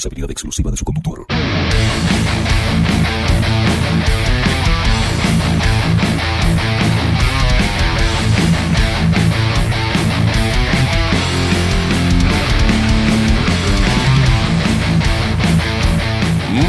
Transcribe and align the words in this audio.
responsabilidad 0.00 0.30
exclusiva 0.30 0.70
de 0.70 0.76
su 0.78 0.84
conductor. 0.84 1.26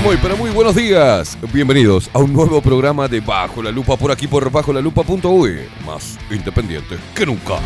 Muy, 0.04 0.18
pero 0.18 0.36
muy 0.36 0.50
buenos 0.50 0.76
días. 0.76 1.38
Bienvenidos 1.54 2.10
a 2.14 2.20
un 2.20 2.34
nuevo 2.34 2.60
programa 2.60 3.08
de 3.08 3.22
Bajo 3.22 3.64
la 3.64 3.72
Lupa 3.72 3.96
por 3.96 4.12
aquí 4.12 4.28
por 4.28 4.52
Bajo 4.52 4.74
la 4.74 4.82
Lupa.uy. 4.82 5.60
Más 5.86 6.18
independiente 6.30 6.98
que 7.16 7.26
nunca. 7.26 7.60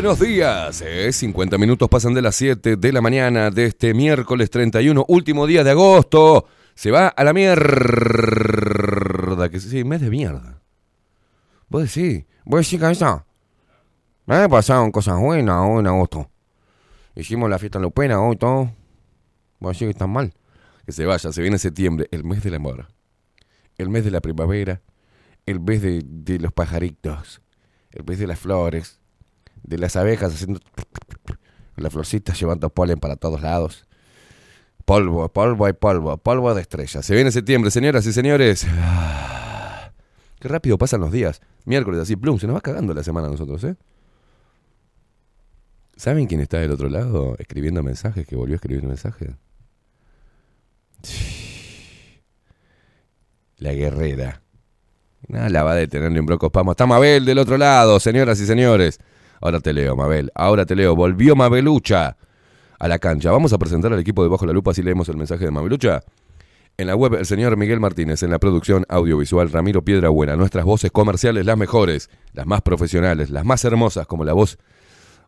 Buenos 0.00 0.20
días. 0.20 0.80
Eh, 0.86 1.12
50 1.12 1.58
minutos 1.58 1.88
pasan 1.88 2.14
de 2.14 2.22
las 2.22 2.36
7 2.36 2.76
de 2.76 2.92
la 2.92 3.00
mañana 3.00 3.50
de 3.50 3.64
este 3.66 3.94
miércoles 3.94 4.48
31, 4.48 5.04
último 5.08 5.44
día 5.44 5.64
de 5.64 5.72
agosto. 5.72 6.46
Se 6.76 6.92
va 6.92 7.08
a 7.08 7.24
la 7.24 7.32
mierda. 7.32 7.58
Que 9.50 9.58
sí, 9.58 9.82
mes 9.82 10.00
de 10.00 10.08
mierda. 10.08 10.62
Vos 11.68 11.92
decís, 11.92 12.24
vos 12.44 12.60
decís, 12.60 12.78
cabeza. 12.78 13.26
Me 14.24 14.48
pasaron 14.48 14.92
cosas 14.92 15.18
buenas 15.18 15.56
hoy 15.66 15.80
en 15.80 15.88
agosto. 15.88 16.30
Hicimos 17.16 17.50
la 17.50 17.58
fiesta 17.58 17.78
en 17.78 17.82
Lupena 17.82 18.20
hoy 18.20 18.36
todo. 18.36 18.70
Vos 19.58 19.72
decís 19.72 19.86
que 19.86 19.90
están 19.90 20.10
mal. 20.10 20.32
Que 20.86 20.92
se 20.92 21.06
vaya, 21.06 21.32
se 21.32 21.42
viene 21.42 21.58
septiembre, 21.58 22.06
el 22.12 22.22
mes 22.22 22.44
del 22.44 22.54
amor. 22.54 22.86
El 23.76 23.88
mes 23.88 24.04
de 24.04 24.12
la 24.12 24.20
primavera. 24.20 24.80
El 25.44 25.58
mes 25.58 25.82
de, 25.82 26.04
de 26.04 26.38
los 26.38 26.52
pajaritos. 26.52 27.42
El 27.90 28.04
mes 28.04 28.20
de 28.20 28.28
las 28.28 28.38
flores. 28.38 28.97
De 29.68 29.76
las 29.76 29.96
abejas 29.96 30.32
haciendo... 30.34 30.60
Las 31.76 31.92
florcitas 31.92 32.40
llevando 32.40 32.70
polen 32.70 32.98
para 32.98 33.16
todos 33.16 33.42
lados. 33.42 33.86
Polvo, 34.84 35.28
polvo 35.28 35.68
y 35.68 35.74
polvo, 35.74 36.16
polvo 36.16 36.54
de 36.54 36.62
estrellas. 36.62 37.04
Se 37.04 37.14
viene 37.14 37.30
septiembre, 37.30 37.70
señoras 37.70 38.06
y 38.06 38.12
señores. 38.12 38.66
Ah, 38.70 39.92
Qué 40.40 40.48
rápido 40.48 40.78
pasan 40.78 41.00
los 41.00 41.12
días. 41.12 41.42
Miércoles, 41.66 42.00
así, 42.00 42.16
plum, 42.16 42.38
se 42.38 42.46
nos 42.46 42.56
va 42.56 42.60
cagando 42.62 42.94
la 42.94 43.04
semana 43.04 43.26
a 43.26 43.30
nosotros, 43.30 43.62
¿eh? 43.64 43.76
¿Saben 45.96 46.26
quién 46.26 46.40
está 46.40 46.58
del 46.58 46.70
otro 46.70 46.88
lado 46.88 47.36
escribiendo 47.38 47.82
mensajes, 47.82 48.26
que 48.26 48.36
volvió 48.36 48.54
a 48.54 48.56
escribir 48.56 48.84
mensajes? 48.84 49.32
La 53.58 53.72
guerrera. 53.72 54.40
Nada 55.26 55.48
la 55.50 55.62
va 55.64 55.72
a 55.72 55.74
detener 55.74 56.10
ni 56.12 56.20
un 56.20 56.26
broco 56.26 56.46
espamo. 56.46 56.70
Está 56.70 56.86
Mabel 56.86 57.24
del 57.24 57.38
otro 57.38 57.58
lado, 57.58 58.00
señoras 58.00 58.40
y 58.40 58.46
señores. 58.46 59.00
Ahora 59.40 59.60
te 59.60 59.72
leo, 59.72 59.96
Mabel. 59.96 60.30
Ahora 60.34 60.66
te 60.66 60.76
leo. 60.76 60.94
Volvió 60.96 61.36
Mabelucha 61.36 62.16
a 62.78 62.88
la 62.88 62.98
cancha. 62.98 63.30
Vamos 63.30 63.52
a 63.52 63.58
presentar 63.58 63.92
al 63.92 63.98
equipo 64.00 64.22
de 64.22 64.28
Bajo 64.28 64.46
la 64.46 64.52
Lupa 64.52 64.74
si 64.74 64.82
leemos 64.82 65.08
el 65.08 65.16
mensaje 65.16 65.44
de 65.44 65.50
Mabelucha. 65.50 66.02
En 66.76 66.86
la 66.86 66.94
web, 66.94 67.14
el 67.14 67.26
señor 67.26 67.56
Miguel 67.56 67.80
Martínez. 67.80 68.22
En 68.22 68.30
la 68.30 68.38
producción 68.38 68.84
audiovisual, 68.88 69.50
Ramiro 69.50 69.82
Piedrabuena. 69.82 70.36
Nuestras 70.36 70.64
voces 70.64 70.90
comerciales, 70.92 71.44
las 71.44 71.58
mejores, 71.58 72.10
las 72.32 72.46
más 72.46 72.62
profesionales, 72.62 73.30
las 73.30 73.44
más 73.44 73.64
hermosas, 73.64 74.06
como 74.06 74.24
la 74.24 74.32
voz 74.32 74.58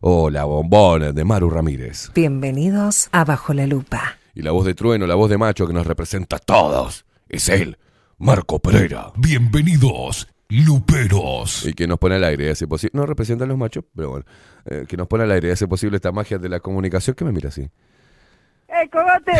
o 0.01 0.29
la 0.29 0.45
bombona 0.45 1.11
de 1.11 1.23
Maru 1.23 1.49
Ramírez. 1.49 2.11
Bienvenidos 2.13 3.07
a 3.11 3.23
Bajo 3.23 3.53
la 3.53 3.67
Lupa. 3.67 4.17
Y 4.33 4.41
la 4.41 4.51
voz 4.51 4.65
de 4.65 4.73
Trueno, 4.73 5.05
la 5.07 5.15
voz 5.15 5.29
de 5.29 5.37
Macho 5.37 5.67
que 5.67 5.73
nos 5.73 5.85
representa 5.85 6.37
a 6.37 6.39
todos. 6.39 7.05
Es 7.29 7.49
él, 7.49 7.77
Marco 8.17 8.59
Pereira. 8.59 9.11
Bienvenidos, 9.15 10.27
Luperos. 10.51 11.65
Y 11.65 11.73
que 11.73 11.87
nos 11.87 11.97
pone 11.97 12.15
al 12.15 12.23
aire 12.23 12.47
y 12.47 12.49
hace 12.49 12.67
posible. 12.67 12.91
No 12.93 13.05
representa 13.05 13.45
a 13.45 13.47
los 13.47 13.57
machos, 13.57 13.85
pero 13.95 14.09
bueno. 14.09 14.25
eh, 14.65 14.85
que 14.87 14.97
nos 14.97 15.07
pone 15.07 15.23
al 15.23 15.31
aire 15.31 15.47
y 15.47 15.51
hace 15.51 15.67
posible 15.67 15.95
esta 15.95 16.11
magia 16.11 16.37
de 16.37 16.49
la 16.49 16.59
comunicación. 16.59 17.15
¿Qué 17.15 17.23
me 17.23 17.31
mira 17.31 17.49
así? 17.49 17.61
¡Eh, 17.61 18.89
cogote! 18.91 19.33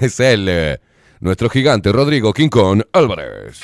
es 0.04 0.18
él, 0.20 0.46
eh, 0.48 0.78
nuestro 1.20 1.48
gigante 1.50 1.92
Rodrigo 1.92 2.32
King 2.32 2.48
Kong 2.48 2.82
Álvarez. 2.92 3.60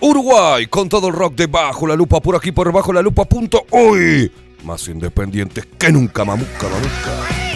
Uruguay, 0.00 0.66
con 0.66 0.88
todo 0.88 1.08
el 1.08 1.14
rock 1.14 1.34
de 1.34 1.46
Bajo 1.46 1.86
la 1.86 1.96
Lupa, 1.96 2.20
por 2.20 2.36
aquí 2.36 2.52
por 2.52 2.70
Bajo 2.72 2.92
la 2.92 3.02
Lupa 3.02 3.24
punto 3.24 3.64
hoy. 3.70 4.30
Más 4.64 4.86
independientes 4.88 5.66
que 5.78 5.90
nunca, 5.90 6.24
mamuca, 6.24 6.68
mamuca. 6.68 7.49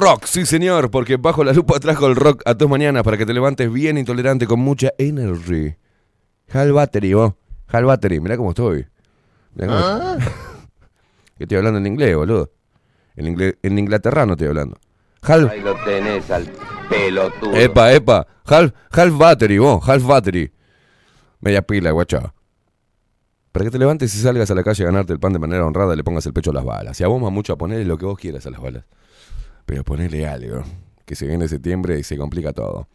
Rock, 0.00 0.24
sí 0.24 0.46
señor, 0.46 0.90
porque 0.90 1.16
Bajo 1.18 1.44
la 1.44 1.52
Lupa 1.52 1.78
trajo 1.78 2.06
el 2.06 2.16
rock 2.16 2.42
a 2.46 2.54
tus 2.54 2.68
mañanas 2.70 3.02
para 3.02 3.18
que 3.18 3.26
te 3.26 3.34
levantes 3.34 3.70
bien 3.70 3.98
intolerante 3.98 4.46
con 4.46 4.58
mucha 4.60 4.92
energy. 4.96 5.74
Hal 6.52 6.72
Battery, 6.72 7.12
vos. 7.14 7.34
Hal 7.68 7.84
Battery, 7.84 8.18
mirá 8.20 8.36
cómo 8.36 8.50
estoy. 8.50 8.86
Mirá 9.54 9.66
cómo- 9.68 10.18
que 11.36 11.44
estoy 11.44 11.58
hablando 11.58 11.78
en 11.78 11.86
inglés, 11.86 12.16
boludo. 12.16 12.50
En, 13.14 13.26
inglés, 13.26 13.56
en 13.62 13.78
inglaterrano 13.78 14.32
estoy 14.32 14.48
hablando. 14.48 14.78
Hal, 15.22 15.50
Ahí 15.50 15.60
lo 15.60 15.74
tenés 15.84 16.30
al 16.30 16.50
pelotudo. 16.88 17.54
Epa, 17.54 17.92
epa. 17.92 18.26
Half, 18.46 18.72
half 18.90 19.18
battery, 19.18 19.58
vos. 19.58 19.86
Half 19.86 20.06
battery. 20.06 20.50
Media 21.40 21.60
pila, 21.62 21.90
guacha. 21.90 22.32
Para 23.52 23.64
que 23.66 23.70
te 23.70 23.78
levantes 23.78 24.14
y 24.14 24.18
salgas 24.18 24.50
a 24.50 24.54
la 24.54 24.62
calle 24.62 24.82
a 24.84 24.86
ganarte 24.86 25.12
el 25.12 25.20
pan 25.20 25.32
de 25.34 25.38
manera 25.38 25.66
honrada 25.66 25.92
y 25.92 25.96
le 25.96 26.04
pongas 26.04 26.24
el 26.24 26.32
pecho 26.32 26.52
a 26.52 26.54
las 26.54 26.64
balas. 26.64 26.98
Y 27.00 27.04
a 27.04 27.08
vos, 27.08 27.20
mucho 27.30 27.52
a 27.52 27.58
ponerle 27.58 27.84
lo 27.84 27.98
que 27.98 28.06
vos 28.06 28.18
quieras 28.18 28.46
a 28.46 28.50
las 28.50 28.60
balas. 28.60 28.84
Pero 29.70 29.84
ponele 29.84 30.26
algo. 30.26 30.64
Que 31.06 31.14
se 31.14 31.28
viene 31.28 31.46
septiembre 31.46 31.96
y 31.96 32.02
se 32.02 32.16
complica 32.16 32.52
todo. 32.52 32.88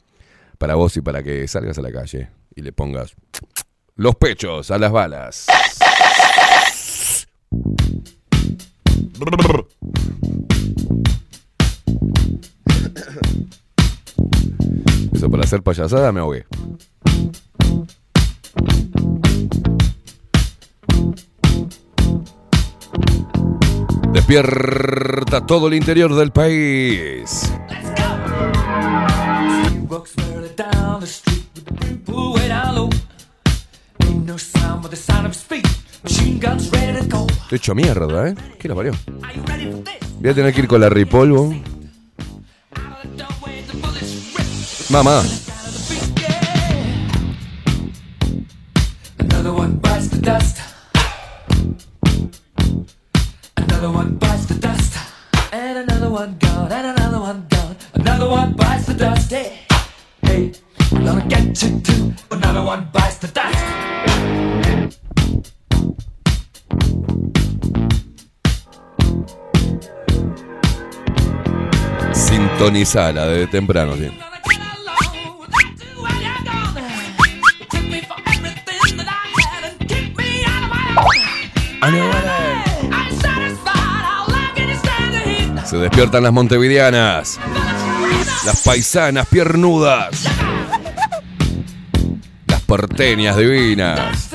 Para 0.57 0.75
vos 0.75 0.97
y 0.97 1.01
para 1.01 1.23
que 1.23 1.47
salgas 1.47 1.77
a 1.77 1.81
la 1.81 1.89
calle 1.89 2.27
y 2.53 2.63
le 2.63 2.73
pongas 2.73 3.15
los 3.95 4.15
pechos 4.15 4.71
a 4.71 4.77
las 4.77 4.91
balas. 4.91 5.45
Eso 15.13 15.31
para 15.31 15.43
hacer 15.45 15.63
payasada 15.63 16.11
me 16.11 16.19
ahogué. 16.19 16.45
Feet. 35.33 35.67
Machine 36.03 36.39
guns 36.39 36.71
ready 36.71 36.99
to 36.99 37.07
go. 37.07 37.27
Estoy 37.27 37.57
hecho 37.57 37.75
mierda, 37.75 38.29
¿eh? 38.29 38.35
¿Qué 38.59 38.67
la 38.67 38.75
parió? 38.75 38.93
Voy 40.19 40.29
a 40.29 40.33
tener 40.33 40.53
que 40.53 40.61
ir 40.61 40.67
con 40.67 40.81
la 40.81 40.89
ripolvo. 40.89 41.53
Mamá. 44.89 45.23
Another 49.17 49.51
one 49.51 49.79
bites 49.81 50.09
the 50.09 50.21
dust. 50.21 50.64
Another 53.75 53.91
one 53.91 54.15
bites 54.15 54.45
the 54.45 54.55
dust. 54.55 54.97
And 55.51 55.79
another 55.79 56.09
one 56.09 56.37
gone. 56.39 56.71
And 56.71 56.97
another 56.97 57.19
one 57.19 57.45
gone. 57.49 57.75
Another 57.93 58.29
one 58.29 58.53
bites 58.53 58.85
the 58.85 58.93
dust. 58.93 59.29
Hey, 59.29 59.59
hey, 60.21 60.53
gonna 60.91 61.25
get 61.27 61.61
you 61.61 61.81
too. 61.81 62.13
Another 62.31 62.63
one 62.63 62.87
bites 62.93 63.17
the 63.17 63.27
dust. 63.27 63.59
Sintonizala 72.13 73.27
desde 73.27 73.47
temprano, 73.47 73.97
sí. 73.97 74.07
Gonna 74.07 74.39
get 74.45 74.61
along 74.77 75.39
with 75.39 75.49
Despiertan 85.79 86.23
las 86.23 86.33
montevideanas, 86.33 87.39
las 88.45 88.61
paisanas 88.63 89.27
piernudas, 89.27 90.25
las 92.47 92.61
porteñas 92.61 93.37
divinas, 93.37 94.29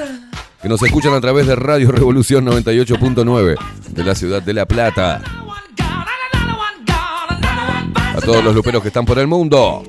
que 0.61 0.69
nos 0.69 0.83
escuchan 0.83 1.15
a 1.15 1.21
través 1.21 1.47
de 1.47 1.57
Radio 1.57 1.91
Revolución 1.91 2.47
98.9 2.47 3.57
de 3.91 4.05
la 4.05 4.15
ciudad 4.15 4.43
de 4.43 4.55
La 4.55 4.67
Plata. 4.67 5.23
A 8.17 8.21
todos 8.25 8.45
los 8.45 8.55
luperos 8.55 8.83
que 8.83 8.89
están 8.89 9.07
por 9.07 9.19
el 9.19 9.27
mundo, 9.27 9.83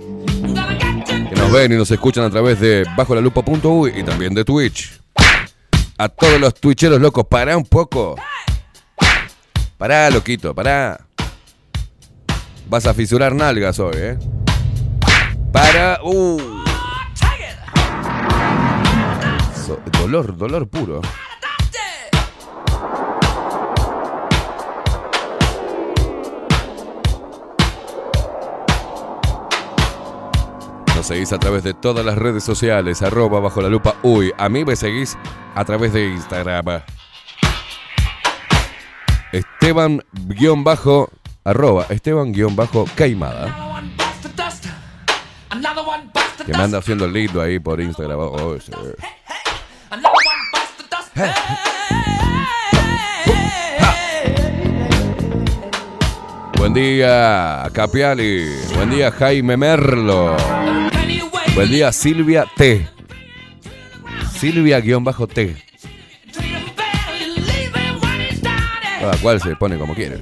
que 1.30 1.36
nos 1.36 1.52
ven 1.52 1.74
y 1.74 1.76
nos 1.76 1.92
escuchan 1.92 2.24
a 2.24 2.30
través 2.30 2.60
de 2.60 2.86
bajo 2.96 3.14
la 3.14 3.22
lupa.uy 3.22 3.94
y 3.98 4.04
también 4.04 4.34
de 4.34 4.46
Twitch. 4.46 5.00
A 5.98 6.10
todos 6.10 6.40
los 6.40 6.56
twitcheros 6.56 7.00
locos, 7.00 7.26
pará 7.30 7.58
un 7.58 7.66
poco. 7.66 8.16
Pará, 9.78 10.10
loquito, 10.10 10.54
pará. 10.54 11.00
Vas 12.72 12.86
a 12.86 12.94
fisurar 12.94 13.36
nalgas 13.36 13.80
hoy, 13.80 13.96
¿eh? 13.98 14.18
Para. 15.52 16.00
Uh. 16.02 16.40
Dolor, 20.00 20.38
dolor 20.38 20.70
puro. 20.70 21.02
Nos 30.96 31.06
seguís 31.06 31.34
a 31.34 31.40
través 31.40 31.66
de 31.66 31.74
todas 31.74 32.06
las 32.06 32.18
redes 32.18 32.46
sociales, 32.46 33.02
arroba 33.02 33.42
bajo 33.42 33.62
la 33.62 33.68
lupa 33.68 33.98
uy. 34.02 34.32
A 34.38 34.48
mí 34.48 34.64
me 34.64 34.78
seguís 34.78 35.18
a 35.56 35.66
través 35.66 35.92
de 35.92 36.08
Instagram. 36.08 36.84
Esteban 39.34 40.02
guion 40.14 40.64
bajo, 40.64 41.10
arroba 41.44 41.86
Esteban 41.90 42.32
guion 42.32 42.56
bajo 42.56 42.86
Caimada. 42.96 43.88
Que 46.46 46.54
me 46.54 46.64
anda 46.64 46.80
haciendo 46.80 47.06
el 47.06 47.14
lindo 47.14 47.42
ahí 47.42 47.60
por 47.60 47.80
Instagram. 47.80 48.20
Oh, 48.20 48.58
sí. 48.60 48.72
Buen 56.58 56.74
día, 56.74 57.70
Capiali. 57.74 58.46
Buen 58.76 58.90
día, 58.92 59.12
Jaime 59.12 59.58
Merlo. 59.58 60.38
Buen 61.54 61.70
día, 61.70 61.92
Silvia 61.92 62.46
T. 62.56 62.88
Silvia-T. 64.32 65.56
Cada 69.00 69.18
cual 69.18 69.42
se 69.42 69.56
pone 69.56 69.78
como 69.78 69.94
quiere. 69.94 70.20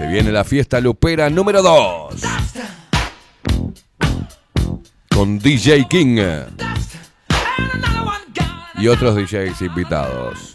Se 0.00 0.06
viene 0.06 0.32
la 0.32 0.44
fiesta 0.44 0.80
lupera 0.80 1.28
número 1.28 1.60
2. 1.62 2.22
Con 5.14 5.38
DJ 5.38 5.86
King 5.90 6.16
y 8.78 8.88
otros 8.88 9.14
DJs 9.14 9.60
invitados. 9.60 10.54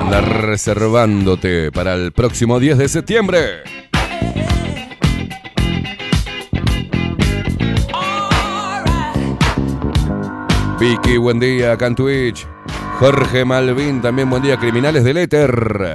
Anda 0.00 0.22
reservándote 0.22 1.70
para 1.70 1.92
el 1.92 2.12
próximo 2.12 2.58
10 2.58 2.78
de 2.78 2.88
septiembre. 2.88 3.64
Vicky, 10.80 11.18
buen 11.18 11.38
día 11.38 11.72
acá 11.72 11.94
Twitch. 11.94 12.46
Jorge 12.98 13.44
Malvin, 13.44 14.00
también 14.00 14.30
buen 14.30 14.42
día. 14.42 14.56
Criminales 14.56 15.04
del 15.04 15.16
Éter. 15.16 15.94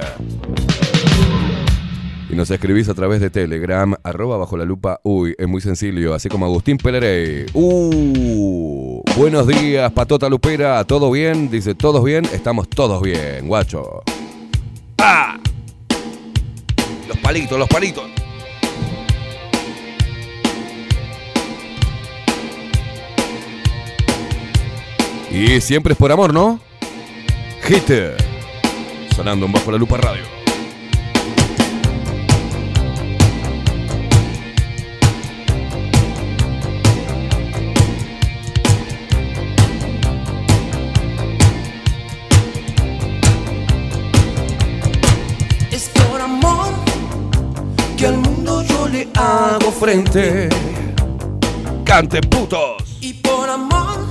Y 2.30 2.34
nos 2.34 2.50
escribís 2.50 2.88
a 2.90 2.94
través 2.94 3.20
de 3.20 3.30
Telegram, 3.30 3.94
arroba 4.02 4.36
bajo 4.36 4.58
la 4.58 4.66
lupa, 4.66 5.00
uy, 5.02 5.34
es 5.38 5.48
muy 5.48 5.62
sencillo, 5.62 6.12
así 6.12 6.28
como 6.28 6.44
Agustín 6.44 6.76
Pelerey. 6.76 7.46
Uh, 7.54 9.02
buenos 9.16 9.46
días, 9.46 9.90
patota 9.92 10.28
lupera, 10.28 10.84
¿todo 10.84 11.10
bien? 11.10 11.48
Dice, 11.48 11.74
¿todos 11.74 12.04
bien? 12.04 12.26
Estamos 12.26 12.68
todos 12.68 13.00
bien, 13.00 13.48
guacho. 13.48 14.02
¡Ah! 14.98 15.38
Los 17.08 17.16
palitos, 17.18 17.58
los 17.58 17.68
palitos. 17.68 18.04
Y 25.30 25.60
siempre 25.62 25.92
es 25.92 25.98
por 25.98 26.12
amor, 26.12 26.34
¿no? 26.34 26.67
Hit. 27.68 27.92
Sonando 29.14 29.44
en 29.44 29.52
Bajo 29.52 29.70
la 29.70 29.76
Lupa 29.76 29.98
Radio. 29.98 30.22
Es 45.70 45.90
por 45.90 46.22
amor 46.22 46.68
que 47.98 48.06
al 48.06 48.16
mundo 48.16 48.62
yo 48.62 48.88
le 48.88 49.10
hago 49.14 49.70
frente. 49.72 50.48
Cante 51.84 52.22
putos. 52.22 52.82
Y 53.02 53.12
por 53.12 53.46
amor, 53.50 54.06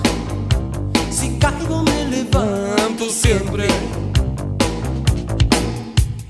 si 1.09 1.39
caigo 1.39 1.81
me 1.81 2.05
levanto 2.05 2.76
siempre. 3.09 3.67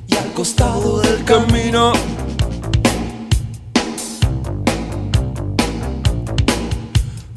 Y 0.07 0.15
al 0.15 0.33
costado 0.33 0.99
del 1.01 1.23
camino. 1.23 1.93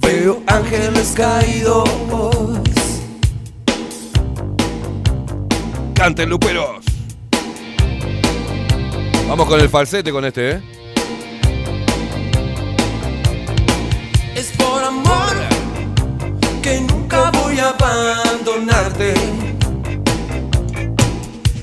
Veo 0.00 0.42
ángeles 0.47 1.12
caídos. 1.16 1.88
Canten 5.94 6.30
luperos. 6.30 6.85
Vamos 9.28 9.47
con 9.47 9.61
el 9.61 9.68
falsete 9.68 10.11
con 10.11 10.25
este, 10.25 10.50
¿eh? 10.50 10.62
Es 14.35 14.50
por 14.56 14.82
amor 14.82 15.35
que 16.62 16.80
nunca 16.80 17.30
voy 17.30 17.59
a 17.61 17.76
abandonarte. 18.40 19.14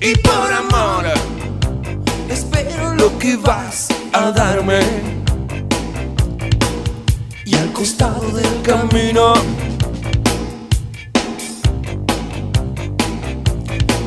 Y 0.01 0.15
por 0.15 0.53
amor 0.53 1.05
espero 2.29 2.93
lo 2.95 3.17
que 3.17 3.35
vas 3.37 3.87
a 4.13 4.31
darme. 4.31 4.79
Y 7.45 7.55
al 7.55 7.71
costado 7.73 8.29
del 8.31 8.61
camino. 8.61 9.33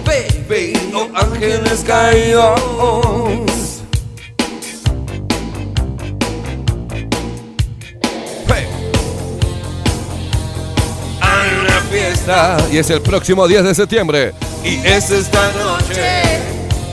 Baby, 0.04 0.72
oh 0.94 1.08
ángeles 1.14 1.84
caídos. 1.86 3.49
Y 12.70 12.78
es 12.78 12.88
el 12.90 13.00
próximo 13.02 13.48
10 13.48 13.64
de 13.64 13.74
septiembre. 13.74 14.34
Y 14.64 14.76
es 14.86 15.10
esta 15.10 15.50
noche. 15.52 16.22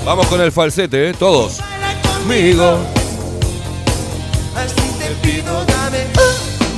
Vamos 0.03 0.25
con 0.27 0.41
el 0.41 0.51
falsete, 0.51 1.09
¿eh? 1.09 1.13
Todos. 1.13 1.59
Conmigo. 2.03 2.79
Así 4.55 4.89
te 4.97 5.27
pido, 5.27 5.65
dame. 5.65 6.07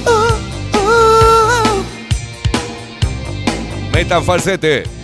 Oh, 0.05 0.37
oh, 0.73 0.77
oh. 0.77 1.83
Metan 3.93 4.23
falsete. 4.23 4.98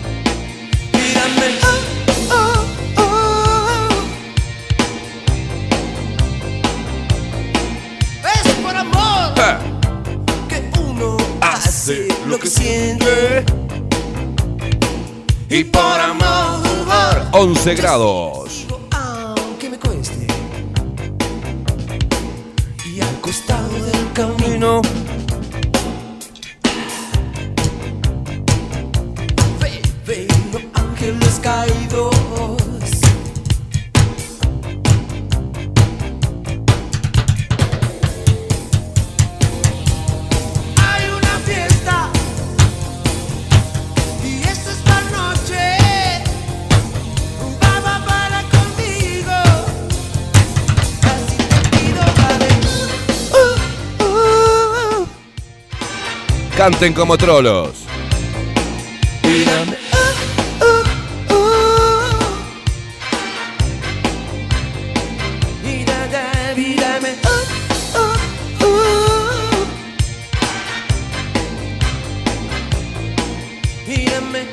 Lo 12.27 12.39
que 12.39 12.48
siente. 12.48 13.46
Y 15.50 15.63
por 15.65 15.82
amor, 15.82 17.27
11 17.32 17.75
grados. 17.75 18.44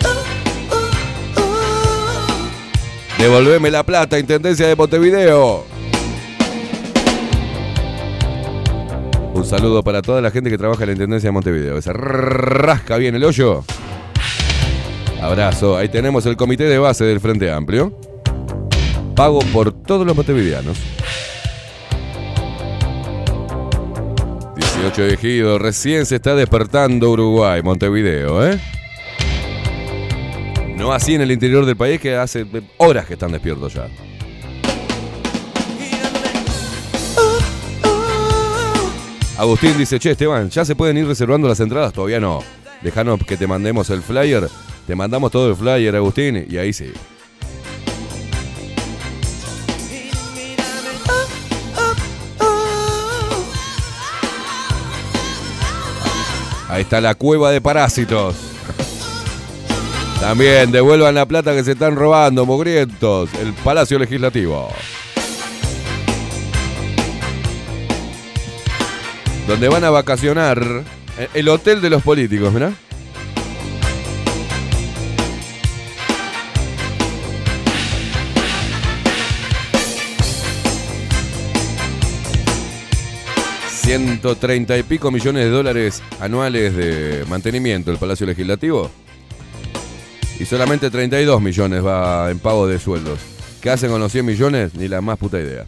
Uh, 0.05 0.23
uh, 0.71 0.91
uh. 1.39 2.43
Devolveme 3.17 3.71
la 3.71 3.85
plata, 3.85 4.19
Intendencia 4.19 4.67
de 4.67 4.77
Montevideo. 4.77 5.72
Un 9.43 9.49
saludo 9.49 9.83
para 9.83 10.03
toda 10.03 10.21
la 10.21 10.31
gente 10.31 10.51
que 10.51 10.57
trabaja 10.57 10.85
en 10.85 10.91
la 10.91 10.93
Intendencia 10.93 11.27
de 11.27 11.33
Montevideo. 11.33 11.83
Se 11.83 11.93
rasca 11.93 12.97
bien 12.97 13.17
el 13.17 13.25
hoyo. 13.25 13.65
Abrazo. 15.21 15.77
Ahí 15.77 15.89
tenemos 15.89 16.25
el 16.27 16.37
comité 16.37 16.63
de 16.63 16.79
base 16.79 17.05
del 17.05 17.19
Frente 17.19 17.51
Amplio. 17.51 17.93
Pago 19.17 19.41
por 19.53 19.73
todos 19.73 20.07
los 20.07 20.15
montevideanos. 20.15 20.79
18 24.55 25.03
de 25.03 25.15
Ejido. 25.15 25.59
Recién 25.59 26.07
se 26.07 26.15
está 26.17 26.37
despertando 26.37 27.11
Uruguay, 27.11 27.63
Montevideo, 27.65 28.47
¿eh? 28.47 28.61
No 30.77 30.93
así 30.93 31.17
en 31.17 31.23
el 31.23 31.33
interior 31.33 31.67
del 31.67 31.77
país 31.77 32.01
que 32.01 32.15
hace 32.15 32.47
horas 32.77 33.07
que 33.07 33.15
están 33.15 33.33
despiertos 33.33 33.75
ya. 33.75 33.89
Agustín 39.39 39.77
dice, 39.79 39.99
che, 39.99 40.11
Esteban, 40.11 40.51
¿ya 40.51 40.65
se 40.65 40.77
pueden 40.77 40.99
ir 40.99 41.07
reservando 41.07 41.49
las 41.49 41.59
entradas? 41.61 41.93
Todavía 41.93 42.21
no. 42.21 42.41
Dejanos 42.83 43.21
que 43.27 43.37
te 43.37 43.47
mandemos 43.47 43.89
el 43.91 44.03
flyer. 44.03 44.49
Te 44.87 44.95
mandamos 44.95 45.31
todo 45.31 45.49
el 45.51 45.57
flyer, 45.57 45.97
Agustín, 45.97 46.47
y 46.49 46.57
ahí 46.59 46.73
sí. 46.73 46.93
Ahí 56.69 56.83
está 56.83 57.01
la 57.01 57.15
cueva 57.15 57.51
de 57.51 57.61
parásitos. 57.61 58.35
También 60.21 60.71
devuelvan 60.71 61.15
la 61.15 61.27
plata 61.27 61.53
que 61.55 61.65
se 61.65 61.73
están 61.73 61.97
robando, 61.97 62.47
mogrientos. 62.47 63.29
El 63.35 63.53
Palacio 63.53 63.99
Legislativo. 63.99 64.71
Donde 69.53 69.69
van 69.69 69.85
a 69.85 69.91
vacacionar. 69.91 70.83
eh, 71.19 71.29
El 71.35 71.47
hotel 71.51 71.83
de 71.83 71.91
los 71.91 72.03
políticos, 72.03 72.55
¿verdad? 72.55 72.73
¿130 83.85 84.79
y 84.79 84.83
pico 84.85 85.11
millones 85.11 85.45
de 85.45 85.51
dólares 85.51 86.03
anuales 86.19 86.75
de 86.75 87.27
mantenimiento 87.29 87.91
del 87.91 88.01
Palacio 88.01 88.25
Legislativo? 88.27 88.91
Y 90.41 90.47
solamente 90.47 90.91
32 90.91 91.43
millones 91.43 91.85
va 91.85 92.31
en 92.31 92.39
pago 92.39 92.67
de 92.67 92.79
sueldos. 92.79 93.19
¿Qué 93.61 93.69
hacen 93.69 93.91
con 93.91 94.01
los 94.01 94.11
100 94.11 94.25
millones? 94.25 94.75
Ni 94.75 94.89
la 94.89 95.03
más 95.03 95.19
puta 95.19 95.39
idea. 95.39 95.67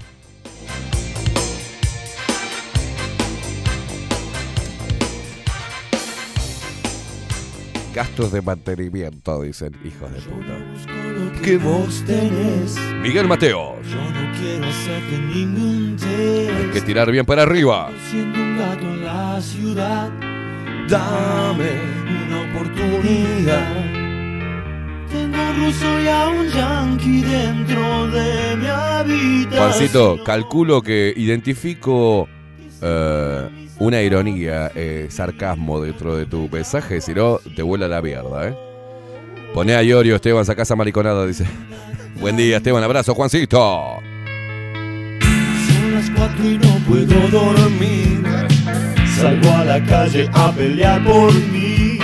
Gastos 7.94 8.32
de 8.32 8.42
mantenimiento, 8.42 9.42
dicen 9.42 9.72
hijos 9.84 10.12
de 10.12 10.20
puta. 10.22 11.40
que 11.44 11.56
vos 11.58 12.02
tenés. 12.04 12.76
Miguel 13.00 13.28
Mateos. 13.28 13.86
Yo 13.88 14.00
no 14.10 14.32
quiero 14.36 14.66
hacerte 14.66 15.18
ningún 15.32 15.94
test. 15.94 16.50
Hay 16.50 16.70
que 16.72 16.80
tirar 16.80 17.12
bien 17.12 17.24
para 17.24 17.42
arriba. 17.42 17.92
Siendo 18.10 18.36
un 18.36 18.58
gato 18.58 18.82
en 18.82 19.04
la 19.04 19.40
ciudad, 19.40 20.10
dame 20.88 21.70
una 22.26 22.50
oportunidad. 22.50 23.84
Tengo 25.12 25.50
un 25.50 25.64
ruso 25.64 26.00
y 26.02 26.08
a 26.08 26.28
un 26.30 26.48
yankee 26.48 27.22
dentro 27.22 28.08
de 28.08 28.56
mi 28.56 28.66
habitación. 28.66 29.56
Juancito, 29.56 30.24
calculo 30.24 30.82
que 30.82 31.14
identifico 31.16 32.28
eh, 32.86 33.48
una 33.78 34.02
ironía, 34.02 34.70
eh, 34.74 35.06
sarcasmo 35.08 35.80
dentro 35.80 36.16
de 36.16 36.26
tu 36.26 36.48
mensaje, 36.50 37.00
si 37.00 37.14
no, 37.14 37.38
te 37.56 37.62
vuela 37.62 37.88
la 37.88 38.02
mierda, 38.02 38.48
¿eh? 38.48 38.54
Poné 39.54 39.74
a 39.74 39.82
Iorio, 39.82 40.16
Esteban, 40.16 40.44
sacás 40.44 40.70
a 40.70 40.76
mariconada, 40.76 41.26
dice. 41.26 41.46
Buen 42.20 42.36
día, 42.36 42.58
Esteban, 42.58 42.84
abrazo, 42.84 43.14
Juancito. 43.14 43.98
Son 45.66 45.94
las 45.94 46.10
cuatro 46.10 46.44
y 46.44 46.58
no 46.58 46.78
puedo 46.86 47.28
dormir. 47.28 48.22
Salgo 49.16 49.50
a 49.50 49.64
la 49.64 49.84
calle 49.84 50.28
a 50.34 50.52
pelear 50.52 51.02
por 51.04 51.32
mí. 51.32 51.98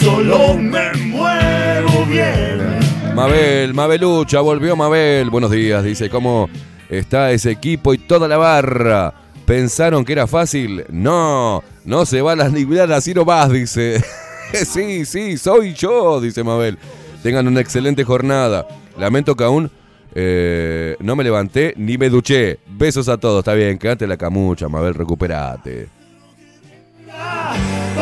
Solo 0.00 0.54
me 0.54 0.92
muevo 0.94 2.06
bien. 2.06 2.78
Mabel, 3.14 3.74
Mabelucha, 3.74 4.40
volvió 4.40 4.76
Mabel. 4.76 5.28
Buenos 5.28 5.50
días, 5.50 5.84
dice, 5.84 6.08
¿cómo 6.08 6.48
está 6.88 7.32
ese 7.32 7.50
equipo 7.50 7.92
y 7.92 7.98
toda 7.98 8.28
la 8.28 8.36
barra? 8.36 9.27
¿Pensaron 9.48 10.04
que 10.04 10.12
era 10.12 10.26
fácil? 10.26 10.84
No, 10.90 11.64
no 11.86 12.04
se 12.04 12.20
van 12.20 12.42
a 12.42 12.48
librar 12.48 12.92
así 12.92 13.14
nomás, 13.14 13.50
dice. 13.50 14.04
sí, 14.52 15.06
sí, 15.06 15.38
soy 15.38 15.72
yo, 15.72 16.20
dice 16.20 16.44
Mabel. 16.44 16.76
Tengan 17.22 17.48
una 17.48 17.60
excelente 17.60 18.04
jornada. 18.04 18.68
Lamento 18.98 19.34
que 19.34 19.44
aún 19.44 19.70
eh, 20.14 20.96
no 21.00 21.16
me 21.16 21.24
levanté 21.24 21.72
ni 21.78 21.96
me 21.96 22.10
duché. 22.10 22.58
Besos 22.66 23.08
a 23.08 23.16
todos, 23.16 23.38
está 23.38 23.54
bien, 23.54 23.78
quédate 23.78 24.06
la 24.06 24.18
camucha, 24.18 24.68
Mabel, 24.68 24.92
recuperate. 24.92 25.88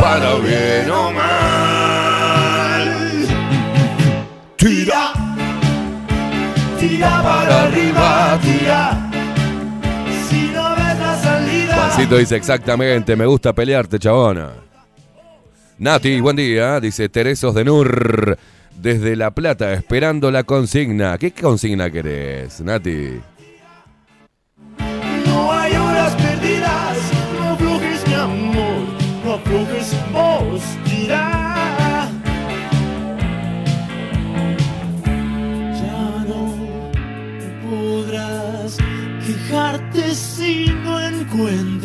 Para 0.01 0.35
bien 0.39 0.91
o 0.91 1.13
mal. 1.13 2.47
Tira. 4.57 5.13
Tira 6.81 7.23
para 7.23 7.63
arriba, 7.63 8.41
tira. 8.43 9.07
Juancito 11.87 12.17
dice 12.19 12.35
exactamente, 12.35 13.15
me 13.15 13.25
gusta 13.27 13.53
pelearte, 13.55 14.01
chabona. 14.01 14.51
Nati, 15.79 16.21
buen 16.21 16.35
día, 16.35 16.81
dice 16.81 17.09
Teresos 17.09 17.55
de 17.55 17.65
Nur, 17.65 18.37
desde 18.75 19.15
La 19.15 19.31
Plata, 19.31 19.73
esperando 19.73 20.33
la 20.33 20.43
consigna. 20.43 21.17
¿Qué 21.17 21.31
consigna 21.31 21.89
querés, 21.89 22.61
Nati? 22.61 23.21
No 25.27 25.53
hay 25.53 25.77
horas 25.77 26.13
perdidas, 26.17 26.99
no 27.39 27.51
aflojes 27.51 28.07
mi 28.09 28.15
amor, 28.15 28.83
no 29.25 29.35
aflojes 29.35 29.97
vos. 30.13 30.63
Ya 31.07 31.71
no 36.27 36.91
podrás 37.71 38.77
quejarte 39.25 40.15
si 40.15 40.67
no 40.85 41.01
encuentras 41.01 41.76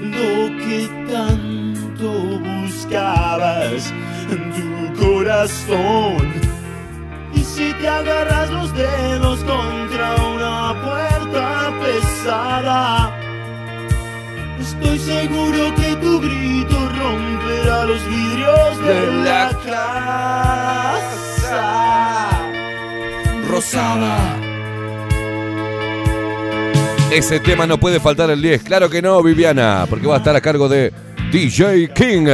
lo 0.00 0.56
que 0.58 0.88
tanto 1.10 2.08
buscabas 2.38 3.92
en 4.30 4.42
tu 4.52 5.02
corazón. 5.02 6.32
Y 7.34 7.40
si 7.40 7.72
te 7.74 7.88
agarras 7.88 8.50
los 8.50 8.74
dedos 8.74 9.40
contra 9.44 10.14
una 10.16 10.74
puerta 10.82 11.72
pesada, 11.82 13.12
estoy 14.60 14.98
seguro 14.98 15.74
que 15.74 15.96
tu 15.96 16.20
grito 16.20 16.88
romperá 17.00 17.84
los 17.84 18.06
vidrios 18.06 18.78
de 18.86 19.24
la 19.24 19.50
casa 19.64 20.54
rosada. 23.48 24.43
Ese 27.12 27.38
tema 27.40 27.66
no 27.66 27.78
puede 27.78 28.00
faltar 28.00 28.30
el 28.30 28.42
10, 28.42 28.64
claro 28.64 28.90
que 28.90 29.00
no, 29.00 29.22
Viviana, 29.22 29.86
porque 29.88 30.06
va 30.06 30.16
a 30.16 30.18
estar 30.18 30.34
a 30.34 30.40
cargo 30.40 30.68
de 30.68 30.92
DJ 31.30 31.90
King. 31.94 32.26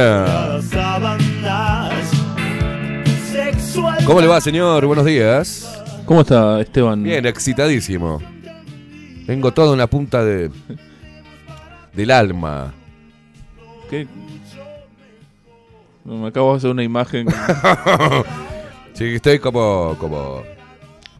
¿Cómo 4.05 4.21
le 4.21 4.27
va, 4.27 4.41
señor? 4.41 4.85
Buenos 4.85 5.05
días. 5.05 5.83
¿Cómo 6.05 6.21
está 6.21 6.59
Esteban? 6.59 7.03
Bien, 7.03 7.25
excitadísimo. 7.25 8.21
Tengo 9.27 9.51
todo 9.51 9.73
en 9.73 9.79
la 9.79 9.87
punta 9.87 10.25
de 10.25 10.49
del 11.93 12.11
alma. 12.11 12.73
¿Qué? 13.89 14.07
Me 16.03 16.27
acabo 16.27 16.51
de 16.51 16.57
hacer 16.57 16.71
una 16.71 16.83
imagen. 16.83 17.27
Sí, 18.93 19.05
estoy 19.15 19.39
como 19.39 19.95
como 19.97 20.43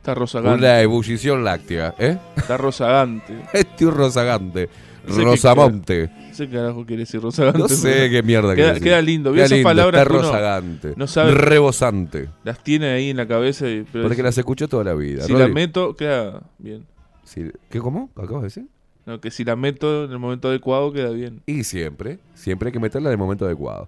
Está 0.02 0.16
rozagante. 0.16 0.58
una 0.60 0.82
ebullición 0.82 1.44
láctea, 1.44 1.94
¿eh? 2.00 2.18
Está 2.36 2.58
rozagante. 2.58 3.40
Estoy 3.54 3.92
rozagante. 3.92 4.68
No 5.08 5.14
sé 5.14 5.20
qué- 5.20 5.26
Rosamonte. 5.26 6.10
No 6.30 6.34
sé 6.34 6.48
qué 6.50 6.56
carajo 6.56 6.86
quiere 6.86 7.02
decir 7.02 7.22
Rosagante. 7.22 7.60
No 7.60 7.68
sé 7.68 8.10
qué 8.10 8.24
mierda 8.24 8.50
Queda, 8.50 8.56
quiere 8.56 8.68
decir. 8.74 8.84
queda 8.84 9.02
lindo. 9.02 9.32
Queda 9.34 9.46
esas 9.46 9.58
lindo, 9.58 9.70
palabras 9.70 10.02
está 10.02 10.14
rozagante. 10.14 10.94
no 10.96 11.08
sabe. 11.08 11.32
Rebosante. 11.34 12.30
Las 12.44 12.64
tiene 12.64 12.88
ahí 12.92 13.10
en 13.12 13.18
la 13.18 13.28
cabeza. 13.28 13.68
y- 13.70 13.86
pero 13.92 14.04
Porque 14.06 14.22
es- 14.22 14.24
las 14.26 14.38
escuchó 14.38 14.68
toda 14.68 14.84
la 14.84 14.94
vida. 14.96 15.24
si 15.24 15.34
la 15.34 15.48
meto, 15.48 15.96
queda 15.96 16.42
bien. 16.58 16.86
Si- 17.24 17.52
¿Qué, 17.70 17.80
cómo? 17.80 18.10
¿Acabas 18.16 18.42
de 18.42 18.48
decir? 18.48 18.66
No, 19.06 19.20
que 19.22 19.30
si 19.32 19.44
la 19.44 19.56
meto 19.56 20.06
en 20.06 20.12
el 20.12 20.20
momento 20.20 20.48
adecuado, 20.50 20.92
queda 20.94 21.10
bien. 21.12 21.42
Y 21.46 21.64
siempre, 21.64 22.18
siempre 22.34 22.68
hay 22.70 22.74
que 22.74 22.80
meterla 22.80 23.10
en 23.10 23.14
el 23.14 23.18
momento 23.20 23.46
adecuado. 23.46 23.88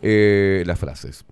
Eh, 0.00 0.62
las 0.66 0.78
frases. 0.78 1.24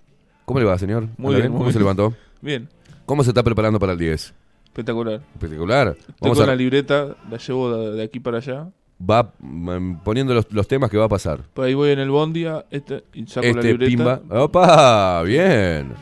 ¿Cómo 0.44 0.58
le 0.60 0.66
va, 0.66 0.78
señor? 0.78 1.08
Muy 1.16 1.34
¿Anda 1.34 1.38
bien, 1.38 1.52
muy 1.52 1.58
¿Cómo 1.58 1.70
se 1.72 1.78
bien. 1.78 1.82
levantó? 1.84 2.14
Bien, 2.42 2.68
¿Cómo 3.06 3.24
se 3.24 3.30
está 3.30 3.42
preparando 3.42 3.78
para 3.78 3.92
el 3.92 3.98
10? 3.98 4.34
espectacular. 4.66 5.20
Espectacular. 5.34 5.96
Vamos 6.20 6.38
con 6.38 6.44
a, 6.44 6.52
la 6.52 6.56
libreta, 6.56 7.16
la 7.28 7.38
llevo 7.38 7.74
de, 7.76 7.96
de 7.96 8.02
aquí 8.04 8.20
para 8.20 8.38
allá. 8.38 8.68
va 9.00 9.32
mm, 9.40 9.96
poniendo 10.04 10.32
los, 10.32 10.50
los 10.52 10.68
temas 10.68 10.90
que 10.90 10.96
va 10.96 11.06
a 11.06 11.08
pasar. 11.08 11.42
Por 11.54 11.64
ahí 11.66 11.74
voy 11.74 11.90
en 11.90 11.98
el 11.98 12.08
bondi 12.10 12.44
a 12.44 12.64
este, 12.70 13.02
y 13.12 13.26
saco 13.26 13.46
la 13.46 13.50
Este 13.50 13.68
libreta. 13.68 13.88
pimba. 13.90 14.20
¡Opa! 14.44 15.22
Bien. 15.24 15.92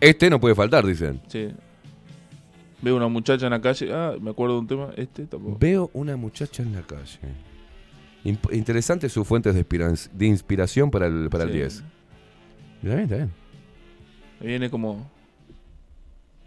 Este 0.00 0.30
no 0.30 0.40
puede 0.40 0.54
faltar, 0.54 0.86
dicen. 0.86 1.20
Sí. 1.28 1.48
Veo 2.80 2.96
una 2.96 3.08
muchacha 3.08 3.46
en 3.46 3.50
la 3.52 3.60
calle. 3.60 3.90
Ah, 3.92 4.14
me 4.20 4.30
acuerdo 4.30 4.54
de 4.54 4.60
un 4.60 4.66
tema. 4.66 4.88
Este 4.96 5.26
tampoco. 5.26 5.56
Veo 5.60 5.90
una 5.92 6.16
muchacha 6.16 6.62
en 6.62 6.72
la 6.74 6.82
calle. 6.82 7.18
Imp- 8.24 8.54
interesante 8.54 9.08
sus 9.10 9.26
fuentes 9.28 9.54
de, 9.54 10.26
inspiración 10.26 10.90
para 10.90 11.06
el, 11.06 11.28
para 11.30 11.44
el 11.44 11.50
Sí. 11.50 11.56
10. 11.58 11.74
Está 11.74 11.84
bien, 12.88 13.00
está 13.00 13.16
bien. 13.16 13.32
Viene 14.40 14.70
como 14.70 15.10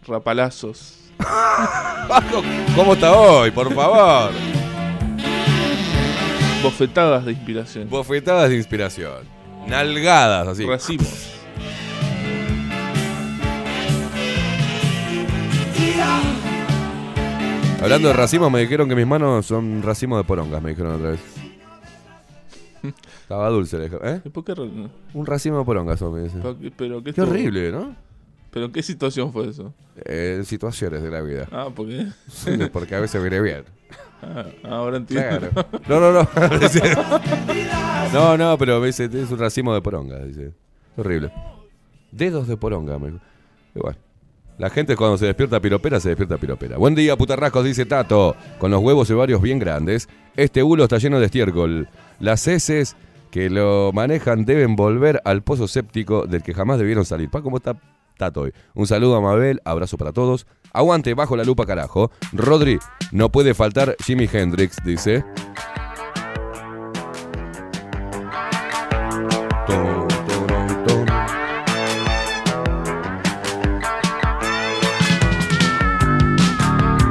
rapalazos. 0.06 0.94
Paco, 1.18 2.42
¿Cómo 2.76 2.92
está 2.94 3.12
hoy? 3.12 3.50
Por 3.50 3.72
favor. 3.74 4.30
Bofetadas 6.62 7.24
de 7.24 7.32
inspiración. 7.32 7.88
Bofetadas 7.88 8.48
de 8.50 8.56
inspiración. 8.56 9.24
Nalgadas, 9.66 10.48
así. 10.48 10.64
Racimos. 10.66 11.34
Hablando 17.80 18.08
de 18.08 18.14
racimos, 18.14 18.50
me 18.50 18.60
dijeron 18.60 18.88
que 18.88 18.96
mis 18.96 19.06
manos 19.06 19.46
son 19.46 19.82
racimos 19.82 20.18
de 20.18 20.24
porongas, 20.24 20.60
me 20.60 20.70
dijeron 20.70 20.96
otra 20.96 21.10
vez. 21.12 21.20
Estaba 23.22 23.48
dulce, 23.50 23.76
¿eh? 24.02 24.20
¿Y 24.24 24.28
¿Por 24.30 24.44
qué? 24.44 24.52
Un 25.14 25.26
racimo 25.26 25.58
de 25.60 25.64
porongas, 25.64 25.98
son, 25.98 26.14
me 26.14 26.22
dicen. 26.22 26.42
qué- 26.60 26.72
Pero 26.76 27.02
qué, 27.02 27.20
horrible, 27.20 27.70
¿no? 27.70 27.94
¿Pero 28.58 28.66
en 28.66 28.72
qué 28.72 28.82
situación 28.82 29.32
fue 29.32 29.50
eso? 29.50 29.72
Eh, 30.04 30.42
situaciones 30.44 31.00
de 31.00 31.10
la 31.12 31.20
vida. 31.20 31.46
Ah, 31.52 31.68
porque. 31.72 32.08
Sí, 32.28 32.58
porque 32.72 32.96
a 32.96 32.98
veces 32.98 33.22
viene 33.22 33.40
bien. 33.40 33.62
Ah, 34.20 34.46
ahora 34.64 34.96
entiendo. 34.96 35.48
Claro. 35.48 35.68
No, 35.88 36.00
no, 36.00 36.12
no. 36.12 36.28
No, 38.12 38.36
no, 38.36 38.58
pero 38.58 38.82
dice, 38.82 39.04
es 39.04 39.30
un 39.30 39.38
racimo 39.38 39.72
de 39.72 39.80
poronga, 39.80 40.18
dice. 40.24 40.54
Horrible. 40.96 41.30
Dedos 42.10 42.48
de 42.48 42.56
poronga, 42.56 42.98
me. 42.98 43.12
Igual. 43.76 43.96
La 44.58 44.70
gente 44.70 44.96
cuando 44.96 45.16
se 45.18 45.26
despierta 45.26 45.60
piropera, 45.60 46.00
se 46.00 46.08
despierta 46.08 46.36
piropera. 46.36 46.78
Buen 46.78 46.96
día, 46.96 47.16
putarrascos, 47.16 47.64
dice 47.64 47.86
Tato. 47.86 48.34
Con 48.58 48.72
los 48.72 48.82
huevos 48.82 49.08
ovarios 49.12 49.40
bien 49.40 49.60
grandes. 49.60 50.08
Este 50.34 50.62
bulo 50.62 50.82
está 50.82 50.98
lleno 50.98 51.20
de 51.20 51.26
estiércol. 51.26 51.88
Las 52.18 52.48
heces 52.48 52.96
que 53.30 53.50
lo 53.50 53.92
manejan 53.94 54.44
deben 54.44 54.74
volver 54.74 55.22
al 55.24 55.42
pozo 55.42 55.68
séptico 55.68 56.26
del 56.26 56.42
que 56.42 56.54
jamás 56.54 56.80
debieron 56.80 57.04
salir. 57.04 57.30
Pa, 57.30 57.40
¿cómo 57.40 57.58
está 57.58 57.76
Un 58.74 58.86
saludo 58.86 59.16
a 59.16 59.20
Mabel, 59.20 59.60
abrazo 59.64 59.96
para 59.96 60.12
todos. 60.12 60.46
Aguante 60.72 61.14
bajo 61.14 61.36
la 61.36 61.44
lupa, 61.44 61.66
carajo. 61.66 62.10
Rodri, 62.32 62.78
no 63.12 63.30
puede 63.30 63.54
faltar 63.54 63.96
Jimi 64.04 64.28
Hendrix, 64.30 64.76
dice. 64.84 65.24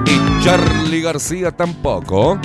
Y 0.06 0.44
Charlie 0.44 1.02
García 1.02 1.52
tampoco. 1.52 2.40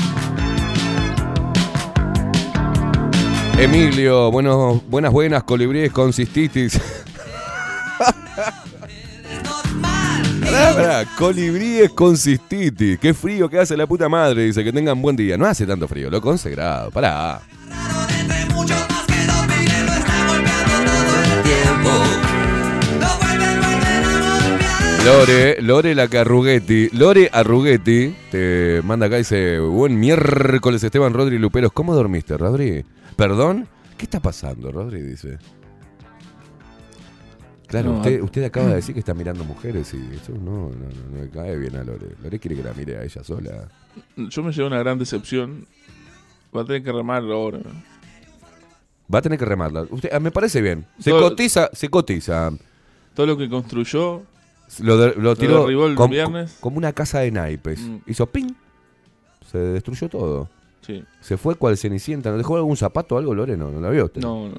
Emilio, 3.59 4.31
buenos, 4.31 4.83
buenas, 4.89 5.13
buenas, 5.13 5.43
colibríes 5.45 5.93
con 5.93 6.13
cistitis. 6.13 6.81
Colibríes 11.19 11.91
con 11.91 12.17
cistitis. 12.17 12.99
Qué 12.99 13.15
frío 13.15 13.49
que 13.49 13.59
hace 13.59 13.77
la 13.77 13.87
puta 13.87 14.09
madre. 14.09 14.45
Dice 14.45 14.65
que 14.65 14.73
tengan 14.73 15.01
buen 15.01 15.17
día. 15.17 15.37
No 15.37 15.47
hace 15.47 15.67
tanto 15.67 15.89
frío, 15.89 16.11
lo 16.11 16.21
consagrado. 16.21 16.91
Pará. 16.91 17.41
Lore, 25.05 25.61
Lore 25.61 25.97
la 25.97 26.07
Carruguetti, 26.07 26.89
Lore 26.93 27.29
Arruguetti, 27.33 28.15
te 28.31 28.81
manda 28.85 29.07
acá 29.07 29.17
y 29.17 29.23
dice, 29.23 29.59
buen 29.59 29.99
miércoles 29.99 30.85
Esteban 30.85 31.13
Rodri 31.13 31.41
Luperos, 31.41 31.73
¿cómo 31.73 31.93
dormiste, 31.93 32.39
Rodri? 32.39 32.85
¿Perdón? 33.17 33.67
¿Qué 33.99 34.05
está 34.05 34.21
pasando, 34.21 34.71
Rodri? 34.71 35.03
Dice. 35.03 35.39
Claro, 37.73 37.91
No, 37.93 37.97
usted, 37.99 38.21
a- 38.21 38.25
usted 38.25 38.45
acaba 38.45 38.69
de 38.69 38.75
decir 38.77 38.95
que 38.95 39.01
está 39.01 39.15
mirando 39.15 39.45
mujeres 39.45 39.93
y 39.95 40.15
eso 40.15 40.33
no, 40.33 40.69
no, 40.71 40.71
no, 40.71 41.17
no 41.17 41.23
le 41.23 41.29
cae 41.31 41.57
bien 41.59 41.75
a 41.77 41.83
Lore. 41.83 42.07
Lore 42.23 42.39
quiere 42.39 42.57
que 42.57 42.63
la 42.63 42.73
mire 42.75 42.99
a 42.99 43.03
ella 43.03 43.25
sola. 43.25 43.69
Yo 44.17 44.43
me 44.45 44.53
llevo 44.53 44.69
una 44.69 44.79
gran 44.79 44.99
decepción. 44.99 45.67
Va 46.57 46.61
a 46.63 46.65
tener 46.65 46.83
que 46.85 46.93
remarlo 46.93 47.35
ahora. 47.35 47.59
Va 49.13 49.19
a 49.19 49.23
tener 49.23 49.39
que 49.39 49.45
remarla. 49.45 49.87
Usted, 49.91 50.11
ah, 50.13 50.21
me 50.21 50.31
parece 50.31 50.61
bien. 50.61 50.87
Se 50.99 51.11
Todo- 51.11 51.31
cotiza, 51.31 51.69
se 51.73 51.89
cotiza. 51.89 52.51
Todo 53.15 53.27
lo 53.27 53.37
que 53.37 53.49
construyó. 53.49 54.23
Lo, 54.81 54.97
de- 54.97 55.15
lo 55.21 55.37
tiró 55.37 55.61
derribó 55.63 55.87
el 55.87 55.95
com- 55.95 56.11
viernes. 56.11 56.57
como 56.61 56.79
una 56.79 56.93
casa 56.93 57.21
de 57.21 57.31
naipes. 57.31 57.81
Mm. 57.81 57.97
Hizo 58.07 58.27
ping. 58.27 58.53
Se 59.51 59.59
destruyó 59.59 60.09
todo. 60.09 60.49
Sí. 60.81 61.05
Se 61.21 61.37
fue 61.37 61.55
cual 61.57 61.77
cenicienta. 61.77 62.31
¿No 62.31 62.39
dejó 62.39 62.57
algún 62.57 62.77
zapato 62.77 63.15
o 63.15 63.19
algo, 63.19 63.35
Lore? 63.35 63.57
No, 63.57 63.71
no 63.71 63.81
la 63.81 63.91
vio 63.91 64.07
usted. 64.07 64.23
No, 64.23 64.49
no. 64.49 64.55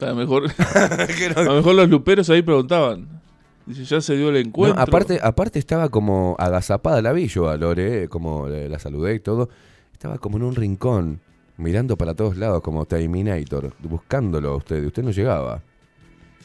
A 0.00 0.06
lo 0.10 0.14
mejor, 0.16 0.44
a 1.36 1.42
lo 1.42 1.54
mejor 1.54 1.74
los 1.74 1.88
luperos 1.88 2.28
ahí 2.30 2.42
preguntaban. 2.42 3.20
Dice, 3.66 3.84
ya 3.84 4.00
se 4.00 4.16
dio 4.16 4.28
el 4.28 4.34
No, 4.34 4.40
encuentro. 4.40 4.80
aparte, 4.82 5.20
aparte 5.22 5.58
estaba 5.58 5.88
como 5.90 6.34
agazapada, 6.38 7.02
la 7.02 7.12
vi 7.12 7.28
yo 7.28 7.48
a 7.48 7.56
Lore, 7.56 8.08
como 8.08 8.48
la 8.48 8.78
saludé 8.78 9.14
y 9.14 9.20
todo. 9.20 9.48
Estaba 9.92 10.18
como 10.18 10.38
en 10.38 10.44
un 10.44 10.54
rincón, 10.56 11.20
mirando 11.56 11.96
para 11.96 12.14
todos 12.14 12.36
lados, 12.36 12.62
como 12.62 12.86
Terminator, 12.86 13.74
buscándolo 13.80 14.50
a 14.52 14.56
usted. 14.56 14.82
y 14.82 14.86
Usted 14.86 15.02
no 15.02 15.10
llegaba. 15.10 15.62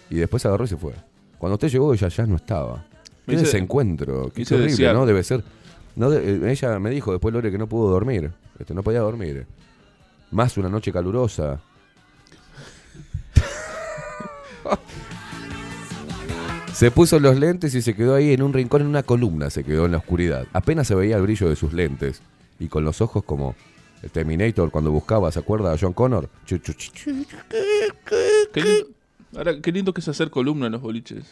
Y 0.10 0.16
después 0.18 0.46
agarró 0.46 0.66
y 0.66 0.68
se 0.68 0.78
fue. 0.78 0.94
Cuando 1.38 1.54
usted 1.56 1.70
llegó, 1.70 1.94
ella 1.94 2.10
ya 2.10 2.26
no 2.28 2.36
estaba. 2.36 2.86
Qué 3.26 3.32
Me 3.32 3.34
hice- 3.36 3.46
desencuentro. 3.46 4.32
Qué 4.34 4.44
horrible. 4.54 4.94
¿no? 4.94 5.06
Debe 5.06 5.24
ser. 5.24 5.44
No 5.96 6.10
de- 6.10 6.48
eh, 6.48 6.52
ella 6.52 6.78
me 6.80 6.90
dijo 6.92 7.12
después, 7.12 7.34
Lore, 7.34 7.50
que 7.50 7.58
no 7.58 7.68
pudo 7.68 7.90
dormir. 7.90 8.32
Este, 8.60 8.74
no 8.76 8.84
podía 8.84 9.00
dormir. 9.00 9.48
Más 10.32 10.58
una 10.58 10.70
noche 10.70 10.92
calurosa. 10.92 11.60
Se 16.74 16.92
puso 16.92 17.22
los 17.22 17.40
lentes 17.40 17.74
y 17.74 17.82
se 17.82 17.96
quedó 17.96 18.16
ahí 18.16 18.34
en 18.34 18.42
un 18.42 18.52
rincón, 18.52 18.82
en 18.82 18.88
una 18.88 19.02
columna, 19.02 19.50
se 19.50 19.64
quedó 19.64 19.86
en 19.86 19.94
la 19.94 20.00
oscuridad. 20.00 20.46
Apenas 20.52 20.88
se 20.88 20.94
veía 20.94 21.16
el 21.16 21.22
brillo 21.22 21.48
de 21.48 21.56
sus 21.56 21.72
lentes. 21.72 22.22
Y 22.60 22.68
con 22.68 22.84
los 22.84 23.00
ojos 23.00 23.24
como 23.24 23.56
el 24.04 24.12
Terminator 24.12 24.72
cuando 24.72 24.92
buscaba, 24.92 25.32
¿se 25.32 25.40
acuerda 25.40 25.72
a 25.72 25.78
John 25.80 25.94
Connor? 25.94 26.30
Qué 28.52 28.62
lindo, 28.62 28.88
ahora, 29.38 29.62
qué 29.62 29.72
lindo 29.72 29.94
que 29.94 30.02
es 30.02 30.08
hacer 30.10 30.30
columna 30.30 30.66
en 30.66 30.74
los 30.74 30.82
boliches. 30.82 31.24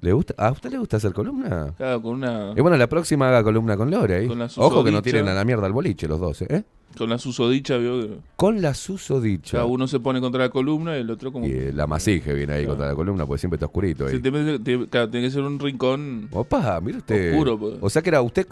¿Le 0.00 0.12
gusta? 0.12 0.34
¿A 0.38 0.52
usted 0.52 0.70
le 0.70 0.78
gusta 0.78 0.98
hacer 0.98 1.12
columna? 1.12 1.74
Claro, 1.76 2.00
con 2.02 2.14
una, 2.14 2.52
Y 2.56 2.60
bueno, 2.60 2.76
la 2.76 2.86
próxima 2.88 3.28
haga 3.28 3.42
columna 3.42 3.76
con 3.76 3.90
Lore 3.90 4.14
ahí. 4.16 4.28
Con 4.28 4.38
la 4.38 4.48
Ojo 4.56 4.84
que 4.84 4.92
no 4.92 5.02
tienen 5.02 5.26
a 5.28 5.34
la 5.34 5.44
mierda 5.44 5.66
al 5.66 5.72
boliche 5.72 6.06
los 6.06 6.20
dos, 6.20 6.42
¿eh? 6.42 6.64
con 6.96 7.10
la 7.10 7.18
susodicha, 7.18 7.76
vio 7.76 8.18
Con 8.34 8.60
la 8.62 8.74
susodicha. 8.74 9.52
cada 9.58 9.66
uno 9.66 9.86
se 9.86 10.00
pone 10.00 10.20
contra 10.20 10.40
la 10.44 10.48
columna 10.48 10.96
y 10.96 11.00
el 11.02 11.10
otro 11.10 11.30
como... 11.30 11.46
Y 11.46 11.50
eh, 11.50 11.72
la 11.72 11.86
masije 11.86 12.32
viene 12.32 12.54
ahí 12.54 12.60
Claro. 12.64 12.70
contra 12.76 12.88
la 12.88 12.94
columna 12.96 13.26
porque 13.26 13.38
siempre 13.40 13.56
está 13.56 13.66
oscurito 13.66 14.06
ahí. 14.06 14.14
Sí, 14.16 14.86
claro, 14.90 15.08
tiene 15.10 15.26
que 15.26 15.30
ser 15.30 15.42
un 15.42 15.58
rincón... 15.60 16.28
Opa, 16.32 16.80
mire 16.80 16.98
usted. 16.98 17.32
Oscuro, 17.34 17.58
pues. 17.58 17.74
O 17.80 17.90
sea 17.90 18.02
que 18.02 18.08
era 18.08 18.22
usted, 18.22 18.46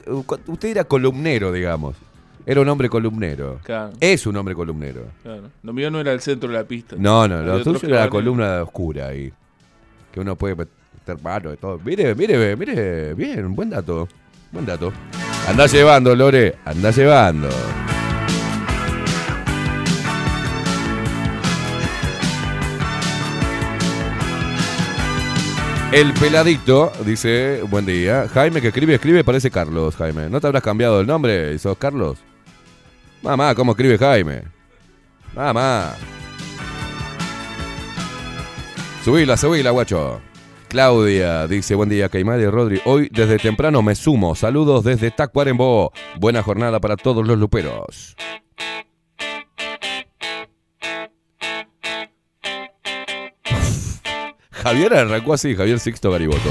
usted 0.47 0.69
era 0.69 0.85
columnero, 0.85 1.51
digamos. 1.51 1.97
Era 2.45 2.61
un 2.61 2.69
hombre 2.69 2.89
columnero. 2.89 3.59
Claro, 3.65 3.93
Es 3.99 4.27
un 4.27 4.37
hombre 4.37 4.55
columnero. 4.55 5.03
claro. 5.23 5.45
Lo 5.63 5.73
mío 5.73 5.91
no 5.91 5.99
era 5.99 6.13
el 6.13 6.21
centro 6.21 6.49
de 6.51 6.57
la 6.57 6.65
pista. 6.65 6.95
No, 6.99 7.27
no, 7.27 7.39
Hay 7.39 7.47
lo 7.47 7.63
tuyo 7.65 7.89
era 7.89 8.01
la 8.05 8.11
columna 8.11 8.63
oscura 8.63 9.09
ahí. 9.09 9.33
Que 10.13 10.21
uno 10.21 10.37
puede 10.37 10.55
meter 11.07 11.23
mano 11.23 11.53
y 11.53 11.57
todo. 11.57 11.79
Mire, 11.85 12.15
mire, 12.15 12.57
mire. 12.57 13.15
Bien, 13.15 13.55
buen 13.55 13.71
dato. 13.71 14.09
Buen 14.51 14.67
dato. 14.67 14.93
Anda 15.47 15.67
llevando, 15.67 16.15
Lore. 16.15 16.57
Anda 16.65 16.91
llevando. 16.91 17.49
El 25.93 26.13
peladito 26.15 26.93
dice, 27.05 27.63
buen 27.71 27.87
día. 27.87 28.29
Jaime 28.29 28.61
que 28.61 28.69
escribe, 28.69 28.95
escribe, 28.95 29.25
parece 29.25 29.51
Carlos, 29.51 29.95
Jaime. 29.97 30.29
¿No 30.29 30.41
te 30.41 30.47
habrás 30.49 30.63
cambiado 30.63 31.01
el 31.01 31.07
nombre 31.07 31.59
sos 31.59 31.79
Carlos? 31.79 32.19
Mamá, 33.23 33.55
¿cómo 33.55 33.73
escribe 33.73 33.97
Jaime? 33.97 34.43
Mamá. 35.35 35.95
Subila, 39.05 39.37
subila, 39.37 39.71
guacho. 39.71 40.21
Claudia 40.77 41.47
dice, 41.47 41.75
buen 41.75 41.89
día, 41.89 42.11
Caimán 42.11 42.39
y 42.39 42.45
Rodri. 42.45 42.83
Hoy 42.85 43.09
desde 43.11 43.39
temprano 43.39 43.81
me 43.81 43.95
sumo. 43.95 44.35
Saludos 44.35 44.85
desde 44.85 45.11
Tacuarembó. 45.11 45.91
Buena 46.21 46.43
jornada 46.43 46.81
para 46.81 46.99
todos 46.99 47.27
los 47.27 47.39
luperos. 47.39 48.15
Javier 54.51 54.93
arrancó 54.93 55.33
así, 55.33 55.57
Javier 55.57 55.79
Sixto 55.79 56.11
Gariboto. 56.11 56.51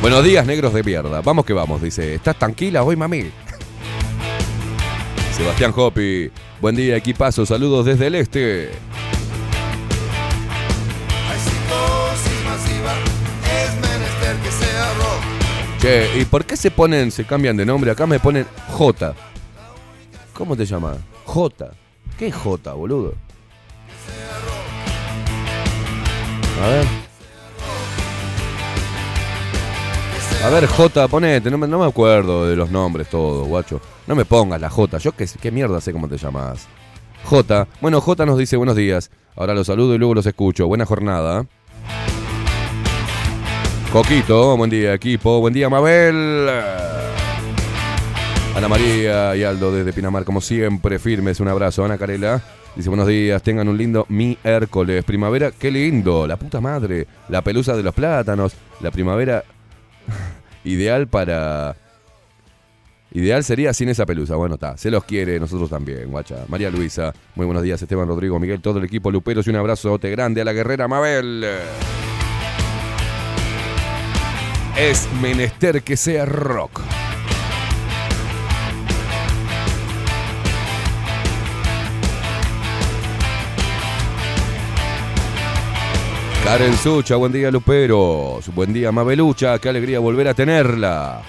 Buenos 0.00 0.22
días, 0.22 0.46
negros 0.46 0.72
de 0.72 0.84
mierda. 0.84 1.20
Vamos 1.20 1.44
que 1.44 1.52
vamos, 1.52 1.82
dice. 1.82 2.14
¿Estás 2.14 2.38
tranquila 2.38 2.84
hoy, 2.84 2.94
mami? 2.94 3.22
Sebastián 5.36 5.72
Hopi. 5.74 6.30
Buen 6.60 6.76
día, 6.76 6.96
equipazo. 6.96 7.44
Saludos 7.44 7.84
desde 7.84 8.06
el 8.06 8.14
este. 8.14 8.70
Che, 15.80 16.20
¿y 16.20 16.26
por 16.26 16.44
qué 16.44 16.58
se 16.58 16.70
ponen, 16.70 17.10
se 17.10 17.24
cambian 17.24 17.56
de 17.56 17.64
nombre? 17.64 17.90
Acá 17.90 18.06
me 18.06 18.20
ponen 18.20 18.46
J. 18.68 19.14
¿Cómo 20.34 20.54
te 20.54 20.66
llamas? 20.66 20.98
J. 21.24 21.70
¿Qué 22.18 22.26
es 22.26 22.34
J, 22.34 22.74
boludo? 22.74 23.14
A 26.62 26.68
ver. 26.68 26.86
A 30.44 30.50
ver, 30.50 30.66
J, 30.66 31.08
ponete, 31.08 31.50
no 31.50 31.56
me, 31.56 31.86
acuerdo 31.86 32.46
de 32.46 32.56
los 32.56 32.70
nombres 32.70 33.08
todos, 33.08 33.48
guacho. 33.48 33.80
No 34.06 34.14
me 34.14 34.26
pongas 34.26 34.60
la 34.60 34.68
J, 34.68 34.98
yo 34.98 35.12
qué, 35.12 35.26
qué 35.40 35.50
mierda 35.50 35.80
sé 35.80 35.94
cómo 35.94 36.08
te 36.08 36.18
llamas. 36.18 36.66
J, 37.24 37.66
bueno, 37.80 38.02
J 38.02 38.26
nos 38.26 38.36
dice 38.36 38.58
buenos 38.58 38.76
días. 38.76 39.10
Ahora 39.34 39.54
los 39.54 39.66
saludo 39.66 39.94
y 39.94 39.98
luego 39.98 40.14
los 40.14 40.26
escucho. 40.26 40.66
Buena 40.66 40.84
jornada. 40.84 41.46
Coquito, 43.92 44.56
buen 44.56 44.70
día 44.70 44.94
equipo, 44.94 45.40
buen 45.40 45.52
día 45.52 45.68
Mabel. 45.68 46.48
Ana 48.54 48.68
María 48.68 49.34
y 49.34 49.42
Aldo 49.42 49.72
desde 49.72 49.92
Pinamar, 49.92 50.24
como 50.24 50.40
siempre, 50.40 51.00
firmes, 51.00 51.40
un 51.40 51.48
abrazo. 51.48 51.84
Ana 51.84 51.98
Carela 51.98 52.40
dice 52.76 52.88
buenos 52.88 53.08
días, 53.08 53.42
tengan 53.42 53.68
un 53.68 53.76
lindo 53.76 54.06
miércoles. 54.08 55.04
Primavera, 55.04 55.50
qué 55.50 55.72
lindo, 55.72 56.28
la 56.28 56.36
puta 56.36 56.60
madre. 56.60 57.08
La 57.28 57.42
pelusa 57.42 57.76
de 57.76 57.82
los 57.82 57.92
plátanos, 57.92 58.52
la 58.80 58.92
primavera 58.92 59.42
ideal 60.64 61.08
para... 61.08 61.74
Ideal 63.12 63.42
sería 63.42 63.74
sin 63.74 63.88
esa 63.88 64.06
pelusa. 64.06 64.36
Bueno, 64.36 64.54
está. 64.54 64.76
Se 64.76 64.88
los 64.88 65.02
quiere, 65.02 65.40
nosotros 65.40 65.68
también, 65.68 66.12
guacha. 66.12 66.44
María 66.46 66.70
Luisa, 66.70 67.12
muy 67.34 67.44
buenos 67.44 67.64
días. 67.64 67.82
Esteban 67.82 68.06
Rodrigo, 68.06 68.38
Miguel, 68.38 68.60
todo 68.60 68.78
el 68.78 68.84
equipo 68.84 69.10
Luperos 69.10 69.48
y 69.48 69.50
un 69.50 69.56
abrazote 69.56 70.10
grande 70.10 70.42
a 70.42 70.44
la 70.44 70.52
guerrera 70.52 70.86
Mabel. 70.86 71.44
Es 74.80 75.06
menester 75.20 75.82
que 75.82 75.94
sea 75.94 76.24
rock. 76.24 76.80
Karen 86.42 86.74
Sucha, 86.78 87.16
buen 87.16 87.30
día 87.30 87.50
Luperos. 87.50 88.48
Buen 88.54 88.72
día 88.72 88.90
Mabelucha, 88.90 89.58
qué 89.58 89.68
alegría 89.68 89.98
volver 89.98 90.28
a 90.28 90.32
tenerla. 90.32 91.20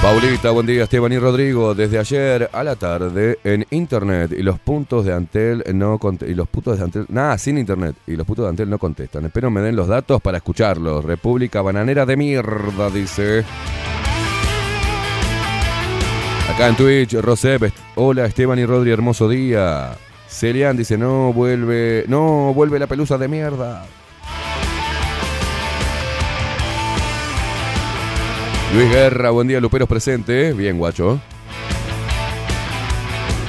Paulita, 0.00 0.52
buen 0.52 0.64
día 0.64 0.84
Esteban 0.84 1.12
y 1.12 1.18
Rodrigo. 1.18 1.74
Desde 1.74 1.98
ayer 1.98 2.48
a 2.52 2.62
la 2.62 2.76
tarde 2.76 3.40
en 3.42 3.66
internet 3.70 4.30
y 4.30 4.42
los 4.44 4.60
puntos 4.60 5.04
de 5.04 5.12
Antel 5.12 5.64
no 5.74 5.98
y 6.24 6.34
los 6.34 6.48
putos 6.48 6.78
de 6.78 6.84
Antel, 6.84 7.06
nada, 7.08 7.36
sin 7.36 7.58
internet 7.58 7.96
y 8.06 8.14
los 8.14 8.24
putos 8.24 8.44
de 8.44 8.50
Antel 8.50 8.70
no 8.70 8.78
contestan. 8.78 9.24
Espero 9.24 9.50
me 9.50 9.60
den 9.60 9.74
los 9.74 9.88
datos 9.88 10.22
para 10.22 10.36
escucharlos. 10.36 11.04
República 11.04 11.62
Bananera 11.62 12.06
de 12.06 12.16
mierda, 12.16 12.90
dice. 12.90 13.44
Acá 16.54 16.68
en 16.68 16.76
Twitch, 16.76 17.14
Rosep, 17.14 17.72
hola 17.96 18.24
Esteban 18.24 18.60
y 18.60 18.66
Rodri, 18.66 18.92
hermoso 18.92 19.28
día. 19.28 19.96
Celian 20.28 20.76
dice, 20.76 20.96
no 20.96 21.32
vuelve, 21.32 22.04
no 22.06 22.54
vuelve 22.54 22.78
la 22.78 22.86
pelusa 22.86 23.18
de 23.18 23.26
mierda. 23.26 23.84
Luis 28.74 28.90
Guerra, 28.90 29.30
buen 29.30 29.48
día, 29.48 29.60
Luperos 29.60 29.88
presente. 29.88 30.52
Bien, 30.52 30.78
guacho. 30.78 31.20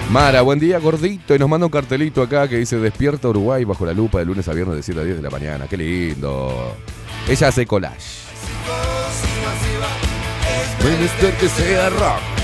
Mara, 0.09 0.41
buen 0.41 0.59
día, 0.59 0.79
gordito. 0.79 1.35
Y 1.35 1.39
nos 1.39 1.49
manda 1.49 1.67
un 1.67 1.71
cartelito 1.71 2.21
acá 2.21 2.47
que 2.47 2.57
dice 2.57 2.77
Despierta 2.77 3.27
Uruguay 3.27 3.63
bajo 3.65 3.85
la 3.85 3.93
lupa 3.93 4.19
de 4.19 4.25
lunes 4.25 4.47
a 4.47 4.53
viernes 4.53 4.77
de 4.77 4.83
7 4.83 5.01
a 5.01 5.03
10 5.03 5.17
de 5.17 5.21
la 5.21 5.29
mañana. 5.29 5.67
Qué 5.67 5.77
lindo. 5.77 6.75
Ella 7.27 7.47
hace 7.49 7.67
collage. 7.67 8.29
Menester 10.83 11.33
que 11.33 11.49
sea 11.49 11.89
rock. 11.89 12.38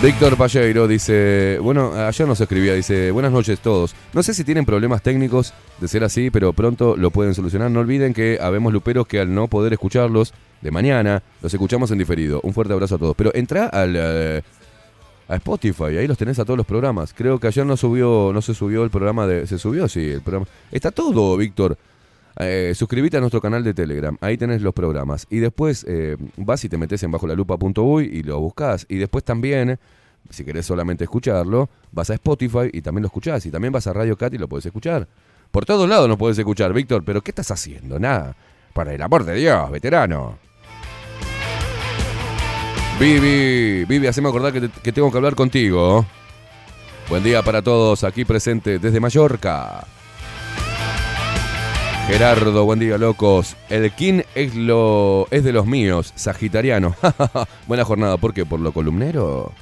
Víctor 0.00 0.36
Palleiro 0.36 0.86
dice, 0.86 1.58
bueno, 1.60 1.92
ayer 1.92 2.28
nos 2.28 2.40
escribía, 2.40 2.72
dice, 2.74 3.10
buenas 3.10 3.32
noches 3.32 3.58
todos. 3.58 3.96
No 4.12 4.22
sé 4.22 4.32
si 4.32 4.44
tienen 4.44 4.64
problemas 4.64 5.02
técnicos 5.02 5.52
de 5.80 5.88
ser 5.88 6.04
así, 6.04 6.30
pero 6.30 6.52
pronto 6.52 6.96
lo 6.96 7.10
pueden 7.10 7.34
solucionar. 7.34 7.68
No 7.72 7.80
olviden 7.80 8.14
que 8.14 8.38
habemos 8.40 8.72
luperos 8.72 9.08
que 9.08 9.18
al 9.18 9.34
no 9.34 9.48
poder 9.48 9.72
escucharlos 9.72 10.34
de 10.62 10.70
mañana, 10.70 11.24
los 11.42 11.52
escuchamos 11.52 11.90
en 11.90 11.98
diferido. 11.98 12.40
Un 12.44 12.54
fuerte 12.54 12.74
abrazo 12.74 12.94
a 12.94 12.98
todos. 12.98 13.16
Pero 13.16 13.32
entra 13.34 13.66
al, 13.66 13.94
eh, 13.96 14.42
a 15.26 15.34
Spotify, 15.34 15.96
ahí 15.98 16.06
los 16.06 16.16
tenés 16.16 16.38
a 16.38 16.44
todos 16.44 16.56
los 16.56 16.66
programas. 16.66 17.12
Creo 17.12 17.40
que 17.40 17.48
ayer 17.48 17.66
no 17.66 17.76
subió, 17.76 18.30
no 18.32 18.40
se 18.40 18.54
subió 18.54 18.84
el 18.84 18.90
programa 18.90 19.26
de... 19.26 19.48
¿Se 19.48 19.58
subió? 19.58 19.88
Sí, 19.88 20.12
el 20.12 20.22
programa. 20.22 20.46
Está 20.70 20.92
todo, 20.92 21.36
Víctor. 21.36 21.76
Eh, 22.40 22.72
suscríbete 22.76 23.16
a 23.16 23.20
nuestro 23.20 23.40
canal 23.40 23.64
de 23.64 23.74
Telegram, 23.74 24.16
ahí 24.20 24.36
tenés 24.36 24.62
los 24.62 24.72
programas. 24.72 25.26
Y 25.28 25.38
después 25.38 25.84
eh, 25.88 26.16
vas 26.36 26.64
y 26.64 26.68
te 26.68 26.78
metes 26.78 27.02
en 27.02 27.10
bajolalupa.uy 27.10 28.04
y 28.04 28.22
lo 28.22 28.38
buscas. 28.40 28.86
Y 28.88 28.96
después 28.96 29.24
también, 29.24 29.78
si 30.30 30.44
querés 30.44 30.66
solamente 30.66 31.04
escucharlo, 31.04 31.68
vas 31.90 32.10
a 32.10 32.14
Spotify 32.14 32.70
y 32.72 32.80
también 32.80 33.02
lo 33.02 33.08
escuchás. 33.08 33.44
Y 33.46 33.50
también 33.50 33.72
vas 33.72 33.86
a 33.88 33.92
Radio 33.92 34.16
Cat 34.16 34.34
y 34.34 34.38
lo 34.38 34.48
podés 34.48 34.66
escuchar. 34.66 35.08
Por 35.50 35.64
todos 35.64 35.88
lados 35.88 36.08
nos 36.08 36.16
podés 36.16 36.38
escuchar, 36.38 36.72
Víctor. 36.72 37.02
Pero 37.04 37.22
¿qué 37.22 37.32
estás 37.32 37.50
haciendo? 37.50 37.98
Nada. 37.98 38.36
Para 38.72 38.94
el 38.94 39.02
amor 39.02 39.24
de 39.24 39.34
Dios, 39.34 39.70
veterano. 39.72 40.38
Vivi, 43.00 43.84
Vivi, 43.84 44.06
haceme 44.06 44.28
acordar 44.28 44.52
que, 44.52 44.68
que 44.82 44.92
tengo 44.92 45.10
que 45.10 45.16
hablar 45.16 45.34
contigo. 45.34 46.04
Buen 47.08 47.24
día 47.24 47.42
para 47.42 47.62
todos 47.62 48.04
aquí 48.04 48.24
presentes 48.24 48.80
desde 48.80 49.00
Mallorca. 49.00 49.86
Gerardo, 52.08 52.64
buen 52.64 52.78
día, 52.78 52.96
locos. 52.96 53.54
El 53.68 53.92
es 54.34 54.54
lo 54.54 55.28
es 55.30 55.44
de 55.44 55.52
los 55.52 55.66
míos, 55.66 56.14
sagitariano. 56.16 56.96
Buena 57.66 57.84
jornada, 57.84 58.16
¿por 58.16 58.32
qué? 58.32 58.46
¿Por 58.46 58.60
lo 58.60 58.72
columnero? 58.72 59.52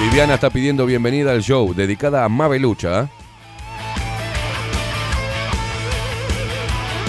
Viviana 0.00 0.34
está 0.34 0.50
pidiendo 0.50 0.84
bienvenida 0.84 1.30
al 1.30 1.44
show, 1.44 1.72
dedicada 1.74 2.24
a 2.24 2.28
Mabelucha. 2.28 3.08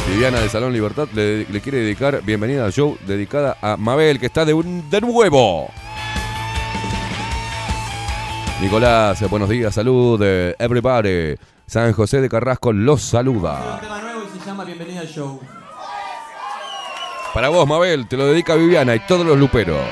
Viviana 0.07 0.41
de 0.41 0.49
Salón 0.49 0.73
Libertad 0.73 1.07
le, 1.11 1.45
quiere 1.59 1.79
dedicar 1.79 2.21
bienvenida 2.23 2.65
al 2.65 2.71
show, 2.71 2.99
dedicada 3.07 3.57
a 3.63 3.77
Mabel, 3.77 4.19
que 4.19 4.27
está 4.27 4.45
de, 4.45 4.53
de 4.91 5.01
nuevo. 5.01 5.71
Nicolás, 8.61 9.27
buenos 9.27 9.49
días, 9.49 9.73
salud, 9.73 10.21
eh, 10.23 10.55
everybody. 10.59 11.35
San 11.67 11.93
José 11.93 12.21
de 12.21 12.29
Carrasco 12.29 12.71
los 12.71 13.01
saluda. 13.01 13.79
tema 13.81 13.99
nuevo 14.01 14.21
y 14.23 14.39
se 14.39 14.45
llama 14.45 14.63
Bienvenida 14.65 15.01
al 15.01 15.07
Show. 15.07 15.39
Para 17.33 17.49
vos, 17.49 17.67
Mabel, 17.67 18.07
te 18.07 18.15
lo 18.15 18.27
dedica 18.27 18.55
Viviana 18.55 18.95
y 18.95 18.99
todos 18.99 19.25
los 19.25 19.37
luperos. 19.37 19.83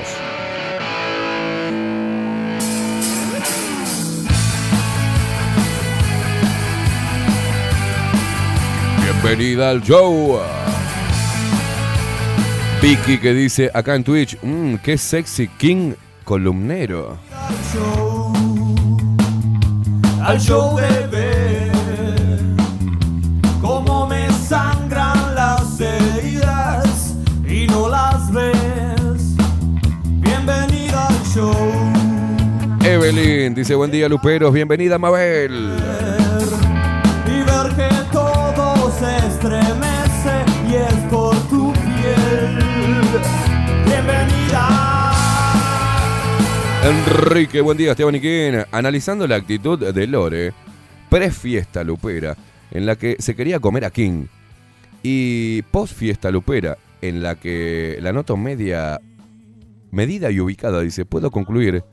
Bienvenida 9.02 9.70
al 9.70 9.82
show. 9.82 10.38
Vicky 12.80 13.18
que 13.18 13.32
dice 13.32 13.70
acá 13.74 13.94
en 13.94 14.04
Twitch, 14.04 14.38
mmm, 14.42 14.76
qué 14.76 14.96
sexy 14.96 15.48
king 15.48 15.94
columnero. 16.24 17.18
Al 20.22 20.40
show 20.40 20.76
de 20.76 21.06
ver 21.08 21.10
cómo 21.10 21.33
Mabelín 33.04 33.54
dice 33.54 33.74
buen 33.74 33.90
día 33.90 34.08
Luperos, 34.08 34.50
bienvenida 34.50 34.98
Mabel. 34.98 35.74
y 37.26 37.42
ver 37.42 37.76
que 37.76 37.90
todo 38.10 38.90
se 38.98 39.26
estremece 39.26 40.42
y 40.66 40.76
es 40.76 40.94
por 41.10 41.36
tu 41.50 41.70
piel. 41.74 42.58
Bienvenida. 43.84 45.12
Enrique, 46.82 47.60
buen 47.60 47.76
día 47.76 47.90
Esteban 47.90 48.14
Iquén. 48.14 48.64
Analizando 48.72 49.26
la 49.26 49.36
actitud 49.36 49.92
de 49.92 50.06
Lore, 50.06 50.54
pre-fiesta 51.10 51.84
lupera, 51.84 52.34
en 52.70 52.86
la 52.86 52.96
que 52.96 53.16
se 53.18 53.36
quería 53.36 53.60
comer 53.60 53.84
a 53.84 53.90
King, 53.90 54.28
y 55.02 55.60
post-fiesta 55.60 56.30
lupera, 56.30 56.78
en 57.02 57.22
la 57.22 57.34
que 57.34 57.98
la 58.00 58.14
noto 58.14 58.38
media 58.38 58.98
medida 59.90 60.30
y 60.30 60.40
ubicada, 60.40 60.80
dice, 60.80 61.04
puedo 61.04 61.30
concluir 61.30 61.84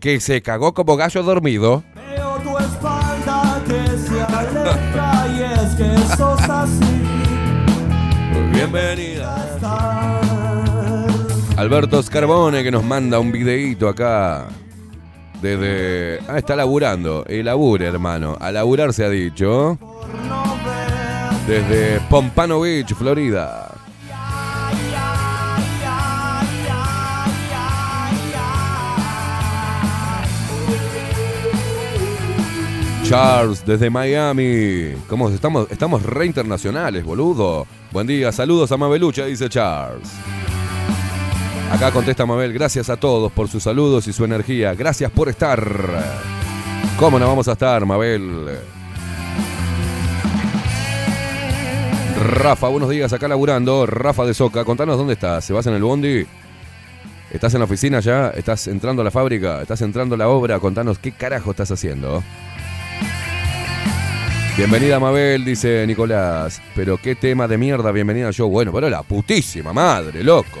que 0.00 0.20
se 0.20 0.42
cagó 0.42 0.74
como 0.74 0.96
gallo 0.96 1.22
dormido. 1.22 1.82
Veo 1.94 2.38
tu 2.38 2.58
espalda 2.58 3.62
que 3.66 3.98
se 3.98 4.22
aleja 4.22 5.26
y 5.28 5.42
es 5.42 5.74
que 5.74 6.16
sos 6.16 6.40
así. 6.42 7.02
Bienvenida. 8.52 9.44
Alberto 11.56 12.00
Scarbone 12.02 12.62
que 12.62 12.70
nos 12.70 12.84
manda 12.84 13.18
un 13.18 13.32
videíto 13.32 13.88
acá. 13.88 14.46
Desde. 15.42 16.20
Ah, 16.28 16.38
está 16.38 16.54
laburando. 16.54 17.24
El 17.26 17.46
labure, 17.46 17.86
hermano. 17.86 18.36
A 18.40 18.52
laburar 18.52 18.92
se 18.92 19.04
ha 19.04 19.10
dicho. 19.10 19.78
Desde 21.46 22.00
Pompano 22.08 22.60
Beach, 22.60 22.94
Florida. 22.94 23.77
Charles 33.08 33.64
desde 33.64 33.88
Miami. 33.88 34.92
¿Cómo 35.08 35.30
estamos? 35.30 35.70
Estamos 35.70 36.02
re 36.02 36.26
internacionales, 36.26 37.02
boludo. 37.04 37.66
Buen 37.90 38.06
día, 38.06 38.30
saludos 38.32 38.70
a 38.70 38.76
Mabelucha, 38.76 39.24
dice 39.24 39.48
Charles. 39.48 40.10
Acá 41.72 41.90
contesta 41.90 42.26
Mabel, 42.26 42.52
gracias 42.52 42.90
a 42.90 42.98
todos 42.98 43.32
por 43.32 43.48
sus 43.48 43.62
saludos 43.62 44.06
y 44.08 44.12
su 44.12 44.26
energía. 44.26 44.74
Gracias 44.74 45.10
por 45.10 45.30
estar. 45.30 45.58
¿Cómo 46.98 47.18
no 47.18 47.26
vamos 47.26 47.48
a 47.48 47.52
estar, 47.52 47.86
Mabel? 47.86 48.58
Rafa, 52.22 52.68
buenos 52.68 52.90
días, 52.90 53.10
acá 53.14 53.26
laburando. 53.26 53.86
Rafa 53.86 54.26
de 54.26 54.34
Soca, 54.34 54.66
contanos 54.66 54.98
dónde 54.98 55.14
estás. 55.14 55.46
¿Se 55.46 55.54
vas 55.54 55.66
en 55.66 55.72
el 55.72 55.82
bondi? 55.82 56.26
¿Estás 57.30 57.54
en 57.54 57.60
la 57.60 57.64
oficina 57.64 58.00
ya? 58.00 58.28
¿Estás 58.30 58.66
entrando 58.68 59.00
a 59.00 59.04
la 59.06 59.10
fábrica? 59.10 59.62
¿Estás 59.62 59.80
entrando 59.80 60.14
a 60.14 60.18
la 60.18 60.28
obra? 60.28 60.58
Contanos 60.60 60.98
qué 60.98 61.12
carajo 61.12 61.52
estás 61.52 61.70
haciendo. 61.70 62.22
Bienvenida 64.58 64.98
Mabel, 64.98 65.44
dice 65.44 65.86
Nicolás. 65.86 66.60
Pero 66.74 66.96
qué 66.96 67.14
tema 67.14 67.46
de 67.46 67.56
mierda, 67.56 67.92
bienvenida 67.92 68.32
yo. 68.32 68.48
Bueno, 68.48 68.72
pero 68.72 68.90
la 68.90 69.04
putísima 69.04 69.72
madre, 69.72 70.24
loco. 70.24 70.58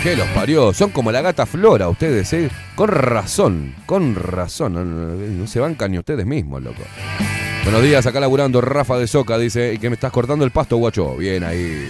¿Qué 0.00 0.14
los 0.14 0.28
parió? 0.28 0.72
Son 0.72 0.90
como 0.90 1.10
la 1.10 1.20
gata 1.20 1.46
Flora 1.46 1.88
ustedes, 1.88 2.32
¿eh? 2.32 2.48
Con 2.76 2.90
razón, 2.90 3.74
con 3.86 4.14
razón. 4.14 5.40
No 5.40 5.48
se 5.48 5.58
bancan 5.58 5.90
ni 5.90 5.98
ustedes 5.98 6.24
mismos, 6.24 6.62
loco. 6.62 6.82
Buenos 7.64 7.82
días, 7.82 8.06
acá 8.06 8.20
laburando 8.20 8.60
Rafa 8.60 8.96
de 8.96 9.08
Soca, 9.08 9.36
dice, 9.36 9.74
y 9.74 9.78
que 9.78 9.90
me 9.90 9.94
estás 9.94 10.12
cortando 10.12 10.44
el 10.44 10.52
pasto, 10.52 10.76
guacho. 10.76 11.16
Bien 11.16 11.42
ahí. 11.42 11.88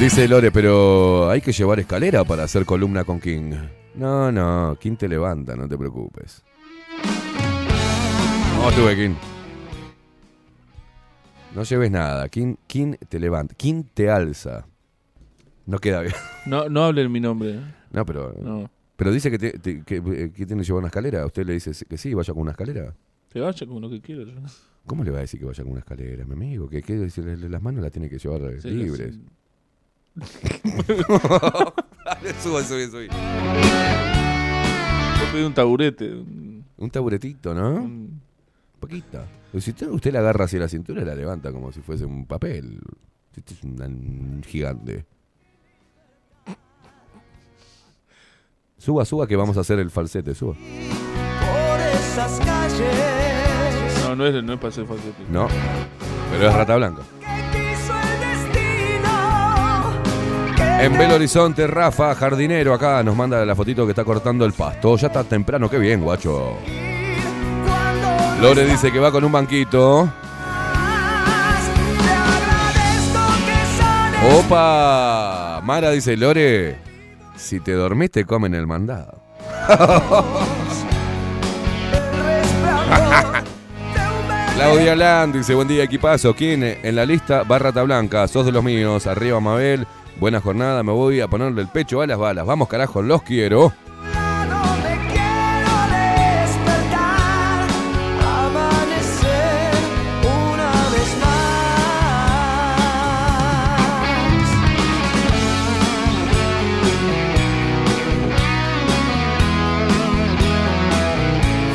Dice 0.00 0.26
Lore, 0.26 0.50
pero 0.50 1.28
hay 1.28 1.42
que 1.42 1.52
llevar 1.52 1.80
escalera 1.80 2.24
para 2.24 2.44
hacer 2.44 2.64
columna 2.64 3.04
con 3.04 3.20
King. 3.20 3.52
No, 3.98 4.30
no, 4.30 4.76
King 4.80 4.94
te 4.96 5.08
levanta, 5.08 5.56
no 5.56 5.68
te 5.68 5.76
preocupes. 5.76 6.44
¿Cómo 8.56 8.70
estuve, 8.70 8.94
King? 8.96 9.14
No 11.54 11.64
lleves 11.64 11.90
nada. 11.90 12.28
King, 12.28 12.54
King 12.68 12.94
te 13.08 13.18
levanta. 13.18 13.54
King 13.56 13.82
te 13.94 14.08
alza. 14.10 14.66
No 15.66 15.78
queda 15.78 16.02
bien. 16.02 16.14
No, 16.46 16.68
no 16.68 16.84
hablen 16.84 17.10
mi 17.12 17.20
nombre. 17.20 17.56
¿eh? 17.56 17.60
No, 17.90 18.06
pero. 18.06 18.32
No. 18.40 18.70
Pero 18.96 19.12
dice 19.12 19.30
que, 19.30 19.38
te- 19.38 19.58
te- 19.58 19.82
que, 19.82 19.96
eh, 19.96 20.32
que 20.34 20.46
tiene 20.46 20.62
que 20.62 20.66
llevar 20.66 20.78
una 20.78 20.88
escalera. 20.88 21.26
Usted 21.26 21.44
le 21.44 21.52
dice 21.54 21.72
que 21.86 21.98
sí, 21.98 22.14
vaya 22.14 22.32
con 22.32 22.42
una 22.42 22.52
escalera. 22.52 22.94
Que 23.30 23.40
vaya 23.40 23.66
como 23.66 23.80
lo 23.80 23.90
que 23.90 24.00
quiera. 24.00 24.22
yo. 24.24 24.32
¿Cómo 24.86 25.04
le 25.04 25.10
va 25.10 25.18
a 25.18 25.20
decir 25.22 25.38
que 25.40 25.46
vaya 25.46 25.62
con 25.62 25.72
una 25.72 25.80
escalera, 25.80 26.24
mi 26.24 26.32
amigo? 26.32 26.68
Que, 26.70 26.82
que 26.82 26.94
las 26.96 27.62
manos 27.62 27.82
las 27.82 27.92
tiene 27.92 28.08
que 28.08 28.18
llevar 28.18 28.60
Sí, 28.60 28.70
libres. 28.70 29.14
sí. 29.16 29.24
Sube, 32.42 32.62
sube, 32.64 32.86
sube. 32.88 33.08
Yo 33.08 33.12
pedí 35.32 35.42
un 35.44 35.54
taburete. 35.54 36.12
un- 36.12 36.64
Un 36.76 36.90
taburetito, 36.90 37.54
¿no? 37.54 37.70
un- 37.72 38.20
poquito. 38.78 39.20
Pero 39.50 39.60
si 39.60 39.70
usted, 39.70 39.88
usted 39.88 40.12
la 40.12 40.20
agarra 40.20 40.44
hacia 40.44 40.60
la 40.60 40.68
cintura, 40.68 41.02
la 41.04 41.14
levanta 41.14 41.50
como 41.50 41.72
si 41.72 41.80
fuese 41.80 42.04
un 42.04 42.26
papel. 42.26 42.80
Este 43.36 43.54
es 43.54 43.64
un, 43.64 43.80
un 43.82 44.42
gigante. 44.46 45.04
Suba, 48.76 49.04
suba 49.04 49.26
que 49.26 49.34
vamos 49.36 49.56
a 49.56 49.60
hacer 49.60 49.78
el 49.80 49.90
falsete, 49.90 50.34
suba. 50.34 50.54
Por 50.54 51.80
esas 51.80 52.38
calles 52.38 54.04
No, 54.04 54.14
no 54.14 54.26
es, 54.26 54.44
no 54.44 54.52
es 54.52 54.58
para 54.60 54.68
hacer 54.68 54.86
falsete. 54.86 55.24
No, 55.30 55.48
pero 56.30 56.48
es 56.48 56.54
rata 56.54 56.76
blanca. 56.76 57.02
En 60.80 60.96
Belo 60.96 61.16
Horizonte, 61.16 61.66
Rafa, 61.66 62.14
jardinero, 62.14 62.72
acá 62.72 63.02
nos 63.02 63.16
manda 63.16 63.44
la 63.44 63.56
fotito 63.56 63.84
que 63.84 63.90
está 63.90 64.04
cortando 64.04 64.44
el 64.44 64.52
pasto. 64.52 64.96
Ya 64.96 65.08
está 65.08 65.24
temprano, 65.24 65.68
qué 65.68 65.78
bien, 65.78 66.00
guacho. 66.00 66.56
Lore 68.40 68.64
dice 68.64 68.92
que 68.92 69.00
va 69.00 69.10
con 69.10 69.24
un 69.24 69.32
banquito. 69.32 70.08
¡Opa! 74.38 75.60
Mara 75.64 75.90
dice, 75.90 76.16
Lore, 76.16 76.78
si 77.36 77.58
te 77.58 77.72
dormís 77.72 78.12
te 78.12 78.24
comen 78.24 78.54
el 78.54 78.66
mandado. 78.66 79.20
Claudia 84.54 84.96
Land 84.96 85.36
dice, 85.36 85.54
buen 85.54 85.68
día 85.68 85.84
equipazo. 85.84 86.34
¿Quién 86.34 86.62
en 86.64 86.96
la 86.96 87.06
lista? 87.06 87.44
Barrata 87.44 87.82
Blanca, 87.84 88.26
sos 88.26 88.44
de 88.44 88.50
los 88.50 88.64
míos. 88.64 89.06
Arriba 89.06 89.38
Mabel, 89.38 89.86
buena 90.18 90.40
jornada, 90.40 90.82
me 90.82 90.92
voy 90.92 91.20
a 91.20 91.28
ponerle 91.28 91.62
el 91.62 91.68
pecho 91.68 92.00
a 92.00 92.06
las 92.06 92.18
balas. 92.18 92.46
Vamos 92.46 92.68
carajo, 92.68 93.02
los 93.02 93.22
quiero. 93.22 93.72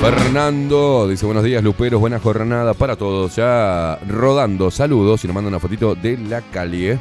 Fernando 0.01 1.07
dice, 1.07 1.25
buenos 1.25 1.45
días 1.45 1.63
Luperos, 1.63 2.01
buena 2.01 2.19
jornada 2.19 2.73
para 2.73 2.97
todos. 2.97 3.37
Ya 3.37 3.97
rodando, 4.05 4.69
saludos 4.69 5.23
y 5.23 5.27
nos 5.27 5.33
manda 5.33 5.47
una 5.47 5.59
fotito 5.59 5.95
de 5.95 6.17
la 6.17 6.41
calle. 6.41 6.99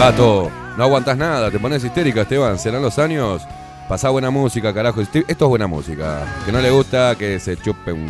Gato, 0.00 0.50
no 0.78 0.84
aguantas 0.84 1.14
nada, 1.18 1.50
te 1.50 1.58
pones 1.58 1.84
histérica, 1.84 2.22
Esteban. 2.22 2.58
Serán 2.58 2.80
los 2.80 2.98
años. 2.98 3.46
Pasá 3.86 4.08
buena 4.08 4.30
música, 4.30 4.72
carajo. 4.72 5.02
Esto 5.02 5.18
es 5.28 5.38
buena 5.38 5.66
música. 5.66 6.40
Que 6.46 6.52
no 6.52 6.62
le 6.62 6.70
gusta 6.70 7.16
que 7.16 7.38
se 7.38 7.58
chupe 7.58 7.92
un. 7.92 8.08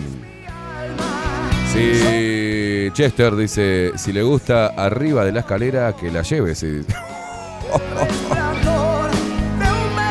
Sí, 1.72 2.92
Chester 2.92 3.34
dice: 3.34 3.90
si 3.96 4.12
le 4.12 4.22
gusta 4.22 4.68
arriba 4.68 5.24
de 5.24 5.32
la 5.32 5.40
escalera, 5.40 5.92
que 5.96 6.12
la 6.12 6.22
lleve. 6.22 6.54
sí. 6.54 6.82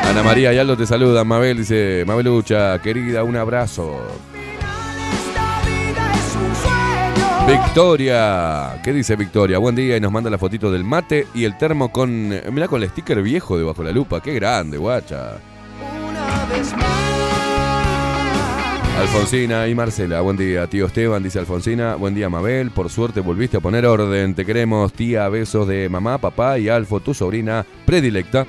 Ana 0.04 0.22
María 0.22 0.52
y 0.52 0.58
Aldo 0.58 0.76
te 0.76 0.86
saludan. 0.86 1.26
Mabel 1.26 1.60
dice: 1.60 2.04
Mabelucha, 2.06 2.78
querida, 2.82 3.24
un 3.24 3.38
abrazo. 3.38 4.02
Victoria, 7.50 8.80
¿qué 8.84 8.94
dice 8.94 9.16
Victoria? 9.16 9.58
Buen 9.58 9.76
día 9.76 9.98
y 9.98 10.00
nos 10.00 10.12
manda 10.12 10.30
la 10.30 10.38
fotito 10.38 10.72
del 10.72 10.84
mate 10.84 11.26
y 11.34 11.46
el 11.46 11.58
termo 11.58 11.92
con, 11.92 12.30
mirá 12.52 12.68
con 12.68 12.84
el 12.84 12.90
sticker 12.90 13.24
viejo 13.24 13.58
debajo 13.58 13.82
de 13.82 13.90
la 13.90 13.94
lupa, 13.96 14.22
qué 14.22 14.36
grande, 14.36 14.78
guacha. 14.78 15.38
Una 15.82 16.46
vez 16.46 16.72
más. 16.74 17.10
Alfonsina 19.00 19.66
y 19.68 19.74
Marcela, 19.74 20.20
buen 20.20 20.36
día. 20.36 20.68
Tío 20.68 20.88
Esteban, 20.88 21.24
dice 21.24 21.40
Alfonsina. 21.40 21.96
Buen 21.96 22.14
día, 22.14 22.30
Mabel. 22.30 22.70
Por 22.70 22.90
suerte 22.90 23.22
volviste 23.22 23.56
a 23.56 23.62
poner 23.62 23.86
orden. 23.86 24.36
Te 24.36 24.46
queremos, 24.46 24.92
tía. 24.92 25.30
Besos 25.30 25.66
de 25.70 25.88
mamá, 25.88 26.18
papá 26.18 26.60
y 26.60 26.68
Alfo, 26.68 27.00
tu 27.00 27.14
sobrina 27.14 27.66
predilecta. 27.86 28.46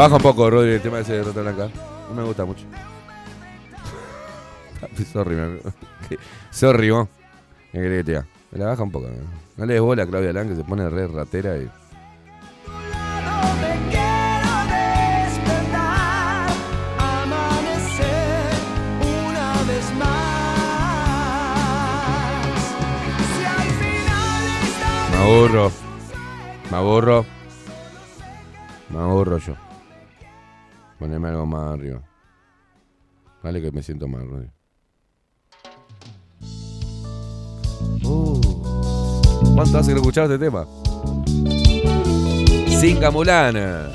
Baja 0.00 0.16
un 0.16 0.22
poco, 0.22 0.48
Rodri, 0.48 0.72
el 0.72 0.80
tema 0.80 1.00
ese 1.00 1.12
de 1.12 1.22
Rata 1.22 1.42
Blanca. 1.42 1.68
No 2.08 2.14
me 2.14 2.22
gusta 2.24 2.46
mucho. 2.46 2.64
Sorry, 5.12 5.36
me... 5.36 5.58
Sorry, 6.50 6.90
vos. 6.90 7.06
Me 7.72 8.02
la 8.52 8.66
baja 8.66 8.82
un 8.82 8.90
poco. 8.90 9.08
¿no? 9.08 9.14
No 9.58 9.66
le 9.66 9.74
des 9.74 9.82
bola 9.82 10.04
a 10.04 10.06
Claudia 10.06 10.32
Lang 10.32 10.48
que 10.48 10.56
se 10.56 10.64
pone 10.64 10.88
re 10.88 11.06
ratera 11.06 11.56
y. 11.58 11.70
Me 25.10 25.16
aburro. 25.18 25.70
Me 26.70 26.76
aburro. 26.76 27.26
Me 28.88 28.98
aburro 28.98 29.38
yo. 29.38 29.69
Poneme 31.00 31.28
algo 31.28 31.46
más 31.46 31.72
arriba. 31.72 32.02
Vale 33.42 33.62
que 33.62 33.72
me 33.72 33.82
siento 33.82 34.06
mal, 34.06 34.28
Rodri. 34.28 34.50
Uh. 38.04 38.40
¿Cuánto 39.54 39.78
hace 39.78 39.88
que 39.88 39.94
no 39.94 40.00
escuchaba 40.00 40.26
este 40.26 40.44
tema? 40.44 40.66
Singa 42.78 43.10
Mulana. 43.10 43.88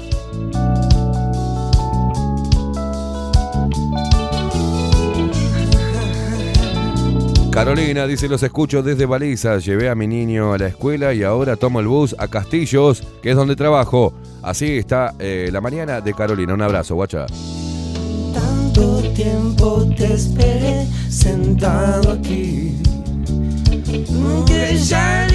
Carolina 7.56 8.06
dice, 8.06 8.28
los 8.28 8.43
escucho 8.43 8.84
desde 8.84 9.06
Balizas, 9.06 9.64
llevé 9.64 9.89
a 9.89 9.95
mi 9.95 10.08
niño 10.08 10.51
a 10.51 10.58
la 10.58 10.68
escuela 10.68 11.14
y 11.14 11.24
ahora 11.24 11.56
tomo 11.56 11.80
el 11.80 11.88
bus 11.88 12.14
a 12.20 12.28
Castillos, 12.28 13.01
que 13.24 13.30
es 13.30 13.36
donde 13.38 13.56
trabajo. 13.56 14.14
Así 14.43 14.78
está 14.78 15.14
eh, 15.20 15.47
la 15.53 15.62
mañana 15.62 16.01
de 16.01 16.14
Carolina. 16.14 16.53
Un 16.53 16.62
abrazo, 16.62 16.95
guacha. 16.95 17.28
Tanto 18.34 19.01
tiempo 19.14 19.88
te 19.95 20.16
esperé 20.16 20.86
sentado 21.10 22.12
aquí. 22.12 22.76
Que 24.45 24.78
ya 24.78 25.26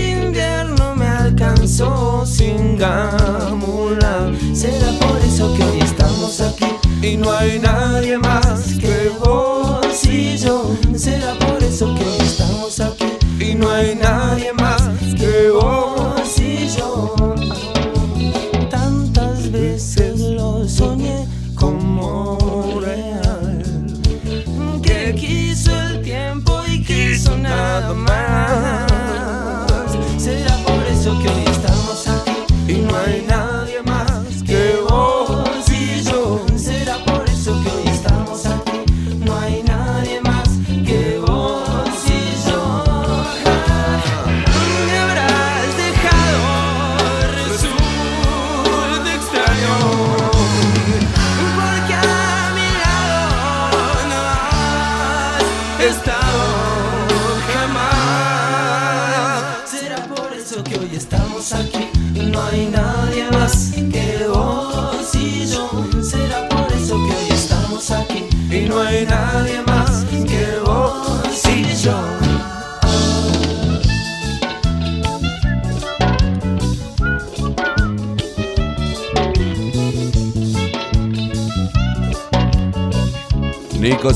alcanzó 1.40 2.24
sin 2.26 2.76
gamula. 2.76 4.32
Será 4.52 4.92
por 5.00 5.18
eso 5.24 5.54
que 5.54 5.64
hoy 5.64 5.78
estamos 5.80 6.40
aquí 6.40 6.66
y 7.02 7.16
no 7.16 7.32
hay 7.32 7.58
nadie 7.58 8.18
más 8.18 8.74
que 8.78 9.10
vos 9.18 10.04
y 10.04 10.36
yo. 10.36 10.76
Será 10.94 11.38
por 11.38 11.62
eso 11.62 11.94
que 11.94 12.04
hoy 12.04 12.18
estamos 12.20 12.80
aquí 12.80 13.06
y 13.40 13.54
no 13.54 13.70
hay 13.70 13.94
nadie 13.94 14.52
más 14.52 14.82
que 15.16 15.50
vos 15.50 16.38
y 16.38 16.68
yo. 16.76 17.19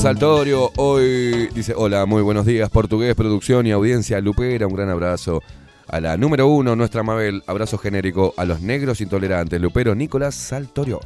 Saltorio, 0.05 0.71
hoy 0.75 1.47
dice, 1.55 1.73
hola, 1.75 2.05
muy 2.05 2.21
buenos 2.21 2.45
días, 2.45 2.69
portugués, 2.69 3.15
producción 3.15 3.65
y 3.65 3.71
audiencia 3.71 4.21
lupera, 4.21 4.67
un 4.67 4.75
gran 4.75 4.91
abrazo 4.91 5.41
a 5.87 5.99
la 5.99 6.15
número 6.15 6.45
uno, 6.45 6.75
nuestra 6.75 7.01
Mabel, 7.01 7.41
abrazo 7.47 7.79
genérico 7.79 8.35
a 8.37 8.45
los 8.45 8.61
negros 8.61 9.01
intolerantes, 9.01 9.59
lupero 9.59 9.95
Nicolás 9.95 10.35
Saltorio. 10.35 10.99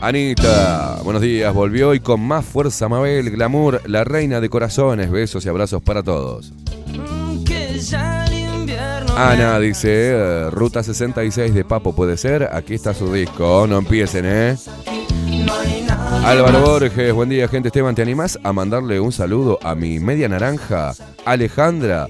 Anita, 0.00 1.00
buenos 1.04 1.20
días, 1.20 1.52
volvió 1.52 1.92
y 1.92 2.00
con 2.00 2.22
más 2.22 2.46
fuerza 2.46 2.88
Mabel, 2.88 3.30
glamour, 3.30 3.82
la 3.84 4.04
reina 4.04 4.40
de 4.40 4.48
corazones, 4.48 5.10
besos 5.10 5.44
y 5.44 5.50
abrazos 5.50 5.82
para 5.82 6.02
todos. 6.02 6.54
Ana 9.18 9.58
dice, 9.58 10.12
eh, 10.12 10.50
Ruta 10.50 10.82
66 10.82 11.52
de 11.52 11.64
Papo 11.66 11.94
puede 11.94 12.16
ser, 12.16 12.48
aquí 12.50 12.72
está 12.72 12.94
su 12.94 13.12
disco, 13.12 13.66
no 13.68 13.76
empiecen, 13.76 14.24
¿eh? 14.24 14.56
Álvaro 16.24 16.60
Borges, 16.60 17.14
buen 17.14 17.30
día, 17.30 17.48
gente. 17.48 17.68
Esteban, 17.68 17.94
¿te 17.94 18.02
animás 18.02 18.38
a 18.42 18.52
mandarle 18.52 19.00
un 19.00 19.12
saludo 19.12 19.58
a 19.62 19.74
mi 19.74 19.98
media 19.98 20.28
naranja, 20.28 20.92
Alejandra? 21.24 22.06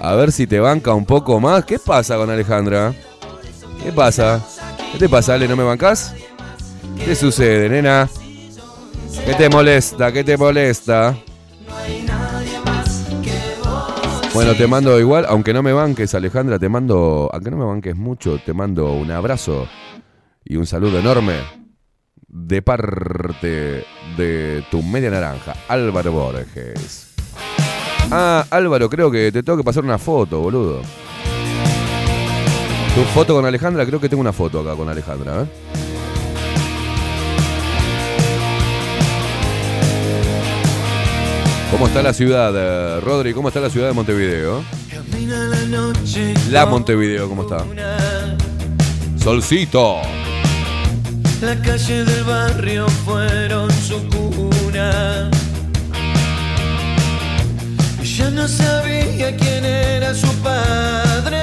A 0.00 0.14
ver 0.14 0.32
si 0.32 0.46
te 0.46 0.60
banca 0.60 0.94
un 0.94 1.04
poco 1.04 1.38
más. 1.40 1.66
¿Qué 1.66 1.78
pasa 1.78 2.16
con 2.16 2.30
Alejandra? 2.30 2.94
¿Qué 3.82 3.92
pasa? 3.92 4.42
¿Qué 4.92 4.98
te 4.98 5.08
pasa, 5.10 5.34
Ale? 5.34 5.46
¿No 5.46 5.56
me 5.56 5.64
bancas? 5.64 6.14
¿Qué 7.04 7.14
sucede, 7.14 7.68
nena? 7.68 8.08
¿Qué 9.26 9.34
te 9.34 9.50
molesta? 9.50 10.10
¿Qué 10.10 10.24
te 10.24 10.38
molesta? 10.38 11.16
Bueno, 14.32 14.54
te 14.54 14.66
mando 14.66 14.98
igual, 14.98 15.26
aunque 15.28 15.52
no 15.52 15.62
me 15.62 15.74
banques, 15.74 16.14
Alejandra, 16.14 16.58
te 16.58 16.70
mando, 16.70 17.28
aunque 17.30 17.50
no 17.50 17.58
me 17.58 17.64
banques 17.64 17.94
mucho, 17.94 18.38
te 18.38 18.54
mando 18.54 18.92
un 18.92 19.10
abrazo 19.10 19.68
y 20.44 20.56
un 20.56 20.66
saludo 20.66 20.98
enorme 20.98 21.59
de 22.32 22.62
parte 22.62 23.84
de 24.16 24.64
tu 24.70 24.82
media 24.82 25.10
naranja, 25.10 25.54
Álvaro 25.68 26.12
Borges. 26.12 27.08
Ah, 28.10 28.46
Álvaro, 28.50 28.88
creo 28.88 29.10
que 29.10 29.32
te 29.32 29.42
tengo 29.42 29.58
que 29.58 29.64
pasar 29.64 29.84
una 29.84 29.98
foto, 29.98 30.40
boludo. 30.40 30.82
¿Tu 32.94 33.02
foto 33.14 33.34
con 33.34 33.44
Alejandra? 33.44 33.86
Creo 33.86 34.00
que 34.00 34.08
tengo 34.08 34.20
una 34.20 34.32
foto 34.32 34.60
acá 34.60 34.74
con 34.74 34.88
Alejandra, 34.88 35.42
¿eh? 35.42 35.46
¿Cómo 41.70 41.86
está 41.86 42.02
la 42.02 42.12
ciudad, 42.12 42.52
eh, 42.56 43.00
Rodri? 43.00 43.32
¿Cómo 43.32 43.48
está 43.48 43.60
la 43.60 43.70
ciudad 43.70 43.88
de 43.88 43.92
Montevideo? 43.92 44.64
La 46.50 46.66
Montevideo, 46.66 47.28
¿cómo 47.28 47.42
está? 47.42 47.64
Solcito. 49.22 50.00
La 51.42 51.56
calle 51.62 52.04
del 52.04 52.24
barrio 52.24 52.86
fueron 53.06 53.70
su 53.70 53.96
cuna. 54.08 55.30
Ella 58.02 58.30
no 58.30 58.46
sabía 58.46 59.34
quién 59.36 59.64
era 59.64 60.14
su 60.14 60.30
padre. 60.42 61.40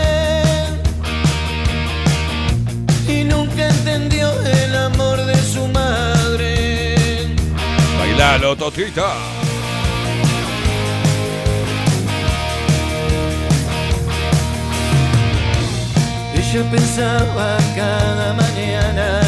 Y 3.08 3.24
nunca 3.24 3.70
entendió 3.70 4.32
el 4.41 4.76
amor 4.76 5.26
de 5.26 5.36
su 5.36 5.68
madre. 5.68 6.95
Bailalo, 7.98 8.56
Totita. 8.56 9.16
Ella 16.36 16.72
pensaba 16.72 17.58
cada 17.76 18.34
mañana 18.34 19.27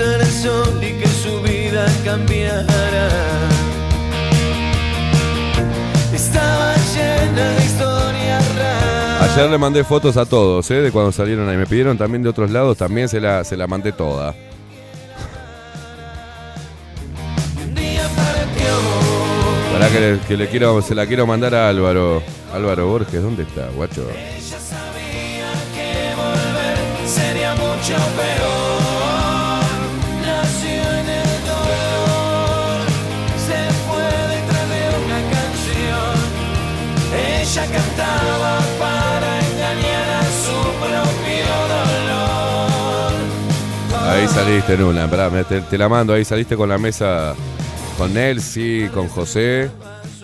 el 0.00 0.26
sol 0.26 0.80
y 0.82 0.92
que 1.00 1.08
su 1.08 1.40
vida 1.42 1.86
cambiara. 2.04 3.08
Estaba 6.14 6.74
llena 6.94 7.50
de 7.50 7.64
historias 7.64 8.56
raras. 8.56 9.30
Ayer 9.30 9.50
le 9.50 9.58
mandé 9.58 9.84
fotos 9.84 10.16
a 10.16 10.26
todos, 10.26 10.70
¿eh? 10.70 10.80
De 10.82 10.90
cuando 10.92 11.12
salieron 11.12 11.48
ahí. 11.48 11.56
Me 11.56 11.66
pidieron 11.66 11.96
también 11.96 12.22
de 12.22 12.28
otros 12.28 12.50
lados, 12.50 12.76
también 12.76 13.08
se 13.08 13.20
la, 13.20 13.44
se 13.44 13.56
la 13.56 13.66
mandé 13.66 13.92
toda. 13.92 14.34
Para 19.72 19.88
que, 19.88 20.00
le, 20.00 20.18
que 20.20 20.36
le 20.36 20.48
quiero, 20.48 20.82
se 20.82 20.94
la 20.94 21.06
quiero 21.06 21.26
mandar 21.26 21.54
a 21.54 21.68
Álvaro. 21.68 22.22
Álvaro 22.52 22.88
Borges, 22.88 23.22
¿dónde 23.22 23.44
está, 23.44 23.68
guacho? 23.76 24.06
Ella 24.10 24.58
sabía 24.58 25.50
que 25.74 26.14
volver 26.16 27.08
sería 27.08 27.54
mucho 27.54 27.94
peor. 28.16 28.49
Ahí 44.10 44.26
saliste 44.26 44.74
en 44.74 44.82
una, 44.82 45.08
pará, 45.08 45.30
te, 45.44 45.60
te 45.60 45.78
la 45.78 45.88
mando, 45.88 46.12
ahí 46.12 46.24
saliste 46.24 46.56
con 46.56 46.68
la 46.68 46.78
mesa 46.78 47.34
con 47.96 48.12
Nelsi, 48.12 48.88
con 48.92 49.08
José 49.08 49.70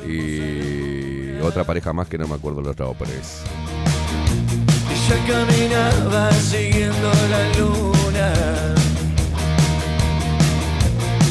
y 0.08 1.38
otra 1.40 1.62
pareja 1.62 1.92
más 1.92 2.08
que 2.08 2.18
no 2.18 2.26
me 2.26 2.34
acuerdo 2.34 2.62
los 2.62 2.76
nombres. 2.76 3.42
Ella 4.90 5.16
caminaba 5.28 6.32
siguiendo 6.32 7.12
la 7.30 7.58
luna. 7.58 8.32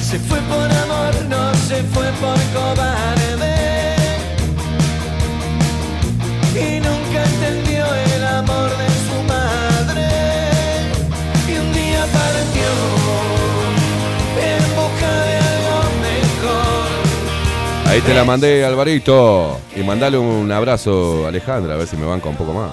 Se 0.02 0.18
fue 0.20 0.40
por 0.42 0.72
amor, 0.72 1.14
no 1.28 1.54
se 1.56 1.84
fue 1.84 2.10
por 2.22 2.38
cobarde. 2.54 3.96
Y 6.56 6.80
nunca 6.80 7.05
Ahí 17.96 18.02
te 18.02 18.14
la 18.14 18.26
mandé, 18.26 18.66
Alvarito. 18.66 19.58
Y 19.74 19.82
mandale 19.82 20.18
un 20.18 20.52
abrazo 20.52 21.24
a 21.24 21.30
Alejandra, 21.30 21.76
a 21.76 21.78
ver 21.78 21.88
si 21.88 21.96
me 21.96 22.06
banca 22.06 22.28
un 22.28 22.36
poco 22.36 22.52
más. 22.52 22.72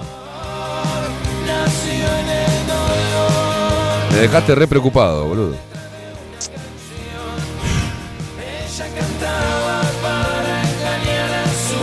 Me 4.11 4.19
dejaste 4.19 4.57
re 4.57 4.67
preocupado, 4.67 5.29
boludo. 5.29 5.55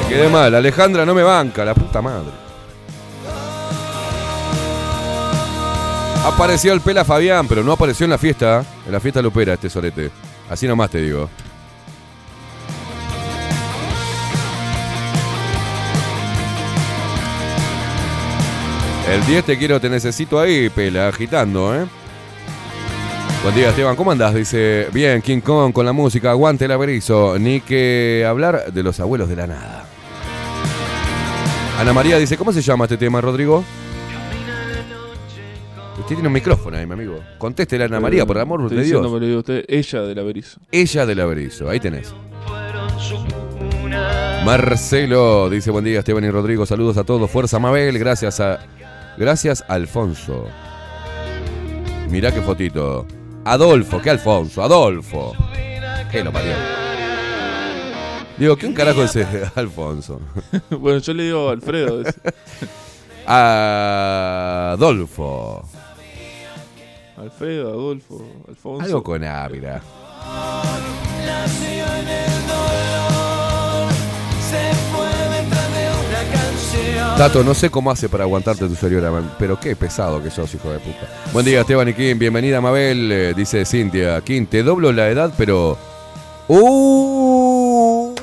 Me 0.02 0.10
quedé 0.10 0.28
mal, 0.28 0.54
Alejandra 0.54 1.06
no 1.06 1.16
me 1.16 1.24
banca, 1.24 1.64
la 1.64 1.74
puta 1.74 2.02
madre. 2.02 2.32
Apareció 6.26 6.74
el 6.74 6.82
Pela 6.82 7.06
Fabián, 7.06 7.48
pero 7.48 7.64
no 7.64 7.72
apareció 7.72 8.04
en 8.04 8.10
la 8.10 8.18
fiesta, 8.18 8.66
en 8.86 8.92
la 8.92 9.00
fiesta 9.00 9.22
lupera 9.22 9.54
este 9.54 9.70
solete. 9.70 10.12
Así 10.50 10.68
nomás 10.68 10.90
te 10.90 10.98
digo. 10.98 11.30
El 19.10 19.26
10 19.26 19.44
te 19.44 19.58
quiero, 19.58 19.82
te 19.82 19.90
necesito 19.90 20.40
ahí, 20.40 20.70
Pela, 20.70 21.08
agitando, 21.08 21.76
¿eh? 21.76 21.84
Buen 23.42 23.56
día, 23.56 23.70
Esteban, 23.70 23.96
¿cómo 23.96 24.12
andás? 24.12 24.36
Dice, 24.36 24.88
bien, 24.94 25.24
King 25.24 25.40
Kong 25.40 25.74
con 25.74 25.84
la 25.84 25.94
música, 25.94 26.30
aguante 26.30 26.66
el 26.66 26.72
averizo, 26.72 27.40
ni 27.40 27.60
que 27.60 28.24
hablar 28.28 28.72
de 28.72 28.84
los 28.84 29.00
abuelos 29.00 29.28
de 29.28 29.36
la 29.36 29.48
nada. 29.48 29.86
Ana 31.80 31.92
María 31.92 32.20
dice, 32.20 32.38
¿cómo 32.38 32.54
se 32.54 32.62
llama 32.62 32.86
este 32.86 32.98
tema, 32.98 33.20
Rodrigo? 33.20 33.64
Usted 35.98 36.16
tiene 36.16 36.28
un 36.28 36.34
micrófono 36.34 36.78
ahí, 36.78 36.86
mi 36.86 36.94
amigo. 36.94 37.20
Contéstele 37.40 37.86
a 37.86 37.88
Ana 37.88 38.00
María, 38.00 38.28
por 38.28 38.38
el 38.38 38.44
amor 38.44 38.70
de 38.70 38.84
Dios. 38.84 39.02
me 39.12 39.20
lo 39.20 39.26
digo 39.26 39.40
usted, 39.40 39.66
ella 39.68 40.02
del 40.04 40.20
averizo. 40.20 40.60
Ella 40.72 41.08
del 41.08 41.20
averizo, 41.20 41.68
ahí 41.68 41.80
tenés. 41.80 42.14
Marcelo 44.46 45.50
dice, 45.50 45.72
buen 45.72 45.84
día, 45.84 46.00
Esteban 46.00 46.24
y 46.26 46.30
Rodrigo, 46.30 46.68
saludos 46.68 46.98
a 46.98 47.04
todos, 47.04 47.32
fuerza 47.32 47.58
Mabel, 47.58 47.98
gracias 47.98 48.40
a... 48.40 48.60
Gracias, 49.20 49.64
Alfonso. 49.68 50.48
Mirá 52.10 52.32
qué 52.32 52.42
fotito. 52.42 53.06
Adolfo, 53.44 54.02
¿qué 54.02 54.12
Alfonso? 54.12 54.64
Adolfo. 54.64 55.34
¿Qué 56.10 56.24
lo 56.24 56.32
parió? 56.32 56.54
Digo, 58.38 58.56
¿quién 58.56 58.74
carajo 58.74 59.04
es 59.04 59.18
ese 59.18 59.52
Alfonso? 59.56 60.22
bueno, 60.70 61.00
yo 61.00 61.14
le 61.14 61.24
digo 61.24 61.50
a 61.50 61.52
Alfredo. 61.52 62.02
Adolfo. 64.72 65.68
Alfredo, 67.18 67.74
Adolfo, 67.74 68.26
Alfonso. 68.48 68.86
Algo 68.86 69.04
con 69.04 69.26
A, 69.26 69.50
mirá. 69.50 69.82
Nació 71.26 71.86
en 71.98 72.08
el 72.08 72.48
dolor, 72.48 73.92
se 74.50 74.72
Tato, 77.18 77.44
no 77.44 77.54
sé 77.54 77.70
cómo 77.70 77.92
hace 77.92 78.08
para 78.08 78.24
aguantarte 78.24 78.68
tu 78.68 78.76
señora, 78.76 79.12
pero 79.38 79.60
qué 79.60 79.76
pesado 79.76 80.24
que 80.24 80.30
sos, 80.32 80.54
hijo 80.54 80.72
de 80.72 80.80
puta. 80.80 81.08
Buen 81.34 81.46
día, 81.46 81.62
Esteban 81.62 81.90
y 81.90 81.94
Kim. 81.94 82.18
Bienvenida, 82.18 82.62
Mabel. 82.62 83.12
eh, 83.12 83.34
dice 83.36 83.66
Cintia. 83.66 84.22
Kim, 84.22 84.46
te 84.46 84.64
doblo 84.64 84.92
la 84.94 85.10
edad, 85.10 85.34
pero. 85.38 85.78
¡Uh! 86.48 88.16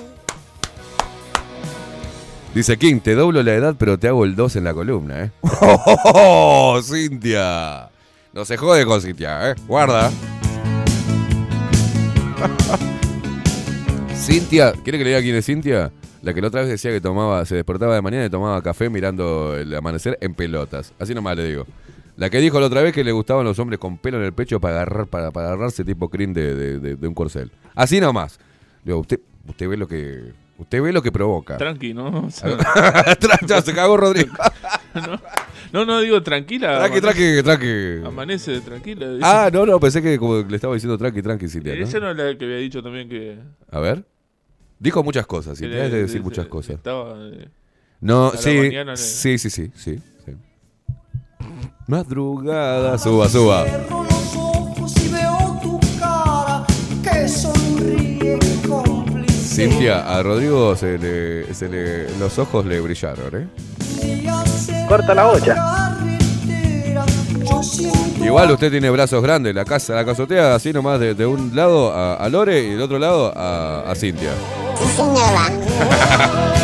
Dice 2.55 2.79
Kim, 2.79 3.01
te 3.01 3.15
doblo 3.15 3.43
la 3.43 3.53
edad, 3.55 3.75
pero 3.79 3.99
te 3.99 4.09
hago 4.09 4.25
el 4.25 4.35
2 4.35 4.57
en 4.57 4.65
la 4.65 4.73
columna, 4.73 5.25
¿eh? 5.25 5.31
¡Oh, 5.43 6.81
Cintia! 6.83 7.91
No 8.33 8.45
se 8.47 8.57
jode 8.57 8.87
con 8.87 9.03
Cintia, 9.03 9.51
¿eh? 9.51 9.55
Guarda. 9.67 10.11
Cintia, 14.17 14.73
¿quiere 14.83 14.99
que 14.99 15.05
le 15.05 15.11
diga 15.11 15.21
quién 15.23 15.37
es 15.37 15.45
Cintia? 15.47 15.93
La 16.27 16.35
que 16.35 16.41
la 16.41 16.49
otra 16.49 16.63
vez 16.63 16.71
decía 16.71 16.91
que 16.91 17.01
tomaba, 17.01 17.45
se 17.45 17.55
despertaba 17.55 17.95
de 17.95 18.03
mañana 18.03 18.25
y 18.27 18.31
tomaba 18.31 18.61
café 18.61 18.91
mirando 18.91 19.57
el 19.57 19.73
amanecer 19.73 20.19
en 20.21 20.35
pelotas. 20.35 20.93
Así 20.99 21.15
nomás 21.15 21.37
le 21.37 21.45
digo. 21.47 21.67
La 22.17 22.31
que 22.31 22.41
dijo 22.41 22.59
la 22.59 22.67
otra 22.67 22.83
vez 22.83 22.93
que 22.93 23.05
le 23.05 23.13
gustaban 23.13 23.45
los 23.45 23.57
hombres 23.61 23.79
con 23.79 23.97
pelo 23.97 24.17
en 24.19 24.25
el 24.25 24.33
pecho 24.33 24.59
para 24.61 24.75
agarrar, 24.83 25.07
para, 25.07 25.31
para 25.31 25.47
agarrarse 25.53 25.85
tipo 25.85 26.09
crin 26.09 26.33
de, 26.35 26.57
de- 26.57 26.79
de- 26.81 26.97
de 26.97 27.07
un 27.07 27.15
corcel. 27.15 27.53
Así 27.77 28.01
nomás. 28.01 28.41
Digo, 28.85 28.99
usted, 28.99 29.21
usted 29.47 29.69
ve 29.69 29.77
lo 29.77 29.87
que. 29.87 30.33
Usted 30.59 30.83
ve 30.83 30.93
lo 30.93 31.01
que 31.01 31.13
provoca. 31.13 31.59
Tranqui, 31.59 31.95
¿no? 31.95 32.29
Ya 33.47 33.63
se 33.63 33.73
cagó 33.73 33.97
Rodrigo. 33.97 34.35
no, 35.73 35.85
no, 35.85 36.01
digo 36.01 36.23
tranquila. 36.25 36.79
Tranqui, 36.79 37.01
tranqui, 37.03 37.43
tranqui. 37.45 38.05
Amanece 38.05 38.61
tranquila. 38.63 39.11
dice. 39.13 39.21
Ah, 39.25 39.49
no, 39.53 39.65
no, 39.65 39.79
pensé 39.79 40.03
que 40.03 40.19
como 40.19 40.39
le 40.43 40.57
estaba 40.57 40.75
diciendo 40.75 40.99
tranqui, 40.99 41.23
tranqui, 41.23 41.47
Cintia. 41.49 41.73
¿no? 41.77 41.87
Ella 41.87 42.01
no 42.01 42.11
es 42.11 42.17
la 42.17 42.37
que 42.39 42.45
había 42.47 42.57
dicho 42.57 42.83
también 42.83 43.09
que. 43.09 43.39
A 43.71 43.79
ver. 43.79 44.05
Dijo 44.79 45.03
muchas 45.03 45.27
cosas, 45.27 45.61
le- 45.61 45.87
es 45.87 45.93
de 45.93 46.03
decir 46.03 46.23
muchas 46.23 46.47
cosas. 46.47 46.77
Estaba. 46.77 47.17
eh, 47.33 47.49
No, 48.01 48.33
sí, 48.37 48.59
mañana 48.59 48.97
sí, 48.97 49.39
sí, 49.39 49.49
sí, 49.51 49.71
sí, 49.75 49.99
sí. 50.25 50.33
Madrugada, 51.87 52.99
suba, 52.99 53.29
suba. 53.29 53.65
Cierro 53.65 54.03
los 54.05 54.37
ojos 54.37 54.93
y 55.05 55.09
veo 55.09 55.59
tu 55.63 55.81
cara 55.99 56.65
que 57.03 57.29
sonríe 57.29 58.39
cómplice. 58.69 59.33
Cintia, 59.69 60.15
a 60.17 60.23
Rodrigo 60.23 60.75
se 60.77 60.99
le, 60.99 61.55
se 61.55 61.69
le, 61.69 62.19
los 62.19 62.39
ojos 62.39 62.67
le 62.67 62.81
brillaron, 62.81 63.35
¿eh? 63.35 63.49
Corta 64.89 65.15
la 65.15 65.29
olla. 65.29 65.86
Igual 68.25 68.51
usted 68.51 68.71
tiene 68.71 68.91
brazos 68.91 69.23
grandes, 69.23 69.55
la 69.55 69.65
casa, 69.65 69.95
la 69.95 70.05
casotea 70.05 70.55
así 70.55 70.73
nomás 70.73 70.99
de, 71.01 71.15
de 71.15 71.27
un 71.27 71.55
lado 71.55 71.93
a, 71.93 72.15
a 72.15 72.29
Lore 72.29 72.61
y 72.63 72.71
del 72.71 72.83
otro 72.83 72.99
lado 72.99 73.33
a, 73.37 73.91
a 73.91 73.95
Cintia. 73.95 74.33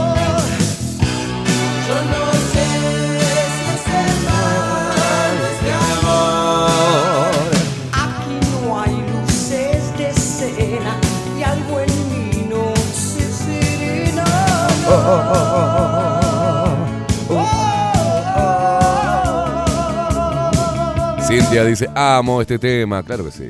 Cintia 21.55 21.69
dice, 21.69 21.89
amo 21.95 22.41
este 22.41 22.59
tema. 22.59 23.01
Claro 23.01 23.23
que 23.23 23.31
sí. 23.31 23.49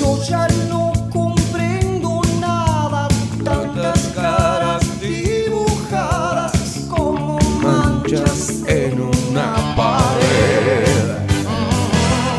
Yo 0.00 0.22
ya 0.24 0.48
no 0.70 0.92
comprendo 1.10 2.22
nada, 2.40 3.08
tantas 3.44 4.06
caras 4.14 5.00
dibujadas 5.02 6.86
como 6.88 7.38
manchas 7.60 8.62
en 8.66 8.98
una 9.02 9.74
pared. 9.76 10.88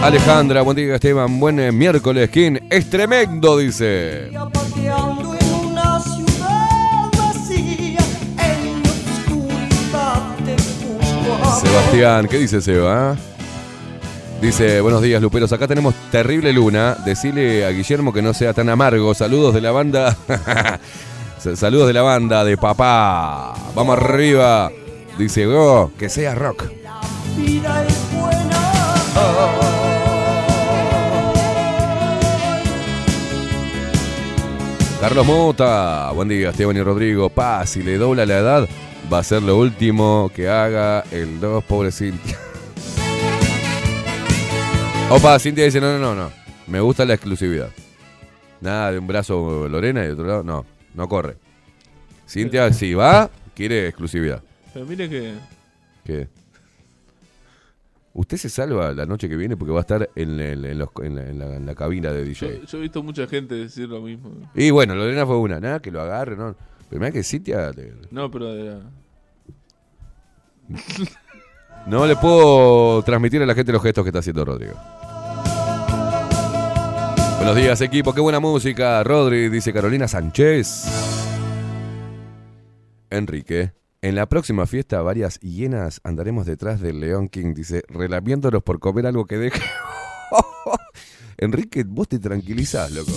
Alejandra, 0.02 0.64
buen 0.64 0.78
día 0.78 0.96
Esteban, 0.96 1.40
buen 1.40 1.60
eh, 1.60 1.72
miércoles, 1.72 2.28
King. 2.32 2.58
Es 2.72 2.90
tremendo, 2.90 3.56
dice. 3.56 4.32
Sebastián, 11.62 12.28
¿qué 12.28 12.38
dice 12.38 12.62
Seba? 12.62 13.16
Dice, 14.42 14.80
buenos 14.80 15.02
días 15.02 15.22
Luperos, 15.22 15.52
acá 15.52 15.68
tenemos 15.68 15.94
terrible 16.12 16.54
luna. 16.54 16.96
Decile 17.06 17.66
a 17.66 17.70
Guillermo 17.72 18.14
que 18.14 18.22
no 18.22 18.34
sea 18.34 18.54
tan 18.54 18.70
amargo. 18.70 19.14
Saludos 19.14 19.54
de 19.54 19.62
la 19.62 19.72
banda. 19.72 20.16
Sa- 21.40 21.56
Saludos 21.56 21.88
de 21.88 21.94
la 21.94 22.02
banda 22.02 22.44
de 22.46 22.58
papá. 22.58 23.54
Vamos 23.76 23.98
arriba. 23.98 24.72
Dice, 25.18 25.46
go, 25.46 25.92
que 25.98 26.08
sea 26.10 26.34
rock. 26.36 26.66
Carlos 35.02 35.26
Mota, 35.26 36.12
buen 36.14 36.28
día 36.28 36.50
Esteban 36.50 36.76
y 36.76 36.82
Rodrigo. 36.82 37.30
Paz, 37.30 37.70
si 37.72 37.82
le 37.84 37.98
dobla 37.98 38.26
la 38.26 38.38
edad, 38.38 38.68
va 39.12 39.20
a 39.20 39.24
ser 39.24 39.42
lo 39.42 39.58
último 39.58 40.32
que 40.36 40.50
haga 40.50 41.04
el 41.12 41.40
2, 41.40 41.64
pobre 41.64 41.92
Cintia. 41.92 42.38
Opa, 45.10 45.40
Cintia 45.40 45.66
dice, 45.66 45.82
no, 45.82 45.92
no, 45.98 46.00
no, 46.00 46.16
no. 46.16 46.32
Me 46.68 46.80
gusta 46.80 47.04
la 47.06 47.16
exclusividad. 47.16 47.70
Nada 48.62 48.92
de 48.92 49.00
un 49.00 49.08
brazo 49.08 49.68
Lorena 49.68 50.04
y 50.04 50.08
de 50.08 50.14
otro 50.14 50.26
lado, 50.26 50.44
no, 50.44 50.66
no 50.94 51.08
corre. 51.10 51.38
Cintia, 52.28 52.72
si 52.74 52.94
va, 52.94 53.30
quiere 53.56 53.88
exclusividad. 53.88 54.44
Pero 54.74 54.86
mire 54.86 55.10
que. 55.10 55.34
¿Qué? 56.04 56.28
Usted 58.14 58.38
se 58.38 58.50
salva 58.50 58.92
la 58.94 59.06
noche 59.06 59.28
que 59.30 59.36
viene 59.36 59.56
porque 59.58 59.72
va 59.72 59.80
a 59.80 59.82
estar 59.82 60.10
en, 60.16 60.40
el- 60.40 60.66
en 60.66 60.78
los- 60.78 60.90
en 61.02 61.16
la, 61.16 61.24
en 61.30 61.40
la- 61.40 61.56
en 61.56 61.66
la 61.66 61.74
cabina 61.76 62.12
de 62.12 62.20
Yo, 62.34 62.48
DJ. 62.48 62.62
yo 62.68 62.78
he 62.78 62.82
visto 62.82 63.02
mucha 63.02 63.26
gente 63.28 63.56
decir 63.56 63.88
lo 63.88 64.02
mismo. 64.02 64.30
Y 64.54 64.70
bueno, 64.72 64.94
Lorena 64.94 65.26
fue 65.26 65.38
una, 65.38 65.60
nada, 65.60 65.80
que 65.80 65.90
lo 65.90 66.02
agarre, 66.02 66.36
¿no? 66.36 66.56
Pero 66.90 67.00
mira 67.00 67.12
que 67.12 67.24
Cintia... 67.24 67.72
le- 67.72 67.94
No, 68.12 68.30
pero 68.32 68.54
de 68.54 68.64
la- 68.64 68.80
No 71.88 72.06
le 72.06 72.16
puedo 72.16 73.02
transmitir 73.04 73.42
a 73.42 73.46
la 73.46 73.56
gente 73.56 73.72
los 73.72 73.82
gestos 73.82 74.04
que 74.04 74.10
está 74.10 74.20
haciendo 74.20 74.44
Rodrigo. 74.46 74.74
Buenos 77.38 77.56
días, 77.56 77.80
equipo. 77.82 78.14
Qué 78.14 78.20
buena 78.22 78.40
música. 78.40 79.02
Rodri, 79.04 79.50
dice 79.50 79.72
Carolina 79.72 80.08
Sánchez. 80.08 80.86
Enrique. 83.10 83.72
En 84.02 84.16
la 84.16 84.28
próxima 84.28 84.66
fiesta, 84.68 85.02
varias 85.02 85.40
hienas 85.40 86.00
andaremos 86.04 86.46
detrás 86.46 86.80
del 86.80 87.00
León 87.02 87.28
King, 87.28 87.54
dice, 87.54 87.84
relamiéndolos 87.90 88.64
por 88.64 88.80
comer 88.80 89.08
algo 89.08 89.26
que 89.26 89.38
deje. 89.38 89.62
Enrique, 91.38 91.84
vos 91.86 92.08
te 92.08 92.20
tranquilizás, 92.20 92.92
loco. 92.92 93.12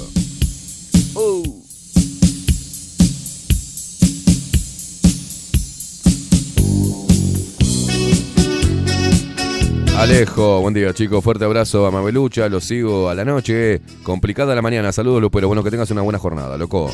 Alejo, 10.02 10.60
buen 10.60 10.74
día 10.74 10.92
chicos, 10.92 11.22
fuerte 11.22 11.44
abrazo 11.44 11.86
a 11.86 11.92
Mabelucha, 11.92 12.48
lo 12.48 12.60
sigo 12.60 13.08
a 13.08 13.14
la 13.14 13.24
noche, 13.24 13.80
complicada 14.02 14.52
la 14.52 14.60
mañana, 14.60 14.90
saludos 14.90 15.30
pero 15.32 15.46
bueno 15.46 15.62
que 15.62 15.70
tengas 15.70 15.92
una 15.92 16.02
buena 16.02 16.18
jornada, 16.18 16.58
loco. 16.58 16.90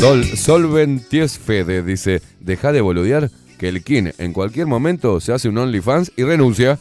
Sol, 0.00 0.24
Solventies 0.24 1.38
Fede 1.38 1.84
dice, 1.84 2.22
deja 2.40 2.72
de 2.72 2.80
boludear 2.80 3.30
que 3.56 3.68
el 3.68 3.84
King 3.84 4.10
en 4.18 4.32
cualquier 4.32 4.66
momento 4.66 5.20
se 5.20 5.32
hace 5.32 5.48
un 5.48 5.58
OnlyFans 5.58 6.10
y 6.16 6.24
renuncia. 6.24 6.80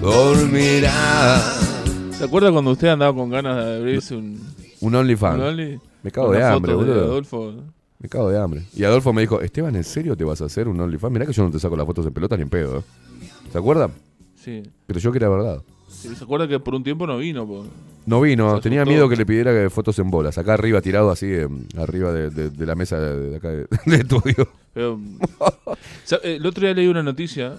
Dormirá. 0.00 1.40
¿Se 2.18 2.24
acuerda 2.24 2.50
cuando 2.50 2.72
usted 2.72 2.88
andaba 2.88 3.14
con 3.14 3.30
ganas 3.30 3.64
de 3.64 3.76
abrirse 3.76 4.16
un. 4.16 4.51
Un 4.82 4.94
OnlyFans. 4.94 5.42
Only? 5.42 5.80
Me 6.02 6.10
cago 6.10 6.32
de 6.32 6.42
hambre, 6.44 6.72
foto 6.72 6.84
de 6.84 6.90
boludo. 6.92 7.04
Adolfo. 7.06 7.54
Me 7.98 8.08
cago 8.08 8.30
de 8.30 8.38
hambre. 8.38 8.62
Y 8.74 8.84
Adolfo 8.84 9.12
me 9.12 9.20
dijo, 9.22 9.40
Esteban, 9.40 9.76
¿en 9.76 9.84
serio 9.84 10.16
te 10.16 10.24
vas 10.24 10.40
a 10.42 10.46
hacer 10.46 10.68
un 10.68 10.78
OnlyFans? 10.80 11.12
Mirá 11.12 11.26
que 11.26 11.32
yo 11.32 11.44
no 11.44 11.50
te 11.50 11.58
saco 11.60 11.76
las 11.76 11.86
fotos 11.86 12.04
en 12.06 12.12
pelotas 12.12 12.38
ni 12.38 12.42
en 12.42 12.48
pedo. 12.50 12.78
¿eh". 12.78 12.82
¿Se 13.52 13.58
acuerda? 13.58 13.90
Sí. 14.34 14.62
Pero 14.86 14.98
yo 15.00 15.12
que 15.12 15.18
era 15.18 15.28
verdad. 15.28 15.62
Sí, 15.88 16.08
¿Se 16.16 16.24
acuerda 16.24 16.48
que 16.48 16.58
por 16.58 16.74
un 16.74 16.82
tiempo 16.82 17.06
no 17.06 17.18
vino? 17.18 17.46
po? 17.46 17.64
No 18.06 18.20
vino, 18.20 18.58
tenía 18.60 18.80
asustó. 18.80 18.90
miedo 18.92 19.08
que 19.08 19.14
le 19.16 19.24
pidiera 19.26 19.52
que 19.52 19.70
fotos 19.70 19.96
en 20.00 20.10
bolas. 20.10 20.36
Acá 20.36 20.54
arriba, 20.54 20.80
tirado 20.80 21.10
así, 21.12 21.26
eh, 21.26 21.46
arriba 21.76 22.12
de, 22.12 22.30
de- 22.30 22.50
de 22.50 22.66
la 22.66 22.74
mesa 22.74 22.98
de, 22.98 23.30
de 23.30 23.36
acá 23.36 23.48
de- 23.50 23.66
del 23.86 24.00
estudio. 24.00 24.48
Pero, 24.74 24.98
sa- 26.04 26.16
eh, 26.24 26.36
el 26.36 26.46
otro 26.46 26.64
día 26.66 26.74
leí 26.74 26.88
una 26.88 27.02
noticia. 27.04 27.56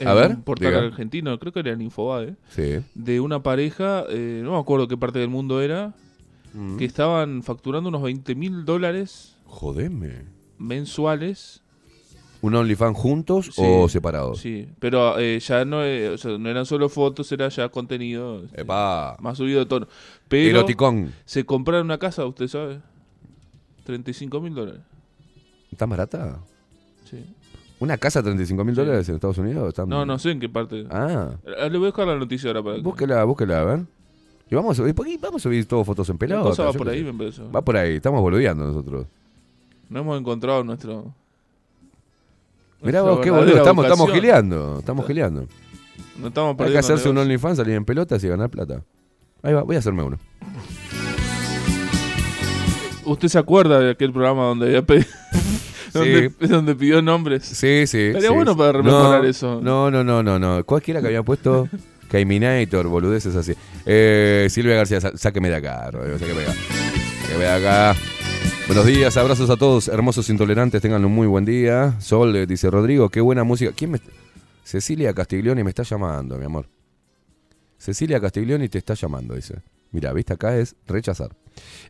En 0.00 0.08
A 0.08 0.14
ver, 0.14 0.30
un 0.32 0.42
portal 0.42 0.72
diga. 0.72 0.82
argentino, 0.84 1.38
creo 1.38 1.52
que 1.52 1.60
era 1.60 1.70
en 1.72 1.80
Infobae. 1.80 2.34
Sí. 2.50 2.80
De 2.94 3.20
una 3.20 3.42
pareja, 3.42 4.04
eh, 4.10 4.40
no 4.44 4.52
me 4.52 4.58
acuerdo 4.58 4.88
qué 4.88 4.96
parte 4.98 5.20
del 5.20 5.28
mundo 5.28 5.62
era, 5.62 5.94
Mm. 6.54 6.76
que 6.76 6.84
estaban 6.84 7.42
facturando 7.42 7.88
unos 7.88 8.02
20 8.02 8.34
mil 8.34 8.64
dólares 8.64 9.36
Jodeme. 9.46 10.24
mensuales. 10.58 11.62
¿Un 12.42 12.56
OnlyFans 12.56 12.98
juntos 12.98 13.46
Sí, 13.52 13.62
o 13.64 13.88
separados? 13.88 14.40
Sí, 14.40 14.66
pero 14.80 15.16
eh, 15.18 15.38
ya 15.38 15.64
no, 15.64 15.84
eh, 15.84 16.08
o 16.08 16.18
sea, 16.18 16.36
no 16.38 16.48
eran 16.50 16.66
solo 16.66 16.88
fotos, 16.88 17.30
era 17.30 17.48
ya 17.48 17.68
contenido 17.68 18.42
este, 18.44 18.62
Epa. 18.62 19.16
más 19.20 19.38
subido 19.38 19.60
de 19.60 19.66
tono. 19.66 19.86
Pero 20.28 20.58
Eroticón. 20.58 21.12
se 21.24 21.44
compraron 21.46 21.86
una 21.86 21.98
casa, 21.98 22.26
usted 22.26 22.48
sabe. 22.48 22.80
35 23.84 24.40
mil 24.40 24.54
dólares. 24.54 24.80
¿Está 25.70 25.86
barata? 25.86 26.40
Sí. 27.08 27.24
¿Una 27.78 27.96
casa 27.98 28.22
35 28.22 28.64
mil 28.64 28.74
dólares 28.74 29.08
en 29.08 29.14
Estados 29.16 29.38
Unidos? 29.38 29.74
No, 29.86 30.04
no 30.04 30.18
sé 30.18 30.30
en 30.32 30.40
qué 30.40 30.48
parte. 30.48 30.84
Ah. 30.90 31.36
Eh, 31.44 31.70
Le 31.70 31.78
voy 31.78 31.86
a 31.86 31.90
buscar 31.90 32.06
la 32.08 32.16
noticia 32.16 32.50
ahora 32.50 32.62
para 32.62 32.76
que- 32.76 32.82
Búsquela, 32.82 33.24
búsquela, 33.24 33.60
a 33.60 33.64
ver. 33.64 33.80
Y 34.52 34.54
vamos 34.54 34.78
a, 34.78 34.86
y 34.86 34.92
vamos 34.92 35.40
a 35.40 35.42
subir 35.44 35.64
todo 35.64 35.82
fotos 35.82 36.10
en 36.10 36.18
pelota. 36.18 36.42
cosa 36.42 36.64
va 36.64 36.72
por 36.74 36.86
ahí, 36.90 36.98
sé. 36.98 37.04
me 37.04 37.14
parece. 37.14 37.42
Va 37.44 37.62
por 37.62 37.74
ahí, 37.74 37.96
estamos 37.96 38.20
boludeando 38.20 38.66
nosotros. 38.66 39.06
No 39.88 40.00
hemos 40.00 40.20
encontrado 40.20 40.62
nuestro. 40.62 41.14
Mirá 42.82 43.00
vos, 43.00 43.20
qué 43.20 43.30
boludo, 43.30 43.56
estamos, 43.56 43.86
estamos 43.86 44.12
gileando, 44.12 44.80
estamos 44.80 45.06
gileando. 45.06 45.46
No 46.18 46.28
estamos 46.28 46.60
Hay 46.60 46.72
que 46.72 46.76
hacerse 46.76 47.08
un. 47.08 47.16
OnlyFans, 47.16 47.56
salir 47.56 47.76
en 47.76 47.86
pelotas 47.86 48.22
y 48.22 48.28
ganar 48.28 48.50
plata. 48.50 48.82
Ahí 49.42 49.54
va, 49.54 49.62
voy 49.62 49.76
a 49.76 49.78
hacerme 49.78 50.02
uno. 50.02 50.18
¿Usted 53.06 53.28
se 53.28 53.38
acuerda 53.38 53.80
de 53.80 53.92
aquel 53.92 54.12
programa 54.12 54.42
donde 54.48 54.66
había 54.66 54.84
pedido, 54.84 55.08
donde, 55.94 56.28
donde 56.40 56.74
pidió 56.74 57.00
nombres? 57.00 57.42
Sí, 57.42 57.86
sí. 57.86 58.12
Sí, 58.20 58.28
bueno 58.28 58.52
sí. 58.52 58.58
para 58.58 58.72
rememorar 58.72 59.22
no, 59.22 59.28
eso. 59.30 59.60
No, 59.62 59.90
no, 59.90 60.04
no, 60.04 60.22
no, 60.22 60.38
no. 60.38 60.62
Cualquiera 60.66 61.00
que 61.00 61.06
había 61.06 61.22
puesto 61.22 61.70
Kaiminator, 62.12 62.86
boludeces 62.88 63.34
así. 63.34 63.54
Eh, 63.86 64.46
Silvia 64.50 64.74
García, 64.76 65.00
sá- 65.00 65.16
sáqueme 65.16 65.48
de 65.48 65.56
acá, 65.56 65.90
Rodrigo, 65.90 66.18
sáqueme 66.18 66.40
de 66.42 66.46
acá. 66.46 66.54
Sáqueme 67.22 67.44
de 67.44 67.50
acá. 67.50 67.96
Buenos 68.66 68.84
días, 68.86 69.16
abrazos 69.16 69.48
a 69.48 69.56
todos, 69.56 69.88
hermosos 69.88 70.28
intolerantes, 70.28 70.82
tengan 70.82 71.02
un 71.06 71.12
muy 71.14 71.26
buen 71.26 71.46
día. 71.46 71.98
Sol, 72.00 72.36
eh, 72.36 72.46
dice 72.46 72.70
Rodrigo, 72.70 73.08
qué 73.08 73.22
buena 73.22 73.44
música. 73.44 73.72
¿Quién 73.74 73.92
me 73.92 74.00
Cecilia 74.62 75.14
Castiglioni 75.14 75.64
me 75.64 75.70
está 75.70 75.84
llamando, 75.84 76.36
mi 76.36 76.44
amor. 76.44 76.68
Cecilia 77.78 78.20
Castiglioni 78.20 78.68
te 78.68 78.76
está 78.78 78.92
llamando, 78.92 79.34
dice. 79.34 79.62
Mira, 79.90 80.12
viste, 80.12 80.34
acá 80.34 80.54
es 80.56 80.76
rechazar. 80.86 81.30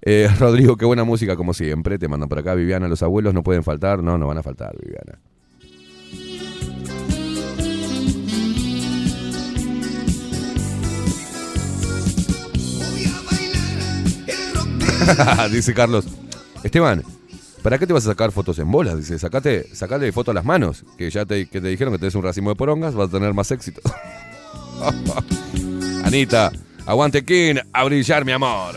Eh, 0.03 0.29
Rodrigo, 0.39 0.77
qué 0.77 0.85
buena 0.85 1.03
música 1.03 1.35
como 1.37 1.53
siempre. 1.53 1.99
Te 1.99 2.07
mandan 2.07 2.29
por 2.29 2.39
acá, 2.39 2.55
Viviana. 2.55 2.87
Los 2.87 3.03
abuelos 3.03 3.35
no 3.35 3.43
pueden 3.43 3.65
faltar. 3.65 4.03
No, 4.05 4.17
no 4.19 4.29
van 4.29 4.39
a 4.39 4.43
faltar, 4.45 4.75
Viviana. 4.81 5.19
dice 15.51 15.75
Carlos. 15.75 16.07
Esteban, 16.63 17.03
¿para 17.63 17.79
qué 17.79 17.87
te 17.87 17.93
vas 17.93 18.07
a 18.07 18.11
sacar 18.11 18.33
fotos 18.33 18.59
en 18.59 18.71
bolas? 18.71 18.99
Dice, 18.99 19.19
sacate, 19.19 19.75
sacale 19.75 20.13
foto 20.13 20.31
a 20.31 20.35
las 20.35 20.45
manos, 20.45 20.85
que 20.97 21.11
ya 21.11 21.25
te, 21.25 21.47
que 21.47 21.61
te 21.61 21.69
dijeron 21.69 21.93
que 21.93 21.99
tenés 21.99 22.15
un 22.15 22.23
racimo 22.23 22.51
de 22.51 22.57
porongas, 22.57 22.95
vas 22.95 23.09
a 23.09 23.13
tener 23.13 23.35
más 23.35 23.51
éxito. 23.51 23.81
Anita, 26.05 26.53
aguante 26.87 27.25
King, 27.25 27.57
a 27.73 27.85
brillar, 27.85 28.25
mi 28.25 28.33
amor. 28.33 28.75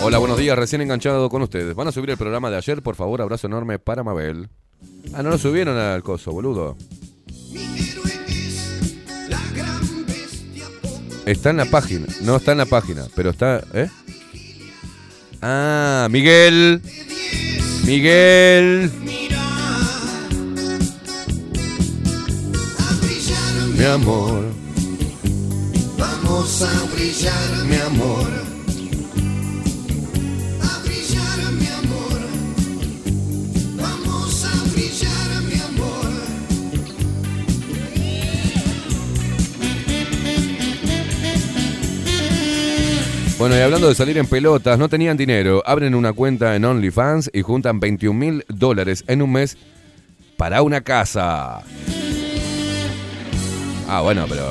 Hola, 0.00 0.18
buenos 0.18 0.38
días, 0.38 0.56
recién 0.56 0.80
enganchado 0.80 1.28
con 1.28 1.42
ustedes. 1.42 1.74
¿Van 1.74 1.88
a 1.88 1.92
subir 1.92 2.10
el 2.10 2.16
programa 2.16 2.50
de 2.50 2.56
ayer? 2.56 2.82
Por 2.82 2.94
favor, 2.94 3.20
abrazo 3.20 3.48
enorme 3.48 3.80
para 3.80 4.04
Mabel. 4.04 4.48
Ah, 5.12 5.24
no 5.24 5.30
lo 5.30 5.38
subieron 5.38 5.76
al 5.76 6.04
coso, 6.04 6.30
boludo. 6.32 6.76
Está 11.28 11.50
en 11.50 11.58
la 11.58 11.66
página. 11.66 12.06
No 12.22 12.36
está 12.36 12.52
en 12.52 12.58
la 12.58 12.64
página, 12.64 13.06
pero 13.14 13.28
está. 13.28 13.62
¿Eh? 13.74 13.90
Ah, 15.42 16.08
Miguel. 16.10 16.80
Miguel. 17.84 18.90
Mi 23.76 23.84
amor. 23.84 24.42
Vamos 25.98 26.62
a 26.62 26.94
brillar, 26.94 27.64
mi 27.66 27.76
amor. 27.76 28.57
Bueno, 43.38 43.56
y 43.56 43.60
hablando 43.60 43.86
de 43.88 43.94
salir 43.94 44.18
en 44.18 44.26
pelotas, 44.26 44.80
no 44.80 44.88
tenían 44.88 45.16
dinero. 45.16 45.62
Abren 45.64 45.94
una 45.94 46.12
cuenta 46.12 46.56
en 46.56 46.64
OnlyFans 46.64 47.30
y 47.32 47.42
juntan 47.42 47.78
21 47.78 48.18
mil 48.18 48.44
dólares 48.48 49.04
en 49.06 49.22
un 49.22 49.30
mes 49.30 49.56
para 50.36 50.60
una 50.62 50.80
casa. 50.80 51.62
Ah, 53.86 54.00
bueno, 54.02 54.26
pero. 54.28 54.44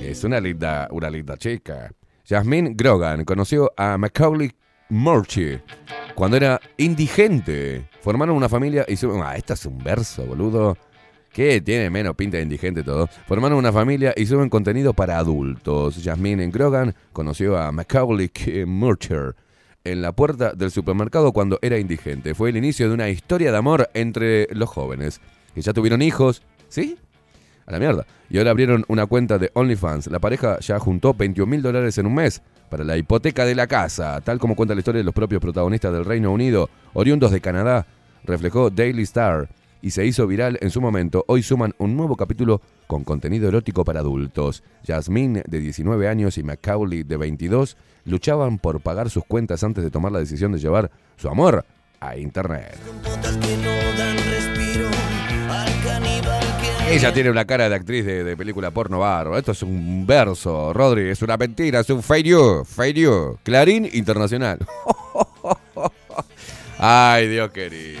Es 0.00 0.22
una 0.22 0.38
linda, 0.38 0.86
una 0.92 1.10
linda 1.10 1.36
chica. 1.36 1.90
Jasmine 2.24 2.74
Grogan 2.76 3.24
conoció 3.24 3.72
a 3.76 3.98
Macaulay 3.98 4.52
Murphy 4.90 5.58
cuando 6.14 6.36
era 6.36 6.60
indigente. 6.76 7.84
Formaron 8.00 8.36
una 8.36 8.48
familia 8.48 8.84
y 8.86 8.94
suben. 8.94 9.22
Ah, 9.24 9.34
esto 9.34 9.54
es 9.54 9.66
un 9.66 9.78
verso, 9.78 10.24
boludo. 10.24 10.76
Que 11.32 11.60
tiene 11.60 11.90
menos 11.90 12.16
pinta 12.16 12.38
de 12.38 12.42
indigente 12.42 12.82
todo. 12.82 13.08
Formaron 13.26 13.58
una 13.58 13.72
familia 13.72 14.12
y 14.16 14.26
suben 14.26 14.48
contenido 14.48 14.94
para 14.94 15.18
adultos. 15.18 16.00
Jasmine 16.02 16.48
Grogan 16.48 16.94
conoció 17.12 17.56
a 17.56 17.70
Macaulay 17.70 18.30
Murcher 18.66 19.36
en 19.84 20.02
la 20.02 20.12
puerta 20.12 20.52
del 20.52 20.70
supermercado 20.70 21.32
cuando 21.32 21.58
era 21.62 21.78
indigente. 21.78 22.34
Fue 22.34 22.50
el 22.50 22.56
inicio 22.56 22.88
de 22.88 22.94
una 22.94 23.08
historia 23.08 23.52
de 23.52 23.58
amor 23.58 23.88
entre 23.94 24.48
los 24.52 24.68
jóvenes. 24.68 25.20
Que 25.54 25.62
ya 25.62 25.72
tuvieron 25.72 26.02
hijos, 26.02 26.42
¿sí? 26.68 26.98
A 27.66 27.72
la 27.72 27.78
mierda. 27.78 28.06
Y 28.28 28.38
ahora 28.38 28.50
abrieron 28.50 28.84
una 28.88 29.06
cuenta 29.06 29.38
de 29.38 29.50
OnlyFans. 29.54 30.08
La 30.08 30.18
pareja 30.18 30.58
ya 30.60 30.78
juntó 30.78 31.14
21 31.14 31.48
mil 31.48 31.62
dólares 31.62 31.96
en 31.98 32.06
un 32.06 32.14
mes 32.14 32.42
para 32.68 32.84
la 32.84 32.96
hipoteca 32.96 33.44
de 33.44 33.54
la 33.54 33.66
casa. 33.66 34.20
Tal 34.20 34.38
como 34.38 34.56
cuenta 34.56 34.74
la 34.74 34.80
historia 34.80 34.98
de 34.98 35.04
los 35.04 35.14
propios 35.14 35.40
protagonistas 35.40 35.92
del 35.92 36.04
Reino 36.04 36.32
Unido, 36.32 36.70
oriundos 36.92 37.30
de 37.30 37.40
Canadá, 37.40 37.86
reflejó 38.24 38.70
Daily 38.70 39.02
Star 39.02 39.48
y 39.82 39.90
se 39.90 40.06
hizo 40.06 40.26
viral 40.26 40.58
en 40.60 40.70
su 40.70 40.80
momento. 40.80 41.24
Hoy 41.28 41.42
suman 41.42 41.74
un 41.78 41.96
nuevo 41.96 42.16
capítulo 42.16 42.60
con 42.86 43.04
contenido 43.04 43.48
erótico 43.48 43.84
para 43.84 44.00
adultos. 44.00 44.62
Jasmine, 44.86 45.42
de 45.46 45.58
19 45.58 46.08
años, 46.08 46.38
y 46.38 46.42
Macaulay, 46.42 47.02
de 47.02 47.16
22, 47.16 47.76
luchaban 48.04 48.58
por 48.58 48.80
pagar 48.80 49.10
sus 49.10 49.24
cuentas 49.24 49.64
antes 49.64 49.84
de 49.84 49.90
tomar 49.90 50.12
la 50.12 50.18
decisión 50.18 50.52
de 50.52 50.58
llevar 50.58 50.90
su 51.16 51.28
amor 51.28 51.64
a 52.00 52.16
Internet. 52.16 52.78
Ella 56.90 57.12
tiene 57.12 57.30
una 57.30 57.44
cara 57.44 57.68
de 57.68 57.74
actriz 57.76 58.04
de, 58.04 58.36
película 58.36 58.72
porno 58.72 58.98
barro. 58.98 59.38
Esto 59.38 59.52
es 59.52 59.62
un 59.62 60.04
verso, 60.08 60.72
Rodri. 60.72 61.08
Es 61.10 61.22
una 61.22 61.36
mentira, 61.36 61.80
es 61.80 61.90
un. 61.90 62.02
Fake 62.02 62.26
news. 62.26 63.38
Clarín 63.44 63.88
Internacional. 63.92 64.58
Ay, 66.78 67.28
Dios 67.28 67.50
querido. 67.50 68.00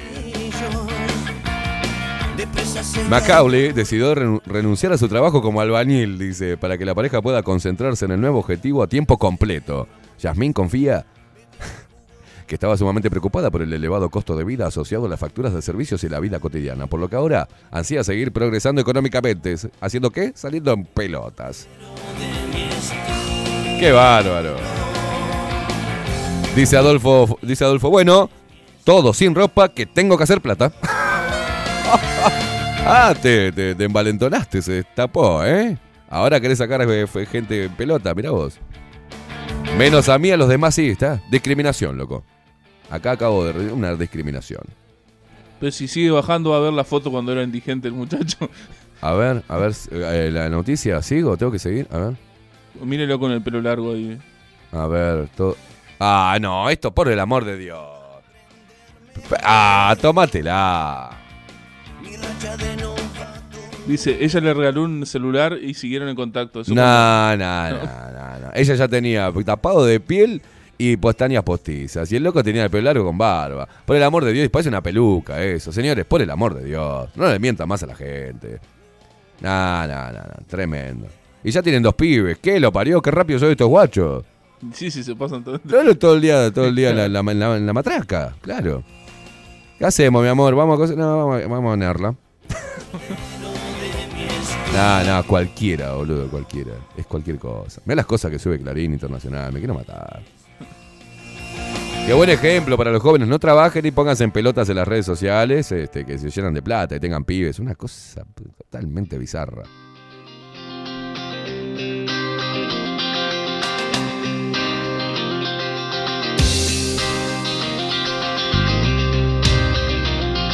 Macaulay 3.08 3.72
decidió 3.72 4.14
renu- 4.14 4.40
renunciar 4.46 4.92
a 4.92 4.98
su 4.98 5.08
trabajo 5.08 5.42
como 5.42 5.60
albañil, 5.60 6.18
dice, 6.18 6.56
para 6.56 6.78
que 6.78 6.84
la 6.84 6.94
pareja 6.94 7.20
pueda 7.22 7.42
concentrarse 7.42 8.04
en 8.04 8.12
el 8.12 8.20
nuevo 8.20 8.38
objetivo 8.38 8.82
a 8.82 8.86
tiempo 8.86 9.18
completo. 9.18 9.88
Yasmín 10.18 10.52
confía 10.52 11.04
que 12.46 12.54
estaba 12.54 12.76
sumamente 12.76 13.10
preocupada 13.10 13.50
por 13.50 13.62
el 13.62 13.72
elevado 13.72 14.08
costo 14.10 14.36
de 14.36 14.44
vida 14.44 14.66
asociado 14.66 15.06
a 15.06 15.08
las 15.08 15.18
facturas 15.20 15.52
de 15.54 15.62
servicios 15.62 16.04
y 16.04 16.08
la 16.08 16.20
vida 16.20 16.38
cotidiana, 16.38 16.86
por 16.86 17.00
lo 17.00 17.08
que 17.08 17.16
ahora 17.16 17.48
ansía 17.70 18.04
seguir 18.04 18.32
progresando 18.32 18.80
económicamente. 18.80 19.56
¿Haciendo 19.80 20.10
qué? 20.10 20.32
Saliendo 20.34 20.72
en 20.72 20.84
pelotas. 20.84 21.66
¡Qué 23.78 23.92
bárbaro! 23.92 24.56
Dice 26.54 26.76
Adolfo, 26.76 27.38
dice 27.42 27.64
Adolfo, 27.64 27.90
bueno, 27.90 28.28
todo 28.84 29.14
sin 29.14 29.34
ropa 29.34 29.68
que 29.70 29.86
tengo 29.86 30.16
que 30.18 30.24
hacer 30.24 30.40
plata. 30.40 30.72
ah, 32.86 33.14
te, 33.20 33.52
te, 33.52 33.74
te 33.74 33.84
envalentonaste, 33.84 34.62
se 34.62 34.84
tapó, 34.84 35.44
¿eh? 35.44 35.76
Ahora 36.08 36.40
querés 36.40 36.58
sacar 36.58 36.82
eh, 36.82 37.06
fue 37.06 37.24
gente 37.24 37.64
en 37.64 37.72
pelota, 37.72 38.14
mira 38.14 38.30
vos. 38.32 38.58
Menos 39.78 40.08
a 40.08 40.18
mí, 40.18 40.30
a 40.30 40.36
los 40.36 40.48
demás 40.48 40.74
sí, 40.74 40.88
está. 40.88 41.22
Discriminación, 41.30 41.96
loco. 41.96 42.24
Acá 42.90 43.12
acabo 43.12 43.44
de... 43.44 43.72
Una 43.72 43.94
discriminación. 43.94 44.62
Pero 45.60 45.70
si 45.70 45.86
sigue 45.86 46.10
bajando 46.10 46.50
va 46.50 46.56
a 46.56 46.60
ver 46.60 46.72
la 46.72 46.84
foto 46.84 47.10
cuando 47.10 47.30
era 47.30 47.42
indigente 47.42 47.86
el 47.86 47.94
muchacho. 47.94 48.50
A 49.02 49.14
ver, 49.14 49.42
a 49.48 49.56
ver, 49.56 49.72
eh, 49.92 50.28
la 50.30 50.50
noticia, 50.50 51.00
¿sigo? 51.00 51.34
¿Tengo 51.38 51.50
que 51.50 51.58
seguir? 51.58 51.88
A 51.90 51.96
ver. 51.96 52.16
Mírelo 52.82 53.18
con 53.18 53.32
el 53.32 53.40
pelo 53.40 53.62
largo 53.62 53.92
ahí. 53.92 54.20
A 54.72 54.86
ver, 54.88 55.26
todo... 55.34 55.56
Ah, 55.98 56.36
no, 56.38 56.68
esto 56.68 56.92
por 56.94 57.08
el 57.08 57.18
amor 57.18 57.46
de 57.46 57.56
Dios. 57.56 57.80
Ah, 59.42 59.96
tómatela. 59.98 61.19
Dice, 63.86 64.18
ella 64.20 64.40
le 64.40 64.54
regaló 64.54 64.84
un 64.84 65.04
celular 65.04 65.58
y 65.60 65.74
siguieron 65.74 66.08
en 66.08 66.14
contacto. 66.16 66.62
No, 66.68 67.36
no, 67.36 67.70
no, 67.70 67.78
no. 67.78 68.50
Ella 68.54 68.74
ya 68.74 68.86
tenía 68.88 69.32
tapado 69.44 69.84
de 69.84 69.98
piel 69.98 70.42
y 70.78 70.96
pestañas 70.96 71.42
postizas. 71.42 72.10
Y 72.12 72.16
el 72.16 72.22
loco 72.22 72.42
tenía 72.44 72.64
el 72.64 72.70
pelo 72.70 72.84
largo 72.84 73.04
con 73.04 73.18
barba. 73.18 73.66
Por 73.84 73.96
el 73.96 74.02
amor 74.04 74.24
de 74.24 74.32
Dios, 74.32 74.46
y 74.46 74.48
parece 74.48 74.68
una 74.68 74.80
peluca 74.82 75.42
eso. 75.42 75.72
Señores, 75.72 76.04
por 76.04 76.22
el 76.22 76.30
amor 76.30 76.54
de 76.54 76.64
Dios. 76.66 77.08
No 77.16 77.28
le 77.28 77.38
mientan 77.40 77.66
más 77.68 77.82
a 77.82 77.86
la 77.86 77.96
gente. 77.96 78.60
No, 79.40 79.86
no, 79.88 80.06
no, 80.12 80.18
no. 80.18 80.46
Tremendo. 80.46 81.06
Y 81.42 81.50
ya 81.50 81.60
tienen 81.62 81.82
dos 81.82 81.94
pibes. 81.94 82.38
¿Qué? 82.38 82.60
¿Lo 82.60 82.70
parió? 82.72 83.02
¿Qué 83.02 83.10
rápido 83.10 83.38
son 83.40 83.50
estos 83.50 83.68
guachos? 83.68 84.24
Sí, 84.74 84.90
sí, 84.90 85.02
se 85.02 85.16
pasan 85.16 85.42
todo. 85.42 85.58
Claro, 85.60 85.96
todo 85.96 86.14
el 86.14 86.20
día, 86.20 86.52
todo 86.52 86.66
el 86.66 86.76
día 86.76 86.90
en 86.90 86.96
la, 86.96 87.08
la- 87.34 87.58
la 87.58 87.72
matraca. 87.72 88.34
Claro. 88.42 88.84
¿Qué 89.80 89.86
hacemos, 89.86 90.22
mi 90.22 90.28
amor? 90.28 90.54
¿Vamos 90.54 90.90
a, 90.90 90.94
no, 90.94 91.16
vamos 91.16 91.42
a, 91.42 91.48
vamos 91.48 91.72
a 91.72 91.76
nearla. 91.76 92.14
No, 94.72 95.04
no, 95.04 95.26
cualquiera, 95.26 95.94
boludo, 95.94 96.30
cualquiera. 96.30 96.70
Es 96.96 97.04
cualquier 97.04 97.40
cosa. 97.40 97.82
Mira 97.84 97.96
las 97.96 98.06
cosas 98.06 98.30
que 98.30 98.38
sube 98.38 98.60
Clarín 98.60 98.92
Internacional, 98.92 99.52
me 99.52 99.58
quiero 99.58 99.74
matar. 99.74 100.22
Qué 102.06 102.14
buen 102.14 102.30
ejemplo 102.30 102.76
para 102.76 102.92
los 102.92 103.02
jóvenes. 103.02 103.26
No 103.26 103.40
trabajen 103.40 103.84
y 103.84 103.90
pónganse 103.90 104.22
en 104.22 104.30
pelotas 104.30 104.68
en 104.68 104.76
las 104.76 104.86
redes 104.86 105.04
sociales, 105.04 105.72
este, 105.72 106.06
que 106.06 106.18
se 106.18 106.30
llenan 106.30 106.54
de 106.54 106.62
plata 106.62 106.94
y 106.94 107.00
tengan 107.00 107.24
pibes. 107.24 107.58
Una 107.58 107.74
cosa 107.74 108.24
totalmente 108.58 109.18
bizarra. 109.18 109.64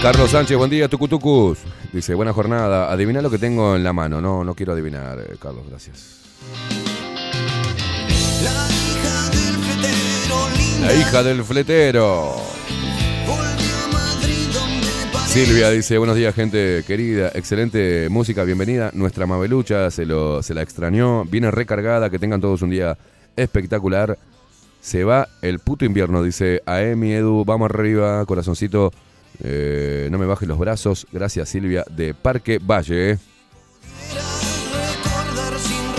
Carlos 0.06 0.30
Sánchez, 0.30 0.56
buen 0.56 0.70
día, 0.70 0.86
tucutucus. 0.86 1.58
Dice, 1.92 2.14
buena 2.14 2.32
jornada. 2.32 2.92
Adivina 2.92 3.20
lo 3.20 3.28
que 3.28 3.38
tengo 3.38 3.74
en 3.74 3.82
la 3.82 3.92
mano. 3.92 4.20
No, 4.20 4.44
no 4.44 4.54
quiero 4.54 4.72
adivinar, 4.72 5.18
eh, 5.18 5.34
Carlos, 5.36 5.64
gracias. 5.68 6.20
La 10.80 10.94
hija 10.94 11.24
del 11.24 11.42
fletero. 11.42 12.36
Silvia 15.26 15.70
dice, 15.70 15.98
buenos 15.98 16.14
días 16.14 16.36
gente 16.36 16.84
querida, 16.86 17.32
excelente 17.34 18.06
música, 18.08 18.44
bienvenida. 18.44 18.92
Nuestra 18.94 19.26
Mabelucha 19.26 19.90
se, 19.90 20.06
lo, 20.06 20.40
se 20.40 20.54
la 20.54 20.62
extrañó, 20.62 21.24
viene 21.24 21.50
recargada, 21.50 22.10
que 22.10 22.20
tengan 22.20 22.40
todos 22.40 22.62
un 22.62 22.70
día 22.70 22.96
espectacular. 23.34 24.16
Se 24.80 25.02
va 25.02 25.26
el 25.42 25.58
puto 25.58 25.84
invierno, 25.84 26.22
dice 26.22 26.62
Aemi 26.64 27.10
Edu, 27.10 27.44
vamos 27.44 27.70
arriba, 27.70 28.24
corazoncito, 28.24 28.92
eh, 29.40 30.08
no 30.10 30.18
me 30.18 30.26
bajes 30.26 30.48
los 30.48 30.58
brazos. 30.58 31.06
Gracias 31.12 31.48
Silvia 31.48 31.84
de 31.90 32.14
Parque 32.14 32.58
Valle. 32.58 33.18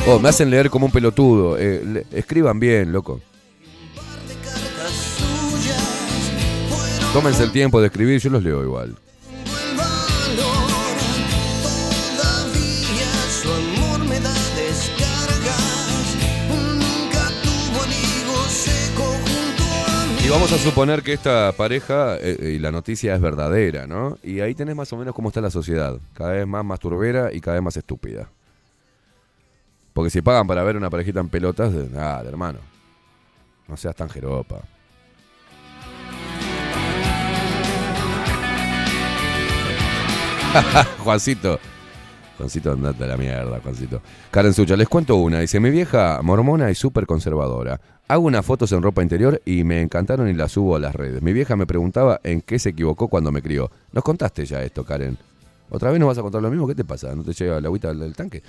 Oh, 0.08 0.20
me 0.20 0.30
hacen 0.30 0.50
leer 0.50 0.70
como 0.70 0.86
un 0.86 0.92
pelotudo. 0.92 1.58
eh, 1.60 2.06
escriban 2.12 2.60
bien, 2.60 2.92
loco. 2.92 3.22
Tómense 7.14 7.44
el 7.44 7.52
tiempo 7.52 7.82
de 7.82 7.88
escribir, 7.88 8.20
yo 8.20 8.30
los 8.30 8.44
leo 8.44 8.64
igual. 8.64 8.96
Y 20.28 20.30
vamos 20.30 20.52
a 20.52 20.58
suponer 20.58 21.04
que 21.04 21.14
esta 21.14 21.54
pareja 21.54 22.18
eh, 22.18 22.38
eh, 22.38 22.50
y 22.56 22.60
la 22.60 22.70
noticia 22.70 23.16
es 23.16 23.22
verdadera, 23.22 23.88
¿no? 23.88 24.18
Y 24.22 24.42
ahí 24.42 24.54
tenés 24.54 24.76
más 24.76 24.92
o 24.92 24.98
menos 24.98 25.16
cómo 25.16 25.30
está 25.30 25.40
la 25.40 25.50
sociedad. 25.50 25.98
Cada 26.14 26.34
vez 26.34 26.46
más 26.46 26.66
masturbera 26.66 27.32
y 27.32 27.40
cada 27.40 27.56
vez 27.56 27.64
más 27.64 27.78
estúpida. 27.78 28.30
Porque 29.94 30.10
si 30.10 30.22
pagan 30.22 30.46
para 30.46 30.64
ver 30.64 30.76
una 30.76 30.90
parejita 30.90 31.22
en 31.22 31.30
pelotas, 31.30 31.72
nada, 31.72 32.28
hermano. 32.28 32.60
No 33.70 33.78
seas 33.78 33.96
tan 33.96 34.10
jeropa. 34.10 34.60
Juancito. 41.06 41.58
Juancito, 42.38 42.72
andate 42.72 43.04
a 43.04 43.08
la 43.08 43.18
mierda, 43.18 43.60
Juancito. 43.62 44.02
Karen 44.32 44.54
Sucha, 44.54 44.76
les 44.76 44.88
cuento 44.88 45.16
una. 45.16 45.40
Dice, 45.40 45.60
mi 45.60 45.72
vieja 45.72 46.20
mormona 46.22 46.70
y 46.70 46.76
súper 46.76 47.06
conservadora. 47.06 47.80
Hago 48.08 48.26
unas 48.26 48.46
fotos 48.46 48.72
en 48.72 48.82
ropa 48.82 49.02
interior 49.02 49.42
y 49.44 49.64
me 49.64 49.82
encantaron 49.82 50.30
y 50.30 50.34
las 50.34 50.52
subo 50.52 50.76
a 50.76 50.80
las 50.80 50.96
redes. 50.96 51.22
Mi 51.22 51.34
vieja 51.34 51.56
me 51.56 51.66
preguntaba 51.66 52.22
en 52.24 52.42
qué 52.42 52.60
se 52.60 52.70
equivocó 52.70 53.08
cuando 53.08 53.32
me 53.32 53.42
crió. 53.42 53.72
Nos 53.92 54.04
contaste 54.04 54.46
ya 54.46 54.62
esto, 54.62 54.86
Karen. 54.86 55.18
¿Otra 55.70 55.92
vez 55.92 56.00
nos 56.00 56.08
vas 56.08 56.18
a 56.18 56.22
contar 56.22 56.42
lo 56.42 56.50
mismo? 56.50 56.68
¿Qué 56.68 56.76
te 56.76 56.86
pasa? 56.86 57.14
¿No 57.16 57.24
te 57.24 57.34
llega 57.34 57.60
la 57.60 57.68
agüita 57.68 57.94
del 57.94 58.16
tanque? 58.16 58.42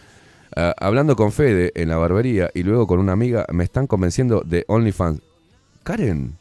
Ah, 0.55 0.74
hablando 0.78 1.16
con 1.16 1.32
Fede 1.32 1.72
en 1.74 1.89
la 1.89 1.97
barbería 1.97 2.51
y 2.55 2.62
luego 2.62 2.86
con 2.86 3.01
una 3.01 3.12
amiga, 3.12 3.47
me 3.53 3.64
están 3.64 3.86
convenciendo 3.86 4.43
de 4.45 4.64
OnlyFans. 4.68 5.20
Karen, 5.82 6.36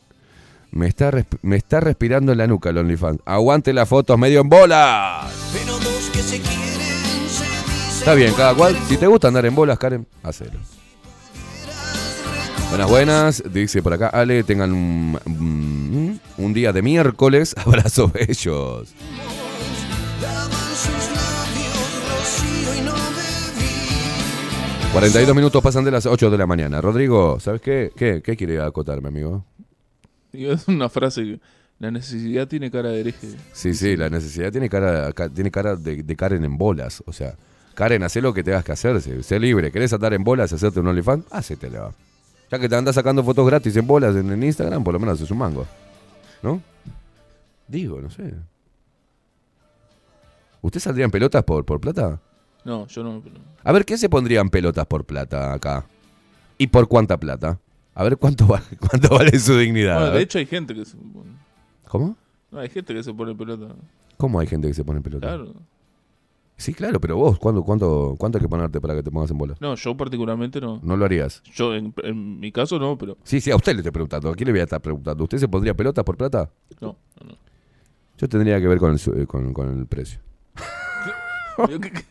me 0.72 0.88
está, 0.88 1.12
me 1.42 1.56
está 1.56 1.80
respirando 1.80 2.34
en 2.34 2.38
la 2.38 2.48
nuca 2.48 2.70
el 2.70 2.78
OnlyFans. 2.78 3.22
Aguante 3.26 3.74
las 3.74 3.90
fotos 3.90 4.20
medio 4.20 4.42
en 4.42 4.50
bolas. 4.50 5.26
Está 8.08 8.16
bien, 8.16 8.34
cada 8.36 8.56
cual. 8.56 8.74
Si 8.88 8.96
te 8.96 9.06
gusta 9.06 9.28
andar 9.28 9.46
en 9.46 9.54
bolas, 9.54 9.78
Karen, 9.78 10.08
hacelo. 10.24 10.58
Buenas, 12.70 12.90
buenas. 12.90 13.44
Dice 13.52 13.84
por 13.84 13.92
acá, 13.92 14.08
Ale, 14.08 14.46
tengan 14.46 14.72
un, 14.72 15.20
un- 15.26 16.22
un 16.38 16.54
día 16.54 16.72
de 16.72 16.82
miércoles. 16.82 17.54
Abrazos 17.66 18.14
bellos. 18.14 18.94
labios 20.22 22.08
rocío 22.10 22.76
y 22.78 22.86
no 22.86 22.94
bebí 22.94 24.92
42 24.94 25.36
minutos 25.36 25.62
pasan 25.62 25.84
de 25.84 25.92
las 25.92 26.06
8 26.06 26.30
de 26.30 26.38
la 26.38 26.48
mañana. 26.48 26.80
Rodrigo, 26.80 27.42
¿sabes 27.42 27.60
qué? 27.60 27.92
¿Qué, 27.94 28.22
qué 28.24 28.38
quiere 28.38 28.62
acotarme, 28.62 29.10
amigo? 29.10 29.44
Es 30.32 30.66
una 30.70 30.88
frase 30.88 31.24
que 31.24 31.40
la 31.80 31.92
necesidad 31.92 32.48
tiene 32.48 32.72
cara 32.72 32.88
de 32.88 33.02
hereje. 33.02 33.28
Sí, 33.52 33.74
sí, 33.74 33.98
la 33.98 34.10
necesidad 34.10 34.50
tiene 34.50 34.70
cara, 34.70 35.12
ca- 35.12 35.28
tiene 35.28 35.52
cara 35.52 35.76
de, 35.76 36.04
de 36.04 36.16
Karen 36.16 36.46
en 36.46 36.58
bolas. 36.58 37.04
O 37.06 37.12
sea, 37.12 37.36
Karen, 37.78 38.02
hacé 38.02 38.22
lo 38.22 38.34
que 38.34 38.44
tengas 38.44 38.64
que 38.64 38.72
hacer. 38.72 39.00
Sé, 39.02 39.40
libre. 39.40 39.72
¿Querés 39.72 39.94
andar 39.94 40.12
en 40.16 40.24
bolas 40.24 40.52
y 40.52 40.56
hacerte 40.56 40.80
un 40.80 40.88
OnlyFans? 40.88 41.26
Hacételo. 41.30 41.94
Ya 42.50 42.58
que 42.58 42.68
te 42.68 42.76
andas 42.76 42.96
sacando 42.96 43.24
fotos 43.24 43.46
gratis 43.46 43.76
en 43.78 43.86
bolas 43.86 44.16
en, 44.16 44.32
en 44.32 44.42
Instagram, 44.42 44.84
por 44.84 44.96
lo 44.96 45.00
menos 45.00 45.14
haces 45.20 45.30
un 45.30 45.38
mango. 45.38 45.68
¿No? 46.42 46.60
Digo, 47.68 48.02
no 48.02 48.10
sé. 48.10 48.34
¿Usted 50.62 50.80
saldría 50.80 51.06
en 51.06 51.12
pelotas 51.12 51.44
por, 51.44 51.66
por 51.66 51.80
plata? 51.80 52.20
No, 52.66 52.88
yo 52.88 53.04
no. 53.04 53.22
A 53.64 53.72
ver, 53.72 53.86
¿qué 53.86 53.96
se 53.96 54.10
pondrían 54.10 54.50
pelotas 54.50 54.88
por 54.88 55.06
plata 55.06 55.54
acá? 55.54 55.86
¿Y 56.58 56.68
por 56.68 56.88
cuánta 56.88 57.18
plata? 57.18 57.60
A 57.94 58.04
ver 58.04 58.18
cuánto, 58.18 58.48
va- 58.48 58.64
cuánto 58.90 59.10
vale 59.10 59.38
su 59.38 59.56
dignidad. 59.56 60.00
Bueno, 60.00 60.16
de 60.16 60.22
hecho 60.24 60.40
hay 60.40 60.48
gente 60.48 60.74
que 60.74 60.84
se 60.84 60.98
pone. 60.98 61.30
¿Cómo? 61.88 62.16
No, 62.50 62.60
hay 62.60 62.70
gente 62.70 62.94
que 62.94 63.04
se 63.04 63.14
pone 63.14 63.36
pelota. 63.36 63.68
¿Cómo 64.18 64.40
hay 64.40 64.48
gente 64.48 64.68
que 64.68 64.74
se 64.74 64.84
pone 64.84 65.00
pelota? 65.02 65.28
Claro. 65.28 65.54
Sí, 66.58 66.74
claro, 66.74 67.00
pero 67.00 67.16
vos, 67.18 67.38
¿cuánto, 67.38 67.64
cuánto, 67.64 68.16
¿cuánto 68.18 68.40
hay 68.40 68.42
que 68.42 68.50
ponerte 68.50 68.82
para 68.82 68.96
que 68.96 69.04
te 69.04 69.12
pongas 69.12 69.30
en 69.30 69.38
bolas? 69.38 69.62
No, 69.62 69.76
yo 69.76 69.96
particularmente 69.96 70.60
no. 70.60 70.80
No 70.82 70.98
lo 70.98 71.06
harías. 71.06 71.44
Yo, 71.54 71.76
en, 71.76 71.94
en 72.04 72.40
mi 72.40 72.52
caso, 72.52 72.80
no, 72.80 72.98
pero. 72.98 73.16
Sí, 73.24 73.40
sí, 73.40 73.52
a 73.52 73.56
usted 73.56 73.74
le 73.74 73.80
estoy 73.80 73.92
preguntando. 73.92 74.30
¿A 74.30 74.34
quién 74.36 74.48
le 74.48 74.54
voy 74.54 74.62
a 74.62 74.64
estar 74.64 74.82
preguntando? 74.82 75.24
¿Usted 75.24 75.38
se 75.38 75.48
pondría 75.48 75.76
pelotas 75.76 76.04
por 76.04 76.18
plata? 76.18 76.50
No, 76.82 76.98
no, 77.22 77.28
no. 77.30 77.38
Yo 78.18 78.28
tendría 78.28 78.60
que 78.60 78.68
ver 78.68 78.80
con 78.80 78.92
el, 78.92 78.98
su- 79.00 79.14
eh, 79.14 79.28
con, 79.28 79.54
con 79.54 79.78
el 79.80 79.86
precio. 79.86 80.20
Yo 81.70 81.80
que- 81.80 81.92
que- 81.92 82.04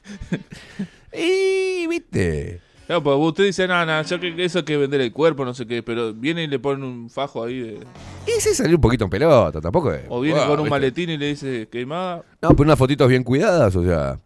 ¡Y 1.12 1.86
viste! 1.88 2.60
Claro, 2.86 3.02
pues 3.02 3.16
usted 3.18 3.44
dice, 3.46 3.66
nada, 3.66 3.84
nada, 3.84 4.02
ya 4.02 4.20
que 4.20 4.44
eso 4.44 4.58
hay 4.58 4.64
que 4.64 4.76
vender 4.76 5.00
el 5.00 5.12
cuerpo, 5.12 5.44
no 5.44 5.54
sé 5.54 5.66
qué, 5.66 5.82
pero 5.82 6.14
viene 6.14 6.44
y 6.44 6.46
le 6.46 6.60
pone 6.60 6.84
un 6.86 7.10
fajo 7.10 7.42
ahí 7.42 7.58
de. 7.58 7.80
Y 8.28 8.40
se 8.40 8.54
salió 8.54 8.76
un 8.76 8.80
poquito 8.80 9.02
en 9.04 9.10
pelota, 9.10 9.60
tampoco 9.60 9.92
es. 9.92 10.02
O 10.08 10.20
viene 10.20 10.38
Buah, 10.38 10.46
con 10.48 10.58
un 10.60 10.64
¿viste? 10.66 10.70
maletín 10.70 11.10
y 11.10 11.16
le 11.16 11.26
dice 11.26 11.68
queimada. 11.70 12.24
No, 12.40 12.50
pero 12.50 12.62
unas 12.62 12.78
fotitos 12.78 13.08
bien 13.08 13.24
cuidadas, 13.24 13.74
o 13.74 13.82
sea. 13.82 14.20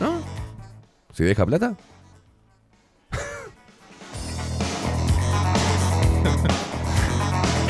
¿No? 0.00 0.20
¿Si 1.12 1.24
deja 1.24 1.46
plata? 1.46 1.74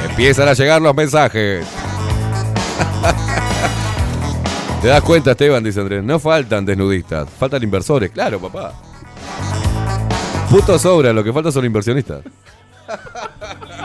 Empiezan 0.08 0.48
a 0.48 0.54
llegar 0.54 0.80
los 0.80 0.94
mensajes. 0.94 1.66
¿Te 4.82 4.88
das 4.88 5.02
cuenta, 5.02 5.32
Esteban? 5.32 5.62
Dice 5.62 5.80
Andrés. 5.80 6.02
No 6.02 6.18
faltan 6.18 6.64
desnudistas, 6.64 7.28
faltan 7.28 7.62
inversores. 7.62 8.10
Claro, 8.10 8.40
papá. 8.40 8.72
Puto 10.50 10.78
sobra, 10.78 11.12
lo 11.12 11.22
que 11.22 11.32
falta 11.32 11.52
son 11.52 11.64
inversionistas. 11.64 12.22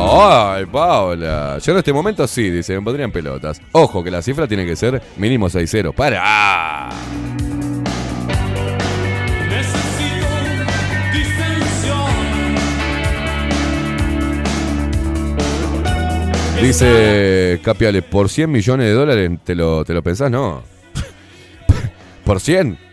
Ay, 0.00 0.64
Paula. 0.66 1.58
Yo 1.58 1.72
en 1.72 1.78
este 1.78 1.92
momento 1.92 2.26
sí, 2.28 2.50
dice, 2.50 2.74
me 2.74 2.82
pondrían 2.82 3.10
pelotas. 3.10 3.60
Ojo, 3.72 4.04
que 4.04 4.10
la 4.10 4.22
cifra 4.22 4.46
tiene 4.46 4.64
que 4.64 4.76
ser 4.76 5.02
mínimo 5.16 5.48
6-0. 5.48 5.92
¡Para! 5.92 6.88
Dice 16.62 17.60
Capiale, 17.62 18.02
por 18.02 18.28
100 18.28 18.50
millones 18.50 18.86
de 18.86 18.92
dólares, 18.92 19.30
¿te 19.44 19.54
lo, 19.54 19.84
te 19.84 19.94
lo 19.94 20.02
pensás? 20.02 20.30
No. 20.30 20.62
¿Por 22.24 22.40
100? 22.40 22.87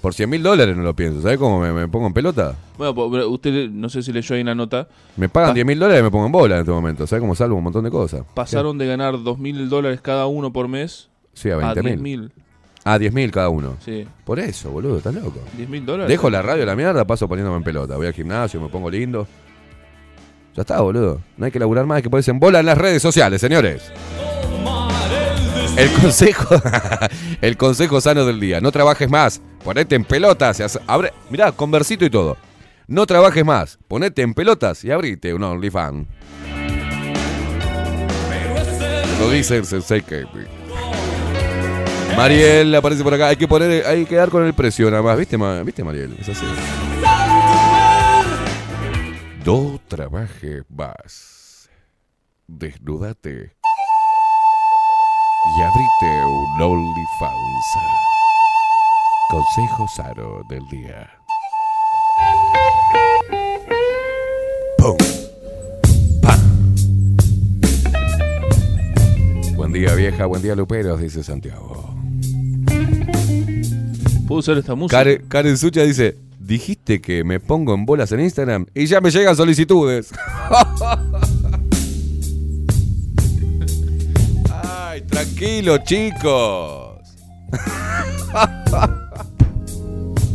Por 0.00 0.14
100 0.14 0.30
mil 0.30 0.42
dólares 0.42 0.76
no 0.76 0.82
lo 0.84 0.94
pienso. 0.94 1.20
¿Sabes 1.22 1.38
cómo 1.38 1.58
me, 1.60 1.72
me 1.72 1.88
pongo 1.88 2.06
en 2.06 2.12
pelota? 2.12 2.54
Bueno, 2.76 2.94
pues, 2.94 3.08
pero 3.10 3.28
usted 3.30 3.68
no 3.68 3.88
sé 3.88 4.02
si 4.02 4.12
leyó 4.12 4.34
ahí 4.34 4.40
en 4.42 4.46
la 4.46 4.54
nota. 4.54 4.86
Me 5.16 5.28
pagan 5.28 5.50
Pa- 5.50 5.54
10 5.54 5.66
mil 5.66 5.78
dólares 5.78 6.00
y 6.00 6.04
me 6.04 6.10
pongo 6.10 6.26
en 6.26 6.32
bola 6.32 6.54
en 6.54 6.60
este 6.60 6.70
momento. 6.70 7.06
¿Sabes 7.06 7.20
cómo 7.20 7.34
salvo 7.34 7.56
un 7.56 7.64
montón 7.64 7.82
de 7.84 7.90
cosas? 7.90 8.22
Pasaron 8.34 8.78
de 8.78 8.86
ganar 8.86 9.20
2 9.22 9.38
mil 9.38 9.68
dólares 9.68 10.00
cada 10.00 10.26
uno 10.26 10.52
por 10.52 10.68
mes 10.68 11.08
Sí, 11.34 11.50
a 11.50 11.54
a 11.54 11.56
20 11.74 11.82
10 11.82 12.00
mil. 12.00 12.20
mil. 12.20 12.32
Ah, 12.84 12.98
10 12.98 13.12
mil 13.12 13.30
cada 13.32 13.48
uno. 13.48 13.76
Sí, 13.84 14.06
Por 14.24 14.38
eso, 14.38 14.70
boludo, 14.70 14.98
estás 14.98 15.14
loco. 15.14 15.40
10 15.56 15.68
mil 15.68 15.84
dólares. 15.84 16.08
Dejo 16.08 16.30
la 16.30 16.42
radio 16.42 16.62
a 16.62 16.66
la 16.66 16.76
mierda, 16.76 17.04
paso 17.04 17.28
poniéndome 17.28 17.56
en 17.58 17.64
pelota. 17.64 17.96
Voy 17.96 18.06
al 18.06 18.14
gimnasio, 18.14 18.60
me 18.60 18.68
pongo 18.68 18.88
lindo. 18.88 19.26
Ya 20.54 20.62
está, 20.62 20.80
boludo. 20.80 21.20
No 21.36 21.44
hay 21.44 21.50
que 21.50 21.58
laburar 21.58 21.86
más, 21.86 21.96
hay 21.96 22.02
que 22.02 22.10
ponerse 22.10 22.30
en 22.30 22.38
bola 22.40 22.60
en 22.60 22.66
las 22.66 22.78
redes 22.78 23.02
sociales, 23.02 23.40
señores. 23.40 23.92
El 25.76 25.90
consejo, 25.92 26.56
el 27.40 27.56
consejo 27.56 28.00
sano 28.00 28.24
del 28.24 28.40
día. 28.40 28.60
No 28.60 28.72
trabajes 28.72 29.08
más, 29.08 29.40
ponete 29.64 29.94
en 29.96 30.04
pelotas. 30.04 30.60
y 30.60 30.64
abre, 30.86 31.12
mirá, 31.30 31.52
con 31.52 31.70
versito 31.70 32.04
y 32.04 32.10
todo. 32.10 32.36
No 32.86 33.06
trabajes 33.06 33.44
más, 33.44 33.78
ponete 33.88 34.22
en 34.22 34.34
pelotas 34.34 34.82
y 34.84 34.90
abrite 34.90 35.34
un 35.34 35.42
OnlyFans. 35.42 36.06
Lo 39.20 39.30
dice 39.30 39.56
el 39.58 39.66
Sensei 39.66 40.00
Kepi. 40.00 40.46
Mariel 42.16 42.74
aparece 42.74 43.02
por 43.04 43.14
acá. 43.14 43.28
Hay 43.28 43.36
que 43.36 43.46
poner, 43.46 43.86
hay 43.86 44.04
que 44.06 44.16
dar 44.16 44.28
con 44.30 44.44
el 44.44 44.54
precio 44.54 44.90
nada 44.90 45.02
más. 45.02 45.16
¿Viste, 45.18 45.36
Ma- 45.38 45.62
¿Viste 45.62 45.84
Mariel? 45.84 46.16
Es 46.20 46.28
así. 46.28 46.44
No 49.44 49.80
trabajes 49.88 50.62
más. 50.68 51.68
Desnúdate. 52.46 53.52
Y 55.58 55.62
abrite 55.62 56.24
un 56.26 56.62
OnlyFans. 56.62 58.07
Consejo 59.30 59.86
sano 59.94 60.40
del 60.48 60.66
día. 60.68 61.06
¡Pum! 64.78 64.96
¡Pam! 66.22 66.40
Buen 69.54 69.74
día, 69.74 69.94
vieja. 69.94 70.24
Buen 70.24 70.40
día, 70.40 70.56
Luperos, 70.56 70.98
dice 70.98 71.22
Santiago. 71.22 71.94
¿Puedo 74.26 74.38
usar 74.38 74.56
esta 74.56 74.74
música? 74.74 74.96
Karen, 74.96 75.26
Karen 75.28 75.58
Sucha 75.58 75.82
dice: 75.82 76.16
Dijiste 76.38 77.02
que 77.02 77.22
me 77.22 77.38
pongo 77.38 77.74
en 77.74 77.84
bolas 77.84 78.10
en 78.12 78.20
Instagram 78.20 78.64
y 78.74 78.86
ya 78.86 79.02
me 79.02 79.10
llegan 79.10 79.36
solicitudes. 79.36 80.10
Ay, 84.50 85.02
tranquilo, 85.02 85.76
chicos. 85.84 86.94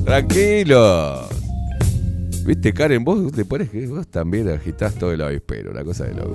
Tranquilos. 0.05 1.29
Viste, 2.45 2.73
Karen, 2.73 3.03
vos 3.03 3.31
te 3.31 3.45
pones 3.45 3.69
que 3.69 3.87
vos 3.87 4.05
también 4.07 4.49
agitás 4.49 4.95
todo 4.95 5.13
el 5.13 5.21
avispero, 5.21 5.71
una 5.71 5.83
cosa 5.83 6.05
de 6.05 6.13
loco. 6.13 6.33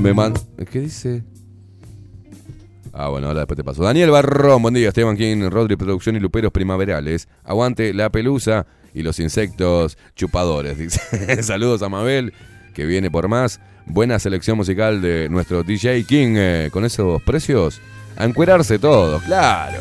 Me 0.00 0.14
man... 0.14 0.34
¿Qué 0.70 0.80
dice? 0.80 1.24
Ah, 2.92 3.08
bueno, 3.08 3.28
ahora 3.28 3.40
después 3.40 3.56
te 3.56 3.64
paso. 3.64 3.82
Daniel 3.82 4.10
Barrón, 4.10 4.62
buen 4.62 4.74
día. 4.74 4.88
Esteban 4.88 5.16
King, 5.16 5.50
Rodri 5.50 5.76
Producción 5.76 6.16
y 6.16 6.20
Luperos 6.20 6.50
Primaverales. 6.52 7.28
Aguante 7.44 7.92
la 7.92 8.10
pelusa 8.10 8.66
y 8.94 9.02
los 9.02 9.20
insectos 9.20 9.98
chupadores. 10.16 10.78
Dice. 10.78 11.42
Saludos 11.42 11.82
a 11.82 11.88
Mabel, 11.88 12.32
que 12.74 12.86
viene 12.86 13.10
por 13.10 13.28
más. 13.28 13.60
Buena 13.86 14.18
selección 14.18 14.56
musical 14.56 15.00
de 15.00 15.28
nuestro 15.28 15.62
DJ 15.62 16.04
King. 16.04 16.34
eh, 16.36 16.68
con 16.72 16.84
esos 16.84 17.22
precios, 17.22 17.80
a 18.16 18.24
encuerarse 18.24 18.78
todos, 18.78 19.22
claro. 19.22 19.78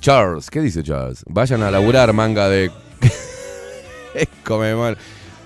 Charles, 0.00 0.50
¿qué 0.50 0.60
dice 0.60 0.82
Charles? 0.82 1.24
Vayan 1.26 1.62
a 1.62 1.70
laburar 1.70 2.12
manga 2.12 2.48
de 2.48 2.70
Comemon- 4.44 4.96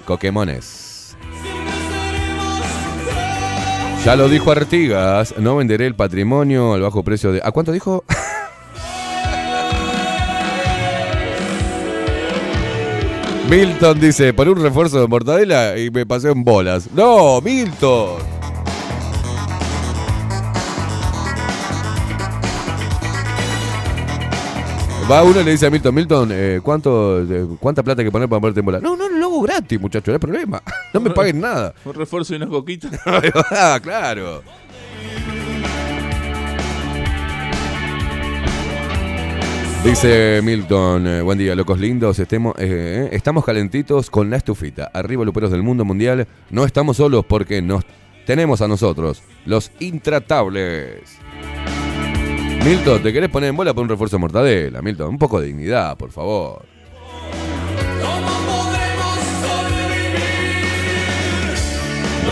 Coquemones. 0.05 1.17
Ya 4.05 4.17
lo 4.17 4.29
dijo 4.29 4.51
Artigas, 4.51 5.35
no 5.39 5.57
venderé 5.57 5.87
el 5.87 5.95
patrimonio 5.95 6.75
al 6.75 6.81
bajo 6.81 7.03
precio 7.03 7.31
de... 7.33 7.41
¿A 7.45 7.51
cuánto 7.53 7.73
dijo? 7.73 8.05
Milton 13.51 13.99
dice, 13.99 14.35
por 14.35 14.49
un 14.49 14.61
refuerzo 14.61 15.01
de 15.01 15.07
mortadela 15.07 15.79
y 15.79 15.91
me 15.91 16.05
pasé 16.05 16.31
en 16.31 16.45
bolas. 16.45 16.91
No, 16.93 17.41
Milton. 17.41 18.19
Va 25.11 25.23
uno 25.23 25.41
y 25.41 25.45
le 25.45 25.53
dice 25.53 25.67
a 25.67 25.71
Milton, 25.71 25.95
Milton, 25.95 26.29
eh, 26.33 26.61
¿cuánto, 26.63 27.23
eh, 27.23 27.47
¿cuánta 27.59 27.83
plata 27.83 28.03
hay 28.03 28.07
que 28.07 28.13
poner 28.13 28.29
para 28.29 28.41
ponerte 28.41 28.61
en 28.61 28.67
bola? 28.67 28.79
No, 28.81 28.95
no, 28.95 29.09
lo 29.09 29.25
hago 29.25 29.41
gratis, 29.41 29.81
muchacho, 29.81 30.11
no 30.11 30.17
hay 30.17 30.21
problema. 30.21 30.63
No 30.93 31.01
me 31.01 31.11
paguen 31.11 31.41
nada. 31.41 31.73
Un 31.85 31.95
refuerzo 31.95 32.35
y 32.35 32.37
unas 32.37 32.51
coquitas. 32.51 32.93
ah, 33.07 33.79
claro. 33.83 34.43
Dice 39.85 40.41
Milton, 40.43 41.07
eh, 41.07 41.23
buen 41.23 41.39
día, 41.39 41.55
locos 41.55 41.79
lindos, 41.79 42.19
estemos, 42.19 42.55
eh, 42.59 43.07
eh, 43.07 43.09
estamos 43.13 43.45
calentitos 43.45 44.11
con 44.11 44.29
la 44.29 44.37
estufita. 44.37 44.91
Arriba, 44.93 45.25
luperos 45.25 45.51
del 45.51 45.63
mundo 45.63 45.85
mundial, 45.87 46.27
no 46.51 46.65
estamos 46.65 46.99
solos 46.99 47.25
porque 47.25 47.63
nos 47.63 47.85
tenemos 48.27 48.61
a 48.61 48.69
nosotros, 48.69 49.23
los 49.47 49.71
intratables. 49.79 51.19
Milton, 52.65 53.03
¿te 53.03 53.13
querés 53.13 53.31
poner 53.31 53.51
en 53.51 53.57
bola 53.57 53.73
por 53.73 53.83
un 53.83 53.89
refuerzo 53.89 54.17
de 54.17 54.21
mortadela? 54.21 54.83
Milton, 54.83 55.09
un 55.11 55.19
poco 55.19 55.41
de 55.41 55.47
dignidad, 55.47 55.97
por 55.97 56.11
favor. 56.11 56.65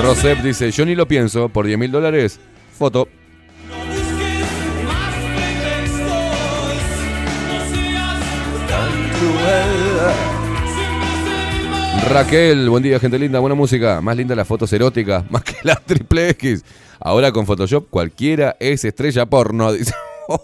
Rosep 0.02 0.42
dice, 0.42 0.70
yo 0.70 0.84
ni 0.84 0.94
lo 0.94 1.08
pienso, 1.08 1.48
por 1.48 1.66
10 1.66 1.78
mil 1.78 1.90
dólares, 1.90 2.38
foto. 2.78 3.08
Raquel, 12.08 12.70
buen 12.70 12.84
día, 12.84 13.00
gente 13.00 13.18
linda, 13.18 13.40
buena 13.40 13.56
música. 13.56 14.00
Más 14.00 14.16
linda 14.16 14.36
las 14.36 14.46
fotos 14.46 14.72
eróticas, 14.72 15.24
más 15.30 15.42
que 15.42 15.56
la 15.64 15.74
triple 15.74 16.30
X. 16.30 16.64
Ahora 17.00 17.32
con 17.32 17.46
Photoshop 17.46 17.88
cualquiera 17.90 18.56
es 18.60 18.84
estrella 18.84 19.26
porno. 19.26 19.70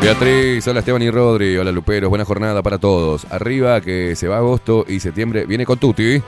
Beatriz, 0.00 0.66
hola 0.68 0.78
Esteban 0.80 1.02
y 1.02 1.10
Rodri, 1.10 1.56
hola 1.56 1.72
Luperos, 1.72 2.10
buena 2.10 2.24
jornada 2.24 2.62
para 2.62 2.78
todos. 2.78 3.26
Arriba 3.30 3.80
que 3.80 4.16
se 4.16 4.28
va 4.28 4.38
agosto 4.38 4.84
y 4.86 5.00
septiembre 5.00 5.46
viene 5.46 5.64
con 5.64 5.78
Tuti. 5.78 6.18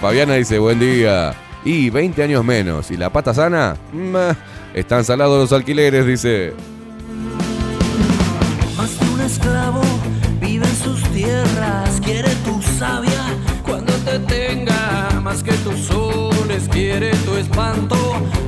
Fabiana 0.00 0.34
dice, 0.34 0.58
buen 0.58 0.80
día. 0.80 1.34
Y 1.64 1.88
20 1.88 2.22
años 2.22 2.44
menos. 2.44 2.90
¿Y 2.90 2.96
la 2.96 3.10
pata 3.10 3.32
sana? 3.32 3.76
Están 4.74 5.04
salados 5.04 5.40
los 5.40 5.52
alquileres, 5.52 6.04
dice. 6.04 6.52
Más 8.76 9.00
de 9.00 9.08
un 9.08 9.20
esclavo 9.20 9.83
tierras, 11.24 12.00
quiere 12.00 12.30
tu 12.44 12.60
savia 12.78 13.36
cuando 13.62 13.92
te 14.04 14.18
tenga, 14.20 15.20
más 15.22 15.42
que 15.42 15.52
tus 15.52 15.78
soles, 15.80 16.68
quiere 16.70 17.10
tu 17.24 17.36
espanto, 17.36 17.96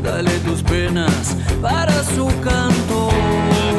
dale 0.02 0.30
tus 0.40 0.62
penas 0.62 1.36
para 1.60 2.02
su 2.04 2.26
canto. 2.42 3.10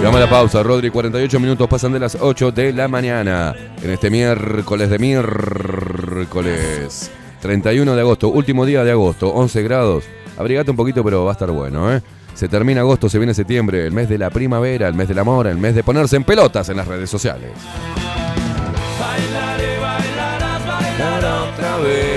Llama 0.02 0.20
la 0.20 0.30
pausa, 0.30 0.64
Rodri, 0.64 0.90
48 0.90 1.40
minutos 1.40 1.68
pasan 1.68 1.94
de 1.94 2.00
las 2.00 2.18
8 2.20 2.52
de 2.52 2.74
la 2.74 2.88
mañana. 2.88 3.56
En 3.82 3.92
este 3.92 4.10
miércoles 4.10 4.90
de 4.90 5.00
miércoles. 5.00 7.12
31 7.42 7.96
de 7.96 8.02
agosto, 8.02 8.30
último 8.30 8.66
día 8.66 8.84
de 8.84 8.92
agosto, 8.92 9.30
11 9.30 9.64
grados. 9.64 10.04
Abrigate 10.38 10.72
un 10.72 10.78
poquito, 10.78 11.04
pero 11.04 11.24
va 11.24 11.32
a 11.32 11.34
estar 11.34 11.52
bueno, 11.52 11.94
¿eh? 11.94 12.02
Se 12.34 12.48
termina 12.48 12.82
agosto, 12.82 13.10
se 13.10 13.18
viene 13.18 13.34
septiembre, 13.34 13.88
el 13.88 13.92
mes 13.92 14.08
de 14.10 14.20
la 14.20 14.30
primavera, 14.30 14.88
el 14.88 14.94
mes 14.94 15.08
del 15.08 15.18
amor, 15.18 15.48
el 15.48 15.58
mes 15.58 15.74
de 15.74 15.84
ponerse 15.84 16.16
en 16.16 16.24
pelotas 16.24 16.70
en 16.70 16.78
las 16.78 16.88
redes 16.88 17.10
sociales. 17.10 17.50
Bailaré, 19.18 19.80
bailarás, 19.80 20.68
bailarás 20.68 21.50
otra 21.50 21.78
vez. 21.78 22.17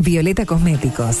Violeta 0.00 0.46
Cosméticos. 0.46 1.20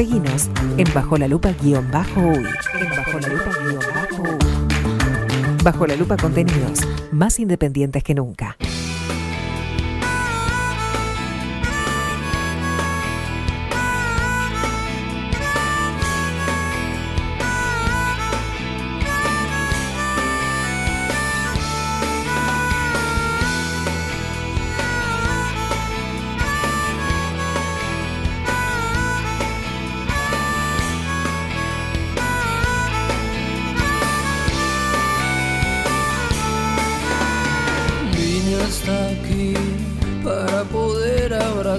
Seguinos 0.00 0.48
en 0.78 0.86
Bajo 0.94 1.18
la 1.18 1.28
Lupa 1.28 1.52
guion 1.60 1.90
bajo 1.90 2.22
uy. 2.22 2.46
En 2.80 2.88
Bajo 2.88 3.20
la. 3.20 4.38
Bajo 5.62 5.86
la 5.86 5.94
Lupa 5.94 6.16
contenidos 6.16 6.80
más 7.12 7.38
independientes 7.38 8.02
que 8.02 8.14
nunca. 8.14 8.56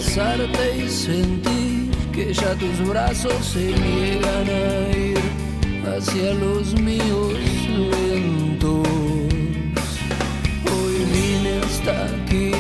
abrazarte 0.02 0.78
y 0.78 0.90
sentir 0.90 1.92
que 2.12 2.34
ya 2.34 2.56
tus 2.56 2.88
brazos 2.88 3.46
se 3.46 3.72
niegan 3.72 4.48
a 4.50 4.98
ir 4.98 5.20
hacia 5.86 6.34
los 6.34 6.74
míos 6.80 7.34
lentos. 7.78 8.88
Hoy 10.66 11.06
vine 11.14 11.60
hasta 11.64 12.06
aquí, 12.06 12.52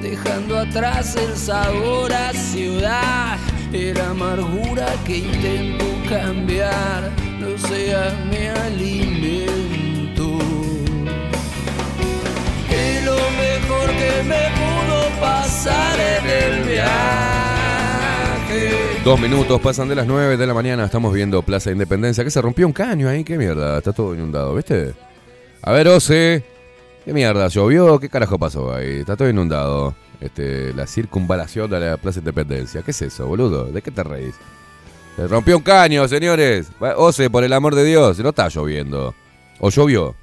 dejando 0.00 0.58
atrás 0.58 1.16
el 1.16 1.36
sabor 1.36 2.12
a 2.12 2.32
ciudad. 2.32 3.38
Era 3.72 4.10
amargura 4.10 4.86
que 5.06 5.18
intento 5.18 5.84
cambiar, 6.08 7.10
no 7.38 7.58
sea 7.58 8.14
mi 8.30 8.46
alimento. 8.46 10.38
Y 12.70 13.04
lo 13.04 13.16
mejor 13.16 13.90
que 13.90 14.22
me 14.24 14.50
puedo 14.56 14.79
pasar 15.62 16.00
en 16.00 16.24
el 16.26 16.62
viaje. 16.64 17.00
Dos 19.04 19.20
minutos 19.20 19.60
pasan 19.60 19.88
de 19.88 19.94
las 19.94 20.06
9 20.06 20.38
de 20.38 20.46
la 20.46 20.54
mañana. 20.54 20.86
Estamos 20.86 21.12
viendo 21.12 21.42
Plaza 21.42 21.70
Independencia. 21.70 22.24
Que 22.24 22.30
se 22.30 22.40
rompió 22.40 22.66
un 22.66 22.72
caño 22.72 23.10
ahí. 23.10 23.24
¿Qué 23.24 23.36
mierda? 23.36 23.76
Está 23.76 23.92
todo 23.92 24.14
inundado, 24.14 24.54
¿viste? 24.54 24.94
A 25.60 25.72
ver, 25.72 25.88
Ose. 25.88 26.42
¿Qué 27.04 27.12
mierda? 27.12 27.48
¿Llovió? 27.48 28.00
¿Qué 28.00 28.08
carajo 28.08 28.38
pasó 28.38 28.72
ahí? 28.74 29.00
Está 29.00 29.16
todo 29.16 29.28
inundado. 29.28 29.94
Este, 30.18 30.72
la 30.72 30.86
circunvalación 30.86 31.70
de 31.70 31.80
la 31.80 31.98
Plaza 31.98 32.20
Independencia. 32.20 32.80
¿Qué 32.80 32.92
es 32.92 33.02
eso, 33.02 33.26
boludo? 33.26 33.66
¿De 33.66 33.82
qué 33.82 33.90
te 33.90 34.02
reís? 34.02 34.36
Se 35.16 35.28
rompió 35.28 35.58
un 35.58 35.62
caño, 35.62 36.08
señores. 36.08 36.68
Ose, 36.96 37.28
por 37.28 37.44
el 37.44 37.52
amor 37.52 37.74
de 37.74 37.84
Dios. 37.84 38.18
No 38.20 38.30
está 38.30 38.48
lloviendo. 38.48 39.14
¿O 39.58 39.68
llovió? 39.68 40.14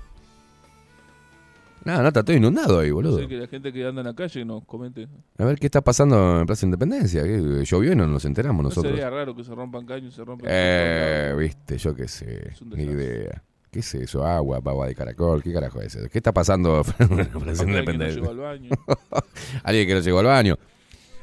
No, 1.88 2.02
no, 2.02 2.08
está 2.10 2.22
todo 2.22 2.36
inundado 2.36 2.80
ahí, 2.82 2.92
boludo. 2.92 3.18
Sé 3.20 3.28
que 3.30 3.36
la 3.38 3.48
gente 3.48 3.72
que 3.72 3.86
anda 3.88 4.02
en 4.02 4.08
la 4.08 4.14
calle 4.14 4.44
nos 4.44 4.66
comente. 4.66 5.08
A 5.38 5.46
ver 5.46 5.58
qué 5.58 5.68
está 5.68 5.80
pasando 5.82 6.42
en 6.42 6.46
Plaza 6.46 6.66
Independencia. 6.66 7.24
Llovió 7.64 7.94
y 7.94 7.96
no 7.96 8.06
nos 8.08 8.26
enteramos 8.26 8.58
No 8.62 8.70
nosotros. 8.70 8.92
sería 8.92 9.10
raro 9.10 9.34
que 9.34 9.44
se 9.46 9.56
rompan 9.56 9.86
caños, 9.86 10.14
se 10.14 10.26
rompan. 10.26 10.50
Eh, 10.52 11.34
viste, 11.38 11.78
yo 11.78 11.96
qué 11.96 12.10
sé, 12.10 12.52
ni 12.76 12.84
idea. 12.84 13.42
¿Qué 13.72 13.80
es 13.80 13.96
eso? 13.96 14.26
Agua, 14.26 14.58
agua 14.58 14.88
de 14.88 14.96
caracol, 14.96 15.42
¿qué 15.42 15.54
carajo 15.54 15.80
es 15.82 15.96
eso? 15.96 16.10
¿Qué 16.10 16.18
está 16.18 16.34
pasando 16.34 16.84
en 17.00 17.18
la 17.18 17.24
Plaza 17.26 17.64
que 17.66 17.72
no 17.72 17.78
Independencia? 17.80 18.20
llegó 18.22 18.32
al 18.32 18.38
baño. 18.38 18.70
Alguien 19.64 19.88
que 19.88 19.94
no 19.94 20.00
llegó 20.02 20.20
al 20.20 20.26
baño. 20.26 20.58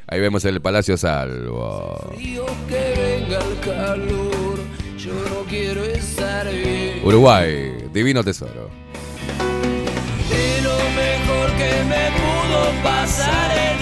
Ahí 0.07 0.21
vemos 0.21 0.45
el 0.47 0.63
Palacio 0.63 0.97
Salvo. 0.97 1.97
Frío 2.15 2.47
que 2.69 3.21
venga 3.21 3.39
el 3.39 3.61
calor, 3.61 4.59
yo 4.97 5.13
no 5.13 5.45
quiero 5.47 5.83
estar 5.85 6.51
bien. 6.51 7.01
Uruguay, 7.05 7.89
divino 7.93 8.25
tesoro. 8.25 8.71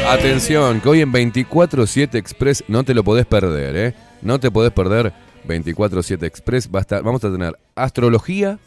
Atención, 0.09 0.81
que 0.81 0.89
hoy 0.89 1.01
en 1.01 1.13
24-7 1.13 2.17
Express 2.17 2.65
no 2.69 2.85
te 2.85 2.93
lo 2.93 3.03
podés 3.03 3.25
perder, 3.25 3.77
¿eh? 3.77 3.95
No 4.21 4.39
te 4.39 4.51
podés 4.51 4.71
perder 4.73 5.13
24-7 5.49 6.25
Express. 6.25 6.71
Vamos 6.71 7.25
a 7.25 7.33
tener 7.33 7.59
astrología. 7.75 8.59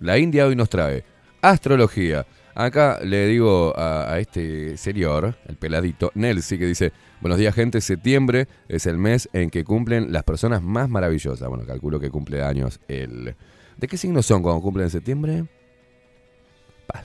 La 0.00 0.18
India 0.18 0.46
hoy 0.46 0.56
nos 0.56 0.68
trae 0.68 1.04
astrología. 1.42 2.26
Acá 2.54 2.98
le 3.04 3.28
digo 3.28 3.72
a, 3.76 4.18
este 4.18 4.76
señor, 4.76 5.36
el 5.46 5.56
peladito, 5.56 6.10
Nelsi, 6.14 6.58
que 6.58 6.66
dice, 6.66 6.92
buenos 7.20 7.38
días 7.38 7.54
gente, 7.54 7.80
septiembre 7.80 8.48
es 8.68 8.86
el 8.86 8.98
mes 8.98 9.28
en 9.32 9.50
que 9.50 9.62
cumplen 9.62 10.12
las 10.12 10.24
personas 10.24 10.60
más 10.60 10.88
maravillosas. 10.88 11.48
Bueno, 11.48 11.64
calculo 11.66 12.00
que 12.00 12.10
cumple 12.10 12.42
años 12.42 12.80
él. 12.88 13.36
¿De 13.76 13.86
qué 13.86 13.96
signo 13.96 14.22
son 14.22 14.42
cuando 14.42 14.60
cumplen 14.60 14.86
en 14.86 14.90
septiembre? 14.90 15.44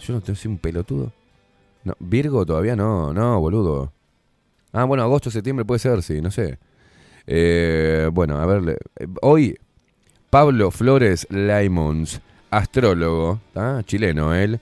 Yo 0.02 0.14
no 0.14 0.22
tengo 0.22 0.36
soy 0.36 0.52
un 0.52 0.58
pelotudo. 0.58 1.14
No, 1.84 1.94
Virgo 2.00 2.46
todavía 2.46 2.76
no, 2.76 3.14
no, 3.14 3.40
boludo. 3.40 3.92
Ah, 4.72 4.86
bueno, 4.86 5.04
agosto, 5.04 5.30
septiembre 5.30 5.66
puede 5.66 5.80
ser, 5.80 6.02
sí, 6.02 6.22
no 6.22 6.32
sé. 6.32 6.58
Eh, 7.28 8.10
bueno, 8.12 8.38
a 8.38 8.46
ver, 8.46 8.80
eh, 8.98 9.08
hoy 9.22 9.58
Pablo 10.30 10.72
Flores 10.72 11.28
Laimons, 11.30 12.22
astrólogo, 12.50 13.40
chileno 13.86 14.34
él, 14.34 14.60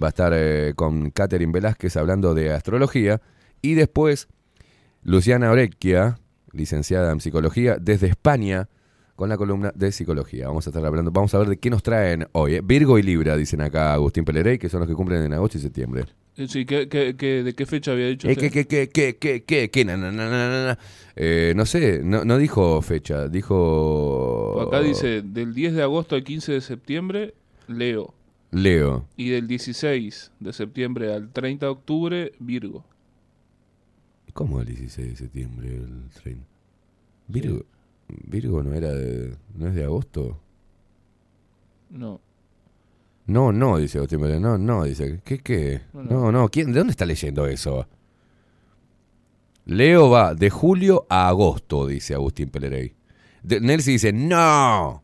va 0.00 0.08
a 0.08 0.10
estar 0.10 0.32
eh, 0.34 0.74
con 0.76 1.10
Catherine 1.10 1.52
Velázquez 1.52 1.96
hablando 1.96 2.34
de 2.34 2.52
astrología. 2.52 3.20
Y 3.62 3.74
después 3.74 4.28
Luciana 5.02 5.50
Orecchia, 5.50 6.18
licenciada 6.52 7.10
en 7.12 7.20
psicología, 7.20 7.76
desde 7.80 8.08
España, 8.08 8.68
con 9.16 9.28
la 9.28 9.36
columna 9.36 9.72
de 9.74 9.92
psicología. 9.92 10.48
Vamos 10.48 10.66
a 10.66 10.70
estar 10.70 10.84
hablando, 10.84 11.10
vamos 11.10 11.34
a 11.34 11.38
ver 11.38 11.48
de 11.48 11.56
qué 11.56 11.70
nos 11.70 11.82
traen 11.82 12.26
hoy. 12.32 12.56
¿eh? 12.56 12.60
Virgo 12.62 12.98
y 12.98 13.02
Libra, 13.02 13.36
dicen 13.36 13.60
acá 13.60 13.94
Agustín 13.94 14.24
Pelerey, 14.24 14.58
que 14.58 14.68
son 14.68 14.80
los 14.80 14.88
que 14.88 14.94
cumplen 14.94 15.22
en 15.22 15.32
agosto 15.32 15.58
y 15.58 15.60
septiembre. 15.60 16.04
Eh, 16.36 16.48
Sí, 16.48 16.64
¿qué, 16.66 16.88
qué, 16.88 17.14
qué- 17.16 17.42
de 17.44 17.54
qué 17.54 17.64
fecha 17.66 17.92
había 17.92 18.08
dicho? 18.08 18.28
Eh, 18.28 18.32
usted? 18.32 18.50
¿Qué, 18.50 18.66
qué, 18.66 18.88
qué, 18.88 18.88
qué, 18.88 19.16
qué, 19.16 19.42
qué, 19.44 19.70
qué? 19.70 19.84
Na, 19.84 19.96
na, 19.96 20.10
na. 20.10 20.78
Eh, 21.16 21.52
no 21.54 21.64
sé, 21.64 22.00
no, 22.02 22.24
no 22.24 22.38
dijo 22.38 22.82
fecha, 22.82 23.28
dijo... 23.28 24.60
Acá 24.60 24.80
dice, 24.80 25.22
del 25.22 25.54
10 25.54 25.74
de 25.74 25.82
agosto 25.82 26.16
al 26.16 26.24
15 26.24 26.52
de 26.52 26.60
septiembre, 26.60 27.34
Leo. 27.68 28.12
Leo. 28.50 29.06
Y 29.16 29.28
del 29.30 29.46
16 29.46 30.32
de 30.40 30.52
septiembre 30.52 31.12
al 31.12 31.30
30 31.32 31.66
de 31.66 31.72
octubre, 31.72 32.32
Virgo. 32.40 32.84
¿Cómo 34.32 34.60
el 34.60 34.66
16 34.66 35.10
de 35.10 35.16
septiembre? 35.16 35.68
El 35.76 36.10
30? 36.20 36.44
Virgo, 37.28 37.64
Virgo 38.26 38.62
no 38.64 38.74
era 38.74 38.92
de, 38.92 39.36
no 39.56 39.68
es 39.68 39.74
de 39.76 39.84
agosto. 39.84 40.40
No. 41.90 42.20
No, 43.26 43.52
no, 43.52 43.78
dice 43.78 43.98
Agustín 43.98 44.20
Pelerey. 44.20 44.40
No, 44.40 44.58
no, 44.58 44.84
dice. 44.84 45.20
¿Qué, 45.24 45.38
qué? 45.38 45.80
No, 45.92 46.02
No, 46.02 46.20
no. 46.20 46.32
no. 46.32 46.48
¿Quién, 46.48 46.72
¿De 46.72 46.78
dónde 46.78 46.90
está 46.90 47.06
leyendo 47.06 47.46
eso? 47.46 47.86
Leo 49.66 50.10
va 50.10 50.34
de 50.34 50.50
julio 50.50 51.06
a 51.08 51.28
agosto, 51.28 51.86
dice 51.86 52.14
Agustín 52.14 52.50
Pelerey. 52.50 52.94
De, 53.42 53.60
Nelsi 53.60 53.92
dice, 53.92 54.12
no. 54.12 55.02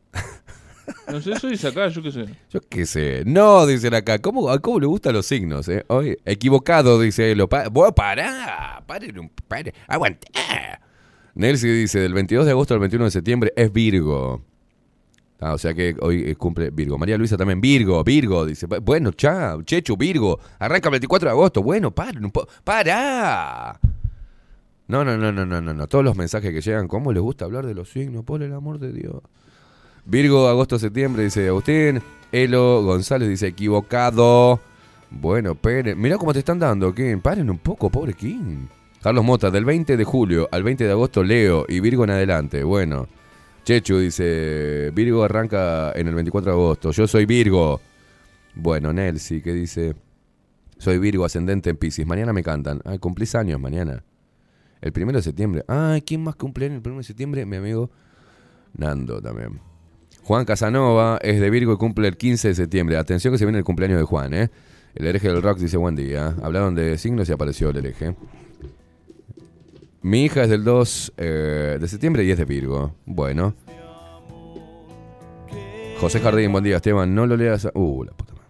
No 1.11 1.21
sé, 1.21 1.33
eso 1.33 1.49
dice 1.49 1.69
acá, 1.69 1.89
yo 1.89 2.03
qué 2.03 2.11
sé. 2.13 2.25
Yo 2.51 2.61
qué 2.69 2.85
sé. 2.85 3.23
No, 3.25 3.65
dicen 3.67 3.95
acá. 3.95 4.19
¿Cómo, 4.19 4.51
a 4.51 4.59
cómo 4.59 4.81
le 4.81 4.87
gustan 4.87 5.15
los 5.15 5.25
signos? 5.25 5.69
Eh? 5.69 5.85
Hoy, 5.89 6.19
equivocado, 6.25 7.01
dice 7.01 7.31
él. 7.33 7.47
Pa 7.49 7.69
vos 7.69 7.93
pará. 7.95 8.83
Paren. 8.87 9.31
Paren. 9.49 9.73
Aguantá. 9.87 10.29
Nelsi 11.35 11.69
dice: 11.69 12.01
del 12.01 12.13
22 12.13 12.45
de 12.45 12.51
agosto 12.51 12.75
al 12.75 12.81
21 12.81 13.05
de 13.05 13.11
septiembre 13.13 13.53
es 13.57 13.73
Virgo. 13.73 14.43
Ah, 15.41 15.55
o 15.55 15.59
sea 15.59 15.73
que 15.73 15.97
hoy 16.01 16.25
eh, 16.27 16.37
cumple 16.37 16.71
Virgo. 16.71 16.99
María 16.99 17.17
Luisa 17.17 17.37
también, 17.37 17.61
Virgo, 17.61 18.05
Virgo. 18.05 18.45
Dice: 18.45 18.67
bueno, 18.67 19.13
chao, 19.13 19.63
Chechu, 19.63 19.97
Virgo. 19.97 20.39
Arranca 20.59 20.89
el 20.89 20.93
24 20.93 21.29
de 21.29 21.31
agosto. 21.31 21.63
Bueno, 21.63 21.91
poco. 21.93 22.47
¡Para! 22.63 23.81
No, 24.89 25.05
no, 25.05 25.17
no, 25.17 25.33
no, 25.33 25.47
no, 25.47 25.61
no, 25.61 25.73
no. 25.73 25.87
Todos 25.87 26.05
los 26.05 26.17
mensajes 26.17 26.53
que 26.53 26.61
llegan, 26.61 26.89
¿cómo 26.89 27.13
les 27.13 27.23
gusta 27.23 27.47
hablar 27.47 27.65
de 27.65 27.75
los 27.75 27.91
signos? 27.91 28.25
Por 28.25 28.43
el 28.43 28.53
amor 28.53 28.79
de 28.79 28.93
Dios. 28.93 29.23
Virgo, 30.05 30.49
agosto, 30.49 30.79
septiembre, 30.79 31.23
dice 31.23 31.49
Agustín. 31.49 32.03
Elo 32.33 32.83
González 32.83 33.29
dice 33.29 33.47
equivocado. 33.47 34.61
Bueno, 35.11 35.55
peren. 35.55 35.99
Mirá 36.01 36.19
cómo 36.19 36.33
te 36.33 36.41
están 36.41 36.59
dando, 36.59 36.95
Kim. 36.95 37.21
Paren 37.21 37.49
un 37.49 37.59
poco, 37.59 37.89
pobre 37.89 38.13
Kim. 38.13 38.67
Carlos 39.03 39.25
Mota, 39.25 39.51
del 39.51 39.65
20 39.65 39.97
de 39.97 40.05
julio 40.05 40.49
al 40.53 40.63
20 40.63 40.85
de 40.85 40.91
agosto, 40.91 41.23
Leo 41.25 41.65
y 41.67 41.81
Virgo 41.81 42.05
en 42.05 42.11
adelante. 42.11 42.63
Bueno. 42.63 43.09
Chechu 43.65 43.99
dice, 43.99 44.91
Virgo 44.95 45.23
arranca 45.23 45.93
en 45.95 46.09
el 46.09 46.15
24 46.15 46.53
de 46.53 46.57
agosto. 46.59 46.91
Yo 46.91 47.07
soy 47.07 47.27
Virgo. 47.27 47.81
Bueno, 48.55 48.93
Nelsi, 48.93 49.41
¿qué 49.43 49.53
dice? 49.53 49.95
Soy 50.79 50.99
Virgo, 50.99 51.25
ascendente 51.25 51.71
en 51.71 51.77
Pisces. 51.77 52.07
Mañana 52.07 52.33
me 52.33 52.43
cantan. 52.43 52.81
Ay, 52.85 52.99
cumplís 52.99 53.35
años 53.35 53.61
mañana. 53.61 54.03
El 54.81 54.93
primero 54.93 55.19
de 55.19 55.23
septiembre. 55.23 55.65
Ay, 55.69 56.03
¿quién 56.03 56.23
más 56.23 56.37
cumple 56.37 56.67
en 56.67 56.73
el 56.73 56.81
primero 56.81 57.01
de 57.01 57.05
septiembre? 57.05 57.45
Mi 57.45 57.57
amigo 57.57 57.91
Nando 58.75 59.21
también. 59.21 59.61
Juan 60.23 60.45
Casanova 60.45 61.19
es 61.23 61.41
de 61.41 61.51
Virgo 61.51 61.73
y 61.73 61.77
cumple 61.77 62.09
el 62.09 62.17
15 62.17 62.49
de 62.49 62.55
septiembre. 62.55 62.97
Atención 62.97 63.33
que 63.33 63.39
se 63.39 63.45
viene 63.45 63.59
el 63.59 63.65
cumpleaños 63.65 63.99
de 63.99 64.05
Juan, 64.05 64.33
¿eh? 64.33 64.51
El 64.95 65.07
hereje 65.07 65.29
del 65.29 65.43
rock 65.43 65.59
dice 65.59 65.77
buen 65.77 65.97
día. 65.97 66.35
Hablaron 66.43 66.75
de 66.75 66.99
signos 66.99 67.29
y 67.29 67.33
apareció 67.33 67.71
el 67.71 67.77
hereje. 67.77 68.15
Mi 70.03 70.25
hija 70.25 70.45
es 70.45 70.49
del 70.51 70.65
2 70.65 71.13
eh, 71.17 71.79
de 71.81 71.89
septiembre 71.89 72.25
y 72.25 72.31
es 72.31 72.39
de 72.39 72.45
Virgo. 72.45 72.95
Bueno. 73.05 73.55
José 76.01 76.21
Jardín, 76.21 76.51
buen 76.53 76.65
día, 76.65 76.77
Esteban. 76.77 77.15
No 77.15 77.27
lo 77.27 77.37
leas. 77.37 77.67
a- 77.67 77.73
Uh, 77.75 78.05
la 78.05 78.13
puta 78.13 78.33
de 78.35 78.41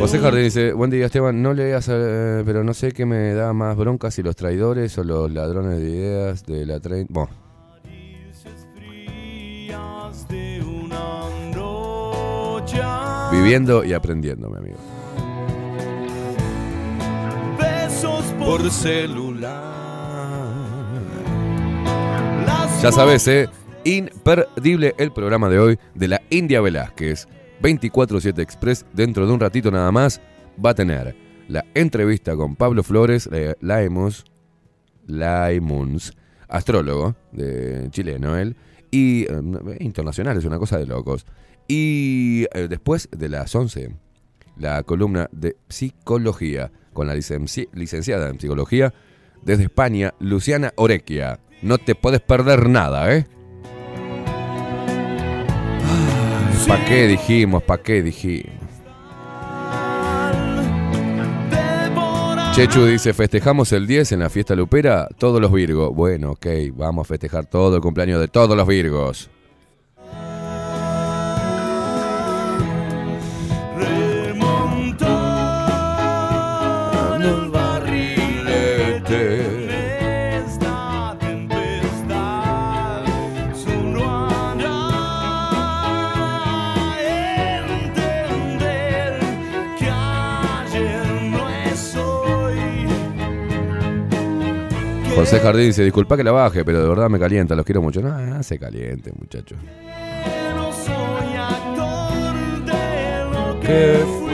José 0.00 0.18
Jardín 0.18 0.42
dice, 0.42 0.72
buen 0.72 0.90
día 0.90 1.06
Esteban, 1.06 1.40
no 1.42 1.54
leas, 1.54 1.88
eh, 1.88 2.42
pero 2.44 2.64
no 2.64 2.74
sé 2.74 2.90
qué 2.90 3.06
me 3.06 3.34
da 3.34 3.52
más 3.52 3.76
bronca 3.76 4.10
si 4.10 4.20
los 4.24 4.34
traidores 4.34 4.98
o 4.98 5.04
los 5.04 5.30
ladrones 5.30 5.78
de 5.78 5.88
ideas 5.90 6.44
de 6.44 6.66
la 6.66 6.80
30... 6.80 7.12
Bueno, 7.12 7.30
viviendo 13.30 13.84
y 13.84 13.92
aprendiendo, 13.92 14.48
mi 14.50 14.58
amigo. 14.58 14.76
Por 18.44 18.70
celular. 18.70 19.62
Ya 22.82 22.90
sabes, 22.90 23.28
¿eh? 23.28 23.48
Imperdible 23.84 24.94
el 24.98 25.12
programa 25.12 25.48
de 25.48 25.58
hoy 25.58 25.78
de 25.94 26.08
la 26.08 26.22
India 26.30 26.60
Velázquez. 26.60 27.28
24-7 27.62 28.40
Express, 28.40 28.84
dentro 28.92 29.26
de 29.26 29.32
un 29.32 29.38
ratito 29.38 29.70
nada 29.70 29.92
más, 29.92 30.20
va 30.64 30.70
a 30.70 30.74
tener 30.74 31.14
la 31.46 31.64
entrevista 31.74 32.34
con 32.34 32.56
Pablo 32.56 32.82
Flores 32.82 33.28
eh, 33.32 33.54
Laimons, 33.60 34.24
Laimons, 35.06 36.12
astrólogo 36.48 37.14
de 37.30 37.88
chileno 37.90 38.36
él, 38.36 38.56
y 38.90 39.22
eh, 39.24 39.76
internacional, 39.78 40.36
es 40.36 40.44
una 40.44 40.58
cosa 40.58 40.78
de 40.78 40.86
locos. 40.86 41.24
Y 41.68 42.46
eh, 42.52 42.66
después 42.68 43.08
de 43.16 43.28
las 43.28 43.54
11, 43.54 43.94
la 44.56 44.82
columna 44.82 45.28
de 45.30 45.56
psicología 45.68 46.72
con 46.92 47.06
la 47.06 47.14
licenci- 47.14 47.68
licenciada 47.72 48.28
en 48.28 48.38
psicología 48.40 48.92
desde 49.42 49.64
España, 49.64 50.14
Luciana 50.20 50.72
Orequia. 50.76 51.40
No 51.62 51.78
te 51.78 51.94
puedes 51.94 52.20
perder 52.20 52.68
nada, 52.68 53.14
¿eh? 53.14 53.26
¿Para 56.68 56.84
qué 56.84 57.06
dijimos? 57.08 57.62
¿Para 57.62 57.82
qué 57.82 58.02
dijimos? 58.02 58.52
Chechu 62.54 62.84
dice, 62.84 63.14
festejamos 63.14 63.72
el 63.72 63.86
10 63.86 64.12
en 64.12 64.20
la 64.20 64.28
fiesta 64.28 64.54
lupera, 64.54 65.08
todos 65.18 65.40
los 65.40 65.50
Virgos. 65.50 65.94
Bueno, 65.94 66.32
ok, 66.32 66.46
vamos 66.74 67.06
a 67.06 67.08
festejar 67.08 67.46
todo 67.46 67.76
el 67.76 67.82
cumpleaños 67.82 68.20
de 68.20 68.28
todos 68.28 68.54
los 68.56 68.66
Virgos. 68.66 69.30
José 95.32 95.44
Jardín 95.44 95.64
dice, 95.64 95.82
disculpa 95.82 96.14
que 96.14 96.24
la 96.24 96.30
baje, 96.30 96.62
pero 96.62 96.82
de 96.82 96.88
verdad 96.90 97.08
me 97.08 97.18
calienta, 97.18 97.54
los 97.54 97.64
quiero 97.64 97.80
mucho. 97.80 98.02
No, 98.02 98.18
no 98.18 98.42
se 98.42 98.58
caliente, 98.58 99.10
muchachos. 99.18 99.56
Que 103.62 104.04
fui. 104.18 104.32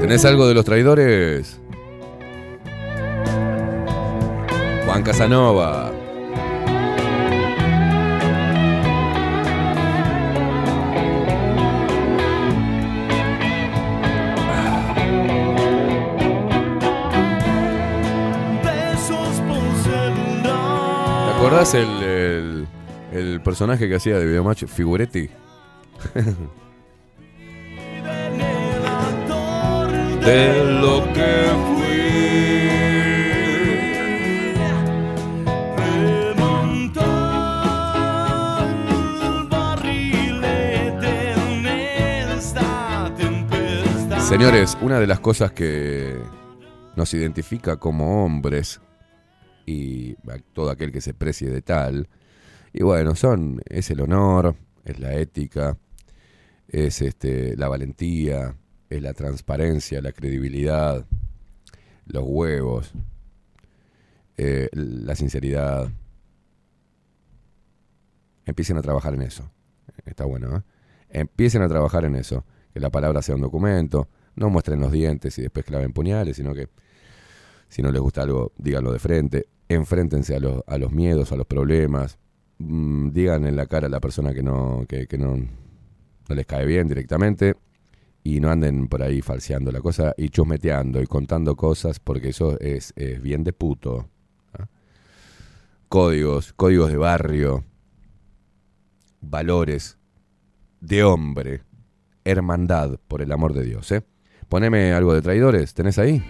¿Tenés 0.00 0.24
algo 0.24 0.48
de 0.48 0.54
los 0.54 0.64
traidores? 0.64 1.60
Juan 4.86 5.04
Casanova. 5.04 5.95
Acordás 21.36 21.74
el, 21.74 22.66
el, 23.12 23.40
personaje 23.42 23.88
que 23.88 23.96
hacía 23.96 24.18
de 24.18 24.26
Videomatch, 24.26 24.64
Figuretti? 24.64 25.28
de 30.24 30.80
lo 30.80 31.12
que 31.12 31.46
Señores, 44.28 44.76
una 44.82 44.98
de 44.98 45.06
las 45.06 45.20
cosas 45.20 45.52
que 45.52 46.16
nos 46.96 47.14
identifica 47.14 47.76
como 47.76 48.24
hombres 48.24 48.80
y 49.66 50.16
todo 50.52 50.70
aquel 50.70 50.92
que 50.92 51.00
se 51.00 51.12
precie 51.12 51.50
de 51.50 51.60
tal, 51.60 52.08
y 52.72 52.82
bueno, 52.82 53.14
son 53.14 53.62
es 53.68 53.90
el 53.90 54.00
honor, 54.00 54.54
es 54.84 54.98
la 55.00 55.14
ética, 55.14 55.76
es 56.68 57.02
este 57.02 57.56
la 57.56 57.68
valentía, 57.68 58.56
es 58.90 59.02
la 59.02 59.14
transparencia, 59.14 60.00
la 60.00 60.12
credibilidad, 60.12 61.06
los 62.06 62.24
huevos, 62.24 62.92
eh, 64.36 64.68
la 64.72 65.16
sinceridad. 65.16 65.90
Empiecen 68.44 68.76
a 68.76 68.82
trabajar 68.82 69.14
en 69.14 69.22
eso. 69.22 69.50
Está 70.04 70.24
bueno, 70.24 70.56
¿eh? 70.56 70.62
Empiecen 71.08 71.62
a 71.62 71.68
trabajar 71.68 72.04
en 72.04 72.14
eso. 72.14 72.44
Que 72.72 72.80
la 72.80 72.90
palabra 72.90 73.22
sea 73.22 73.34
un 73.34 73.40
documento. 73.40 74.08
No 74.34 74.50
muestren 74.50 74.80
los 74.80 74.92
dientes 74.92 75.38
y 75.38 75.42
después 75.42 75.64
claven 75.64 75.92
puñales, 75.92 76.36
sino 76.36 76.54
que 76.54 76.68
si 77.68 77.82
no 77.82 77.90
les 77.90 78.00
gusta 78.00 78.22
algo, 78.22 78.52
díganlo 78.58 78.92
de 78.92 78.98
frente. 78.98 79.48
Enfréntense 79.68 80.36
a 80.36 80.40
los, 80.40 80.62
a 80.66 80.78
los 80.78 80.92
miedos, 80.92 81.32
a 81.32 81.36
los 81.36 81.46
problemas. 81.46 82.18
Mm, 82.58 83.10
digan 83.10 83.46
en 83.46 83.56
la 83.56 83.66
cara 83.66 83.86
a 83.86 83.90
la 83.90 84.00
persona 84.00 84.32
que 84.32 84.42
no, 84.42 84.84
que, 84.88 85.06
no 85.18 85.36
les 86.28 86.46
cae 86.46 86.66
bien 86.66 86.88
directamente. 86.88 87.54
Y 88.22 88.40
no 88.40 88.50
anden 88.50 88.88
por 88.88 89.02
ahí 89.02 89.22
falseando 89.22 89.70
la 89.70 89.80
cosa 89.80 90.12
y 90.16 90.30
chusmeteando 90.30 91.00
y 91.00 91.06
contando 91.06 91.54
cosas 91.54 92.00
porque 92.00 92.30
eso 92.30 92.58
es, 92.58 92.92
es 92.96 93.22
bien 93.22 93.44
de 93.44 93.52
puto. 93.52 94.08
¿ah? 94.54 94.66
Códigos, 95.88 96.52
códigos 96.52 96.90
de 96.90 96.96
barrio, 96.96 97.64
valores 99.20 99.96
de 100.80 101.04
hombre, 101.04 101.62
hermandad, 102.24 102.98
por 103.06 103.22
el 103.22 103.30
amor 103.30 103.54
de 103.54 103.64
Dios. 103.64 103.92
¿eh? 103.92 104.02
Poneme 104.48 104.92
algo 104.92 105.14
de 105.14 105.22
traidores, 105.22 105.74
¿tenés 105.74 105.98
ahí? 105.98 106.22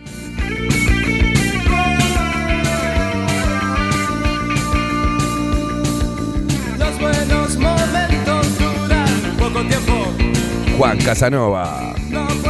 Juan 10.79 10.99
Casanova. 10.99 12.46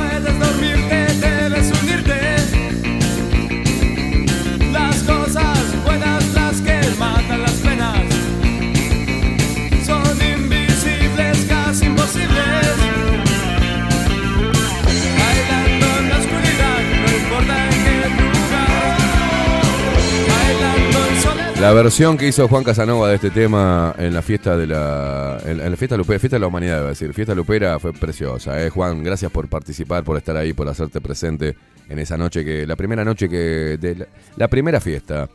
La 21.67 21.73
versión 21.73 22.17
que 22.17 22.29
hizo 22.29 22.47
Juan 22.47 22.63
Casanova 22.63 23.09
de 23.09 23.17
este 23.17 23.31
tema 23.31 23.93
en 23.99 24.15
la 24.15 24.23
fiesta 24.23 24.57
de 24.57 24.69
la. 24.69 25.37
En, 25.45 25.69
la 25.69 25.77
fiesta 25.77 25.97
lupera, 25.97 26.21
fiesta 26.21 26.37
de 26.37 26.41
la 26.41 26.47
humanidad, 26.47 26.87
decir. 26.87 27.13
Fiesta 27.13 27.35
lupera 27.35 27.81
fue 27.81 27.93
preciosa, 27.93 28.63
¿eh? 28.65 28.71
Juan, 28.71 29.03
gracias 29.03 29.33
por 29.33 29.49
participar, 29.49 30.05
por 30.05 30.17
estar 30.17 30.37
ahí, 30.37 30.53
por 30.53 30.69
hacerte 30.69 31.01
presente 31.01 31.57
en 31.89 31.99
esa 31.99 32.17
noche 32.17 32.45
que. 32.45 32.69
La 32.69 32.77
primera 32.77 33.05
noche 33.05 33.29
que. 33.29 33.79
De 33.81 33.97
la, 33.97 34.07
la 34.37 34.47
primera 34.47 34.81
fiesta 34.81 35.29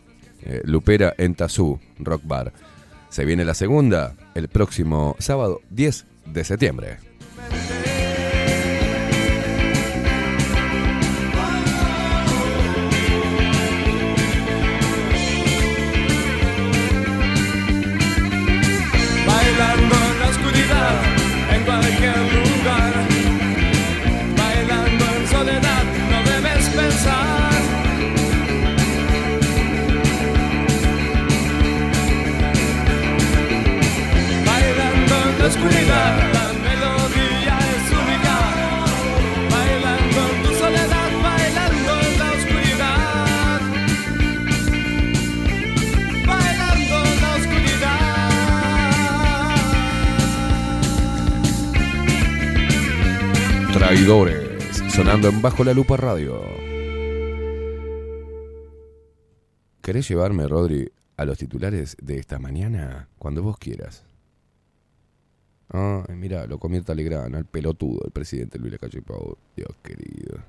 eh, 0.45 0.62
lupera 0.64 1.14
en 1.18 1.36
Tazú, 1.36 1.78
Rock 1.99 2.22
Bar. 2.24 2.53
Se 3.10 3.26
viene 3.26 3.44
la 3.44 3.53
segunda 3.53 4.16
el 4.34 4.48
próximo 4.48 5.18
sábado 5.20 5.60
10 5.70 6.06
de 6.28 6.44
septiembre. 6.45 6.98
Sonando 55.22 55.38
en 55.38 55.41
Bajo 55.41 55.64
la 55.64 55.73
Lupa 55.73 55.98
Radio. 55.98 56.41
¿Querés 59.81 60.07
llevarme, 60.07 60.48
Rodri, 60.48 60.91
a 61.18 61.26
los 61.26 61.38
titulares 61.38 61.95
de 62.02 62.18
esta 62.18 62.39
mañana? 62.39 63.07
Cuando 63.19 63.43
vos 63.43 63.57
quieras. 63.57 64.03
Ah, 65.72 66.03
mira, 66.10 66.45
lo 66.48 66.60
comienza 66.60 66.95
Legrand, 66.95 67.35
al 67.35 67.45
pelotudo, 67.45 68.02
el 68.06 68.11
presidente 68.11 68.57
Luis 68.60 68.73
Lacalle 68.73 69.02
Pau. 69.02 69.38
Dios 69.56 69.69
querido. 69.84 70.39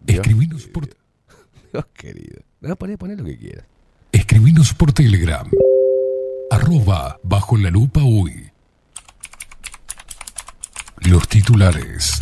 Dios 0.00 0.20
Escribinos 0.20 0.66
por, 0.66 0.86
Dios 1.72 1.86
querido. 1.94 2.42
No, 2.60 2.76
poné, 2.76 2.98
poné 2.98 3.16
lo 3.16 3.24
que 3.24 3.38
quieras. 3.38 3.64
escribinos 4.12 4.74
por 4.74 4.92
Telegram. 4.92 5.48
arroba 6.50 7.18
bajo 7.22 7.56
la 7.56 7.70
lupa 7.70 8.02
uy. 8.02 8.50
Los 11.00 11.28
titulares. 11.28 12.20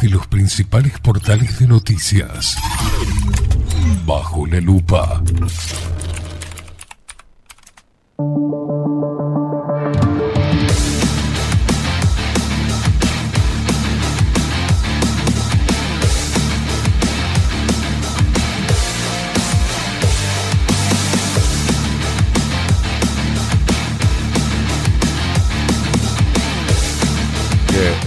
De 0.00 0.08
los 0.08 0.26
principales 0.26 0.98
portales 1.00 1.58
de 1.58 1.66
noticias. 1.66 2.56
Bajo 4.06 4.46
la 4.46 4.60
lupa. 4.60 5.22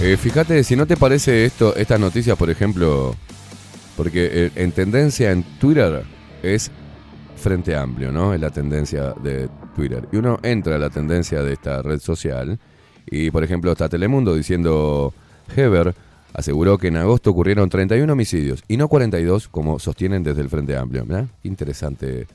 Eh, 0.02 0.16
fíjate, 0.16 0.64
si 0.64 0.76
no 0.76 0.86
te 0.86 0.96
parece 0.96 1.44
esto, 1.44 1.74
estas 1.76 2.00
noticias, 2.00 2.36
por 2.36 2.50
ejemplo, 2.50 3.14
porque 3.96 4.28
eh, 4.32 4.50
en 4.56 4.72
tendencia 4.72 5.30
en 5.30 5.44
Twitter 5.58 6.02
es 6.42 6.70
Frente 7.36 7.76
Amplio, 7.76 8.10
¿no? 8.10 8.34
Es 8.34 8.40
la 8.40 8.50
tendencia 8.50 9.14
de 9.22 9.48
Twitter. 9.74 10.08
Y 10.12 10.16
uno 10.16 10.38
entra 10.42 10.76
a 10.76 10.78
la 10.78 10.90
tendencia 10.90 11.42
de 11.42 11.52
esta 11.52 11.82
red 11.82 12.00
social 12.00 12.58
y, 13.06 13.30
por 13.30 13.44
ejemplo, 13.44 13.72
está 13.72 13.88
Telemundo 13.88 14.34
diciendo, 14.34 15.14
Heber 15.56 15.94
aseguró 16.34 16.78
que 16.78 16.88
en 16.88 16.96
agosto 16.96 17.30
ocurrieron 17.30 17.70
31 17.70 18.12
homicidios 18.12 18.64
y 18.68 18.76
no 18.76 18.88
42 18.88 19.48
como 19.48 19.78
sostienen 19.78 20.22
desde 20.22 20.42
el 20.42 20.50
Frente 20.50 20.76
Amplio. 20.76 21.06
Interesante. 21.44 22.26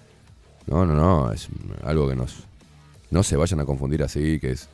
No, 0.65 0.85
no, 0.85 0.95
no, 0.95 1.31
es 1.31 1.49
algo 1.83 2.09
que. 2.09 2.15
No 3.09 3.23
se 3.23 3.37
vayan 3.37 3.59
a 3.59 3.65
confundir 3.65 4.03
así, 4.03 4.39
que 4.39 4.51
es 4.51 4.67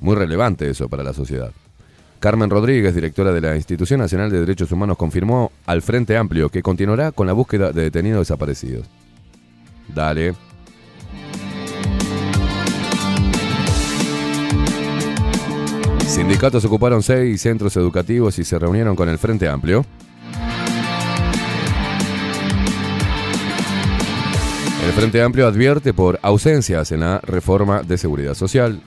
muy 0.00 0.16
relevante 0.16 0.68
eso 0.70 0.88
para 0.88 1.02
la 1.02 1.12
sociedad. 1.12 1.52
Carmen 2.20 2.50
Rodríguez, 2.50 2.94
directora 2.94 3.32
de 3.32 3.40
la 3.40 3.56
Institución 3.56 4.00
Nacional 4.00 4.30
de 4.30 4.40
Derechos 4.40 4.72
Humanos, 4.72 4.96
confirmó 4.96 5.52
al 5.66 5.82
Frente 5.82 6.16
Amplio 6.16 6.48
que 6.48 6.62
continuará 6.62 7.12
con 7.12 7.26
la 7.26 7.32
búsqueda 7.32 7.72
de 7.72 7.82
detenidos 7.82 8.22
desaparecidos. 8.22 8.86
Dale. 9.94 10.34
Sindicatos 16.06 16.64
ocuparon 16.64 17.02
seis 17.02 17.40
centros 17.40 17.76
educativos 17.76 18.38
y 18.38 18.44
se 18.44 18.58
reunieron 18.58 18.96
con 18.96 19.08
el 19.08 19.18
Frente 19.18 19.48
Amplio. 19.48 19.84
El 24.84 24.92
Frente 24.94 25.22
Amplio 25.22 25.46
advierte 25.46 25.92
por 25.92 26.18
ausencias 26.22 26.90
en 26.90 27.00
la 27.00 27.20
reforma 27.20 27.82
de 27.82 27.98
seguridad 27.98 28.34
social. 28.34 28.80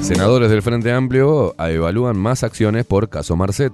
Senadores 0.00 0.50
del 0.50 0.62
Frente 0.62 0.92
Amplio 0.92 1.54
evalúan 1.58 2.16
más 2.16 2.44
acciones 2.44 2.84
por 2.84 3.08
caso 3.08 3.36
Marcet. 3.36 3.72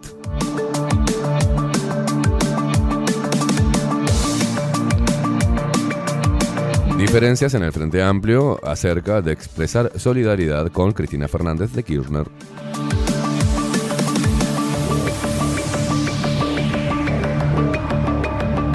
Diferencias 6.96 7.52
en 7.54 7.64
el 7.64 7.72
Frente 7.72 8.02
Amplio 8.02 8.58
acerca 8.64 9.20
de 9.20 9.32
expresar 9.32 9.92
solidaridad 9.98 10.68
con 10.68 10.92
Cristina 10.92 11.28
Fernández 11.28 11.72
de 11.72 11.82
Kirchner. 11.82 12.26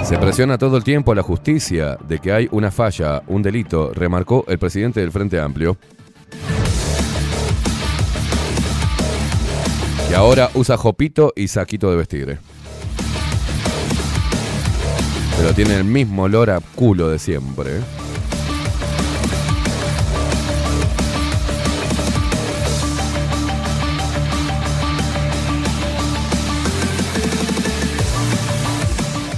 Se 0.04 0.18
presiona 0.18 0.58
todo 0.58 0.78
el 0.78 0.86
tiempo 0.86 1.12
a 1.12 1.16
la 1.16 1.22
justicia 1.22 1.98
de 2.08 2.20
que 2.20 2.32
hay 2.32 2.48
una 2.52 2.72
falla, 2.72 3.24
un 3.28 3.42
delito, 3.42 3.92
remarcó 3.94 4.46
el 4.48 4.58
presidente 4.58 5.02
del 5.02 5.12
Frente 5.12 5.38
Amplio. 5.38 5.78
Y 10.10 10.14
ahora 10.14 10.50
usa 10.54 10.78
jopito 10.78 11.34
y 11.36 11.50
saquito 11.50 11.92
de 11.92 11.98
vestir. 11.98 12.40
Pero 15.38 15.54
tiene 15.54 15.76
el 15.76 15.84
mismo 15.84 16.24
olor 16.24 16.50
a 16.50 16.62
culo 16.76 17.10
de 17.10 17.20
siempre. 17.20 17.82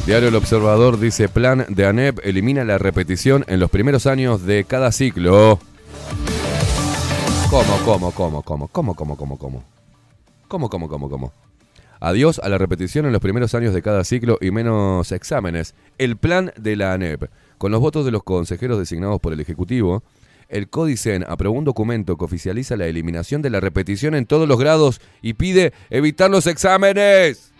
Diario 0.05 0.29
El 0.29 0.35
Observador 0.35 0.99
dice, 0.99 1.29
plan 1.29 1.65
de 1.69 1.85
ANEP 1.85 2.19
elimina 2.23 2.63
la 2.63 2.79
repetición 2.79 3.45
en 3.47 3.59
los 3.59 3.69
primeros 3.69 4.07
años 4.07 4.43
de 4.43 4.63
cada 4.63 4.91
ciclo. 4.91 5.59
¿Cómo, 7.49 7.77
cómo, 7.85 8.11
cómo, 8.11 8.41
cómo, 8.41 8.67
cómo, 8.67 8.95
cómo, 8.95 9.15
cómo, 9.15 9.37
cómo? 9.37 9.78
¿Cómo, 10.49 10.67
cómo, 10.67 10.89
cómo, 10.89 11.11
cómo? 11.11 11.31
Adiós 11.99 12.39
a 12.39 12.49
la 12.49 12.57
repetición 12.57 13.05
en 13.05 13.11
los 13.11 13.21
primeros 13.21 13.53
años 13.53 13.71
de 13.71 13.83
cada 13.83 14.03
ciclo 14.03 14.39
y 14.41 14.49
menos 14.49 15.11
exámenes. 15.11 15.75
El 15.99 16.17
plan 16.17 16.51
de 16.57 16.75
la 16.75 16.93
ANEP. 16.93 17.29
Con 17.59 17.71
los 17.71 17.79
votos 17.79 18.03
de 18.03 18.09
los 18.09 18.23
consejeros 18.23 18.79
designados 18.79 19.19
por 19.19 19.31
el 19.31 19.41
Ejecutivo, 19.41 20.01
el 20.47 20.67
Códicen 20.67 21.23
aprobó 21.27 21.55
un 21.55 21.65
documento 21.65 22.17
que 22.17 22.25
oficializa 22.25 22.77
la 22.77 22.87
eliminación 22.87 23.43
de 23.43 23.51
la 23.51 23.59
repetición 23.59 24.15
en 24.15 24.25
todos 24.25 24.47
los 24.47 24.57
grados 24.57 25.01
y 25.21 25.33
pide 25.33 25.71
evitar 25.91 26.31
los 26.31 26.47
exámenes. 26.47 27.51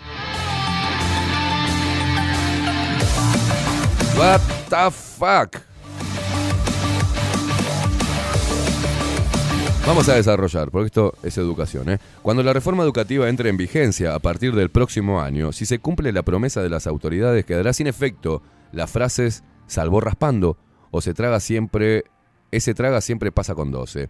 What 4.17 4.41
the 4.69 4.89
fuck? 4.89 5.68
Vamos 9.89 10.07
a 10.07 10.13
desarrollar, 10.13 10.69
porque 10.69 10.85
esto 10.85 11.15
es 11.23 11.35
educación. 11.39 11.89
¿eh? 11.89 11.97
Cuando 12.21 12.43
la 12.43 12.53
reforma 12.53 12.83
educativa 12.83 13.27
entre 13.27 13.49
en 13.49 13.57
vigencia 13.57 14.13
a 14.13 14.19
partir 14.19 14.53
del 14.53 14.69
próximo 14.69 15.19
año, 15.19 15.51
si 15.51 15.65
se 15.65 15.79
cumple 15.79 16.11
la 16.11 16.21
promesa 16.21 16.61
de 16.61 16.69
las 16.69 16.85
autoridades, 16.85 17.43
quedará 17.43 17.73
sin 17.73 17.87
efecto 17.87 18.43
las 18.71 18.91
frases 18.91 19.43
salvó 19.65 19.99
raspando 19.99 20.57
o 20.91 21.01
se 21.01 21.15
traga 21.15 21.39
siempre, 21.39 22.03
ese 22.51 22.75
traga 22.75 23.01
siempre 23.01 23.31
pasa 23.31 23.55
con 23.55 23.71
12. 23.71 24.09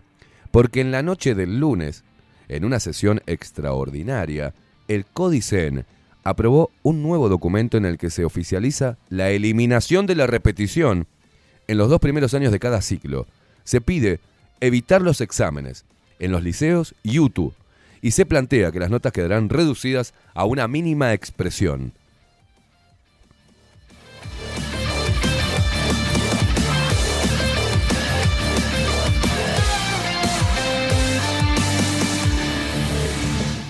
Porque 0.52 0.82
en 0.82 0.92
la 0.92 1.02
noche 1.02 1.34
del 1.34 1.62
lunes, 1.62 2.04
en 2.50 2.66
una 2.66 2.82
sesión 2.82 3.22
extraordinaria, 3.26 4.54
el 4.90 5.06
Códicen 5.06 5.86
aprobó 6.26 6.72
un 6.84 7.02
nuevo 7.02 7.30
documento 7.30 7.78
en 7.78 7.86
el 7.86 7.98
que 7.98 8.10
se 8.10 8.26
oficializa 8.26 8.98
la 9.08 9.30
eliminación 9.30 10.08
de 10.08 10.16
la 10.16 10.28
repetición 10.28 11.08
en 11.70 11.78
los 11.78 11.88
dos 11.88 12.02
primeros 12.02 12.34
años 12.34 12.52
de 12.52 12.60
cada 12.60 12.82
ciclo. 12.82 13.28
Se 13.64 13.80
pide 13.80 14.20
evitar 14.62 15.02
los 15.02 15.22
exámenes 15.22 15.86
en 16.20 16.32
los 16.32 16.44
liceos 16.44 16.96
y 17.04 17.20
UTU 17.20 17.54
y 18.02 18.12
se 18.12 18.26
plantea 18.26 18.72
que 18.72 18.80
las 18.80 18.90
notas 18.90 19.12
quedarán 19.12 19.50
reducidas 19.50 20.14
a 20.34 20.46
una 20.46 20.68
mínima 20.68 21.14
expresión. 21.14 21.94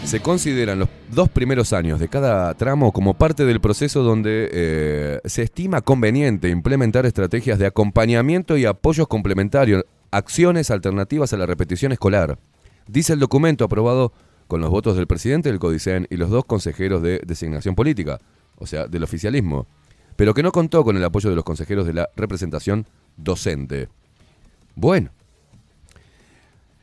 Se 0.10 0.22
consideran 0.22 0.80
los 0.80 0.90
dos 1.12 1.30
primeros 1.30 1.72
años 1.72 2.00
de 2.00 2.08
cada 2.08 2.52
tramo 2.56 2.92
como 2.92 3.14
parte 3.14 3.46
del 3.46 3.62
proceso 3.62 4.02
donde 4.02 4.50
eh, 4.52 5.20
se 5.26 5.44
estima 5.44 5.82
conveniente 5.82 6.50
implementar 6.50 7.06
estrategias 7.06 7.60
de 7.60 7.68
acompañamiento 7.68 8.58
y 8.58 8.66
apoyos 8.66 9.08
complementarios, 9.08 9.86
acciones 10.12 10.72
alternativas 10.72 11.34
a 11.34 11.38
la 11.38 11.46
repetición 11.46 11.92
escolar. 11.92 12.40
Dice 12.88 13.14
el 13.14 13.20
documento 13.20 13.66
aprobado 13.66 14.14
con 14.48 14.62
los 14.62 14.70
votos 14.70 14.96
del 14.96 15.08
presidente 15.08 15.50
del 15.50 15.60
Codicen 15.60 16.08
y 16.10 16.18
los 16.18 16.30
dos 16.30 16.46
consejeros 16.46 17.04
de 17.04 17.22
designación 17.26 17.76
política, 17.76 18.20
o 18.56 18.66
sea, 18.66 18.88
del 18.88 19.04
oficialismo, 19.04 19.68
pero 20.16 20.34
que 20.34 20.44
no 20.44 20.52
contó 20.52 20.84
con 20.84 20.98
el 20.98 21.04
apoyo 21.04 21.30
de 21.30 21.36
los 21.36 21.46
consejeros 21.46 21.86
de 21.86 21.94
la 21.94 22.10
representación 22.16 22.88
docente. 23.16 23.90
Bueno, 24.76 25.12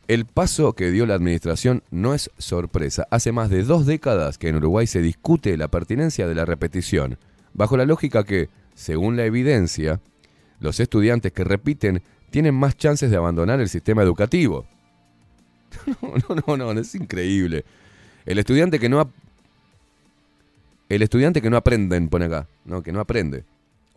el 0.09 0.25
paso 0.25 0.75
que 0.75 0.93
dio 0.93 1.05
la 1.05 1.15
administración 1.15 1.83
no 1.91 2.15
es 2.15 2.31
sorpresa. 2.39 3.09
Hace 3.11 3.33
más 3.33 3.51
de 3.51 3.65
dos 3.65 3.87
décadas 3.87 4.39
que 4.39 4.49
en 4.49 4.57
Uruguay 4.57 4.87
se 4.87 5.03
discute 5.03 5.57
la 5.57 5.69
pertinencia 5.69 6.29
de 6.29 6.35
la 6.37 6.45
repetición, 6.45 7.19
bajo 7.53 7.77
la 7.77 7.87
lógica 7.87 8.23
que, 8.23 8.49
según 8.77 9.17
la 9.17 9.25
evidencia, 9.25 10.01
los 10.61 10.79
estudiantes 10.79 11.33
que 11.33 11.43
repiten 11.43 12.03
tienen 12.31 12.55
más 12.55 12.77
chances 12.77 13.11
de 13.11 13.17
abandonar 13.17 13.61
el 13.61 13.69
sistema 13.69 14.03
educativo. 14.03 14.67
No, 16.03 16.35
no, 16.47 16.57
no, 16.57 16.75
no, 16.75 16.81
es 16.81 16.95
increíble. 16.95 17.65
El 18.25 18.39
estudiante 18.39 18.79
que 18.79 18.89
no 18.89 19.01
ap- 19.01 19.11
el 20.89 21.03
estudiante 21.03 21.43
que 21.43 21.51
no 21.51 21.57
aprenden, 21.57 22.09
pone 22.09 22.27
acá, 22.27 22.47
no, 22.65 22.83
que 22.83 22.93
no 22.93 23.01
aprende. 23.01 23.45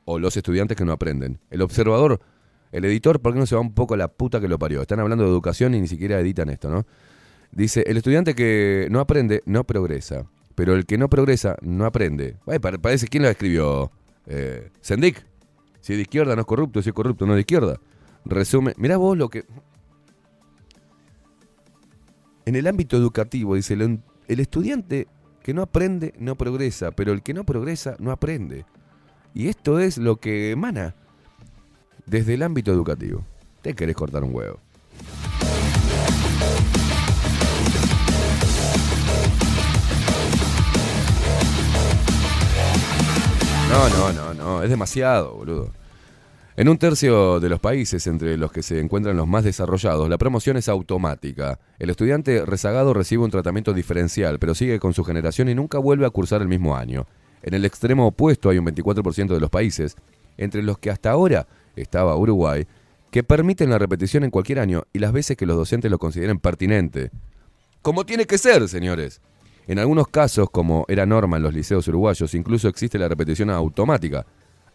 O 0.05 0.17
los 0.19 0.35
estudiantes 0.35 0.75
que 0.75 0.85
no 0.85 0.91
aprenden. 0.91 1.39
El 1.51 1.61
observador, 1.61 2.19
el 2.71 2.83
editor, 2.85 3.19
¿por 3.19 3.33
qué 3.33 3.39
no 3.39 3.45
se 3.45 3.55
va 3.55 3.61
un 3.61 3.73
poco 3.73 3.95
la 3.95 4.07
puta 4.07 4.39
que 4.41 4.47
lo 4.47 4.57
parió? 4.57 4.81
Están 4.81 4.99
hablando 4.99 5.23
de 5.23 5.29
educación 5.29 5.75
y 5.75 5.81
ni 5.81 5.87
siquiera 5.87 6.19
editan 6.19 6.49
esto, 6.49 6.69
¿no? 6.69 6.85
Dice, 7.51 7.83
el 7.87 7.97
estudiante 7.97 8.33
que 8.35 8.87
no 8.91 8.99
aprende 8.99 9.41
no 9.45 9.63
progresa, 9.63 10.25
pero 10.55 10.73
el 10.75 10.85
que 10.85 10.97
no 10.97 11.09
progresa 11.09 11.55
no 11.61 11.85
aprende. 11.85 12.35
Parece, 12.81 13.07
¿quién 13.07 13.23
lo 13.23 13.29
escribió? 13.29 13.91
Eh, 14.27 14.69
Sendik, 14.81 15.23
si 15.81 15.95
de 15.95 16.01
izquierda 16.01 16.35
no 16.35 16.41
es 16.41 16.47
corrupto, 16.47 16.81
si 16.81 16.89
es 16.89 16.93
corrupto 16.95 17.25
no 17.25 17.33
es 17.33 17.37
de 17.37 17.41
izquierda. 17.41 17.79
Resume, 18.29 18.73
mirá 18.77 18.97
vos 18.97 19.17
lo 19.17 19.29
que... 19.29 19.45
En 22.45 22.55
el 22.55 22.67
ámbito 22.67 22.95
educativo, 22.95 23.55
dice, 23.55 23.73
el, 23.73 24.01
el 24.27 24.39
estudiante 24.39 25.07
que 25.43 25.53
no 25.53 25.63
aprende 25.63 26.13
no 26.19 26.35
progresa, 26.35 26.91
pero 26.91 27.11
el 27.11 27.23
que 27.23 27.33
no 27.33 27.43
progresa 27.43 27.95
no 27.99 28.11
aprende. 28.11 28.65
Y 29.33 29.47
esto 29.47 29.79
es 29.79 29.97
lo 29.97 30.17
que 30.17 30.51
emana 30.51 30.95
desde 32.05 32.35
el 32.35 32.43
ámbito 32.43 32.71
educativo. 32.71 33.23
Te 33.61 33.73
querés 33.73 33.95
cortar 33.95 34.23
un 34.23 34.33
huevo. 34.33 34.59
No, 43.69 43.89
no, 43.89 44.13
no, 44.13 44.33
no, 44.33 44.63
es 44.63 44.69
demasiado, 44.69 45.35
boludo. 45.35 45.78
En 46.59 46.67
un 46.67 46.77
tercio 46.77 47.39
de 47.39 47.47
los 47.47 47.61
países 47.61 48.05
entre 48.05 48.35
los 48.35 48.51
que 48.51 48.63
se 48.63 48.81
encuentran 48.81 49.15
los 49.15 49.29
más 49.29 49.45
desarrollados, 49.45 50.09
la 50.09 50.17
promoción 50.17 50.57
es 50.57 50.67
automática. 50.67 51.57
El 51.79 51.89
estudiante 51.89 52.45
rezagado 52.45 52.93
recibe 52.93 53.23
un 53.23 53.31
tratamiento 53.31 53.71
diferencial, 53.73 54.39
pero 54.39 54.53
sigue 54.53 54.77
con 54.77 54.93
su 54.93 55.05
generación 55.05 55.47
y 55.47 55.55
nunca 55.55 55.77
vuelve 55.77 56.05
a 56.05 56.09
cursar 56.09 56.41
el 56.41 56.49
mismo 56.49 56.75
año. 56.75 57.07
En 57.43 57.53
el 57.53 57.63
extremo 57.63 58.07
opuesto 58.07 58.49
hay 58.49 58.57
un 58.57 58.65
24% 58.65 59.27
de 59.27 59.39
los 59.39 59.49
países, 59.49 59.95
entre 60.35 60.61
los 60.61 60.77
que 60.77 60.89
hasta 60.89 61.11
ahora 61.11 61.47
estaba 61.77 62.17
Uruguay, 62.17 62.67
que 63.09 63.23
permiten 63.23 63.69
la 63.69 63.79
repetición 63.79 64.25
en 64.25 64.29
cualquier 64.29 64.59
año 64.59 64.83
y 64.91 64.99
las 64.99 65.13
veces 65.13 65.37
que 65.37 65.45
los 65.45 65.55
docentes 65.55 65.89
lo 65.89 65.97
consideren 65.97 66.39
pertinente. 66.39 67.09
Como 67.81 68.05
tiene 68.05 68.25
que 68.25 68.37
ser, 68.37 68.67
señores. 68.67 69.21
En 69.65 69.79
algunos 69.79 70.09
casos, 70.09 70.49
como 70.49 70.83
era 70.89 71.05
norma 71.05 71.37
en 71.37 71.43
los 71.43 71.53
liceos 71.53 71.87
uruguayos, 71.87 72.33
incluso 72.33 72.67
existe 72.67 72.99
la 72.99 73.07
repetición 73.07 73.49
automática 73.49 74.25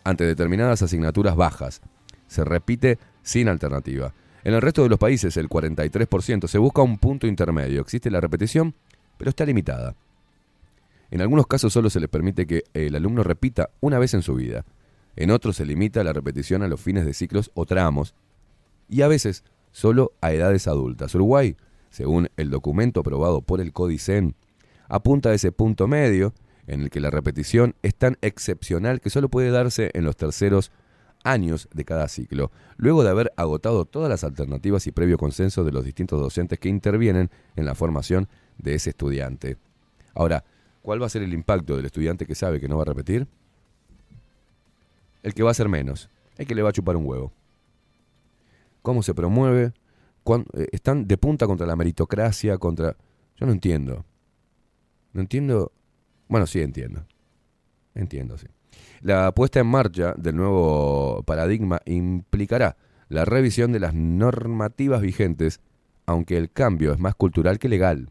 ante 0.05 0.25
determinadas 0.25 0.83
asignaturas 0.83 1.35
bajas. 1.35 1.81
Se 2.27 2.45
repite 2.45 2.99
sin 3.23 3.49
alternativa. 3.49 4.15
En 4.45 4.55
el 4.55 4.63
resto 4.63 4.83
de 4.83 4.91
los 4.91 4.99
países, 4.99 5.37
el 5.37 5.49
43%, 5.49 6.47
se 6.47 6.59
busca 6.59 6.83
un 6.83 6.99
punto 6.99 7.27
intermedio. 7.27 7.81
Existe 7.81 8.11
la 8.11 8.21
repetición, 8.21 8.75
pero 9.17 9.31
está 9.31 9.47
limitada. 9.47 9.97
En 11.11 11.21
algunos 11.21 11.47
casos 11.47 11.73
solo 11.73 11.91
se 11.91 12.01
le 12.01 12.09
permite 12.09 12.47
que 12.47 12.65
el 12.75 12.95
alumno 12.95 13.23
repita 13.23 13.71
una 13.81 13.99
vez 13.99 14.15
en 14.15 14.23
su 14.23 14.35
vida. 14.35 14.65
En 15.17 15.31
otros 15.31 15.57
se 15.57 15.65
limita 15.65 16.05
la 16.05 16.13
repetición 16.13 16.63
a 16.63 16.69
los 16.69 16.81
fines 16.81 17.07
de 17.07 17.15
ciclos 17.15 17.51
o 17.55 17.67
tramos. 17.67 18.15
Y 18.89 19.03
a 19.03 19.09
veces 19.09 19.45
solo 19.71 20.13
a 20.21 20.33
edades 20.33 20.69
adultas. 20.69 21.15
Uruguay, 21.15 21.57
según 21.91 22.29
el 22.37 22.51
documento 22.51 23.01
aprobado 23.01 23.41
por 23.41 23.61
el 23.61 23.73
Codicen, 23.73 24.35
apunta 24.89 25.31
a 25.31 25.35
ese 25.35 25.53
punto 25.53 25.87
medio 25.87 26.35
en 26.67 26.83
el 26.83 26.91
que 26.91 27.01
la 27.01 27.11
repetición 27.11 27.75
es 27.83 27.95
tan 27.95 28.17
excepcional 28.23 29.01
que 29.01 29.11
solo 29.11 29.29
puede 29.29 29.51
darse 29.51 29.91
en 29.95 30.05
los 30.05 30.17
terceros 30.17 30.71
años 31.25 31.69
de 31.73 31.85
cada 31.85 32.07
ciclo, 32.09 32.51
luego 32.77 33.03
de 33.03 33.11
haber 33.11 33.33
agotado 33.37 33.87
todas 33.87 34.11
las 34.11 34.25
alternativas 34.25 34.87
y 34.87 34.93
previo 34.93 35.17
consenso 35.17 35.65
de 35.65 35.73
los 35.73 35.85
distintos 35.85 36.21
docentes 36.21 36.59
que 36.59 36.69
intervienen 36.69 37.31
en 37.57 37.65
la 37.65 37.75
formación 37.75 38.29
de 38.59 38.75
ese 38.75 38.91
estudiante. 38.91 39.57
Ahora, 40.15 40.45
¿cuál 40.83 41.03
va 41.03 41.07
a 41.07 41.11
ser 41.11 41.23
el 41.23 41.33
impacto 41.33 41.77
del 41.77 41.87
estudiante 41.87 42.27
que 42.27 42.35
sabe 42.35 42.61
que 42.61 42.69
no 42.69 42.77
va 42.77 42.83
a 42.83 42.87
repetir? 42.87 43.27
El 45.23 45.33
que 45.33 45.43
va 45.43 45.51
a 45.51 45.55
ser 45.55 45.69
menos, 45.69 46.11
el 46.37 46.47
que 46.47 46.55
le 46.55 46.63
va 46.63 46.69
a 46.69 46.73
chupar 46.73 46.97
un 46.97 47.07
huevo. 47.07 47.33
¿Cómo 48.83 49.03
se 49.03 49.15
promueve? 49.15 49.73
Eh, 50.27 50.69
están 50.73 51.07
de 51.07 51.17
punta 51.17 51.47
contra 51.47 51.67
la 51.67 51.77
meritocracia, 51.77 52.59
contra... 52.59 52.97
Yo 53.37 53.47
no 53.47 53.53
entiendo. 53.53 54.05
No 55.13 55.23
entiendo. 55.23 55.73
Bueno, 56.35 56.49
sí 56.49 56.61
entiendo. 56.61 57.07
Entiendo, 57.95 58.37
sí. 58.37 58.49
La 59.03 59.31
puesta 59.31 59.61
en 59.61 59.69
marcha 59.69 60.15
del 60.19 60.35
nuevo 60.35 61.23
paradigma 61.25 61.81
implicará 61.85 62.77
la 63.09 63.25
revisión 63.25 63.71
de 63.71 63.79
las 63.79 63.95
normativas 63.95 65.01
vigentes, 65.01 65.61
aunque 66.07 66.37
el 66.37 66.51
cambio 66.51 66.93
es 66.93 66.99
más 66.99 67.15
cultural 67.15 67.61
que 67.61 67.69
legal, 67.69 68.11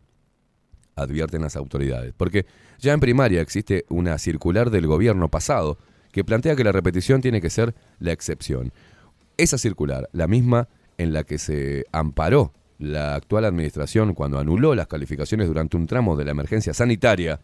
advierten 0.95 1.41
las 1.41 1.57
autoridades. 1.57 2.13
Porque 2.15 2.45
ya 2.79 2.93
en 2.93 3.01
primaria 3.01 3.41
existe 3.41 3.83
una 3.89 4.17
circular 4.17 4.69
del 4.69 4.87
gobierno 4.87 5.27
pasado 5.27 5.77
que 6.13 6.23
plantea 6.23 6.55
que 6.55 6.63
la 6.63 6.71
repetición 6.71 7.19
tiene 7.19 7.41
que 7.41 7.49
ser 7.49 7.75
la 7.99 8.13
excepción. 8.13 8.71
Esa 9.35 9.57
circular, 9.57 10.07
la 10.13 10.27
misma 10.27 10.69
en 10.97 11.11
la 11.11 11.25
que 11.25 11.39
se 11.39 11.83
amparó 11.91 12.53
la 12.79 13.15
actual 13.15 13.43
administración 13.43 14.13
cuando 14.13 14.39
anuló 14.39 14.75
las 14.75 14.87
calificaciones 14.87 15.49
durante 15.49 15.75
un 15.75 15.87
tramo 15.87 16.15
de 16.15 16.23
la 16.23 16.31
emergencia 16.31 16.73
sanitaria, 16.73 17.41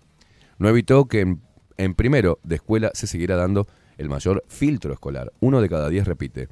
no 0.59 0.67
evitó 0.69 1.07
que 1.07 1.37
en, 1.77 1.95
primero 1.95 2.39
de 2.43 2.55
escuela 2.55 2.91
se 2.93 3.07
siguiera 3.07 3.35
dando 3.37 3.67
el 3.97 4.09
mayor 4.09 4.43
filtro 4.47 4.93
escolar. 4.93 5.31
Uno 5.39 5.61
de 5.61 5.69
cada 5.69 5.89
diez 5.89 6.05
repite. 6.05 6.49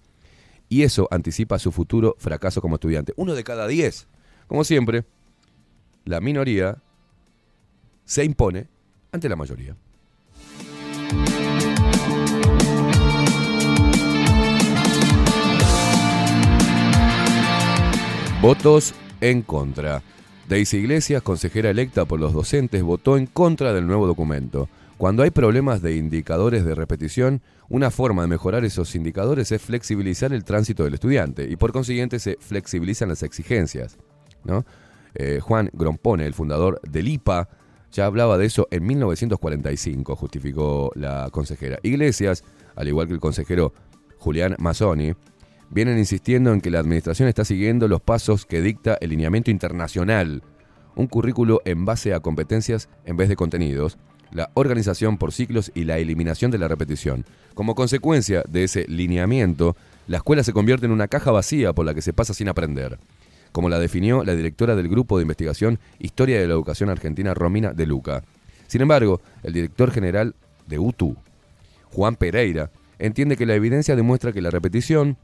Y 0.69 0.83
eso 0.83 1.07
anticipa 1.11 1.59
su 1.59 1.71
futuro 1.71 2.15
fracaso 2.17 2.61
como 2.61 2.75
estudiante. 2.75 3.13
Uno 3.17 3.35
de 3.35 3.43
cada 3.43 3.67
diez. 3.67 4.07
Como 4.47 4.63
siempre, 4.63 5.03
la 6.05 6.21
minoría 6.21 6.81
se 8.05 8.23
impone 8.23 8.67
ante 9.11 9.29
la 9.29 9.35
mayoría. 9.35 9.75
Votos 18.41 18.93
en 19.19 19.41
contra. 19.41 20.01
Daisy 20.47 20.77
Iglesias, 20.77 21.21
consejera 21.23 21.69
electa 21.69 22.05
por 22.05 22.21
los 22.21 22.31
docentes, 22.31 22.81
votó 22.81 23.17
en 23.17 23.25
contra 23.25 23.73
del 23.73 23.85
nuevo 23.85 24.07
documento. 24.07 24.69
Cuando 24.97 25.23
hay 25.23 25.29
problemas 25.29 25.81
de 25.81 25.97
indicadores 25.97 26.63
de 26.63 26.73
repetición, 26.73 27.41
una 27.67 27.91
forma 27.91 28.21
de 28.21 28.29
mejorar 28.29 28.63
esos 28.63 28.95
indicadores 28.95 29.51
es 29.51 29.61
flexibilizar 29.61 30.31
el 30.31 30.45
tránsito 30.45 30.85
del 30.85 30.93
estudiante 30.93 31.47
y 31.49 31.57
por 31.57 31.73
consiguiente 31.73 32.19
se 32.19 32.37
flexibilizan 32.39 33.09
las 33.09 33.23
exigencias. 33.23 33.97
Eh, 35.15 35.39
Juan 35.41 35.69
Grompone, 35.73 36.25
el 36.25 36.33
fundador 36.33 36.79
del 36.89 37.09
IPA, 37.09 37.49
ya 37.91 38.05
hablaba 38.05 38.37
de 38.37 38.45
eso 38.45 38.67
en 38.71 38.85
1945, 38.85 40.15
justificó 40.15 40.91
la 40.95 41.29
consejera. 41.29 41.77
Iglesias, 41.83 42.45
al 42.75 42.87
igual 42.87 43.07
que 43.07 43.13
el 43.13 43.19
consejero 43.19 43.73
Julián 44.17 44.55
Mazzoni, 44.59 45.13
vienen 45.69 45.97
insistiendo 45.97 46.53
en 46.53 46.61
que 46.61 46.71
la 46.71 46.79
administración 46.79 47.27
está 47.27 47.45
siguiendo 47.45 47.87
los 47.87 48.01
pasos 48.01 48.45
que 48.45 48.61
dicta 48.61 48.97
el 49.01 49.09
lineamiento 49.09 49.51
internacional, 49.51 50.43
un 50.95 51.07
currículo 51.07 51.61
en 51.65 51.85
base 51.85 52.13
a 52.13 52.19
competencias 52.19 52.89
en 53.05 53.17
vez 53.17 53.29
de 53.29 53.35
contenidos, 53.35 53.97
la 54.31 54.49
organización 54.55 55.17
por 55.17 55.31
ciclos 55.31 55.71
y 55.73 55.83
la 55.83 55.97
eliminación 55.97 56.51
de 56.51 56.57
la 56.57 56.67
repetición. 56.67 57.25
Como 57.53 57.75
consecuencia 57.75 58.43
de 58.47 58.63
ese 58.63 58.85
lineamiento, 58.87 59.75
la 60.07 60.17
escuela 60.17 60.43
se 60.43 60.53
convierte 60.53 60.85
en 60.85 60.91
una 60.91 61.07
caja 61.07 61.31
vacía 61.31 61.73
por 61.73 61.85
la 61.85 61.93
que 61.93 62.01
se 62.01 62.13
pasa 62.13 62.33
sin 62.33 62.49
aprender, 62.49 62.99
como 63.51 63.69
la 63.69 63.79
definió 63.79 64.23
la 64.23 64.35
directora 64.35 64.75
del 64.75 64.89
Grupo 64.89 65.17
de 65.17 65.23
Investigación 65.23 65.79
Historia 65.99 66.39
de 66.39 66.47
la 66.47 66.53
Educación 66.53 66.89
Argentina, 66.89 67.33
Romina 67.33 67.73
De 67.73 67.85
Luca. 67.85 68.23
Sin 68.67 68.81
embargo, 68.81 69.21
el 69.43 69.53
director 69.53 69.91
general 69.91 70.35
de 70.67 70.79
UTU, 70.79 71.15
Juan 71.91 72.15
Pereira, 72.15 72.69
entiende 72.99 73.37
que 73.37 73.45
la 73.45 73.55
evidencia 73.55 73.95
demuestra 73.95 74.33
que 74.33 74.41
la 74.41 74.49
repetición 74.49 75.17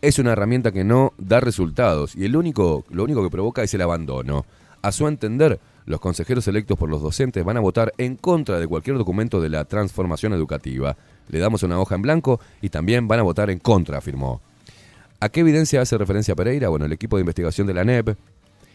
es 0.00 0.18
una 0.18 0.32
herramienta 0.32 0.72
que 0.72 0.84
no 0.84 1.12
da 1.18 1.40
resultados 1.40 2.14
y 2.14 2.24
el 2.24 2.36
único, 2.36 2.84
lo 2.90 3.04
único 3.04 3.22
que 3.22 3.30
provoca 3.30 3.62
es 3.62 3.74
el 3.74 3.82
abandono. 3.82 4.46
A 4.82 4.92
su 4.92 5.08
entender, 5.08 5.58
los 5.86 6.00
consejeros 6.00 6.46
electos 6.46 6.78
por 6.78 6.88
los 6.88 7.02
docentes 7.02 7.44
van 7.44 7.56
a 7.56 7.60
votar 7.60 7.92
en 7.98 8.16
contra 8.16 8.60
de 8.60 8.68
cualquier 8.68 8.96
documento 8.96 9.40
de 9.40 9.48
la 9.48 9.64
transformación 9.64 10.32
educativa. 10.32 10.96
Le 11.28 11.38
damos 11.38 11.62
una 11.62 11.80
hoja 11.80 11.96
en 11.96 12.02
blanco 12.02 12.40
y 12.62 12.68
también 12.68 13.08
van 13.08 13.20
a 13.20 13.24
votar 13.24 13.50
en 13.50 13.58
contra, 13.58 13.98
afirmó. 13.98 14.40
¿A 15.20 15.30
qué 15.30 15.40
evidencia 15.40 15.80
hace 15.80 15.98
referencia 15.98 16.36
Pereira? 16.36 16.68
Bueno, 16.68 16.84
el 16.84 16.92
equipo 16.92 17.16
de 17.16 17.22
investigación 17.22 17.66
de 17.66 17.74
la 17.74 17.84
NEP 17.84 18.16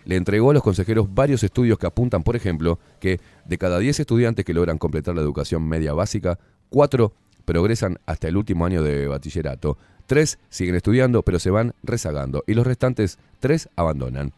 le 0.06 0.16
entregó 0.18 0.52
a 0.52 0.54
los 0.54 0.64
consejeros 0.64 1.14
varios 1.14 1.42
estudios 1.44 1.78
que 1.78 1.88
apuntan, 1.88 2.24
por 2.24 2.36
ejemplo, 2.36 2.80
que 3.00 3.22
de 3.46 3.58
cada 3.58 3.80
10 3.80 4.02
estudiantes 4.02 4.44
que 4.44 4.54
logran 4.54 4.78
completar 4.78 5.16
la 5.16 5.22
educación 5.22 5.64
media 5.64 5.94
básica, 5.94 6.38
4 6.70 7.14
progresan 7.46 7.98
hasta 8.06 8.28
el 8.28 8.38
último 8.38 8.66
año 8.66 8.84
de 8.84 9.08
bachillerato, 9.08 9.78
3 10.08 10.40
siguen 10.50 10.76
estudiando 10.76 11.24
pero 11.24 11.40
se 11.40 11.50
van 11.50 11.74
rezagando 11.84 12.44
y 12.48 12.54
los 12.54 12.66
restantes 12.66 13.20
3 13.40 13.70
abandonan. 13.76 14.34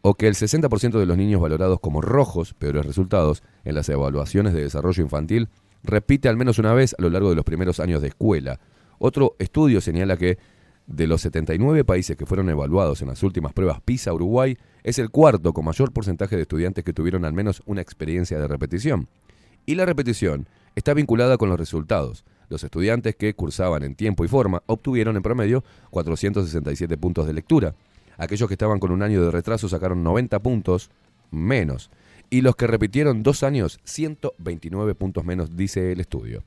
O 0.00 0.14
que 0.14 0.26
el 0.26 0.34
60% 0.34 0.98
de 0.98 1.06
los 1.06 1.16
niños 1.16 1.40
valorados 1.40 1.78
como 1.80 2.00
rojos, 2.00 2.54
peores 2.54 2.84
resultados, 2.84 3.42
en 3.64 3.76
las 3.76 3.88
evaluaciones 3.88 4.52
de 4.52 4.62
desarrollo 4.62 5.02
infantil, 5.02 5.48
repite 5.84 6.28
al 6.28 6.36
menos 6.36 6.58
una 6.58 6.74
vez 6.74 6.94
a 6.98 7.02
lo 7.02 7.10
largo 7.10 7.30
de 7.30 7.36
los 7.36 7.44
primeros 7.44 7.78
años 7.78 8.02
de 8.02 8.08
escuela. 8.08 8.58
Otro 8.98 9.36
estudio 9.38 9.80
señala 9.80 10.16
que 10.16 10.38
de 10.86 11.06
los 11.06 11.22
79 11.22 11.84
países 11.84 12.16
que 12.16 12.26
fueron 12.26 12.50
evaluados 12.50 13.02
en 13.02 13.08
las 13.08 13.22
últimas 13.22 13.52
pruebas 13.52 13.80
PISA, 13.80 14.12
Uruguay 14.12 14.58
es 14.82 14.98
el 14.98 15.10
cuarto 15.10 15.52
con 15.52 15.64
mayor 15.64 15.92
porcentaje 15.92 16.36
de 16.36 16.42
estudiantes 16.42 16.84
que 16.84 16.92
tuvieron 16.92 17.24
al 17.24 17.32
menos 17.32 17.62
una 17.66 17.80
experiencia 17.80 18.38
de 18.38 18.48
repetición. 18.48 19.08
Y 19.64 19.76
la 19.76 19.86
repetición 19.86 20.48
está 20.74 20.94
vinculada 20.94 21.36
con 21.36 21.48
los 21.48 21.58
resultados. 21.58 22.24
Los 22.48 22.64
estudiantes 22.64 23.16
que 23.16 23.34
cursaban 23.34 23.82
en 23.82 23.94
tiempo 23.94 24.24
y 24.24 24.28
forma 24.28 24.62
obtuvieron 24.66 25.16
en 25.16 25.22
promedio 25.22 25.64
467 25.90 26.96
puntos 26.96 27.26
de 27.26 27.32
lectura. 27.32 27.74
Aquellos 28.18 28.48
que 28.48 28.54
estaban 28.54 28.78
con 28.78 28.90
un 28.92 29.02
año 29.02 29.24
de 29.24 29.30
retraso 29.30 29.68
sacaron 29.68 30.02
90 30.02 30.38
puntos 30.40 30.90
menos. 31.30 31.90
Y 32.30 32.40
los 32.40 32.56
que 32.56 32.66
repitieron 32.66 33.22
dos 33.22 33.42
años, 33.42 33.80
129 33.84 34.94
puntos 34.94 35.24
menos, 35.24 35.56
dice 35.56 35.92
el 35.92 36.00
estudio. 36.00 36.44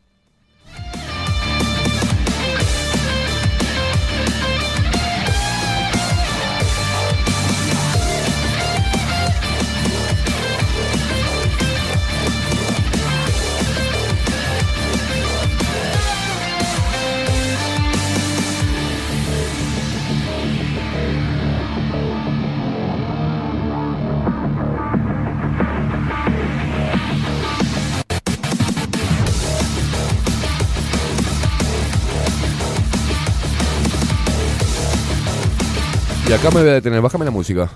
Acá 36.35 36.49
me 36.51 36.61
voy 36.61 36.69
a 36.69 36.73
detener, 36.73 37.01
bájame 37.01 37.25
la 37.25 37.31
música. 37.31 37.71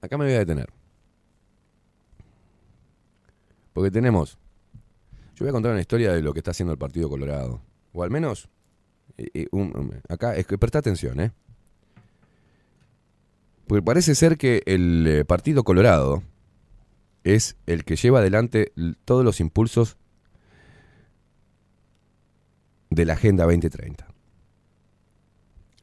Acá 0.00 0.16
me 0.18 0.24
voy 0.24 0.34
a 0.34 0.38
detener. 0.40 0.68
Porque 3.72 3.90
tenemos. 3.90 4.38
Yo 5.34 5.44
voy 5.44 5.48
a 5.48 5.52
contar 5.52 5.72
una 5.72 5.80
historia 5.80 6.12
de 6.12 6.22
lo 6.22 6.32
que 6.32 6.40
está 6.40 6.50
haciendo 6.50 6.72
el 6.72 6.78
Partido 6.78 7.08
Colorado. 7.08 7.60
O 7.92 8.02
al 8.02 8.10
menos. 8.10 8.48
eh, 9.18 9.28
eh, 9.34 9.46
un- 9.52 10.00
acá, 10.08 10.34
es 10.36 10.46
que 10.46 10.56
presta 10.58 10.78
atención, 10.78 11.20
¿eh? 11.20 11.32
Porque 13.66 13.82
parece 13.82 14.14
ser 14.14 14.36
que 14.38 14.62
el 14.66 15.06
eh, 15.06 15.24
Partido 15.24 15.64
Colorado 15.64 16.22
es 17.24 17.56
el 17.66 17.84
que 17.84 17.96
lleva 17.96 18.18
adelante 18.20 18.72
todos 19.04 19.24
los 19.24 19.38
impulsos 19.40 19.96
de 22.90 23.04
la 23.04 23.14
Agenda 23.14 23.44
2030. 23.44 24.06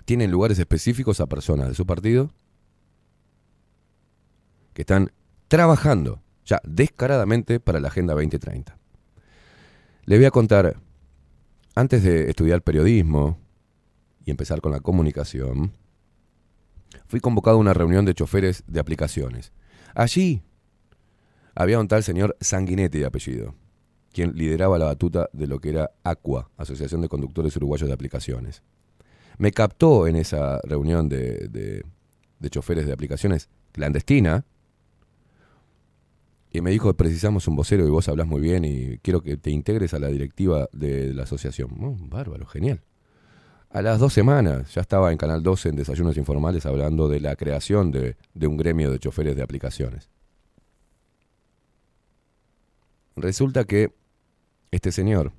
Tienen 0.09 0.31
lugares 0.31 0.57
específicos 0.57 1.21
a 1.21 1.27
personas 1.27 1.67
de 1.67 1.75
su 1.75 1.85
partido 1.85 2.31
que 4.73 4.81
están 4.81 5.11
trabajando 5.47 6.19
ya 6.47 6.59
descaradamente 6.63 7.59
para 7.59 7.79
la 7.79 7.89
Agenda 7.89 8.15
2030. 8.15 8.75
Les 10.05 10.17
voy 10.17 10.25
a 10.25 10.31
contar, 10.31 10.77
antes 11.75 12.01
de 12.01 12.27
estudiar 12.27 12.63
periodismo 12.63 13.37
y 14.25 14.31
empezar 14.31 14.61
con 14.61 14.71
la 14.71 14.79
comunicación, 14.79 15.73
fui 17.05 17.19
convocado 17.19 17.57
a 17.57 17.59
una 17.59 17.75
reunión 17.75 18.03
de 18.05 18.15
choferes 18.15 18.63
de 18.65 18.79
aplicaciones. 18.79 19.51
Allí 19.93 20.41
había 21.53 21.79
un 21.79 21.87
tal 21.87 22.03
señor 22.03 22.35
Sanguinetti 22.41 22.97
de 22.97 23.05
apellido, 23.05 23.53
quien 24.11 24.31
lideraba 24.31 24.79
la 24.79 24.85
batuta 24.85 25.29
de 25.33 25.45
lo 25.45 25.59
que 25.59 25.69
era 25.69 25.91
ACUA, 26.03 26.49
Asociación 26.57 27.01
de 27.01 27.09
Conductores 27.09 27.55
Uruguayos 27.57 27.87
de 27.87 27.93
Aplicaciones. 27.93 28.63
Me 29.39 29.53
captó 29.53 30.05
en 30.05 30.17
esa 30.17 30.59
reunión 30.63 31.07
de, 31.07 31.83
choferes 32.49 32.85
de 32.85 32.91
aplicaciones 32.91 33.47
clandestina 33.71 34.43
y 36.51 36.59
me 36.59 36.71
dijo, 36.71 36.93
precisamos 36.93 37.47
un 37.47 37.55
vocero 37.55 37.87
y 37.87 37.89
vos 37.89 38.09
hablas 38.09 38.27
muy 38.27 38.41
bien 38.41 38.65
y 38.65 38.97
quiero 38.97 39.21
que 39.21 39.37
te 39.37 39.49
integres 39.49 39.93
a 39.93 39.99
la 39.99 40.07
directiva 40.07 40.67
de 40.73 41.13
la 41.13 41.23
asociación. 41.23 41.69
Oh, 41.81 41.95
bárbaro, 42.09 42.45
genial. 42.47 42.81
A 43.69 43.81
las 43.81 43.99
dos 43.99 44.11
semanas 44.11 44.73
ya 44.73 44.81
estaba 44.81 45.09
en 45.13 45.17
Canal 45.17 45.41
12 45.41 45.69
en 45.69 45.75
Desayunos 45.77 46.17
Informales 46.17 46.65
hablando 46.65 47.07
de 47.07 47.21
la 47.21 47.37
creación 47.37 47.91
de 47.91 48.17
un 48.45 48.57
gremio 48.57 48.91
de 48.91 48.99
choferes 48.99 49.37
de 49.37 49.43
aplicaciones. 49.43 50.09
Resulta 53.15 53.63
que 53.63 53.93
este 54.71 54.91
señor, 54.91 55.31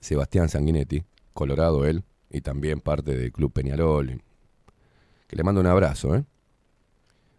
Sebastián 0.00 0.50
Sanguinetti, 0.50 1.02
colorado 1.32 1.86
él, 1.86 2.04
y 2.30 2.40
también 2.40 2.80
parte 2.80 3.16
del 3.16 3.32
Club 3.32 3.52
Peñarol, 3.52 4.22
que 5.26 5.36
le 5.36 5.42
mando 5.42 5.60
un 5.60 5.66
abrazo, 5.66 6.14
¿eh? 6.14 6.24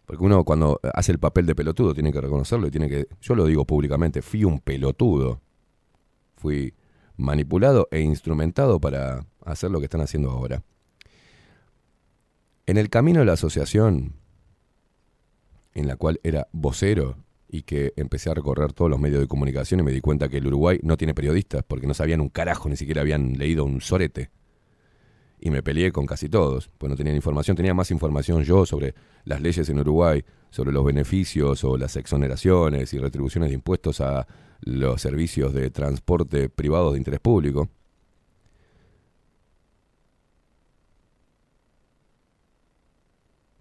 Porque 0.05 0.23
uno 0.23 0.43
cuando 0.43 0.79
hace 0.93 1.13
el 1.13 1.19
papel 1.19 1.45
de 1.45 1.55
pelotudo 1.55 1.93
tiene 1.93 2.11
que 2.11 2.19
reconocerlo 2.19 2.67
y 2.67 2.71
tiene 2.71 2.89
que, 2.89 3.07
yo 3.21 3.33
lo 3.33 3.45
digo 3.45 3.65
públicamente, 3.65 4.21
fui 4.21 4.43
un 4.43 4.59
pelotudo. 4.59 5.39
Fui 6.35 6.73
manipulado 7.15 7.87
e 7.91 8.01
instrumentado 8.01 8.81
para 8.81 9.25
hacer 9.45 9.71
lo 9.71 9.79
que 9.79 9.85
están 9.85 10.01
haciendo 10.01 10.29
ahora. 10.31 10.63
En 12.65 12.77
el 12.77 12.89
camino 12.89 13.19
de 13.19 13.25
la 13.25 13.33
asociación, 13.33 14.15
en 15.73 15.87
la 15.87 15.95
cual 15.95 16.19
era 16.23 16.47
vocero 16.51 17.15
y 17.47 17.63
que 17.63 17.93
empecé 17.95 18.29
a 18.29 18.33
recorrer 18.33 18.73
todos 18.73 18.89
los 18.91 18.99
medios 18.99 19.21
de 19.21 19.27
comunicación 19.27 19.79
y 19.79 19.83
me 19.83 19.91
di 19.91 20.01
cuenta 20.01 20.29
que 20.29 20.37
el 20.37 20.47
Uruguay 20.47 20.79
no 20.83 20.97
tiene 20.97 21.13
periodistas 21.13 21.63
porque 21.65 21.87
no 21.87 21.93
sabían 21.93 22.21
un 22.21 22.29
carajo, 22.29 22.69
ni 22.69 22.75
siquiera 22.75 23.01
habían 23.01 23.37
leído 23.37 23.63
un 23.63 23.81
sorete. 23.81 24.29
Y 25.43 25.49
me 25.49 25.63
peleé 25.63 25.91
con 25.91 26.05
casi 26.05 26.29
todos, 26.29 26.69
pues 26.77 26.89
no 26.89 26.95
tenían 26.95 27.15
información, 27.15 27.57
tenía 27.57 27.73
más 27.73 27.89
información 27.89 28.43
yo 28.43 28.63
sobre 28.67 28.93
las 29.25 29.41
leyes 29.41 29.67
en 29.69 29.79
Uruguay, 29.79 30.23
sobre 30.51 30.71
los 30.71 30.85
beneficios 30.85 31.63
o 31.63 31.77
las 31.77 31.95
exoneraciones 31.95 32.93
y 32.93 32.99
retribuciones 32.99 33.49
de 33.49 33.55
impuestos 33.55 34.01
a 34.01 34.27
los 34.61 35.01
servicios 35.01 35.51
de 35.53 35.71
transporte 35.71 36.47
privados 36.47 36.93
de 36.93 36.99
interés 36.99 37.19
público. 37.19 37.69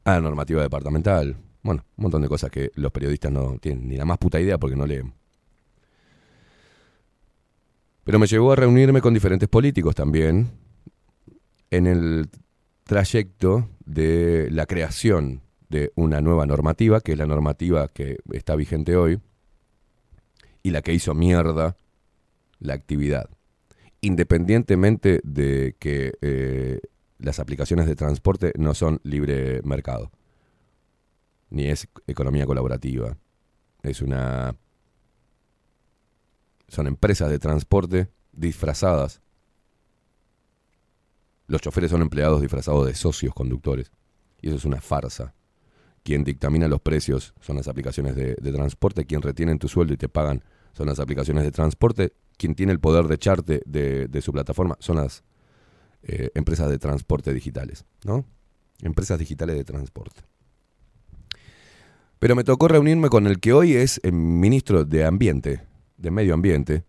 a 0.05 0.13
la 0.15 0.21
normativa 0.21 0.63
departamental. 0.63 1.37
Bueno, 1.63 1.85
un 1.97 2.03
montón 2.03 2.23
de 2.23 2.29
cosas 2.29 2.51
que 2.51 2.71
los 2.75 2.91
periodistas 2.91 3.31
no 3.31 3.59
tienen 3.61 3.89
ni 3.89 3.97
la 3.97 4.05
más 4.05 4.19
puta 4.19 4.41
idea 4.41 4.59
porque 4.59 4.77
no 4.77 4.87
leen. 4.87 5.13
Pero 8.05 8.19
me 8.19 8.27
llevó 8.27 8.53
a 8.53 8.57
reunirme 8.57 9.01
con 9.01 9.15
diferentes 9.15 9.49
políticos 9.49 9.95
también 9.95 10.51
en 11.71 11.87
el 11.87 12.29
trayecto 12.85 13.69
de 13.85 14.49
la 14.51 14.67
creación 14.67 15.43
de 15.69 15.93
una 15.95 16.21
nueva 16.21 16.47
normativa, 16.47 17.01
que 17.01 17.13
es 17.13 17.19
la 17.19 17.27
normativa 17.27 17.89
que 17.89 18.19
está 18.33 18.57
vigente 18.57 18.97
hoy, 18.97 19.21
y 20.63 20.71
la 20.71 20.83
que 20.83 20.93
hizo 20.93 21.15
mierda 21.15 21.77
la 22.59 22.75
actividad. 22.75 23.31
Independientemente 24.01 25.21
de 25.25 25.77
que 25.79 26.15
eh, 26.21 26.81
las 27.19 27.39
aplicaciones 27.39 27.87
de 27.87 27.97
transporte 27.97 28.53
no 28.57 28.75
son 28.75 29.01
libre 29.05 29.61
mercado, 29.63 30.11
ni 31.51 31.67
es 31.67 31.89
economía 32.07 32.47
colaborativa. 32.47 33.17
Es 33.83 34.01
una. 34.03 34.57
Son 36.69 36.87
empresas 36.87 37.31
de 37.31 37.39
transporte 37.39 38.09
disfrazadas. 38.33 39.21
Los 41.51 41.61
choferes 41.61 41.91
son 41.91 42.01
empleados 42.01 42.41
disfrazados 42.41 42.87
de 42.87 42.95
socios 42.95 43.35
conductores. 43.35 43.91
Y 44.41 44.47
eso 44.47 44.57
es 44.57 44.65
una 44.65 44.81
farsa. 44.81 45.35
Quien 46.05 46.23
dictamina 46.23 46.69
los 46.69 46.81
precios 46.81 47.35
son 47.41 47.57
las 47.57 47.67
aplicaciones 47.67 48.15
de, 48.15 48.37
transporte. 48.53 49.05
Quien 49.05 49.21
retiene 49.21 49.59
tu 49.59 49.67
sueldo 49.67 49.93
y 49.93 49.97
te 49.97 50.09
pagan 50.09 50.45
son 50.73 50.87
las 50.87 51.01
aplicaciones 51.01 51.43
de 51.43 51.51
transporte. 51.51 52.13
Quien 52.37 52.55
tiene 52.55 52.71
el 52.71 52.79
poder 52.79 53.09
de 53.09 53.17
echarte 53.17 53.63
de, 53.67 54.07
de 54.07 54.23
su 54.23 54.31
plataforma 54.33 54.77
son 54.79 54.99
las 54.99 55.25
eh, 56.05 56.31
empresas 56.37 56.71
de 56.71 56.79
transporte 56.79 57.35
digitales, 57.35 57.85
¿no? 58.05 58.25
Empresas 58.81 59.19
digitales 59.19 59.57
de 59.57 59.65
transporte. 59.65 60.23
Pero 62.21 62.37
me 62.37 62.45
tocó 62.45 62.69
reunirme 62.69 63.09
con 63.09 63.27
el 63.27 63.41
que 63.41 63.53
hoy 63.53 63.75
es 63.75 63.99
el 64.05 64.13
ministro 64.13 64.85
de 64.85 65.05
Ambiente, 65.05 65.63
de 65.97 66.13
Medio 66.13 66.33
Ambiente, 66.33 66.85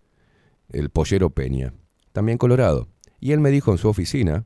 el 0.70 0.92
Pollero 0.92 1.32
Peña, 1.32 1.74
también 2.12 2.38
colorado. 2.38 2.90
Y 3.20 3.32
él 3.32 3.40
me 3.40 3.50
dijo 3.50 3.72
en 3.72 3.80
su 3.80 3.90
oficina, 3.90 4.46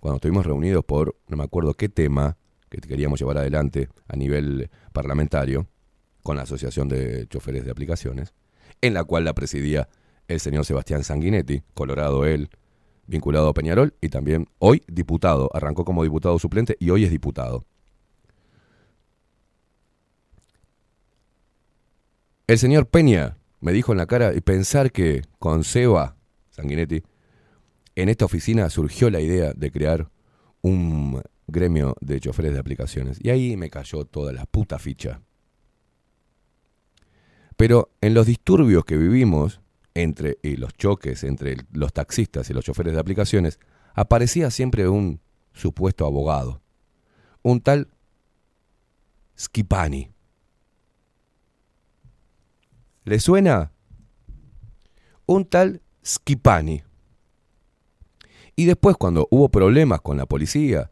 cuando 0.00 0.16
estuvimos 0.16 0.46
reunidos 0.46 0.84
por 0.84 1.16
no 1.28 1.36
me 1.36 1.44
acuerdo 1.44 1.74
qué 1.74 1.88
tema 1.88 2.36
que 2.68 2.80
queríamos 2.80 3.20
llevar 3.20 3.38
adelante 3.38 3.88
a 4.08 4.16
nivel 4.16 4.70
parlamentario, 4.92 5.66
con 6.22 6.36
la 6.36 6.42
Asociación 6.42 6.88
de 6.88 7.28
Choferes 7.28 7.64
de 7.64 7.70
Aplicaciones, 7.70 8.34
en 8.80 8.94
la 8.94 9.04
cual 9.04 9.24
la 9.24 9.32
presidía 9.32 9.88
el 10.28 10.40
señor 10.40 10.64
Sebastián 10.64 11.04
Sanguinetti, 11.04 11.62
colorado 11.72 12.24
él, 12.26 12.50
vinculado 13.06 13.48
a 13.48 13.54
Peñarol 13.54 13.94
y 14.00 14.08
también 14.08 14.48
hoy 14.58 14.82
diputado. 14.88 15.48
Arrancó 15.54 15.84
como 15.84 16.02
diputado 16.02 16.38
suplente 16.38 16.76
y 16.80 16.90
hoy 16.90 17.04
es 17.04 17.10
diputado. 17.10 17.64
El 22.48 22.58
señor 22.58 22.88
Peña 22.88 23.38
me 23.60 23.72
dijo 23.72 23.92
en 23.92 23.98
la 23.98 24.06
cara 24.06 24.34
y 24.34 24.40
pensar 24.40 24.92
que 24.92 25.22
con 25.38 25.64
Seba 25.64 26.16
Sanguinetti 26.50 27.02
en 27.96 28.08
esta 28.08 28.26
oficina 28.26 28.70
surgió 28.70 29.10
la 29.10 29.20
idea 29.20 29.52
de 29.54 29.70
crear 29.70 30.10
un 30.60 31.22
gremio 31.46 31.96
de 32.00 32.20
choferes 32.20 32.52
de 32.52 32.58
aplicaciones. 32.58 33.18
Y 33.20 33.30
ahí 33.30 33.56
me 33.56 33.70
cayó 33.70 34.04
toda 34.04 34.32
la 34.32 34.44
puta 34.46 34.78
ficha. 34.78 35.22
Pero 37.56 37.90
en 38.02 38.14
los 38.14 38.26
disturbios 38.26 38.84
que 38.84 38.96
vivimos, 38.96 39.60
entre 39.94 40.38
y 40.42 40.56
los 40.56 40.74
choques 40.74 41.24
entre 41.24 41.56
los 41.72 41.92
taxistas 41.92 42.50
y 42.50 42.52
los 42.52 42.64
choferes 42.64 42.92
de 42.92 43.00
aplicaciones, 43.00 43.58
aparecía 43.94 44.50
siempre 44.50 44.88
un 44.88 45.20
supuesto 45.54 46.04
abogado, 46.04 46.60
un 47.42 47.60
tal 47.60 47.88
Skipani. 49.38 50.10
¿Le 53.04 53.20
suena? 53.20 53.72
Un 55.24 55.46
tal 55.46 55.80
Skipani. 56.04 56.85
Y 58.56 58.64
después 58.64 58.96
cuando 58.96 59.28
hubo 59.30 59.50
problemas 59.50 60.00
con 60.00 60.16
la 60.16 60.26
policía, 60.26 60.90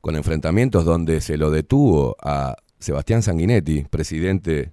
con 0.00 0.16
enfrentamientos 0.16 0.84
donde 0.86 1.20
se 1.20 1.36
lo 1.36 1.50
detuvo 1.50 2.16
a 2.22 2.56
Sebastián 2.78 3.22
Sanguinetti, 3.22 3.84
presidente 3.84 4.72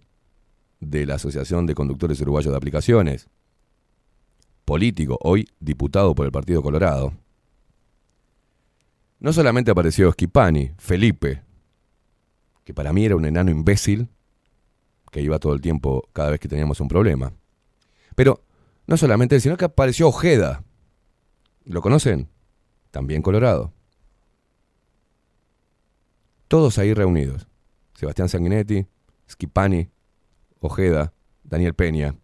de 0.79 1.05
la 1.05 1.15
Asociación 1.15 1.65
de 1.65 1.75
Conductores 1.75 2.21
Uruguayos 2.21 2.51
de 2.51 2.57
Aplicaciones, 2.57 3.27
político, 4.63 5.19
hoy 5.21 5.47
diputado 5.59 6.15
por 6.15 6.25
el 6.25 6.31
Partido 6.31 6.61
Colorado, 6.61 7.13
no 9.19 9.34
solamente 9.34 9.71
apareció 9.71 10.11
Schipani, 10.11 10.71
Felipe, 10.77 11.41
que 12.63 12.73
para 12.73 12.93
mí 12.93 13.05
era 13.05 13.15
un 13.15 13.25
enano 13.25 13.51
imbécil, 13.51 14.09
que 15.11 15.21
iba 15.21 15.39
todo 15.39 15.53
el 15.53 15.61
tiempo 15.61 16.07
cada 16.13 16.29
vez 16.31 16.39
que 16.39 16.47
teníamos 16.47 16.79
un 16.79 16.88
problema, 16.88 17.34
pero 18.15 18.43
no 18.85 18.95
solamente 18.95 19.35
él, 19.35 19.41
sino 19.41 19.57
que 19.57 19.65
apareció 19.65 20.07
Ojeda. 20.07 20.63
¿Lo 21.68 21.81
conocen? 21.81 22.30
También 22.91 23.22
Colorado. 23.22 23.73
Todos 26.48 26.77
ahí 26.77 26.94
reunidos. 26.94 27.45
Sebastián 27.94 28.30
Sanguinetti, 28.30 28.88
Schipani, 29.27 29.89
Ojeda, 30.61 31.14
Daniel 31.44 31.73
Peña. 31.73 32.15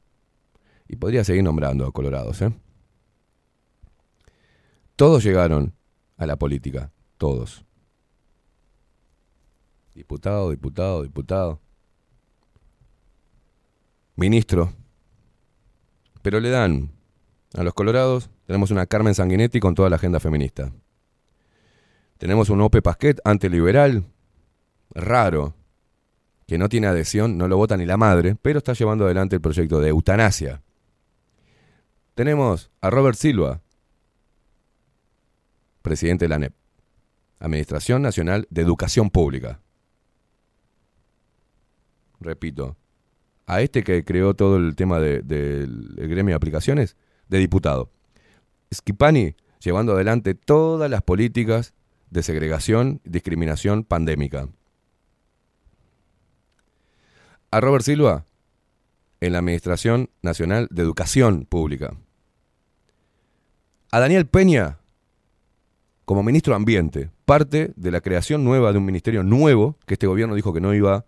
Y 0.87 0.95
podría 0.95 1.25
seguir 1.25 1.43
nombrando 1.43 1.85
a 1.85 1.91
colorados, 1.91 2.41
¿eh? 2.41 2.53
Todos 4.95 5.23
llegaron 5.23 5.73
a 6.15 6.25
la 6.25 6.37
política, 6.37 6.93
todos. 7.17 7.65
Diputado, 9.93 10.51
diputado, 10.51 11.03
diputado. 11.03 11.59
Ministro. 14.15 14.71
Pero 16.21 16.39
le 16.39 16.49
dan 16.49 16.91
a 17.55 17.63
los 17.63 17.73
colorados, 17.73 18.29
tenemos 18.45 18.71
una 18.71 18.85
Carmen 18.85 19.15
Sanguinetti 19.15 19.59
con 19.59 19.75
toda 19.75 19.89
la 19.89 19.95
agenda 19.95 20.19
feminista. 20.19 20.71
Tenemos 22.17 22.49
un 22.49 22.61
Ope 22.61 22.81
Pasquet 22.81 23.19
antiliberal, 23.23 24.05
raro, 24.91 25.53
que 26.47 26.57
no 26.57 26.69
tiene 26.69 26.87
adhesión, 26.87 27.37
no 27.37 27.47
lo 27.47 27.57
vota 27.57 27.77
ni 27.77 27.85
la 27.85 27.97
madre, 27.97 28.35
pero 28.41 28.57
está 28.59 28.73
llevando 28.73 29.05
adelante 29.05 29.35
el 29.35 29.41
proyecto 29.41 29.79
de 29.79 29.89
eutanasia. 29.89 30.61
Tenemos 32.15 32.69
a 32.81 32.89
Robert 32.89 33.17
Silva, 33.17 33.61
presidente 35.81 36.25
de 36.25 36.29
la 36.29 36.35
ANEP, 36.35 36.53
Administración 37.39 38.01
Nacional 38.01 38.47
de 38.49 38.61
Educación 38.61 39.09
Pública. 39.09 39.59
Repito, 42.19 42.77
a 43.45 43.61
este 43.61 43.83
que 43.83 44.05
creó 44.05 44.33
todo 44.33 44.57
el 44.57 44.75
tema 44.75 44.99
de- 44.99 45.21
del 45.21 45.93
gremio 45.97 46.31
de 46.33 46.35
aplicaciones, 46.37 46.95
de 47.27 47.37
diputado. 47.39 47.89
Schipani 48.73 49.35
llevando 49.59 49.93
adelante 49.93 50.35
todas 50.35 50.89
las 50.89 51.01
políticas 51.01 51.73
de 52.09 52.23
segregación, 52.23 53.01
discriminación 53.03 53.83
pandémica. 53.83 54.49
A 57.51 57.61
Robert 57.61 57.85
Silva 57.85 58.25
en 59.21 59.33
la 59.33 59.39
Administración 59.39 60.09
Nacional 60.21 60.67
de 60.69 60.81
Educación 60.81 61.45
Pública. 61.45 61.95
A 63.91 63.99
Daniel 63.99 64.27
Peña 64.27 64.79
como 66.05 66.23
ministro 66.23 66.51
de 66.51 66.57
Ambiente, 66.57 67.09
parte 67.25 67.71
de 67.75 67.91
la 67.91 68.01
creación 68.01 68.43
nueva 68.43 68.71
de 68.71 68.77
un 68.77 68.85
ministerio 68.85 69.23
nuevo 69.23 69.77
que 69.85 69.93
este 69.93 70.07
gobierno 70.07 70.35
dijo 70.35 70.53
que 70.53 70.61
no 70.61 70.73
iba 70.73 71.05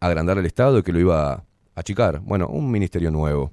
a 0.00 0.06
agrandar 0.06 0.38
el 0.38 0.46
Estado 0.46 0.78
y 0.78 0.82
que 0.82 0.92
lo 0.92 1.00
iba 1.00 1.32
a 1.32 1.44
achicar. 1.74 2.20
Bueno, 2.20 2.46
un 2.48 2.70
ministerio 2.70 3.10
nuevo 3.10 3.52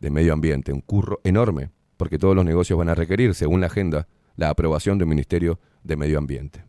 de 0.00 0.10
medio 0.10 0.32
ambiente, 0.32 0.72
un 0.72 0.82
curro 0.82 1.20
enorme, 1.24 1.70
porque 1.98 2.18
todos 2.18 2.34
los 2.34 2.46
negocios 2.46 2.78
van 2.78 2.88
a 2.88 2.94
requerir, 2.94 3.34
según 3.34 3.60
la 3.60 3.66
agenda, 3.66 4.08
la 4.36 4.48
aprobación 4.48 4.96
de 4.96 5.04
un 5.04 5.10
ministerio 5.10 5.58
de 5.84 5.96
medio 5.96 6.16
ambiente. 6.16 6.64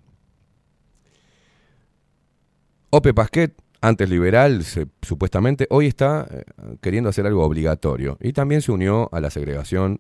Ope 2.90 3.14
Pasquet, 3.14 3.54
antes 3.82 4.10
liberal, 4.10 4.64
se- 4.64 4.88
supuestamente, 5.02 5.68
hoy 5.70 5.86
está 5.88 6.28
eh, 6.30 6.44
queriendo 6.82 7.10
hacer 7.10 7.26
algo 7.28 7.46
obligatorio 7.46 8.18
y 8.20 8.34
también 8.34 8.62
se 8.62 8.72
unió 8.72 9.08
a 9.14 9.22
la 9.22 9.30
segregación 9.30 10.00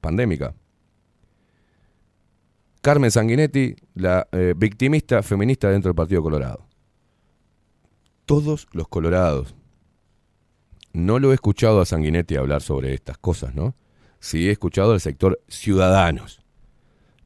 pandémica. 0.00 0.54
Carmen 2.80 3.10
Sanguinetti, 3.10 3.74
la 3.94 4.28
eh, 4.32 4.54
victimista 4.56 5.22
feminista 5.22 5.70
dentro 5.70 5.88
del 5.88 5.96
Partido 5.96 6.22
Colorado. 6.22 6.66
Todos 8.26 8.68
los 8.72 8.88
colorados. 8.88 9.54
No 10.92 11.18
lo 11.18 11.32
he 11.32 11.34
escuchado 11.34 11.80
a 11.80 11.86
Sanguinetti 11.86 12.36
hablar 12.36 12.62
sobre 12.62 12.94
estas 12.94 13.18
cosas, 13.18 13.54
¿no? 13.54 13.74
Sí 14.24 14.48
he 14.48 14.52
escuchado 14.52 14.94
al 14.94 15.02
sector 15.02 15.38
ciudadanos, 15.48 16.40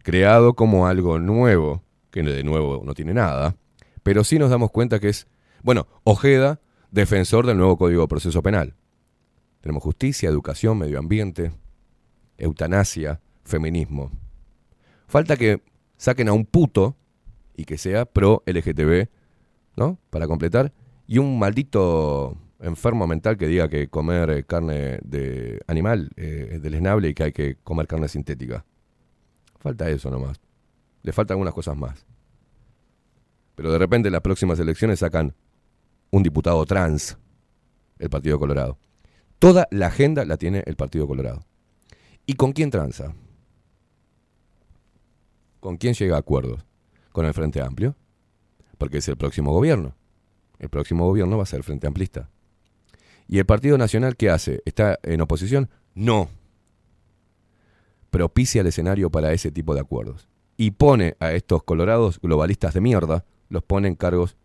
creado 0.03 0.55
como 0.55 0.89
algo 0.89 1.21
nuevo, 1.21 1.85
que 2.11 2.25
de 2.25 2.43
nuevo 2.43 2.83
no 2.85 2.93
tiene 2.93 3.15
nada, 3.15 3.55
pero 4.03 4.25
sí 4.25 4.37
nos 4.37 4.51
damos 4.51 4.73
cuenta 4.73 4.99
que 4.99 5.09
es, 5.11 5.29
bueno, 5.63 5.87
Ojeda, 6.03 6.61
defensor 6.91 7.47
del 7.47 7.57
nuevo 7.57 7.79
Código 7.79 8.03
de 8.03 8.09
Proceso 8.09 8.43
Penal. 8.43 8.75
Tenemos 9.61 9.85
justicia, 9.85 10.29
educación, 10.29 10.77
medio 10.77 10.99
ambiente, 10.99 11.53
eutanasia, 12.37 13.21
feminismo. 13.45 14.11
Falta 15.07 15.37
que 15.37 15.63
saquen 15.99 16.29
a 16.29 16.33
un 16.33 16.47
puto 16.47 16.97
y 17.57 17.65
que 17.65 17.79
sea 17.79 18.07
pro 18.07 18.43
LGTB, 18.45 19.07
¿no? 19.77 20.01
Para 20.11 20.27
completar. 20.27 20.73
Y 21.07 21.19
un 21.19 21.39
maldito 21.39 22.37
enfermo 22.61 23.07
mental 23.07 23.37
que 23.37 23.47
diga 23.47 23.69
que 23.69 23.89
comer 23.89 24.31
eh, 24.31 24.45
carne 24.45 24.99
de 25.03 25.61
animal 25.67 26.11
eh, 26.17 26.51
es 26.53 26.63
deleznable 26.63 27.09
y 27.09 27.15
que 27.15 27.25
hay 27.25 27.33
que 27.33 27.57
comer 27.63 27.87
carne 27.87 28.09
sintética. 28.09 28.65
Falta 29.59 29.89
eso 29.91 30.11
nomás. 30.11 30.41
Le 31.03 31.13
faltan 31.13 31.35
algunas 31.35 31.55
cosas 31.55 31.77
más. 31.77 32.07
Pero 33.55 33.73
de 33.73 33.79
repente 33.79 34.09
en 34.09 34.13
las 34.13 34.23
próximas 34.23 34.59
elecciones 34.59 35.01
sacan 35.01 35.35
un 36.11 36.23
diputado 36.23 36.65
trans, 36.65 37.19
el 37.99 38.11
Partido 38.11 38.39
Colorado. 38.39 38.79
Toda 39.39 39.69
la 39.71 39.89
agenda 39.89 40.25
la 40.25 40.37
tiene 40.37 40.63
el 40.67 40.77
Partido 40.77 41.07
Colorado. 41.07 41.45
¿Y 42.27 42.35
con 42.35 42.53
quién 42.53 42.71
tranza? 42.71 43.15
¿Con 45.61 45.77
quién 45.77 45.95
llega 45.95 46.17
a 46.17 46.21
acuerdos? 46.21 46.65
¿Con 47.13 47.27
el 47.27 47.35
Frente 47.35 47.61
Amplio? 47.61 47.97
Porque 48.79 48.99
es 48.99 49.09
el 49.09 49.17
próximo 49.17 49.53
gobierno. 49.53 49.95
El 50.59 50.69
próximo 50.69 51.07
gobierno 51.07 51.37
va 51.37 51.45
a 51.45 51.47
ser 51.47 51.63
Frente 51.63 51.87
Amplista. 51.87 52.31
¿Y 53.29 53.39
el 53.39 53.47
Partido 53.47 53.77
Nacional 53.77 54.17
qué 54.17 54.31
hace? 54.31 54.63
¿Está 54.65 54.99
en 55.03 55.21
oposición? 55.21 55.69
No. 55.95 56.31
Propicia 58.11 58.63
el 58.63 58.67
escenario 58.67 59.11
para 59.11 59.33
ese 59.33 59.53
tipo 59.53 59.75
de 59.75 59.81
acuerdos. 59.81 60.29
Y 60.57 60.73
pone 60.73 61.15
a 61.21 61.33
estos 61.33 61.63
colorados 61.63 62.19
globalistas 62.21 62.73
de 62.73 62.81
mierda, 62.81 63.27
los 63.51 63.63
pone 63.63 63.87
en 63.87 63.95
cargos, 63.97 64.37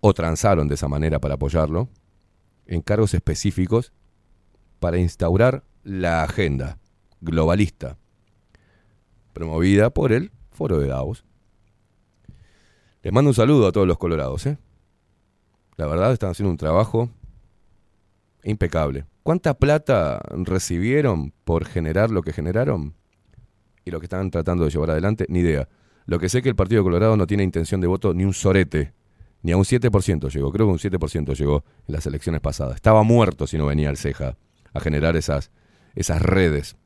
o 0.00 0.14
transaron 0.14 0.68
de 0.68 0.76
esa 0.76 0.88
manera 0.88 1.18
para 1.18 1.34
apoyarlo, 1.34 1.88
en 2.66 2.80
cargos 2.80 3.12
específicos 3.12 3.92
para 4.78 4.98
instaurar 4.98 5.64
la 5.82 6.22
agenda 6.22 6.78
globalista 7.20 7.98
promovida 9.32 9.90
por 9.90 10.12
el 10.12 10.30
Foro 10.50 10.78
de 10.78 10.86
Davos. 10.86 11.24
Les 13.02 13.12
mando 13.12 13.30
un 13.30 13.34
saludo 13.34 13.66
a 13.66 13.72
todos 13.72 13.86
los 13.86 13.98
colorados, 13.98 14.46
¿eh? 14.46 14.58
La 15.76 15.86
verdad 15.86 16.12
están 16.12 16.30
haciendo 16.30 16.50
un 16.50 16.56
trabajo 16.56 17.10
impecable. 18.50 19.04
¿Cuánta 19.22 19.54
plata 19.54 20.20
recibieron 20.30 21.32
por 21.44 21.64
generar 21.64 22.10
lo 22.10 22.22
que 22.22 22.32
generaron? 22.32 22.94
Y 23.84 23.90
lo 23.90 24.00
que 24.00 24.06
están 24.06 24.30
tratando 24.30 24.64
de 24.64 24.70
llevar 24.70 24.90
adelante, 24.90 25.26
ni 25.28 25.40
idea. 25.40 25.68
Lo 26.06 26.18
que 26.18 26.28
sé 26.28 26.42
que 26.42 26.48
el 26.48 26.56
Partido 26.56 26.82
Colorado 26.82 27.16
no 27.16 27.26
tiene 27.26 27.42
intención 27.42 27.80
de 27.80 27.86
voto 27.86 28.14
ni 28.14 28.24
un 28.24 28.32
sorete, 28.32 28.92
ni 29.42 29.52
a 29.52 29.56
un 29.56 29.64
7% 29.64 30.30
llegó. 30.30 30.52
Creo 30.52 30.66
que 30.66 30.72
un 30.72 30.78
7% 30.78 31.34
llegó 31.36 31.64
en 31.86 31.94
las 31.94 32.06
elecciones 32.06 32.40
pasadas. 32.40 32.76
Estaba 32.76 33.02
muerto 33.02 33.46
si 33.46 33.58
no 33.58 33.66
venía 33.66 33.90
el 33.90 33.96
CEJA 33.96 34.36
a 34.72 34.80
generar 34.80 35.16
esas, 35.16 35.50
esas 35.94 36.22
redes 36.22 36.76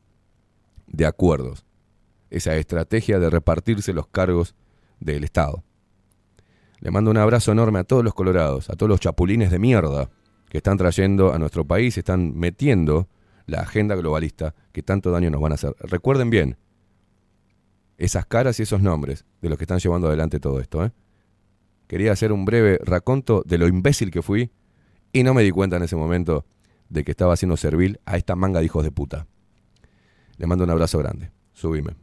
de 0.86 1.06
acuerdos 1.06 1.64
esa 2.30 2.56
estrategia 2.56 3.18
de 3.18 3.28
repartirse 3.28 3.92
los 3.92 4.06
cargos 4.06 4.54
del 5.00 5.24
Estado. 5.24 5.64
Le 6.78 6.90
mando 6.90 7.10
un 7.10 7.18
abrazo 7.18 7.52
enorme 7.52 7.80
a 7.80 7.84
todos 7.84 8.04
los 8.04 8.14
colorados, 8.14 8.70
a 8.70 8.74
todos 8.74 8.88
los 8.88 9.00
chapulines 9.00 9.50
de 9.50 9.58
mierda 9.58 10.08
que 10.51 10.59
están 10.59 10.77
trayendo 10.77 11.32
a 11.32 11.39
nuestro 11.39 11.64
país, 11.64 11.97
están 11.97 12.36
metiendo 12.36 13.09
la 13.47 13.60
agenda 13.60 13.94
globalista 13.94 14.55
que 14.72 14.82
tanto 14.82 15.10
daño 15.12 15.31
nos 15.31 15.40
van 15.40 15.52
a 15.52 15.55
hacer. 15.55 15.74
Recuerden 15.78 16.28
bien 16.28 16.59
esas 17.97 18.27
caras 18.27 18.59
y 18.59 18.64
esos 18.64 18.82
nombres 18.82 19.24
de 19.40 19.48
los 19.48 19.56
que 19.56 19.64
están 19.64 19.78
llevando 19.78 20.09
adelante 20.09 20.40
todo 20.40 20.60
esto. 20.60 20.85
¿eh? 20.85 20.90
Quería 21.86 22.12
hacer 22.12 22.32
un 22.32 22.44
breve 22.44 22.78
raconto 22.82 23.43
de 23.47 23.59
lo 23.59 23.68
imbécil 23.68 24.10
que 24.10 24.22
fui 24.22 24.51
y 25.12 25.22
no 25.22 25.35
me 25.35 25.43
di 25.43 25.52
cuenta 25.52 25.77
en 25.77 25.85
ese 25.85 25.97
momento 25.97 26.44
de 26.89 27.05
que 27.05 27.12
estaba 27.12 27.35
haciendo 27.35 27.56
servil 27.56 28.01
a 28.05 28.16
esta 28.16 28.35
manga 28.35 28.59
de 28.59 28.66
hijos 28.66 28.82
de 28.82 28.90
puta. 28.90 29.28
Le 30.36 30.47
mando 30.47 30.64
un 30.64 30.70
abrazo 30.70 30.98
grande. 30.98 31.31
Subime. 31.52 31.94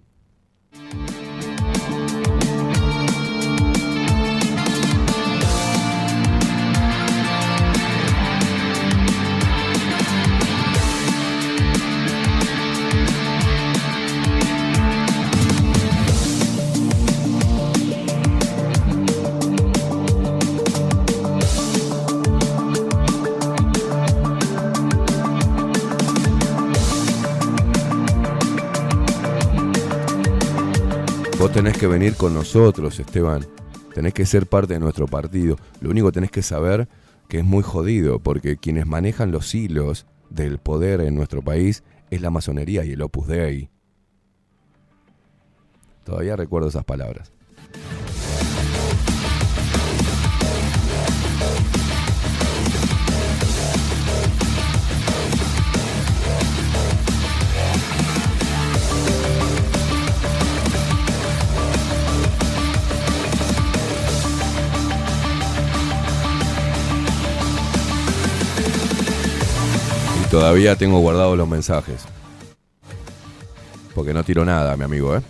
Vos 31.40 31.52
tenés 31.52 31.78
que 31.78 31.86
venir 31.86 32.16
con 32.16 32.34
nosotros, 32.34 33.00
Esteban. 33.00 33.46
Tenés 33.94 34.14
que 34.16 34.26
ser 34.26 34.48
parte 34.48 34.74
de 34.74 34.80
nuestro 34.80 35.06
partido. 35.06 35.56
Lo 35.82 35.92
único 35.92 36.08
que 36.08 36.14
tenés 36.14 36.32
que 36.32 36.42
saber 36.42 36.90
que 37.30 37.38
es 37.40 37.46
muy 37.46 37.62
jodido, 37.62 38.18
porque 38.18 38.58
quienes 38.58 38.88
manejan 38.88 39.32
los 39.32 39.54
hilos 39.54 40.08
del 40.32 40.58
poder 40.58 41.00
en 41.02 41.14
nuestro 41.14 41.44
país 41.44 41.84
es 42.10 42.22
la 42.22 42.32
masonería 42.32 42.84
y 42.86 42.94
el 42.94 43.04
Opus 43.04 43.28
Dei. 43.28 43.70
Todavía 46.06 46.36
recuerdo 46.36 46.70
esas 46.70 46.86
palabras. 46.86 47.32
Todavía 70.30 70.76
tengo 70.76 71.00
guardados 71.00 71.38
los 71.38 71.48
mensajes. 71.48 72.04
Porque 73.96 74.14
no 74.14 74.24
tiro 74.24 74.46
nada, 74.46 74.76
mi 74.78 74.84
amigo, 74.84 75.16
¿eh? 75.16 75.22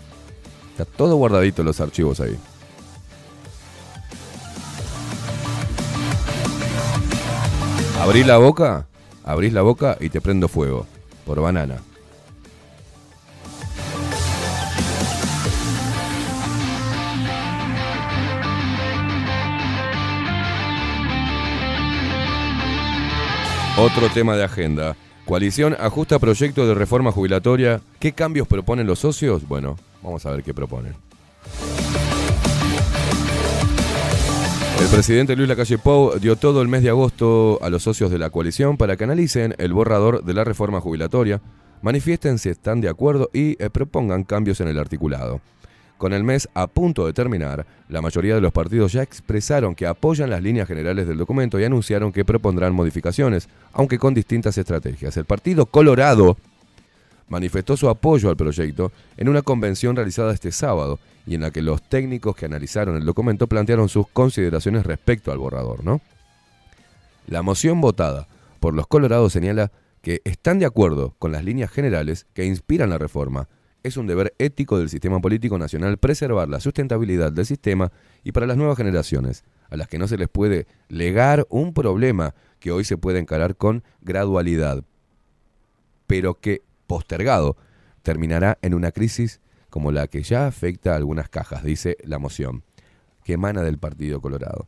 Está 0.70 0.84
todo 0.84 1.16
guardadito 1.16 1.62
los 1.62 1.80
archivos 1.80 2.20
ahí. 2.20 2.38
Abrís 8.00 8.26
la 8.26 8.38
boca, 8.38 8.86
abrís 9.24 9.52
la 9.52 9.62
boca 9.62 9.96
y 10.00 10.08
te 10.08 10.20
prendo 10.20 10.48
fuego. 10.48 10.86
Por 11.26 11.40
banana. 11.40 11.78
Otro 23.80 24.08
tema 24.08 24.34
de 24.34 24.42
agenda. 24.42 24.96
Coalición 25.24 25.76
ajusta 25.78 26.18
proyecto 26.18 26.66
de 26.66 26.74
reforma 26.74 27.12
jubilatoria. 27.12 27.80
¿Qué 28.00 28.10
cambios 28.10 28.48
proponen 28.48 28.88
los 28.88 28.98
socios? 28.98 29.46
Bueno, 29.46 29.76
vamos 30.02 30.26
a 30.26 30.32
ver 30.32 30.42
qué 30.42 30.52
proponen. 30.52 30.96
El 34.80 34.86
presidente 34.88 35.36
Luis 35.36 35.48
Lacalle 35.48 35.78
Pou 35.78 36.18
dio 36.18 36.34
todo 36.34 36.60
el 36.60 36.66
mes 36.66 36.82
de 36.82 36.88
agosto 36.88 37.60
a 37.62 37.70
los 37.70 37.84
socios 37.84 38.10
de 38.10 38.18
la 38.18 38.30
coalición 38.30 38.76
para 38.76 38.96
que 38.96 39.04
analicen 39.04 39.54
el 39.58 39.72
borrador 39.72 40.24
de 40.24 40.34
la 40.34 40.42
reforma 40.42 40.80
jubilatoria, 40.80 41.40
manifiesten 41.80 42.38
si 42.38 42.48
están 42.48 42.80
de 42.80 42.88
acuerdo 42.88 43.30
y 43.32 43.62
eh, 43.62 43.70
propongan 43.70 44.24
cambios 44.24 44.60
en 44.60 44.66
el 44.66 44.78
articulado. 44.80 45.40
Con 45.98 46.12
el 46.12 46.22
mes 46.22 46.48
a 46.54 46.68
punto 46.68 47.06
de 47.06 47.12
terminar, 47.12 47.66
la 47.88 48.00
mayoría 48.00 48.36
de 48.36 48.40
los 48.40 48.52
partidos 48.52 48.92
ya 48.92 49.02
expresaron 49.02 49.74
que 49.74 49.86
apoyan 49.86 50.30
las 50.30 50.42
líneas 50.42 50.68
generales 50.68 51.08
del 51.08 51.18
documento 51.18 51.58
y 51.58 51.64
anunciaron 51.64 52.12
que 52.12 52.24
propondrán 52.24 52.72
modificaciones, 52.72 53.48
aunque 53.72 53.98
con 53.98 54.14
distintas 54.14 54.56
estrategias. 54.56 55.16
El 55.16 55.24
Partido 55.24 55.66
Colorado 55.66 56.36
manifestó 57.28 57.76
su 57.76 57.88
apoyo 57.88 58.30
al 58.30 58.36
proyecto 58.36 58.92
en 59.16 59.28
una 59.28 59.42
convención 59.42 59.96
realizada 59.96 60.32
este 60.32 60.52
sábado 60.52 61.00
y 61.26 61.34
en 61.34 61.42
la 61.42 61.50
que 61.50 61.62
los 61.62 61.82
técnicos 61.82 62.36
que 62.36 62.46
analizaron 62.46 62.96
el 62.96 63.04
documento 63.04 63.48
plantearon 63.48 63.88
sus 63.88 64.06
consideraciones 64.08 64.86
respecto 64.86 65.32
al 65.32 65.38
borrador, 65.38 65.84
¿no? 65.84 66.00
La 67.26 67.42
moción 67.42 67.80
votada 67.80 68.28
por 68.60 68.72
los 68.72 68.86
colorados 68.86 69.32
señala 69.32 69.70
que 70.00 70.22
están 70.24 70.58
de 70.60 70.66
acuerdo 70.66 71.14
con 71.18 71.32
las 71.32 71.44
líneas 71.44 71.70
generales 71.70 72.26
que 72.34 72.44
inspiran 72.44 72.90
la 72.90 72.98
reforma. 72.98 73.48
Es 73.82 73.96
un 73.96 74.06
deber 74.06 74.34
ético 74.38 74.78
del 74.78 74.88
sistema 74.88 75.20
político 75.20 75.58
nacional 75.58 75.98
preservar 75.98 76.48
la 76.48 76.60
sustentabilidad 76.60 77.32
del 77.32 77.46
sistema 77.46 77.92
y 78.24 78.32
para 78.32 78.46
las 78.46 78.56
nuevas 78.56 78.76
generaciones, 78.76 79.44
a 79.70 79.76
las 79.76 79.88
que 79.88 79.98
no 79.98 80.08
se 80.08 80.18
les 80.18 80.28
puede 80.28 80.66
legar 80.88 81.46
un 81.48 81.72
problema 81.72 82.34
que 82.58 82.72
hoy 82.72 82.84
se 82.84 82.96
puede 82.96 83.18
encarar 83.20 83.56
con 83.56 83.84
gradualidad, 84.00 84.82
pero 86.06 86.34
que, 86.34 86.62
postergado, 86.86 87.56
terminará 88.02 88.58
en 88.62 88.74
una 88.74 88.90
crisis 88.90 89.40
como 89.70 89.92
la 89.92 90.08
que 90.08 90.22
ya 90.22 90.46
afecta 90.46 90.92
a 90.92 90.96
algunas 90.96 91.28
cajas, 91.28 91.62
dice 91.62 91.96
la 92.02 92.18
moción, 92.18 92.64
que 93.22 93.34
emana 93.34 93.62
del 93.62 93.78
Partido 93.78 94.20
Colorado. 94.20 94.66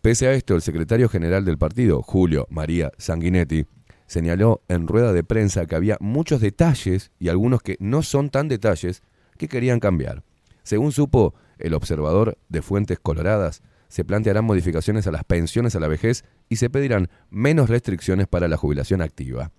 Pese 0.00 0.26
a 0.26 0.32
esto, 0.32 0.54
el 0.54 0.62
secretario 0.62 1.08
general 1.10 1.44
del 1.44 1.58
partido, 1.58 2.02
Julio 2.02 2.46
María 2.50 2.90
Sanguinetti, 2.96 3.66
señaló 4.10 4.60
en 4.66 4.88
rueda 4.88 5.12
de 5.12 5.22
prensa 5.22 5.66
que 5.66 5.76
había 5.76 5.96
muchos 6.00 6.40
detalles 6.40 7.12
y 7.20 7.28
algunos 7.28 7.62
que 7.62 7.76
no 7.78 8.02
son 8.02 8.28
tan 8.28 8.48
detalles 8.48 9.04
que 9.38 9.46
querían 9.46 9.78
cambiar. 9.78 10.24
Según 10.64 10.90
supo 10.90 11.32
el 11.60 11.74
observador 11.74 12.36
de 12.48 12.60
Fuentes 12.60 12.98
Coloradas, 12.98 13.62
se 13.86 14.04
plantearán 14.04 14.44
modificaciones 14.44 15.06
a 15.06 15.12
las 15.12 15.22
pensiones 15.22 15.76
a 15.76 15.80
la 15.80 15.86
vejez 15.86 16.24
y 16.48 16.56
se 16.56 16.68
pedirán 16.68 17.08
menos 17.30 17.70
restricciones 17.70 18.26
para 18.26 18.48
la 18.48 18.56
jubilación 18.56 19.00
activa. 19.00 19.52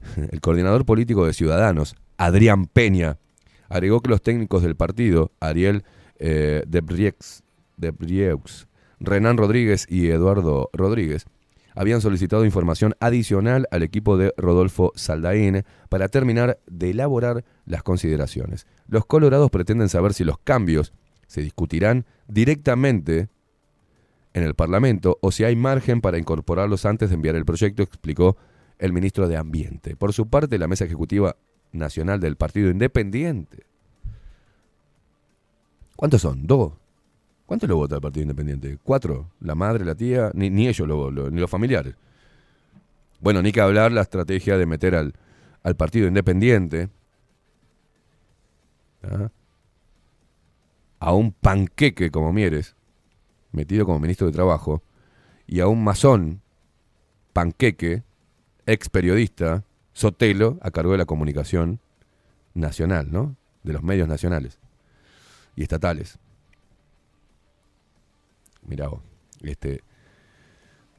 El 0.30 0.40
coordinador 0.40 0.86
político 0.86 1.26
de 1.26 1.34
Ciudadanos, 1.34 1.96
Adrián 2.16 2.64
Peña, 2.64 3.18
agregó 3.68 4.00
que 4.00 4.08
los 4.08 4.22
técnicos 4.22 4.62
del 4.62 4.74
partido, 4.74 5.32
Ariel 5.38 5.84
eh, 6.18 6.62
Debrieux, 6.66 7.42
Debrieux, 7.76 8.68
Renan 9.00 9.36
Rodríguez 9.36 9.84
y 9.86 10.08
Eduardo 10.08 10.70
Rodríguez, 10.72 11.26
habían 11.78 12.00
solicitado 12.00 12.44
información 12.44 12.96
adicional 12.98 13.68
al 13.70 13.84
equipo 13.84 14.16
de 14.16 14.34
Rodolfo 14.36 14.90
Saldaín 14.96 15.62
para 15.88 16.08
terminar 16.08 16.58
de 16.66 16.90
elaborar 16.90 17.44
las 17.66 17.84
consideraciones. 17.84 18.66
Los 18.88 19.06
colorados 19.06 19.48
pretenden 19.52 19.88
saber 19.88 20.12
si 20.12 20.24
los 20.24 20.38
cambios 20.38 20.92
se 21.28 21.40
discutirán 21.40 22.04
directamente 22.26 23.28
en 24.34 24.42
el 24.42 24.56
Parlamento 24.56 25.18
o 25.20 25.30
si 25.30 25.44
hay 25.44 25.54
margen 25.54 26.00
para 26.00 26.18
incorporarlos 26.18 26.84
antes 26.84 27.10
de 27.10 27.14
enviar 27.14 27.36
el 27.36 27.44
proyecto, 27.44 27.84
explicó 27.84 28.36
el 28.80 28.92
ministro 28.92 29.28
de 29.28 29.36
Ambiente. 29.36 29.94
Por 29.94 30.12
su 30.12 30.26
parte, 30.28 30.58
la 30.58 30.66
Mesa 30.66 30.84
Ejecutiva 30.84 31.36
Nacional 31.70 32.18
del 32.18 32.34
Partido 32.34 32.70
Independiente. 32.70 33.66
¿Cuántos 35.94 36.22
son? 36.22 36.44
¿Dos? 36.44 36.72
¿Cuánto 37.48 37.66
lo 37.66 37.76
vota 37.76 37.94
el 37.94 38.02
Partido 38.02 38.24
Independiente? 38.24 38.76
¿Cuatro? 38.84 39.30
¿La 39.40 39.54
madre, 39.54 39.82
la 39.82 39.94
tía? 39.94 40.30
Ni, 40.34 40.68
ellos, 40.68 40.86
lo, 40.86 41.10
lo- 41.10 41.30
ni 41.30 41.40
los 41.40 41.48
familiares. 41.48 41.94
Bueno, 43.20 43.40
ni 43.40 43.52
que 43.52 43.62
hablar 43.62 43.90
la 43.90 44.02
estrategia 44.02 44.58
de 44.58 44.66
meter 44.66 44.94
al, 44.94 45.14
al 45.62 45.74
Partido 45.74 46.06
Independiente 46.06 46.90
¿ah? 49.02 49.30
a 51.00 51.14
un 51.14 51.32
panqueque 51.32 52.10
como 52.10 52.34
Mieres, 52.34 52.76
metido 53.52 53.86
como 53.86 53.98
ministro 53.98 54.26
de 54.26 54.34
Trabajo, 54.34 54.82
y 55.46 55.60
a 55.60 55.68
un 55.68 55.82
masón, 55.82 56.42
panqueque, 57.32 58.02
ex 58.66 58.90
periodista, 58.90 59.64
Sotelo, 59.94 60.58
a 60.60 60.70
cargo 60.70 60.92
de 60.92 60.98
la 60.98 61.06
comunicación 61.06 61.80
nacional, 62.52 63.10
¿no? 63.10 63.36
De 63.62 63.72
los 63.72 63.82
medios 63.82 64.06
nacionales 64.06 64.58
y 65.56 65.62
estatales. 65.62 66.18
Mirá 68.68 68.88
vos, 68.88 69.00
este, 69.42 69.82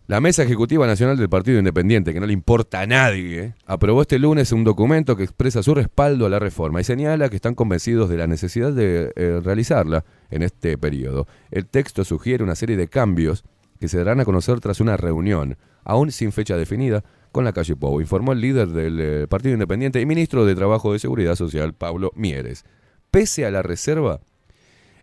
la 0.10 0.22
Mesa 0.22 0.42
Ejecutiva 0.42 0.88
Nacional 0.88 1.18
del 1.18 1.30
Partido 1.30 1.60
Independiente, 1.60 2.14
que 2.14 2.20
no 2.20 2.26
le 2.26 2.34
importa 2.34 2.82
a 2.82 2.88
nadie, 2.88 3.40
¿eh? 3.40 3.54
aprobó 3.68 4.02
este 4.02 4.18
lunes 4.18 4.52
un 4.52 4.64
documento 4.64 5.16
que 5.16 5.22
expresa 5.22 5.62
su 5.62 5.76
respaldo 5.76 6.26
a 6.26 6.30
la 6.30 6.40
reforma 6.40 6.82
y 6.82 6.84
señala 6.84 7.30
que 7.30 7.36
están 7.36 7.54
convencidos 7.54 8.10
de 8.10 8.18
la 8.18 8.26
necesidad 8.26 8.74
de 8.74 9.12
eh, 9.16 9.40
realizarla 9.44 10.04
en 10.32 10.42
este 10.42 10.80
periodo. 10.80 11.28
El 11.52 11.68
texto 11.68 12.04
sugiere 12.06 12.44
una 12.44 12.56
serie 12.56 12.76
de 12.76 12.88
cambios 12.88 13.44
que 13.80 13.88
se 13.88 14.00
darán 14.00 14.20
a 14.20 14.26
conocer 14.26 14.60
tras 14.62 14.80
una 14.80 14.98
reunión, 14.98 15.58
aún 15.84 16.12
sin 16.12 16.32
fecha 16.32 16.58
definida, 16.58 17.04
con 17.32 17.46
la 17.46 17.54
calle 17.54 17.76
Pou, 17.76 18.02
informó 18.02 18.32
el 18.32 18.42
líder 18.42 18.70
del 18.70 19.00
eh, 19.00 19.28
Partido 19.28 19.54
Independiente 19.54 20.02
y 20.02 20.08
ministro 20.08 20.44
de 20.44 20.56
Trabajo 20.56 20.96
y 20.96 21.00
Seguridad 21.00 21.36
Social, 21.36 21.76
Pablo 21.76 22.12
Mieres. 22.16 22.66
Pese 23.12 23.46
a 23.46 23.52
la 23.52 23.62
reserva, 23.62 24.22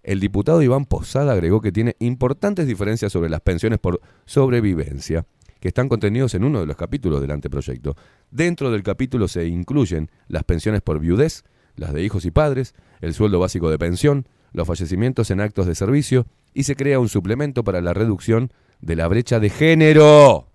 el 0.06 0.20
diputado 0.20 0.62
Iván 0.62 0.84
Posada 0.84 1.32
agregó 1.32 1.60
que 1.60 1.72
tiene 1.72 1.96
importantes 1.98 2.68
diferencias 2.68 3.10
sobre 3.10 3.28
las 3.28 3.40
pensiones 3.40 3.80
por 3.80 4.00
sobrevivencia, 4.24 5.26
que 5.58 5.66
están 5.66 5.88
contenidos 5.88 6.34
en 6.36 6.44
uno 6.44 6.60
de 6.60 6.66
los 6.66 6.76
capítulos 6.76 7.20
del 7.20 7.32
anteproyecto. 7.32 7.96
Dentro 8.30 8.70
del 8.70 8.84
capítulo 8.84 9.26
se 9.26 9.48
incluyen 9.48 10.12
las 10.28 10.44
pensiones 10.44 10.80
por 10.80 11.00
viudez, 11.00 11.42
las 11.74 11.92
de 11.92 12.04
hijos 12.04 12.24
y 12.24 12.30
padres, 12.30 12.76
el 13.00 13.14
sueldo 13.14 13.40
básico 13.40 13.68
de 13.68 13.80
pensión, 13.80 14.28
los 14.52 14.68
fallecimientos 14.68 15.32
en 15.32 15.40
actos 15.40 15.66
de 15.66 15.74
servicio 15.74 16.26
y 16.54 16.62
se 16.62 16.76
crea 16.76 17.00
un 17.00 17.08
suplemento 17.08 17.64
para 17.64 17.80
la 17.80 17.92
reducción 17.92 18.52
de 18.80 18.94
la 18.94 19.08
brecha 19.08 19.40
de 19.40 19.50
género. 19.50 20.46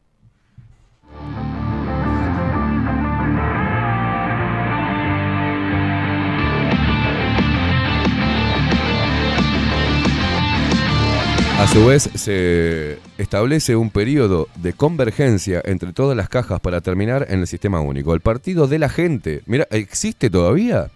A 11.61 11.67
su 11.67 11.85
vez, 11.85 12.09
se 12.15 12.97
establece 13.19 13.75
un 13.75 13.91
periodo 13.91 14.47
de 14.55 14.73
convergencia 14.73 15.61
entre 15.63 15.93
todas 15.93 16.17
las 16.17 16.27
cajas 16.27 16.59
para 16.59 16.81
terminar 16.81 17.27
en 17.29 17.41
el 17.41 17.45
sistema 17.45 17.81
único. 17.81 18.15
El 18.15 18.19
Partido 18.19 18.65
de 18.65 18.79
la 18.79 18.89
Gente, 18.89 19.43
mira, 19.45 19.67
¿existe 19.69 20.31
todavía? 20.31 20.89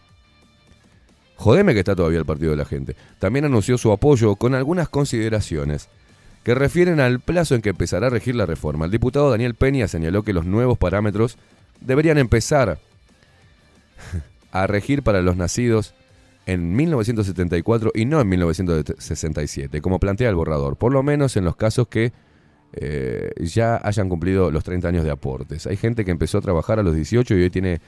Jodeme 1.35 1.73
que 1.73 1.81
está 1.81 1.95
todavía 1.95 2.17
el 2.17 2.25
Partido 2.25 2.49
de 2.49 2.57
la 2.57 2.65
Gente. 2.65 2.95
También 3.19 3.45
anunció 3.45 3.77
su 3.77 3.91
apoyo 3.91 4.37
con 4.37 4.55
algunas 4.55 4.89
consideraciones 4.89 5.87
que 6.43 6.55
refieren 6.55 6.99
al 6.99 7.19
plazo 7.19 7.53
en 7.53 7.61
que 7.61 7.69
empezará 7.69 8.07
a 8.07 8.09
regir 8.09 8.35
la 8.35 8.47
reforma. 8.47 8.85
El 8.85 8.91
diputado 8.91 9.29
Daniel 9.29 9.53
Peña 9.53 9.87
señaló 9.87 10.23
que 10.23 10.33
los 10.33 10.45
nuevos 10.45 10.79
parámetros 10.79 11.37
deberían 11.79 12.17
empezar 12.17 12.79
a 14.51 14.65
regir 14.65 15.03
para 15.03 15.21
los 15.21 15.37
nacidos 15.37 15.93
en 16.45 16.75
1974 16.75 17.91
y 17.95 18.05
no 18.05 18.21
en 18.21 18.29
1967, 18.29 19.81
como 19.81 19.99
plantea 19.99 20.29
el 20.29 20.35
borrador, 20.35 20.77
por 20.77 20.91
lo 20.91 21.01
menos 21.03 21.37
en 21.37 21.45
los 21.45 21.55
casos 21.55 21.87
que 21.87 22.13
eh, 22.73 23.31
ya 23.39 23.79
hayan 23.83 24.09
cumplido 24.09 24.51
los 24.51 24.63
30 24.63 24.87
años 24.87 25.03
de 25.03 25.11
aportes. 25.11 25.65
Hay 25.65 25.77
gente 25.77 26.05
que 26.05 26.11
empezó 26.11 26.37
a 26.37 26.41
trabajar 26.41 26.79
a 26.79 26.83
los 26.83 26.95
18 26.95 27.35
y 27.35 27.43
hoy 27.43 27.49
tiene 27.49 27.81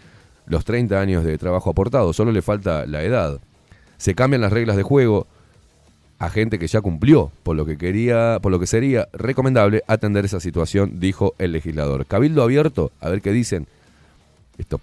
los 0.45 0.65
30 0.65 0.99
años 0.99 1.23
de 1.23 1.37
trabajo 1.37 1.69
aportado, 1.69 2.13
solo 2.13 2.31
le 2.31 2.41
falta 2.41 2.85
la 2.85 3.03
edad. 3.03 3.39
Se 3.97 4.15
cambian 4.15 4.41
las 4.41 4.53
reglas 4.53 4.77
de 4.77 4.83
juego 4.83 5.27
a 6.19 6.29
gente 6.29 6.57
que 6.57 6.67
ya 6.67 6.81
cumplió, 6.81 7.31
por 7.43 7.55
lo 7.55 7.65
que 7.65 7.77
quería, 7.77 8.39
por 8.41 8.51
lo 8.51 8.59
que 8.59 8.65
sería 8.65 9.07
recomendable 9.13 9.83
atender 9.87 10.25
esa 10.25 10.39
situación, 10.39 10.99
dijo 10.99 11.35
el 11.37 11.51
legislador. 11.51 12.05
Cabildo 12.05 12.41
abierto, 12.41 12.91
a 13.01 13.09
ver 13.09 13.21
qué 13.21 13.31
dicen 13.31 13.67
estos 14.57 14.81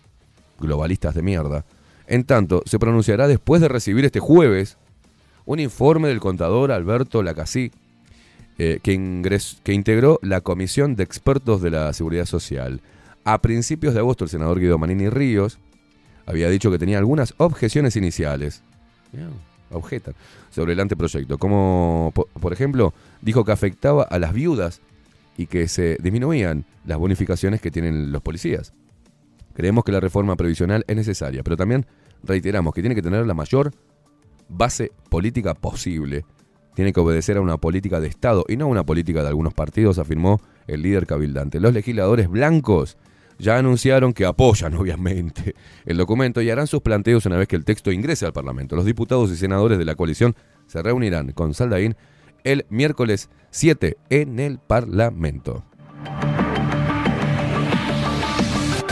globalistas 0.60 1.14
de 1.14 1.22
mierda. 1.22 1.64
En 2.06 2.24
tanto, 2.24 2.62
se 2.66 2.78
pronunciará 2.78 3.26
después 3.28 3.60
de 3.62 3.68
recibir 3.68 4.04
este 4.04 4.20
jueves 4.20 4.76
un 5.46 5.58
informe 5.60 6.08
del 6.08 6.20
contador 6.20 6.70
Alberto 6.72 7.22
Lacasí, 7.22 7.70
eh, 8.58 8.78
que, 8.82 8.92
ingres- 8.94 9.58
que 9.62 9.72
integró 9.72 10.18
la 10.22 10.40
Comisión 10.40 10.96
de 10.96 11.02
Expertos 11.04 11.60
de 11.62 11.70
la 11.70 11.92
Seguridad 11.92 12.26
Social. 12.26 12.80
A 13.24 13.40
principios 13.40 13.94
de 13.94 14.00
agosto, 14.00 14.24
el 14.24 14.30
senador 14.30 14.60
Guido 14.60 14.78
Manini 14.78 15.08
Ríos 15.08 15.58
había 16.26 16.48
dicho 16.50 16.70
que 16.70 16.78
tenía 16.78 16.98
algunas 16.98 17.34
objeciones 17.38 17.96
iniciales. 17.96 18.62
Sobre 20.50 20.74
el 20.74 20.80
anteproyecto. 20.80 21.36
Como, 21.38 22.12
po- 22.14 22.28
por 22.40 22.52
ejemplo, 22.52 22.94
dijo 23.22 23.44
que 23.44 23.52
afectaba 23.52 24.04
a 24.04 24.18
las 24.18 24.32
viudas 24.32 24.80
y 25.36 25.46
que 25.46 25.66
se 25.68 25.96
disminuían 26.00 26.64
las 26.86 26.98
bonificaciones 26.98 27.60
que 27.60 27.70
tienen 27.70 28.12
los 28.12 28.22
policías. 28.22 28.72
Creemos 29.54 29.84
que 29.84 29.92
la 29.92 30.00
reforma 30.00 30.36
previsional 30.36 30.84
es 30.86 30.96
necesaria, 30.96 31.42
pero 31.42 31.56
también 31.56 31.86
reiteramos 32.22 32.74
que 32.74 32.82
tiene 32.82 32.94
que 32.94 33.02
tener 33.02 33.26
la 33.26 33.34
mayor 33.34 33.72
base 34.48 34.92
política 35.08 35.54
posible. 35.54 36.24
Tiene 36.74 36.92
que 36.92 37.00
obedecer 37.00 37.36
a 37.36 37.40
una 37.40 37.56
política 37.56 38.00
de 38.00 38.08
Estado 38.08 38.44
y 38.48 38.56
no 38.56 38.64
a 38.64 38.68
una 38.68 38.84
política 38.84 39.22
de 39.22 39.28
algunos 39.28 39.54
partidos, 39.54 39.98
afirmó 39.98 40.40
el 40.66 40.82
líder 40.82 41.06
cabildante. 41.06 41.60
Los 41.60 41.72
legisladores 41.72 42.28
blancos 42.28 42.96
ya 43.38 43.58
anunciaron 43.58 44.12
que 44.12 44.26
apoyan, 44.26 44.74
obviamente, 44.76 45.54
el 45.84 45.96
documento 45.96 46.42
y 46.42 46.50
harán 46.50 46.66
sus 46.66 46.82
planteos 46.82 47.26
una 47.26 47.36
vez 47.36 47.48
que 47.48 47.56
el 47.56 47.64
texto 47.64 47.92
ingrese 47.92 48.26
al 48.26 48.32
Parlamento. 48.32 48.76
Los 48.76 48.84
diputados 48.84 49.30
y 49.30 49.36
senadores 49.36 49.78
de 49.78 49.84
la 49.84 49.94
coalición 49.94 50.34
se 50.66 50.82
reunirán 50.82 51.32
con 51.32 51.54
Saldaín 51.54 51.96
el 52.42 52.66
miércoles 52.68 53.30
7 53.50 53.96
en 54.10 54.38
el 54.38 54.58
Parlamento. 54.58 55.64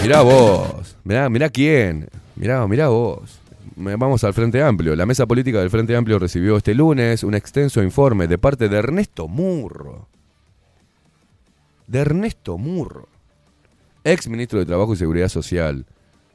Mirá 0.02 0.20
vos, 0.22 0.96
mirá, 1.04 1.28
mirá 1.28 1.48
quién, 1.48 2.08
mirá, 2.34 2.66
mirá 2.66 2.88
vos. 2.88 3.38
Vamos 3.76 4.24
al 4.24 4.34
Frente 4.34 4.60
Amplio. 4.60 4.96
La 4.96 5.06
mesa 5.06 5.26
política 5.26 5.60
del 5.60 5.70
Frente 5.70 5.94
Amplio 5.94 6.18
recibió 6.18 6.56
este 6.56 6.74
lunes 6.74 7.22
un 7.22 7.34
extenso 7.34 7.82
informe 7.84 8.26
de 8.26 8.36
parte 8.36 8.68
de 8.68 8.78
Ernesto 8.78 9.28
Murro. 9.28 10.08
De 11.86 12.00
Ernesto 12.00 12.58
Murro, 12.58 13.08
ex 14.02 14.26
ministro 14.26 14.58
de 14.58 14.66
Trabajo 14.66 14.92
y 14.92 14.96
Seguridad 14.96 15.28
Social, 15.28 15.86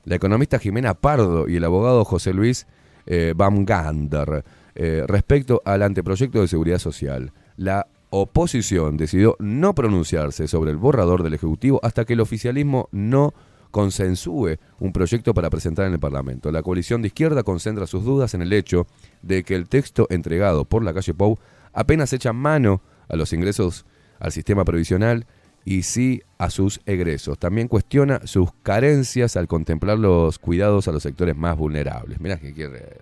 la 0.05 0.15
economista 0.15 0.59
Jimena 0.59 0.93
Pardo 0.93 1.49
y 1.49 1.57
el 1.57 1.63
abogado 1.65 2.05
José 2.05 2.33
Luis 2.33 2.67
eh, 3.05 3.33
Baumgander 3.35 4.45
eh, 4.75 5.03
respecto 5.07 5.61
al 5.65 5.83
anteproyecto 5.83 6.39
de 6.39 6.47
seguridad 6.47 6.79
social. 6.79 7.33
La 7.57 7.87
oposición 8.11 8.95
decidió 8.95 9.35
no 9.39 9.75
pronunciarse 9.75 10.47
sobre 10.47 10.71
el 10.71 10.77
borrador 10.77 11.23
del 11.23 11.33
Ejecutivo 11.33 11.81
hasta 11.83 12.05
que 12.05 12.13
el 12.13 12.21
oficialismo 12.21 12.87
no 12.93 13.33
consensúe 13.77 14.57
un 14.79 14.91
proyecto 14.91 15.35
para 15.35 15.51
presentar 15.51 15.85
en 15.85 15.93
el 15.93 15.99
Parlamento. 15.99 16.51
La 16.51 16.63
coalición 16.63 17.03
de 17.03 17.09
izquierda 17.09 17.43
concentra 17.43 17.85
sus 17.85 18.03
dudas 18.03 18.33
en 18.33 18.41
el 18.41 18.51
hecho 18.51 18.87
de 19.21 19.43
que 19.43 19.53
el 19.53 19.69
texto 19.69 20.07
entregado 20.09 20.65
por 20.65 20.83
la 20.83 20.95
calle 20.95 21.13
Pou 21.13 21.37
apenas 21.73 22.11
echa 22.11 22.33
mano 22.33 22.81
a 23.07 23.15
los 23.15 23.33
ingresos 23.33 23.85
al 24.17 24.31
sistema 24.31 24.65
previsional 24.65 25.27
y 25.63 25.83
sí 25.83 26.23
a 26.39 26.49
sus 26.49 26.81
egresos. 26.87 27.37
También 27.37 27.67
cuestiona 27.67 28.19
sus 28.25 28.49
carencias 28.63 29.37
al 29.37 29.47
contemplar 29.47 29.99
los 29.99 30.39
cuidados 30.39 30.87
a 30.87 30.91
los 30.91 31.03
sectores 31.03 31.37
más 31.37 31.55
vulnerables. 31.55 32.19
Mirá 32.19 32.39
que 32.39 32.55
quiere... 32.55 32.97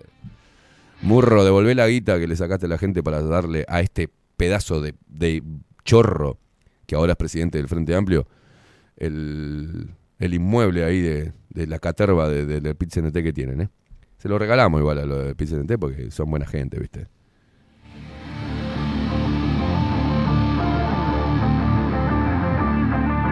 Murro, 1.00 1.42
devolvé 1.42 1.74
la 1.74 1.88
guita 1.88 2.18
que 2.18 2.26
le 2.26 2.36
sacaste 2.36 2.66
a 2.66 2.68
la 2.68 2.76
gente 2.76 3.02
para 3.02 3.22
darle 3.22 3.64
a 3.66 3.80
este 3.80 4.10
pedazo 4.36 4.82
de, 4.82 4.94
de 5.06 5.42
chorro 5.86 6.36
que 6.86 6.96
ahora 6.96 7.12
es 7.12 7.16
presidente 7.16 7.56
del 7.56 7.68
Frente 7.68 7.94
Amplio 7.94 8.26
el, 8.98 9.88
el 10.18 10.34
inmueble 10.34 10.84
ahí 10.84 11.00
de, 11.00 11.32
de 11.50 11.66
la 11.66 11.78
caterva 11.78 12.28
de- 12.28 12.46
de- 12.46 12.60
del 12.60 12.76
pit 12.76 12.92
que 13.22 13.32
tienen. 13.32 13.60
¿eh? 13.62 13.68
Se 14.18 14.28
lo 14.28 14.38
regalamos 14.38 14.80
igual 14.80 14.98
a 14.98 15.04
los 15.06 15.24
del 15.24 15.36
pit 15.36 15.48
porque 15.78 16.10
son 16.10 16.30
buena 16.30 16.46
gente, 16.46 16.78
¿viste? 16.78 17.06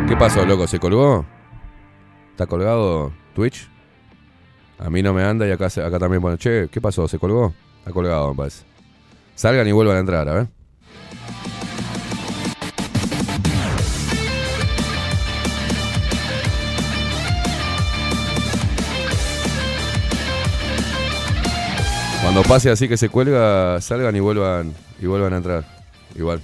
¿Qué 0.08 0.16
pasó, 0.18 0.44
loco? 0.44 0.66
¿Se 0.66 0.78
colgó? 0.78 1.24
¿Está 2.32 2.46
colgado 2.46 3.12
Twitch? 3.34 3.68
A 4.78 4.90
mí 4.90 5.02
no 5.02 5.14
me 5.14 5.22
anda 5.24 5.46
y 5.48 5.50
acá, 5.50 5.66
acá 5.66 5.98
también, 5.98 6.20
bueno, 6.20 6.36
che, 6.36 6.68
¿qué 6.70 6.80
pasó? 6.80 7.08
¿Se 7.08 7.18
colgó? 7.18 7.54
Está 7.78 7.90
colgado, 7.92 8.34
me. 8.34 8.64
Salgan 9.34 9.66
y 9.66 9.72
vuelvan 9.72 9.96
a 9.96 10.00
entrar, 10.00 10.28
a 10.28 10.34
ver. 10.34 10.46
Cuando 22.34 22.48
pase 22.48 22.68
así 22.68 22.88
que 22.88 22.96
se 22.96 23.08
cuelga, 23.08 23.80
salgan 23.80 24.16
y 24.16 24.18
vuelvan 24.18 24.74
y 25.00 25.06
vuelvan 25.06 25.34
a 25.34 25.36
entrar. 25.36 25.64
Igual. 26.16 26.42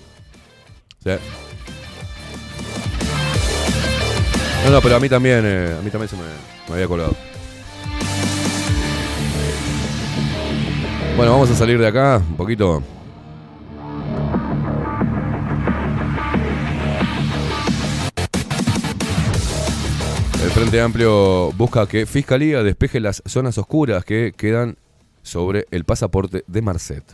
No, 4.64 4.70
no, 4.70 4.80
pero 4.80 4.94
a 4.94 5.00
mí 5.00 5.08
también, 5.08 5.42
eh, 5.44 5.74
a 5.76 5.82
mí 5.82 5.90
también 5.90 6.08
se 6.08 6.14
me, 6.14 6.22
me 6.68 6.74
había 6.74 6.86
colgado. 6.86 7.16
Bueno, 11.16 11.32
vamos 11.32 11.50
a 11.50 11.56
salir 11.56 11.80
de 11.80 11.88
acá 11.88 12.22
un 12.24 12.36
poquito. 12.36 12.84
El 20.40 20.50
Frente 20.50 20.80
Amplio 20.80 21.50
busca 21.54 21.88
que 21.88 22.06
Fiscalía 22.06 22.62
despeje 22.62 23.00
las 23.00 23.24
zonas 23.26 23.58
oscuras 23.58 24.04
que 24.04 24.32
quedan 24.36 24.76
sobre 25.30 25.66
el 25.70 25.84
pasaporte 25.84 26.42
de 26.48 26.60
Marcet. 26.60 27.04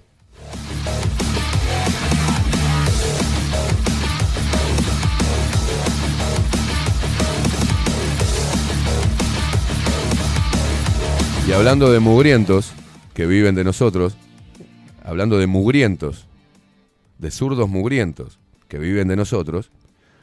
Y 11.46 11.52
hablando 11.52 11.92
de 11.92 12.00
mugrientos 12.00 12.72
que 13.12 13.26
viven 13.26 13.54
de 13.54 13.64
nosotros, 13.64 14.16
hablando 15.04 15.36
de 15.38 15.46
mugrientos, 15.46 16.26
de 17.18 17.30
zurdos 17.30 17.68
mugrientos 17.68 18.38
que 18.66 18.78
viven 18.78 19.08
de 19.08 19.16
nosotros, 19.16 19.70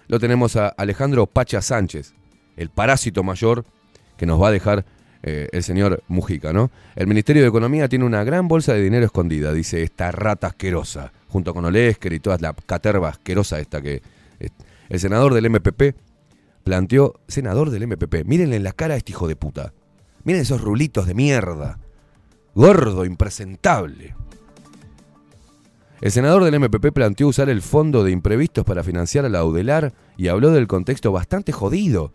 lo 0.08 0.20
tenemos 0.20 0.56
a 0.56 0.68
Alejandro 0.70 1.28
Pacha 1.28 1.62
Sánchez, 1.62 2.16
el 2.58 2.70
parásito 2.70 3.24
mayor 3.24 3.66
que 4.18 4.26
nos 4.26 4.42
va 4.42 4.48
a 4.48 4.52
dejar 4.52 4.84
eh, 5.24 5.48
el 5.54 5.64
señor 5.64 6.04
Mujica, 6.10 6.52
¿no? 6.52 6.70
El 6.96 7.08
Ministerio 7.08 7.42
de 7.42 7.48
Economía 7.48 7.88
tiene 7.88 8.04
una 8.04 8.24
gran 8.26 8.50
bolsa 8.50 8.74
de 8.74 8.82
dinero 8.82 9.06
escondida, 9.06 9.54
dice 9.54 9.82
esta 9.82 10.12
rata 10.12 10.48
asquerosa, 10.48 11.14
junto 11.30 11.54
con 11.54 11.64
Olesker 11.64 12.12
y 12.12 12.20
toda 12.20 12.38
la 12.40 12.54
caterva 12.54 13.10
asquerosa 13.10 13.60
esta 13.60 13.82
que... 13.82 14.02
el 14.90 15.00
senador 15.00 15.34
del 15.34 15.50
MPP 15.50 15.96
planteó, 16.64 17.22
senador 17.28 17.70
del 17.70 17.88
MPP, 17.88 18.26
mírenle 18.26 18.58
en 18.58 18.64
la 18.64 18.74
cara 18.74 18.96
a 18.96 18.98
este 18.98 19.14
hijo 19.14 19.28
de 19.28 19.38
puta. 19.38 19.74
Miren 20.26 20.42
esos 20.42 20.62
rulitos 20.62 21.08
de 21.08 21.14
mierda. 21.14 21.80
Gordo, 22.54 23.06
impresentable. 23.06 24.16
El 26.02 26.12
senador 26.12 26.44
del 26.44 26.60
MPP 26.60 26.92
planteó 26.94 27.30
usar 27.30 27.50
el 27.50 27.62
fondo 27.62 28.04
de 28.04 28.12
imprevistos 28.12 28.66
para 28.66 28.84
financiar 28.84 29.24
a 29.24 29.30
la 29.30 29.40
Audelar 29.40 29.94
y 30.18 30.28
habló 30.28 30.52
del 30.52 30.68
contexto 30.68 31.14
bastante 31.14 31.54
jodido 31.54 32.12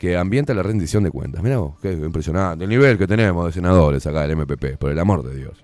que 0.00 0.16
ambienta 0.16 0.54
la 0.54 0.62
rendición 0.62 1.04
de 1.04 1.10
cuentas. 1.10 1.42
Mirá 1.42 1.58
vos, 1.58 1.74
qué 1.82 1.92
impresionante 1.92 2.64
el 2.64 2.70
nivel 2.70 2.96
que 2.96 3.06
tenemos 3.06 3.44
de 3.44 3.52
senadores 3.52 4.06
acá 4.06 4.22
del 4.26 4.34
MPP, 4.34 4.78
por 4.78 4.90
el 4.90 4.98
amor 4.98 5.22
de 5.22 5.36
Dios. 5.36 5.62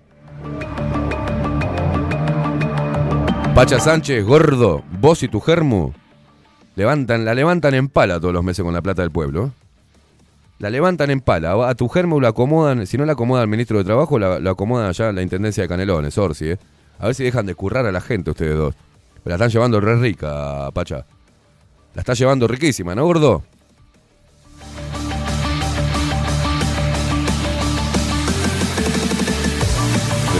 Pacha 3.54 3.80
Sánchez, 3.80 4.26
gordo, 4.26 4.84
vos 5.00 5.22
y 5.22 5.28
tu 5.28 5.40
germu 5.40 5.90
levantan, 6.74 7.24
la 7.24 7.32
levantan 7.32 7.72
en 7.72 7.88
pala 7.88 8.20
todos 8.20 8.34
los 8.34 8.44
meses 8.44 8.62
con 8.62 8.74
la 8.74 8.82
plata 8.82 9.00
del 9.00 9.10
pueblo. 9.10 9.52
La 10.58 10.68
levantan 10.68 11.10
en 11.10 11.22
pala. 11.22 11.70
A 11.70 11.74
tu 11.74 11.88
germu 11.88 12.20
la 12.20 12.28
acomodan, 12.28 12.86
si 12.86 12.98
no 12.98 13.06
la 13.06 13.12
acomoda 13.12 13.40
el 13.40 13.48
ministro 13.48 13.78
de 13.78 13.84
Trabajo, 13.84 14.18
la, 14.18 14.38
la 14.38 14.50
acomoda 14.50 14.90
allá 14.90 15.12
la 15.12 15.22
Intendencia 15.22 15.62
de 15.62 15.68
Canelones, 15.70 16.18
Orsi, 16.18 16.50
¿eh? 16.50 16.58
A 16.98 17.06
ver 17.06 17.14
si 17.14 17.24
dejan 17.24 17.46
de 17.46 17.54
currar 17.54 17.86
a 17.86 17.92
la 17.92 18.02
gente 18.02 18.32
ustedes 18.32 18.54
dos. 18.54 18.74
Pero 19.24 19.30
la 19.30 19.34
están 19.36 19.48
llevando 19.48 19.80
re 19.80 19.96
rica, 19.96 20.70
Pacha. 20.74 21.06
La 21.94 22.00
está 22.00 22.12
llevando 22.12 22.46
riquísima, 22.46 22.94
¿no, 22.94 23.06
gordo? 23.06 23.42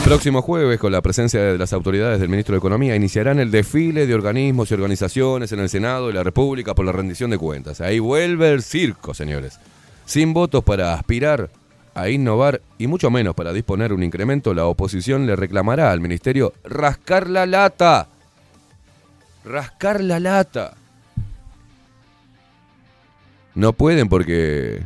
Próximo 0.07 0.41
jueves, 0.41 0.78
con 0.78 0.93
la 0.93 1.03
presencia 1.03 1.43
de 1.43 1.59
las 1.59 1.73
autoridades 1.73 2.20
del 2.20 2.28
ministro 2.28 2.53
de 2.53 2.59
Economía, 2.59 2.95
iniciarán 2.95 3.41
el 3.41 3.51
desfile 3.51 4.07
de 4.07 4.15
organismos 4.15 4.70
y 4.70 4.74
organizaciones 4.74 5.51
en 5.51 5.59
el 5.59 5.69
Senado 5.69 6.07
de 6.07 6.12
la 6.12 6.23
República 6.23 6.77
por 6.77 6.87
la 6.87 6.93
rendición 6.93 7.28
de 7.31 7.39
cuentas. 7.39 7.81
Ahí 7.81 7.99
vuelve 7.99 8.53
el 8.53 8.62
circo, 8.62 9.15
señores. 9.15 9.59
Sin 10.05 10.33
votos 10.33 10.62
para 10.62 10.95
aspirar 10.95 11.51
a 11.93 12.09
innovar 12.09 12.61
y 12.78 12.87
mucho 12.87 13.11
menos 13.11 13.35
para 13.35 13.53
disponer 13.53 13.93
un 13.93 14.05
incremento, 14.05 14.55
la 14.55 14.66
oposición 14.66 15.27
le 15.27 15.35
reclamará 15.35 15.91
al 15.91 16.01
ministerio 16.01 16.53
rascar 16.62 17.28
la 17.28 17.45
lata. 17.45 18.07
Rascar 19.45 20.01
la 20.01 20.20
lata. 20.20 20.74
No 23.57 23.73
pueden 23.73 24.09
porque 24.09 24.85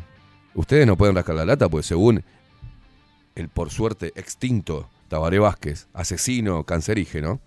ustedes 0.55 0.87
no 0.87 0.97
pueden 0.97 1.15
rascar 1.15 1.35
la 1.35 1.45
lata, 1.45 1.69
pues 1.69 1.85
según 1.85 2.25
el 3.35 3.51
por 3.51 3.69
suerte 3.69 4.15
extinto 4.17 4.89
Tabaré 5.11 5.41
Vázquez, 5.41 5.89
asesino 5.93 6.63
cancerígeno, 6.63 7.41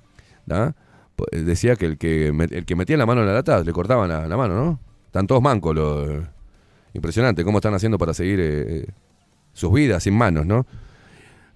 eh, 0.52 1.40
decía 1.40 1.77
que 1.77 1.85
el 1.85 1.98
que, 1.98 2.27
el 2.27 2.65
que 2.65 2.76
metía 2.76 2.98
la 2.98 3.06
mano 3.06 3.22
en 3.22 3.27
la 3.27 3.34
lata 3.34 3.64
le 3.64 3.72
cortaban 3.72 4.10
la, 4.10 4.38
mano, 4.38 4.53
¿no? 4.53 4.80
Están 5.06 5.27
todos 5.27 5.41
mancos. 5.41 5.73
Impresionante 6.94 7.45
cómo 7.45 7.60
están 7.60 7.73
haciendo 7.73 7.98
para 7.98 8.14
seguir 8.14 8.40
eh, 8.41 8.85
sus 9.53 9.72
vidas 9.72 10.03
sin 10.03 10.14
manos, 10.14 10.45
¿no? 10.45 10.68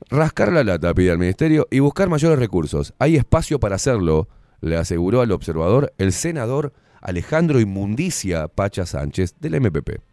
Rascar 0.09 0.53
la 0.53 0.63
lata, 0.63 0.93
pide 0.93 1.11
al 1.11 1.17
ministerio, 1.17 1.67
y 1.69 1.79
buscar 1.79 2.07
mayores 2.07 2.39
recursos. 2.39 2.93
Hay 2.99 3.17
espacio 3.17 3.59
para 3.59 3.75
hacerlo, 3.75 4.29
le 4.61 4.77
aseguró 4.77 5.19
al 5.19 5.33
observador 5.33 5.93
el 5.97 6.13
senador 6.13 6.71
Alejandro 7.01 7.59
Inmundicia 7.59 8.47
Pacha 8.47 8.85
Sánchez 8.85 9.35
del 9.41 9.59
MPP. 9.59 10.06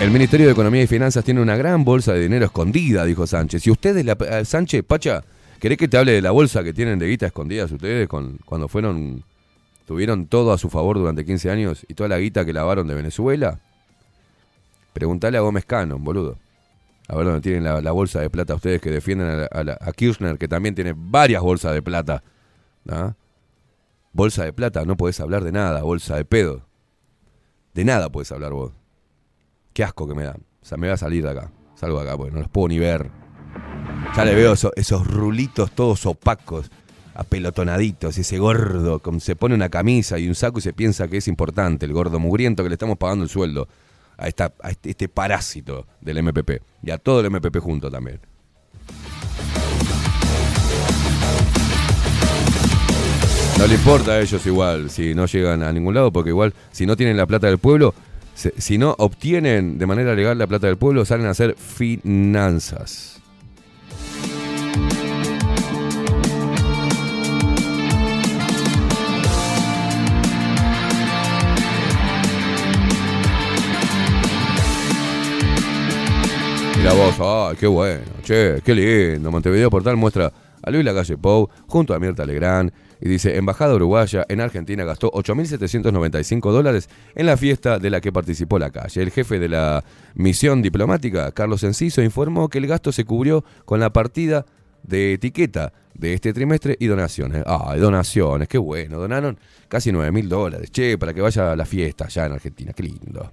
El 0.00 0.10
Ministerio 0.12 0.46
de 0.46 0.52
Economía 0.52 0.82
y 0.82 0.86
Finanzas 0.86 1.24
tiene 1.24 1.40
una 1.40 1.56
gran 1.56 1.84
bolsa 1.84 2.12
de 2.12 2.20
dinero 2.20 2.44
escondida, 2.46 3.04
dijo 3.04 3.26
Sánchez. 3.26 3.62
Si 3.64 3.70
ustedes, 3.70 4.04
la, 4.04 4.12
eh, 4.30 4.44
Sánchez, 4.44 4.84
Pacha, 4.86 5.24
¿querés 5.58 5.76
que 5.76 5.88
te 5.88 5.96
hable 5.96 6.12
de 6.12 6.22
la 6.22 6.30
bolsa 6.30 6.62
que 6.62 6.72
tienen 6.72 7.00
de 7.00 7.08
guita 7.08 7.26
escondidas 7.26 7.72
ustedes 7.72 8.08
cuando 8.08 8.68
fueron, 8.68 9.24
tuvieron 9.86 10.26
todo 10.26 10.52
a 10.52 10.58
su 10.58 10.70
favor 10.70 10.98
durante 10.98 11.24
15 11.24 11.50
años 11.50 11.84
y 11.88 11.94
toda 11.94 12.08
la 12.08 12.18
guita 12.18 12.44
que 12.44 12.52
lavaron 12.52 12.86
de 12.86 12.94
Venezuela? 12.94 13.58
Preguntale 14.92 15.36
a 15.36 15.40
Gómez 15.40 15.64
Cano, 15.64 15.98
boludo. 15.98 16.38
A 17.08 17.16
ver 17.16 17.24
dónde 17.26 17.40
tienen 17.40 17.64
la, 17.64 17.90
bolsa 17.92 18.20
de 18.20 18.30
plata 18.30 18.54
ustedes 18.54 18.80
que 18.80 18.90
defienden 18.90 19.48
a 19.50 19.64
la- 19.64 19.78
a 19.80 19.92
Kirchner, 19.92 20.38
que 20.38 20.46
también 20.46 20.74
tiene 20.76 20.94
varias 20.96 21.42
bolsas 21.42 21.72
de 21.74 21.82
plata. 21.82 22.22
¿Ah? 22.88 23.14
Bolsa 24.12 24.44
de 24.44 24.52
plata, 24.52 24.84
no 24.84 24.96
podés 24.96 25.18
hablar 25.18 25.42
de 25.42 25.50
nada, 25.50 25.82
bolsa 25.82 26.16
de 26.16 26.24
pedo. 26.24 26.62
De 27.74 27.84
nada 27.84 28.10
podés 28.10 28.30
hablar 28.30 28.52
vos. 28.52 28.72
Qué 29.72 29.84
asco 29.84 30.08
que 30.08 30.14
me 30.14 30.24
da. 30.24 30.32
O 30.60 30.64
sea, 30.64 30.76
me 30.76 30.86
voy 30.88 30.94
a 30.94 30.96
salir 30.96 31.22
de 31.24 31.30
acá. 31.30 31.50
Salgo 31.76 32.02
de 32.02 32.08
acá 32.08 32.16
porque 32.16 32.32
no 32.32 32.40
los 32.40 32.48
puedo 32.48 32.68
ni 32.68 32.78
ver. 32.78 33.10
Ya 34.16 34.24
le 34.24 34.34
veo 34.34 34.52
eso- 34.52 34.72
esos 34.76 35.06
rulitos 35.06 35.70
todos 35.72 36.04
opacos, 36.06 36.70
apelotonaditos, 37.14 38.16
ese 38.18 38.38
gordo, 38.38 38.98
como 39.00 39.20
se 39.20 39.36
pone 39.36 39.54
una 39.54 39.68
camisa 39.68 40.18
y 40.18 40.28
un 40.28 40.34
saco 40.34 40.58
y 40.58 40.62
se 40.62 40.72
piensa 40.72 41.08
que 41.08 41.18
es 41.18 41.28
importante, 41.28 41.86
el 41.86 41.92
gordo 41.92 42.18
mugriento 42.18 42.62
que 42.62 42.68
le 42.68 42.74
estamos 42.74 42.96
pagando 42.98 43.24
el 43.24 43.30
sueldo 43.30 43.68
a 44.16 44.26
este, 44.28 44.44
este 44.84 45.08
parásito 45.08 45.86
del 46.00 46.18
MPP. 46.22 46.60
Y 46.82 46.90
a 46.90 46.98
todo 46.98 47.20
el 47.20 47.26
MPP 47.30 47.58
junto 47.60 47.90
también. 47.90 48.20
No 53.58 53.66
le 53.66 53.74
importa 53.74 54.12
a 54.12 54.20
ellos 54.20 54.46
igual 54.46 54.88
si 54.88 55.14
no 55.14 55.26
llegan 55.26 55.62
a 55.64 55.72
ningún 55.72 55.92
lado, 55.94 56.12
porque 56.12 56.30
igual 56.30 56.54
si 56.70 56.86
no 56.86 56.96
tienen 56.96 57.16
la 57.16 57.26
plata 57.26 57.48
del 57.48 57.58
pueblo, 57.58 57.92
si 58.38 58.78
no 58.78 58.94
obtienen 58.98 59.78
de 59.78 59.86
manera 59.86 60.14
legal 60.14 60.38
la 60.38 60.46
plata 60.46 60.68
del 60.68 60.76
pueblo, 60.76 61.04
salen 61.04 61.26
a 61.26 61.30
hacer 61.30 61.56
finanzas. 61.56 63.20
Mira 76.76 76.92
vos, 76.92 77.16
ay, 77.18 77.56
qué 77.58 77.66
bueno, 77.66 78.04
che, 78.24 78.62
qué 78.64 78.74
lindo. 78.74 79.32
Montevideo 79.32 79.68
Portal 79.68 79.96
muestra 79.96 80.32
a 80.62 80.70
Luis 80.70 80.84
Lacalle 80.84 81.16
Pou 81.18 81.48
junto 81.66 81.92
a 81.92 81.98
Mirta 81.98 82.24
Legrand 82.24 82.72
y 83.00 83.08
dice, 83.08 83.36
Embajada 83.36 83.74
Uruguaya 83.74 84.24
en 84.28 84.40
Argentina 84.40 84.84
gastó 84.84 85.10
8.795 85.12 86.50
dólares 86.50 86.88
en 87.14 87.26
la 87.26 87.36
fiesta 87.36 87.78
de 87.78 87.90
la 87.90 88.00
que 88.00 88.12
participó 88.12 88.58
la 88.58 88.70
calle. 88.70 89.02
El 89.02 89.10
jefe 89.10 89.38
de 89.38 89.48
la 89.48 89.84
misión 90.14 90.62
diplomática, 90.62 91.30
Carlos 91.32 91.62
Enciso, 91.62 92.02
informó 92.02 92.48
que 92.48 92.58
el 92.58 92.66
gasto 92.66 92.92
se 92.92 93.04
cubrió 93.04 93.44
con 93.64 93.80
la 93.80 93.92
partida 93.92 94.46
de 94.82 95.14
etiqueta 95.14 95.72
de 95.94 96.14
este 96.14 96.32
trimestre 96.32 96.76
y 96.78 96.86
donaciones. 96.86 97.42
Ah, 97.46 97.74
donaciones, 97.76 98.48
qué 98.48 98.58
bueno. 98.58 98.98
Donaron 98.98 99.38
casi 99.68 99.90
9.000 99.90 100.28
dólares. 100.28 100.70
Che, 100.70 100.96
para 100.98 101.12
que 101.12 101.20
vaya 101.20 101.52
a 101.52 101.56
la 101.56 101.64
fiesta 101.64 102.06
allá 102.06 102.26
en 102.26 102.32
Argentina, 102.32 102.72
qué 102.72 102.82
lindo. 102.84 103.32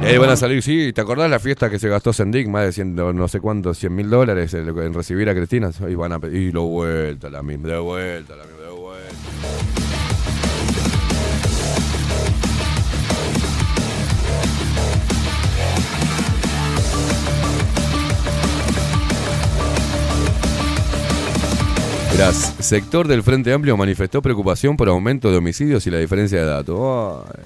Y 0.00 0.06
ahí 0.06 0.18
van 0.18 0.30
a 0.30 0.36
salir, 0.36 0.62
sí, 0.62 0.92
¿te 0.92 1.00
acordás 1.00 1.30
la 1.30 1.38
fiesta 1.38 1.68
que 1.68 1.78
se 1.78 1.88
gastó 1.88 2.12
Sendik? 2.12 2.48
Más 2.48 2.64
de 2.64 2.72
100, 2.72 2.94
no 2.94 3.28
sé 3.28 3.40
cuántos, 3.40 3.78
100 3.78 3.94
mil 3.94 4.08
dólares 4.08 4.54
en, 4.54 4.68
en 4.68 4.94
recibir 4.94 5.28
a 5.28 5.34
Cristina. 5.34 5.70
Y 5.88 5.94
van 5.94 6.12
a 6.12 6.18
pedir 6.18 6.54
lo 6.54 6.64
vuelta, 6.64 7.28
la 7.28 7.42
misma, 7.42 7.68
de 7.68 7.78
vuelta, 7.78 8.36
la 8.36 8.44
misma, 8.44 8.62
de 8.62 8.70
vuelta. 8.70 9.78
Sector 22.58 23.06
del 23.06 23.22
Frente 23.22 23.52
Amplio 23.52 23.76
manifestó 23.76 24.20
preocupación 24.20 24.76
por 24.76 24.88
aumento 24.88 25.30
de 25.30 25.38
homicidios 25.38 25.86
y 25.86 25.90
la 25.90 25.98
diferencia 25.98 26.40
de 26.40 26.46
datos. 26.46 27.24
Ay, 27.28 27.44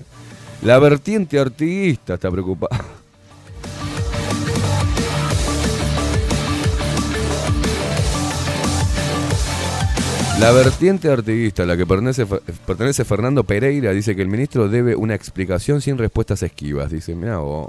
la 0.62 0.78
vertiente 0.78 1.38
artiguista 1.38 2.14
está 2.14 2.30
preocupada. 2.30 2.84
La 10.42 10.50
vertiente 10.50 11.08
artiguista 11.08 11.62
a 11.62 11.66
la 11.66 11.76
que 11.76 11.86
pertenece, 11.86 12.26
pertenece 12.66 13.04
Fernando 13.04 13.44
Pereira 13.44 13.92
dice 13.92 14.16
que 14.16 14.22
el 14.22 14.28
ministro 14.28 14.68
debe 14.68 14.96
una 14.96 15.14
explicación 15.14 15.80
sin 15.80 15.98
respuestas 15.98 16.42
esquivas. 16.42 16.90
Dice, 16.90 17.14
mira 17.14 17.38
vos. 17.38 17.68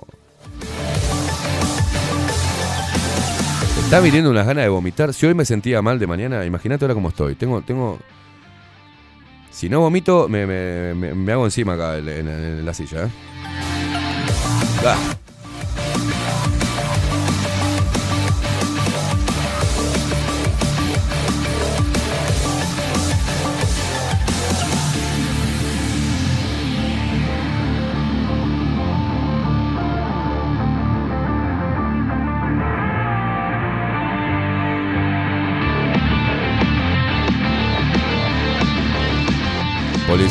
Está 3.83 3.99
viniendo 3.99 4.31
unas 4.31 4.47
ganas 4.47 4.63
de 4.63 4.69
vomitar. 4.69 5.13
Si 5.13 5.27
hoy 5.27 5.35
me 5.35 5.45
sentía 5.45 5.83
mal 5.83 5.99
de 5.99 6.07
mañana, 6.07 6.43
imagínate 6.45 6.83
ahora 6.83 6.95
cómo 6.95 7.09
estoy. 7.09 7.35
Tengo, 7.35 7.61
tengo. 7.61 7.99
Si 9.53 9.69
no 9.69 9.79
vomito, 9.81 10.27
me, 10.27 10.45
me- 10.45 10.93
me- 11.13 11.31
hago 11.31 11.45
encima 11.45 11.73
acá 11.73 11.97
en, 11.97 12.65
la 12.65 12.73
silla. 12.73 13.05
¿eh? 13.05 13.09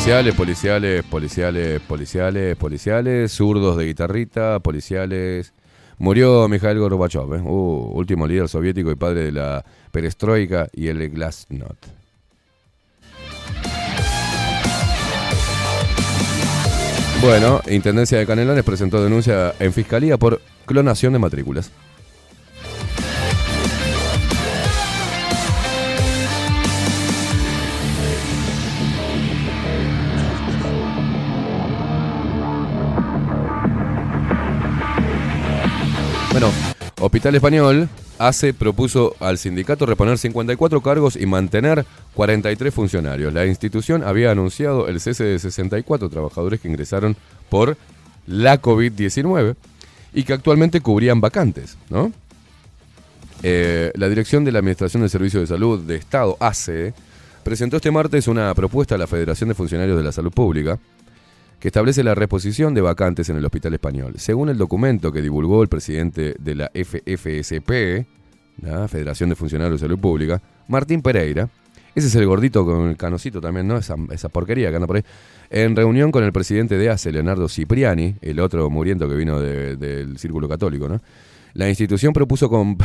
Policiales, 0.03 0.35
policiales, 0.35 1.03
policiales, 1.05 1.79
policiales, 1.79 2.57
policiales, 2.57 3.31
zurdos 3.31 3.77
de 3.77 3.85
guitarrita, 3.85 4.59
policiales. 4.59 5.53
Murió 5.97 6.49
Mikhail 6.49 6.77
Gorbachev, 6.77 7.35
¿eh? 7.35 7.41
Uh, 7.41 7.89
último 7.93 8.27
líder 8.27 8.49
soviético 8.49 8.91
y 8.91 8.95
padre 8.95 9.21
de 9.21 9.31
la 9.31 9.63
perestroika 9.91 10.67
y 10.73 10.89
el 10.89 11.09
glasnost. 11.09 11.85
Bueno, 17.21 17.61
Intendencia 17.69 18.17
de 18.17 18.25
Canelones 18.25 18.65
presentó 18.65 19.01
denuncia 19.01 19.53
en 19.57 19.71
Fiscalía 19.71 20.17
por 20.17 20.41
clonación 20.65 21.13
de 21.13 21.19
matrículas. 21.19 21.71
Bueno, 36.33 36.51
Hospital 36.99 37.35
Español 37.35 37.89
hace 38.17 38.55
propuso 38.55 39.15
al 39.19 39.37
sindicato 39.37 39.85
reponer 39.85 40.17
54 40.17 40.81
cargos 40.81 41.15
y 41.15 41.27
mantener 41.27 41.85
43 42.15 42.73
funcionarios. 42.73 43.31
La 43.31 43.45
institución 43.45 44.03
había 44.03 44.31
anunciado 44.31 44.87
el 44.87 44.99
cese 44.99 45.25
de 45.25 45.37
64 45.37 46.09
trabajadores 46.09 46.59
que 46.59 46.67
ingresaron 46.67 47.15
por 47.49 47.77
la 48.25 48.59
COVID-19 48.59 49.55
y 50.15 50.23
que 50.23 50.33
actualmente 50.33 50.81
cubrían 50.81 51.21
vacantes, 51.21 51.77
¿no? 51.91 52.11
Eh, 53.43 53.91
la 53.93 54.09
Dirección 54.09 54.43
de 54.43 54.53
la 54.53 54.59
Administración 54.59 55.01
del 55.01 55.11
Servicio 55.11 55.39
de 55.39 55.45
Salud 55.45 55.81
de 55.81 55.97
Estado, 55.97 56.35
ACE, 56.39 56.95
presentó 57.43 57.75
este 57.75 57.91
martes 57.91 58.27
una 58.27 58.55
propuesta 58.55 58.95
a 58.95 58.97
la 58.97 59.05
Federación 59.05 59.49
de 59.49 59.55
Funcionarios 59.55 59.97
de 59.97 60.03
la 60.03 60.11
Salud 60.11 60.31
Pública 60.31 60.79
que 61.63 61.69
establece 61.69 62.03
la 62.03 62.13
reposición 62.13 62.73
de 62.73 62.81
vacantes 62.81 63.29
en 63.29 63.37
el 63.37 63.45
Hospital 63.45 63.73
Español. 63.73 64.15
Según 64.17 64.49
el 64.49 64.57
documento 64.57 65.13
que 65.13 65.21
divulgó 65.21 65.63
el 65.63 65.69
presidente 65.69 66.35
de 66.37 66.55
la 66.55 66.69
FFSP, 66.75 68.05
la 68.61 68.85
Federación 68.89 69.29
de 69.29 69.37
Funcionarios 69.37 69.79
de 69.79 69.85
Salud 69.87 69.97
Pública, 69.97 70.41
Martín 70.67 71.01
Pereira, 71.01 71.47
ese 71.95 72.07
es 72.07 72.15
el 72.15 72.25
gordito 72.25 72.65
con 72.65 72.89
el 72.89 72.97
canocito 72.97 73.39
también, 73.39 73.65
¿no? 73.65 73.77
Esa, 73.77 73.95
porquería 74.27 74.71
que 74.71 74.75
anda 74.75 74.87
por 74.87 74.97
ahí. 74.97 75.03
En 75.49 75.73
reunión 75.77 76.11
con 76.11 76.25
el 76.25 76.33
presidente 76.33 76.77
de 76.77 76.89
ACE, 76.89 77.13
Leonardo 77.13 77.47
Cipriani, 77.47 78.15
el 78.21 78.41
otro 78.41 78.69
muriendo 78.69 79.07
que 79.07 79.15
vino 79.15 79.39
de- 79.39 79.77
del 79.77 80.17
Círculo 80.17 80.49
Católico, 80.49 80.89
¿no? 80.89 80.99
La 81.53 81.69
institución 81.69 82.11
propuso 82.11 82.49
com- 82.49 82.77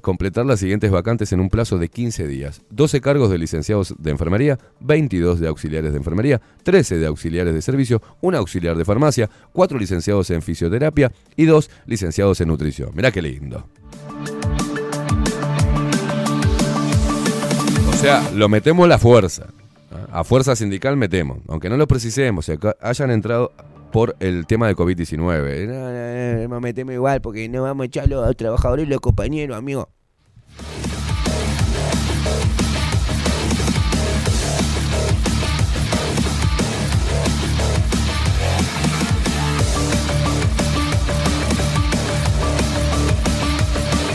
completar 0.00 0.46
las 0.46 0.60
siguientes 0.60 0.90
vacantes 0.90 1.32
en 1.32 1.40
un 1.40 1.50
plazo 1.50 1.78
de 1.78 1.88
15 1.88 2.26
días. 2.26 2.62
12 2.70 3.00
cargos 3.00 3.30
de 3.30 3.38
licenciados 3.38 3.94
de 3.98 4.10
enfermería, 4.10 4.58
22 4.80 5.40
de 5.40 5.48
auxiliares 5.48 5.92
de 5.92 5.98
enfermería, 5.98 6.40
13 6.62 6.98
de 6.98 7.06
auxiliares 7.06 7.54
de 7.54 7.62
servicio, 7.62 8.02
un 8.20 8.34
auxiliar 8.34 8.76
de 8.76 8.84
farmacia, 8.84 9.30
4 9.52 9.78
licenciados 9.78 10.30
en 10.30 10.42
fisioterapia 10.42 11.12
y 11.36 11.44
2 11.44 11.70
licenciados 11.86 12.40
en 12.40 12.48
nutrición. 12.48 12.90
Mirá 12.94 13.10
qué 13.10 13.22
lindo. 13.22 13.66
O 17.88 17.92
sea, 17.94 18.30
lo 18.34 18.48
metemos 18.48 18.86
a 18.86 18.88
la 18.88 18.98
fuerza. 18.98 19.46
A 20.10 20.24
fuerza 20.24 20.56
sindical 20.56 20.96
metemos. 20.96 21.38
Aunque 21.48 21.68
no 21.68 21.76
lo 21.76 21.86
precisemos, 21.86 22.44
o 22.44 22.46
sea, 22.46 22.56
que 22.56 22.72
hayan 22.80 23.10
entrado 23.10 23.52
por 23.90 24.16
el 24.20 24.46
tema 24.46 24.68
de 24.68 24.76
COVID-19. 24.76 25.66
No, 25.66 25.74
no, 25.74 26.42
no, 26.42 26.48
no, 26.48 26.60
metemos 26.60 26.94
igual 26.94 27.20
porque 27.20 27.48
no 27.48 27.62
vamos 27.62 27.84
a 27.84 27.86
echar 27.86 28.04
a 28.04 28.06
los 28.08 28.36
trabajadores 28.36 28.86
y 28.86 28.88
los 28.88 29.00
compañeros, 29.00 29.56
amigo. 29.56 29.88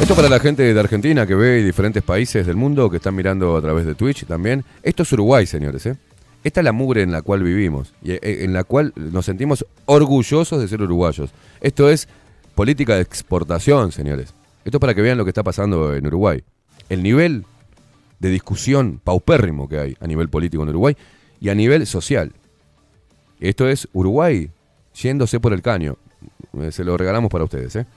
Esto 0.06 0.14
para 0.14 0.30
la 0.30 0.40
gente 0.40 0.72
de 0.72 0.80
Argentina 0.80 1.26
que 1.26 1.34
ve 1.34 1.62
y 1.62 1.64
diferentes 1.64 2.04
países 2.04 2.46
del 2.46 2.56
mundo 2.56 2.92
que 2.92 2.98
están 2.98 3.16
mirando 3.16 3.58
a 3.58 3.62
través 3.62 3.88
de 3.88 3.96
Twitch 3.96 4.26
también. 4.26 4.64
Esto 4.84 5.02
es 5.02 5.12
Uruguay, 5.14 5.48
señores. 5.48 5.84
¿eh? 5.88 5.96
Esta 6.46 6.60
es 6.60 6.64
la 6.64 6.74
mugre 6.74 7.02
en 7.02 7.12
la 7.12 7.24
cual 7.24 7.42
vivimos 7.42 7.92
y 8.04 8.12
eh, 8.12 8.20
en 8.22 8.54
la 8.54 8.64
cual 8.64 8.94
nos 8.96 9.26
sentimos 9.26 9.66
orgullosos 9.86 10.62
de 10.62 10.68
ser 10.68 10.80
uruguayos. 10.80 11.32
Esto 11.60 11.90
es 11.90 12.08
política 12.54 12.94
de 12.94 13.02
exportación, 13.02 13.92
señores. 13.92 14.36
Esto 14.64 14.78
es 14.78 14.80
para 14.80 14.94
que 14.94 15.02
vean 15.02 15.18
lo 15.18 15.26
que 15.26 15.32
está 15.32 15.42
pasando 15.42 15.96
en 15.96 16.06
Uruguay. 16.06 16.44
El 16.88 17.02
nivel 17.02 17.46
de 18.20 18.30
discusión 18.30 19.02
paupérrimo 19.04 19.68
que 19.68 19.80
hay 19.80 19.98
a 20.00 20.06
nivel 20.06 20.30
político 20.30 20.62
en 20.62 20.70
Uruguay 20.70 20.96
y 21.42 21.50
a 21.50 21.56
nivel 21.56 21.88
social. 21.88 22.32
Esto 23.40 23.68
es 23.68 23.88
Uruguay 23.92 24.52
yéndose 24.94 25.40
por 25.40 25.52
el 25.52 25.64
caño. 25.64 25.98
Eh, 26.62 26.72
Se 26.72 26.84
lo 26.84 26.96
regalamos 26.96 27.32
para 27.32 27.46
ustedes, 27.46 27.76
¿eh? 27.76 27.88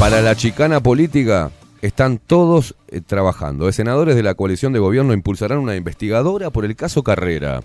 Para 0.00 0.22
la 0.22 0.34
chicana 0.34 0.80
política 0.80 1.50
están 1.82 2.16
todos 2.16 2.74
eh, 2.88 3.02
trabajando. 3.02 3.66
Los 3.66 3.74
senadores 3.74 4.16
de 4.16 4.22
la 4.22 4.34
coalición 4.34 4.72
de 4.72 4.78
gobierno 4.78 5.12
impulsarán 5.12 5.58
una 5.58 5.76
investigadora 5.76 6.48
por 6.48 6.64
el 6.64 6.74
caso 6.74 7.02
Carrera. 7.02 7.60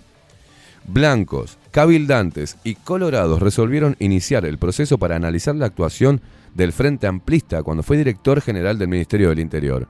Blancos, 0.86 1.56
cabildantes 1.70 2.58
y 2.62 2.74
colorados 2.74 3.40
resolvieron 3.40 3.96
iniciar 4.00 4.44
el 4.44 4.58
proceso 4.58 4.98
para 4.98 5.16
analizar 5.16 5.56
la 5.56 5.64
actuación 5.64 6.20
del 6.54 6.74
Frente 6.74 7.06
Amplista 7.06 7.62
cuando 7.62 7.82
fue 7.82 7.96
director 7.96 8.42
general 8.42 8.78
del 8.78 8.88
Ministerio 8.88 9.30
del 9.30 9.38
Interior. 9.38 9.88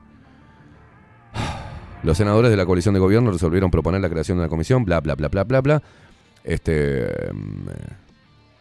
Los 2.03 2.15
senadores 2.15 2.49
de 2.49 2.55
la 2.55 2.65
coalición 2.65 2.93
de 2.93 3.01
gobierno 3.01 3.29
resolvieron 3.29 3.71
proponer 3.71 3.99
la 3.99 4.09
creación 4.09 4.37
de 4.37 4.43
una 4.43 4.49
comisión, 4.49 4.85
bla, 4.85 5.01
bla, 5.01 5.15
bla, 5.15 5.27
bla, 5.27 5.43
bla, 5.43 5.59
bla. 5.59 5.83
Este, 6.45 7.09
mm, 7.33 8.06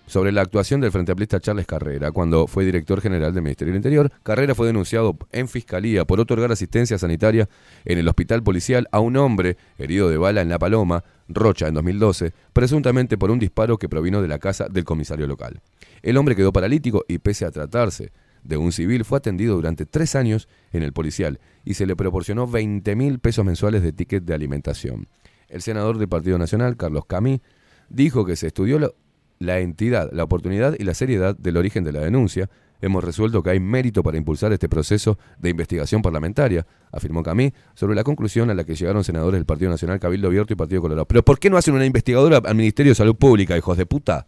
sobre 0.07 0.33
la 0.33 0.43
actuación 0.43 0.81
del 0.81 0.93
Frente 0.93 1.12
Amplista 1.12 1.41
Charles 1.41 1.66
Carrera 1.66 2.12
cuando 2.12 2.47
fue 2.47 2.65
director 2.65 3.01
general 3.01 3.35
del 3.35 3.43
Ministerio 3.43 3.73
del 3.73 3.78
Interior. 3.78 4.11
Carrera 4.23 4.55
fue 4.55 4.66
denunciado 4.66 5.16
en 5.33 5.49
fiscalía 5.49 6.05
por 6.05 6.20
otorgar 6.20 6.53
asistencia 6.53 6.99
sanitaria 6.99 7.49
en 7.85 7.99
el 7.99 8.09
hospital 8.09 8.43
policial 8.43 8.89
a 8.93 9.01
un 9.01 9.16
hombre 9.16 9.57
herido 9.78 10.09
de 10.09 10.16
bala 10.16 10.41
en 10.41 10.49
La 10.49 10.59
Paloma, 10.59 11.05
Rocha, 11.28 11.69
en 11.69 11.74
2012, 11.74 12.33
presuntamente 12.53 13.19
por 13.19 13.31
un 13.31 13.39
disparo 13.39 13.78
que 13.78 13.89
provino 13.89 14.23
de 14.23 14.28
la 14.28 14.39
casa 14.39 14.69
del 14.69 14.85
comisario 14.85 15.27
local. 15.27 15.61
El 16.03 16.16
hombre 16.16 16.37
quedó 16.37 16.53
paralítico 16.53 17.05
y 17.09 17.19
pese 17.19 17.45
a 17.45 17.51
tratarse 17.51 18.12
de 18.45 18.57
un 18.57 18.70
civil 18.73 19.05
fue 19.05 19.19
atendido 19.19 19.57
durante 19.57 19.87
tres 19.87 20.15
años 20.15 20.49
en 20.73 20.83
el 20.83 20.93
policial 20.93 21.41
y 21.65 21.74
se 21.74 21.87
le 21.87 21.97
proporcionó 21.97 22.47
20 22.47 22.95
mil 22.95 23.19
pesos 23.19 23.45
mensuales 23.45 23.83
de 23.83 23.93
ticket 23.93 24.24
de 24.24 24.35
alimentación. 24.35 25.09
El 25.49 25.62
senador 25.62 25.99
del 25.99 26.09
Partido 26.09 26.39
Nacional, 26.39 26.77
Carlos 26.77 27.07
Camí, 27.07 27.41
dijo 27.89 28.24
que 28.24 28.37
se 28.37 28.49
estudió 28.49 28.95
la 29.39 29.59
entidad, 29.61 30.11
la 30.13 30.25
oportunidad 30.25 30.75
y 30.79 30.85
la 30.85 30.95
seriedad 30.95 31.37
del 31.37 31.57
origen 31.57 31.85
de 31.85 31.93
la 31.93 32.01
denuncia. 32.01 32.49
Hemos 32.83 33.03
resuelto 33.03 33.43
que 33.43 33.51
hay 33.51 33.61
mérito 33.61 34.03
para 34.03 34.19
impulsar 34.19 34.53
este 34.53 34.69
proceso 34.69 35.19
de 35.39 35.49
investigación 35.51 36.03
parlamentaria, 36.03 36.67
afirmó 36.93 37.23
Camí, 37.23 37.53
sobre 37.75 37.95
la 37.95 38.05
conclusión 38.05 38.51
a 38.51 38.55
la 38.55 38.65
que 38.65 38.75
llegaron 38.75 39.03
senadores 39.03 39.39
del 39.39 39.47
Partido 39.47 39.71
Nacional, 39.71 39.99
Cabildo 39.99 40.29
Abierto 40.29 40.53
y 40.53 40.57
Partido 40.57 40.83
Colorado. 40.83 41.07
Pero 41.07 41.23
¿por 41.25 41.39
qué 41.39 41.49
no 41.49 41.57
hacen 41.57 41.75
una 41.75 41.87
investigadora 41.87 42.37
al 42.45 42.55
Ministerio 42.55 42.91
de 42.91 42.97
Salud 42.97 43.17
Pública, 43.17 43.57
hijos 43.57 43.79
de 43.79 43.87
puta? 43.87 44.27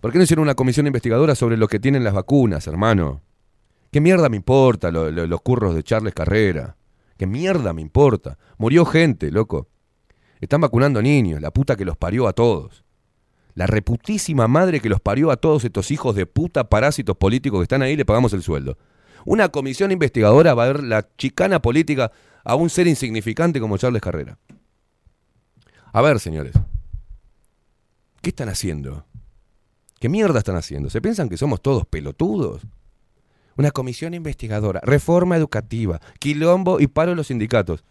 ¿Por 0.00 0.12
qué 0.12 0.18
no 0.18 0.24
hicieron 0.24 0.44
una 0.44 0.54
comisión 0.54 0.86
investigadora 0.86 1.34
sobre 1.34 1.56
lo 1.56 1.68
que 1.68 1.80
tienen 1.80 2.04
las 2.04 2.14
vacunas, 2.14 2.66
hermano? 2.66 3.22
¿Qué 3.90 4.00
mierda 4.00 4.28
me 4.28 4.36
importa 4.36 4.90
lo- 4.90 5.10
lo- 5.10 5.26
los 5.26 5.40
curros 5.40 5.74
de 5.74 5.82
Charles 5.82 6.14
Carrera? 6.14 6.76
¿Qué 7.16 7.26
mierda 7.26 7.72
me 7.72 7.82
importa? 7.82 8.38
Murió 8.58 8.84
gente, 8.84 9.30
loco. 9.30 9.68
Están 10.40 10.60
vacunando 10.60 11.00
niños, 11.02 11.40
la 11.40 11.50
puta 11.50 11.76
que 11.76 11.84
los 11.84 11.96
parió 11.96 12.28
a 12.28 12.32
todos. 12.32 12.84
La 13.54 13.66
reputísima 13.66 14.48
madre 14.48 14.80
que 14.80 14.88
los 14.88 15.00
parió 15.00 15.30
a 15.30 15.36
todos 15.36 15.64
estos 15.64 15.90
hijos 15.90 16.14
de 16.14 16.26
puta 16.26 16.68
parásitos 16.68 17.16
políticos 17.16 17.60
que 17.60 17.64
están 17.64 17.82
ahí, 17.82 17.96
le 17.96 18.04
pagamos 18.04 18.32
el 18.34 18.42
sueldo. 18.42 18.76
Una 19.24 19.48
comisión 19.48 19.90
investigadora 19.92 20.54
va 20.54 20.64
a 20.64 20.72
ver 20.72 20.84
la 20.84 21.08
chicana 21.16 21.60
política 21.60 22.12
a 22.44 22.54
un 22.54 22.70
ser 22.70 22.86
insignificante 22.86 23.60
como 23.60 23.78
Charles 23.78 24.02
Carrera. 24.02 24.38
A 25.92 26.02
ver, 26.02 26.20
señores. 26.20 26.54
¿Qué 28.20 28.30
están 28.30 28.48
haciendo? 28.48 29.06
¿Qué 29.98 30.08
mierda 30.08 30.38
están 30.38 30.56
haciendo? 30.56 30.90
¿Se 30.90 31.00
piensan 31.00 31.28
que 31.28 31.38
somos 31.38 31.62
todos 31.62 31.86
pelotudos? 31.86 32.66
Una 33.56 33.70
comisión 33.70 34.12
investigadora, 34.12 34.80
reforma 34.82 35.36
educativa, 35.36 36.00
quilombo 36.18 36.78
y 36.78 36.86
paro 36.88 37.12
de 37.12 37.16
los 37.16 37.28
sindicatos. 37.28 37.84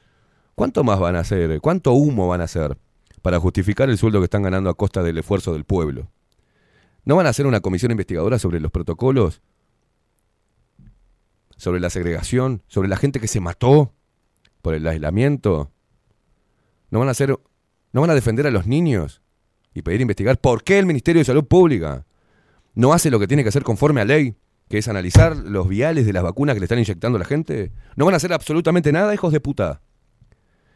¿Cuánto 0.56 0.84
más 0.84 1.00
van 1.00 1.18
a 1.18 1.20
hacer? 1.20 1.60
¿Cuánto 1.60 1.92
humo 1.92 2.28
van 2.28 2.42
a 2.42 2.46
hacer 2.46 2.78
para 3.22 3.40
justificar 3.40 3.90
el 3.90 3.98
sueldo 3.98 4.20
que 4.20 4.26
están 4.26 4.44
ganando 4.44 4.70
a 4.70 4.74
costa 4.76 5.04
del 5.04 5.18
esfuerzo 5.18 5.54
del 5.54 5.66
pueblo? 5.66 6.10
¿No 7.04 7.16
van 7.18 7.28
a 7.28 7.30
hacer 7.30 7.46
una 7.46 7.60
comisión 7.60 7.92
investigadora 7.92 8.40
sobre 8.40 8.60
los 8.60 8.72
protocolos? 8.72 9.42
¿Sobre 11.58 11.80
la 11.80 11.90
segregación? 11.90 12.64
¿Sobre 12.68 12.88
la 12.88 12.98
gente 12.98 13.20
que 13.20 13.28
se 13.28 13.42
mató 13.42 13.94
por 14.62 14.74
el 14.74 14.88
aislamiento? 14.88 15.72
¿No 16.90 17.00
van 17.00 17.10
a 17.10 17.12
hacer 17.12 17.36
no 17.92 18.02
van 18.02 18.10
a 18.10 18.16
defender 18.16 18.46
a 18.46 18.52
los 18.52 18.68
niños 18.68 19.22
y 19.74 19.82
pedir 19.82 20.02
investigar 20.02 20.38
por 20.38 20.64
qué 20.64 20.80
el 20.80 20.86
Ministerio 20.86 21.22
de 21.22 21.26
Salud 21.26 21.46
Pública 21.46 22.06
no 22.74 22.92
hace 22.92 23.10
lo 23.10 23.20
que 23.20 23.28
tiene 23.28 23.42
que 23.44 23.50
hacer 23.50 23.64
conforme 23.64 24.02
a 24.02 24.06
ley, 24.06 24.36
que 24.68 24.80
es 24.80 24.88
analizar 24.90 25.38
los 25.38 25.70
viales 25.70 26.06
de 26.06 26.12
las 26.12 26.22
vacunas 26.22 26.56
que 26.56 26.60
le 26.60 26.66
están 26.66 26.80
inyectando 26.80 27.16
a 27.16 27.20
la 27.20 27.26
gente? 27.26 27.72
¿No 27.96 28.04
van 28.04 28.14
a 28.14 28.18
hacer 28.18 28.34
absolutamente 28.34 28.92
nada, 28.92 29.14
hijos 29.14 29.32
de 29.32 29.40
puta? 29.40 29.82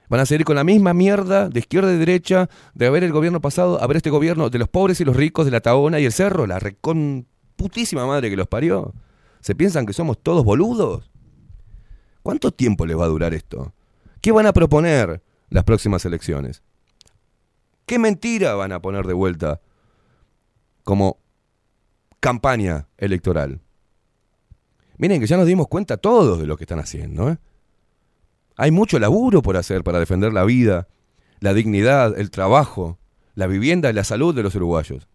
Van 0.10 0.20
a 0.20 0.26
seguir 0.26 0.44
con 0.44 0.56
la 0.56 0.64
misma 0.64 0.94
mierda 0.94 1.50
de 1.50 1.60
izquierda 1.60 1.94
y 1.94 1.98
derecha, 1.98 2.50
de 2.74 2.88
haber 2.88 3.04
el 3.04 3.12
gobierno 3.12 3.42
pasado, 3.42 3.82
a 3.82 3.88
ver 3.88 3.98
este 3.98 4.10
gobierno 4.10 4.50
de 4.50 4.58
los 4.58 4.68
pobres 4.68 5.00
y 5.00 5.06
los 5.06 5.16
ricos, 5.16 5.46
de 5.46 5.52
la 5.52 5.62
Tabona 5.62 6.00
y 6.00 6.06
el 6.06 6.12
Cerro, 6.12 6.48
la 6.48 6.58
recon 6.58 7.28
putísima 7.56 8.08
madre 8.08 8.30
que 8.30 8.36
los 8.36 8.48
parió. 8.48 8.94
¿Se 9.40 9.54
piensan 9.54 9.86
que 9.86 9.94
somos 9.94 10.18
todos 10.18 10.44
boludos? 10.44 11.12
¿Cuánto 12.24 12.52
tiempo 12.52 12.86
les 12.86 12.98
va 12.98 13.06
a 13.06 13.10
durar 13.10 13.34
esto? 13.36 13.74
¿Qué 14.20 14.32
van 14.32 14.48
a 14.48 14.54
proponer 14.54 15.22
las 15.50 15.64
próximas 15.64 16.04
elecciones? 16.06 16.64
¿Qué 17.86 18.00
mentira 18.00 18.56
van 18.56 18.72
a 18.72 18.82
poner 18.82 19.06
de 19.06 19.14
vuelta 19.14 19.62
como 20.84 21.18
campaña 22.20 22.88
electoral? 22.98 23.62
Miren 24.98 25.22
que 25.22 25.28
ya 25.28 25.38
nos 25.38 25.46
dimos 25.46 25.68
cuenta 25.68 25.98
todos 25.98 26.40
de 26.40 26.48
lo 26.48 26.58
que 26.58 26.64
están 26.64 26.80
haciendo, 26.80 27.30
¿eh? 27.30 27.38
Hay 28.62 28.72
mucho 28.72 29.00
laburo 29.00 29.42
por 29.42 29.56
hacer 29.56 29.86
para 29.86 30.00
defender 30.00 30.34
la 30.34 30.44
vida, 30.44 30.90
la 31.40 31.54
dignidad, 31.54 32.20
el 32.20 32.30
trabajo, 32.30 33.00
la 33.34 33.48
vivienda 33.48 33.90
y 33.90 33.94
la 33.94 34.04
salud 34.04 34.36
de 34.36 34.44
los 34.44 34.54
uruguayos. 34.54 35.08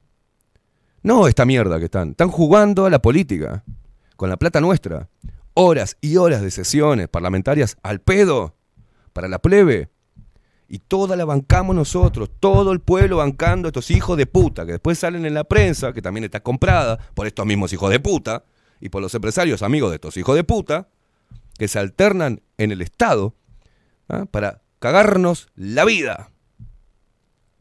No 1.02 1.28
esta 1.28 1.44
mierda 1.44 1.78
que 1.78 1.84
están. 1.84 2.12
Están 2.12 2.30
jugando 2.30 2.86
a 2.86 2.90
la 2.90 3.02
política, 3.02 3.62
con 4.16 4.30
la 4.30 4.38
plata 4.38 4.62
nuestra. 4.62 5.10
Horas 5.52 5.98
y 6.00 6.16
horas 6.16 6.40
de 6.40 6.50
sesiones 6.50 7.08
parlamentarias 7.08 7.76
al 7.82 8.00
pedo, 8.00 8.56
para 9.12 9.28
la 9.28 9.38
plebe. 9.40 9.90
Y 10.66 10.78
toda 10.78 11.14
la 11.14 11.26
bancamos 11.26 11.76
nosotros, 11.76 12.30
todo 12.40 12.72
el 12.72 12.80
pueblo 12.80 13.18
bancando 13.18 13.68
a 13.68 13.68
estos 13.68 13.90
hijos 13.90 14.16
de 14.16 14.24
puta, 14.24 14.64
que 14.64 14.72
después 14.72 14.98
salen 14.98 15.26
en 15.26 15.34
la 15.34 15.44
prensa, 15.44 15.92
que 15.92 16.00
también 16.00 16.24
está 16.24 16.40
comprada 16.40 16.98
por 17.12 17.26
estos 17.26 17.44
mismos 17.44 17.74
hijos 17.74 17.90
de 17.90 18.00
puta, 18.00 18.44
y 18.80 18.88
por 18.88 19.02
los 19.02 19.14
empresarios 19.14 19.62
amigos 19.62 19.90
de 19.90 19.96
estos 19.96 20.16
hijos 20.16 20.34
de 20.34 20.44
puta, 20.44 20.88
que 21.58 21.68
se 21.68 21.78
alternan 21.78 22.42
en 22.58 22.72
el 22.72 22.82
Estado 22.82 23.34
¿ah? 24.08 24.26
para 24.30 24.62
cagarnos 24.78 25.48
la 25.54 25.84
vida. 25.84 26.30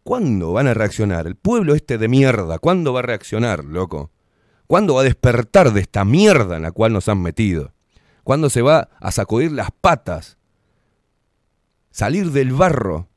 ¿Cuándo 0.04 0.52
van 0.52 0.68
a 0.68 0.74
reaccionar? 0.74 1.28
El 1.28 1.36
pueblo 1.36 1.76
este 1.76 1.98
de 1.98 2.08
mierda, 2.08 2.60
¿cuándo 2.60 2.92
va 2.94 3.00
a 3.00 3.04
reaccionar, 3.04 3.64
loco? 3.64 4.12
¿Cuándo 4.68 4.96
va 4.96 5.02
a 5.02 5.06
despertar 5.06 5.72
de 5.72 5.82
esta 5.82 6.04
mierda 6.04 6.58
en 6.58 6.64
la 6.64 6.72
cual 6.72 6.94
nos 6.94 7.08
han 7.08 7.22
metido? 7.22 7.74
¿Cuándo 8.24 8.50
se 8.50 8.62
va 8.62 8.90
a 9.00 9.12
sacudir 9.12 9.52
las 9.52 9.70
patas? 9.72 10.38
Salir 11.92 12.32
del 12.32 12.54
barro. 12.54 13.08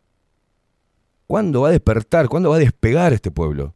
¿Cuándo 1.27 1.63
va 1.63 1.69
a 1.69 1.73
despertar? 1.73 2.29
¿Cuándo 2.29 2.51
va 2.51 2.57
a 2.57 2.61
despegar 2.61 3.13
este 3.13 3.31
pueblo? 3.31 3.75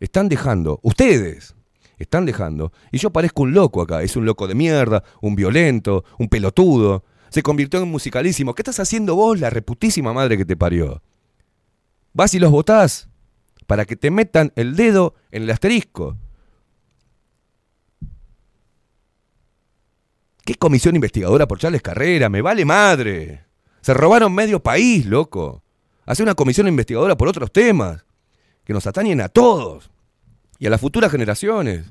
Están 0.00 0.28
dejando, 0.28 0.80
ustedes 0.82 1.54
están 2.02 2.26
dejando, 2.26 2.72
y 2.90 2.98
yo 2.98 3.10
parezco 3.10 3.42
un 3.42 3.54
loco 3.54 3.82
acá, 3.82 4.02
es 4.02 4.16
un 4.16 4.24
loco 4.24 4.46
de 4.46 4.54
mierda, 4.54 5.02
un 5.20 5.34
violento, 5.34 6.04
un 6.18 6.28
pelotudo, 6.28 7.04
se 7.32 7.42
convirtió 7.42 7.82
en 7.82 7.88
musicalísimo. 7.88 8.54
¿Qué 8.54 8.60
estás 8.60 8.78
haciendo 8.78 9.14
vos, 9.14 9.40
la 9.40 9.48
reputísima 9.48 10.12
madre 10.12 10.36
que 10.36 10.44
te 10.44 10.54
parió? 10.54 11.02
Vas 12.12 12.34
y 12.34 12.38
los 12.38 12.50
votás 12.50 13.08
para 13.66 13.86
que 13.86 13.96
te 13.96 14.10
metan 14.10 14.52
el 14.54 14.76
dedo 14.76 15.14
en 15.30 15.44
el 15.44 15.50
asterisco. 15.50 16.18
¿Qué 20.44 20.56
comisión 20.56 20.94
investigadora 20.94 21.48
por 21.48 21.58
Charles 21.58 21.80
Carrera? 21.80 22.28
Me 22.28 22.42
vale 22.42 22.66
madre. 22.66 23.46
Se 23.80 23.94
robaron 23.94 24.34
medio 24.34 24.62
país, 24.62 25.06
loco. 25.06 25.62
Hace 26.04 26.22
una 26.22 26.34
comisión 26.34 26.68
investigadora 26.68 27.16
por 27.16 27.28
otros 27.28 27.50
temas 27.50 28.04
que 28.64 28.74
nos 28.74 28.86
atañen 28.86 29.20
a 29.22 29.28
todos 29.28 29.90
y 30.62 30.66
a 30.68 30.70
las 30.70 30.80
futuras 30.80 31.10
generaciones. 31.10 31.86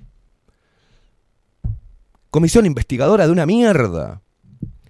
Comisión 2.30 2.66
investigadora 2.66 3.26
de 3.26 3.34
una 3.34 3.46
mierda. 3.46 4.22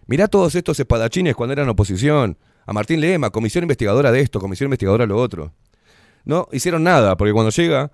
Mirá 0.06 0.28
todos 0.28 0.54
estos 0.54 0.80
espadachines 0.80 1.36
cuando 1.36 1.54
eran 1.54 1.68
oposición. 1.68 2.38
A 2.68 2.74
Martín 2.74 3.02
Lema, 3.02 3.32
comisión 3.32 3.64
investigadora 3.64 4.12
de 4.12 4.20
esto, 4.20 4.40
comisión 4.40 4.68
investigadora 4.68 5.06
de 5.06 5.08
lo 5.08 5.18
otro. 5.18 5.56
No 6.26 6.48
hicieron 6.52 6.84
nada, 6.84 7.18
porque 7.18 7.34
cuando 7.34 7.50
llega, 7.50 7.92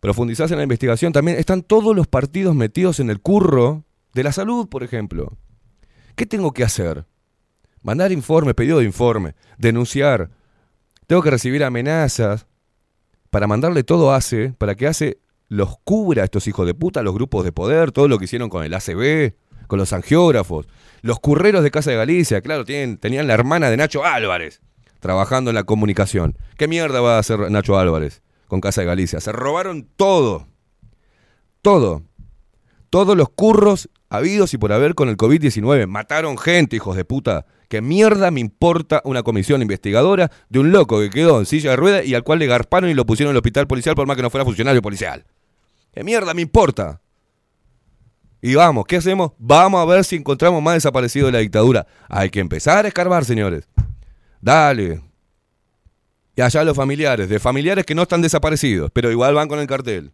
profundizás 0.00 0.50
en 0.50 0.56
la 0.56 0.64
investigación, 0.64 1.12
también 1.12 1.38
están 1.38 1.62
todos 1.62 1.94
los 1.94 2.08
partidos 2.08 2.56
metidos 2.56 2.98
en 2.98 3.08
el 3.08 3.20
curro 3.20 3.84
de 4.12 4.24
la 4.24 4.32
salud, 4.32 4.68
por 4.68 4.82
ejemplo. 4.82 5.38
¿Qué 6.16 6.26
tengo 6.26 6.52
que 6.52 6.64
hacer? 6.64 7.06
Mandar 7.82 8.10
informe, 8.10 8.52
pedido 8.52 8.80
de 8.80 8.84
informe, 8.84 9.36
denunciar. 9.58 10.30
Tengo 11.06 11.22
que 11.22 11.30
recibir 11.30 11.62
amenazas 11.62 12.48
para 13.30 13.46
mandarle 13.46 13.84
todo 13.84 14.12
a 14.12 14.16
ACE, 14.16 14.54
para 14.58 14.74
que 14.74 14.86
ACE 14.86 15.18
los 15.48 15.78
cubra 15.82 16.22
a 16.22 16.24
estos 16.24 16.46
hijos 16.46 16.66
de 16.66 16.74
puta, 16.74 17.02
los 17.02 17.14
grupos 17.14 17.44
de 17.44 17.52
poder, 17.52 17.92
todo 17.92 18.08
lo 18.08 18.18
que 18.18 18.26
hicieron 18.26 18.48
con 18.48 18.64
el 18.64 18.74
ACB, 18.74 19.34
con 19.66 19.78
los 19.78 19.92
angiógrafos, 19.92 20.66
los 21.02 21.20
curreros 21.20 21.62
de 21.62 21.70
Casa 21.70 21.90
de 21.90 21.96
Galicia, 21.96 22.40
claro, 22.40 22.64
tienen, 22.64 22.98
tenían 22.98 23.26
la 23.26 23.34
hermana 23.34 23.70
de 23.70 23.76
Nacho 23.76 24.04
Álvarez 24.04 24.60
trabajando 25.00 25.50
en 25.50 25.56
la 25.56 25.64
comunicación. 25.64 26.36
¿Qué 26.56 26.68
mierda 26.68 27.00
va 27.00 27.16
a 27.16 27.18
hacer 27.18 27.50
Nacho 27.50 27.78
Álvarez 27.78 28.22
con 28.46 28.60
Casa 28.60 28.82
de 28.82 28.86
Galicia? 28.86 29.20
Se 29.20 29.32
robaron 29.32 29.88
todo. 29.96 30.46
Todo. 31.62 32.02
Todos 32.90 33.16
los 33.16 33.30
curros 33.30 33.88
habidos 34.10 34.52
y 34.52 34.58
por 34.58 34.72
haber 34.72 34.94
con 34.94 35.08
el 35.08 35.16
COVID-19. 35.16 35.86
Mataron 35.86 36.36
gente, 36.36 36.76
hijos 36.76 36.96
de 36.96 37.04
puta. 37.06 37.46
¿Qué 37.68 37.80
mierda 37.80 38.30
me 38.30 38.40
importa 38.40 39.00
una 39.04 39.22
comisión 39.22 39.62
investigadora 39.62 40.30
de 40.48 40.58
un 40.58 40.72
loco 40.72 40.98
que 41.00 41.08
quedó 41.08 41.38
en 41.38 41.46
silla 41.46 41.70
de 41.70 41.76
ruedas 41.76 42.04
y 42.04 42.14
al 42.14 42.24
cual 42.24 42.40
le 42.40 42.46
garparon 42.46 42.90
y 42.90 42.94
lo 42.94 43.06
pusieron 43.06 43.30
en 43.30 43.36
el 43.36 43.38
hospital 43.38 43.68
policial 43.68 43.94
por 43.94 44.06
más 44.06 44.16
que 44.16 44.22
no 44.22 44.30
fuera 44.30 44.44
funcionario 44.44 44.82
policial? 44.82 45.24
¿Qué 45.94 46.02
mierda 46.04 46.34
me 46.34 46.42
importa? 46.42 47.00
Y 48.42 48.54
vamos, 48.54 48.86
¿qué 48.86 48.96
hacemos? 48.96 49.32
Vamos 49.38 49.80
a 49.80 49.84
ver 49.84 50.04
si 50.04 50.16
encontramos 50.16 50.62
más 50.62 50.74
desaparecidos 50.74 51.28
de 51.28 51.32
la 51.32 51.38
dictadura. 51.38 51.86
Hay 52.08 52.30
que 52.30 52.40
empezar 52.40 52.84
a 52.84 52.88
escarbar, 52.88 53.24
señores. 53.24 53.68
Dale. 54.40 55.02
Y 56.34 56.40
allá 56.40 56.64
los 56.64 56.76
familiares, 56.76 57.28
de 57.28 57.38
familiares 57.38 57.84
que 57.84 57.94
no 57.94 58.02
están 58.02 58.22
desaparecidos, 58.22 58.90
pero 58.92 59.10
igual 59.10 59.34
van 59.34 59.46
con 59.46 59.60
el 59.60 59.66
cartel. 59.66 60.10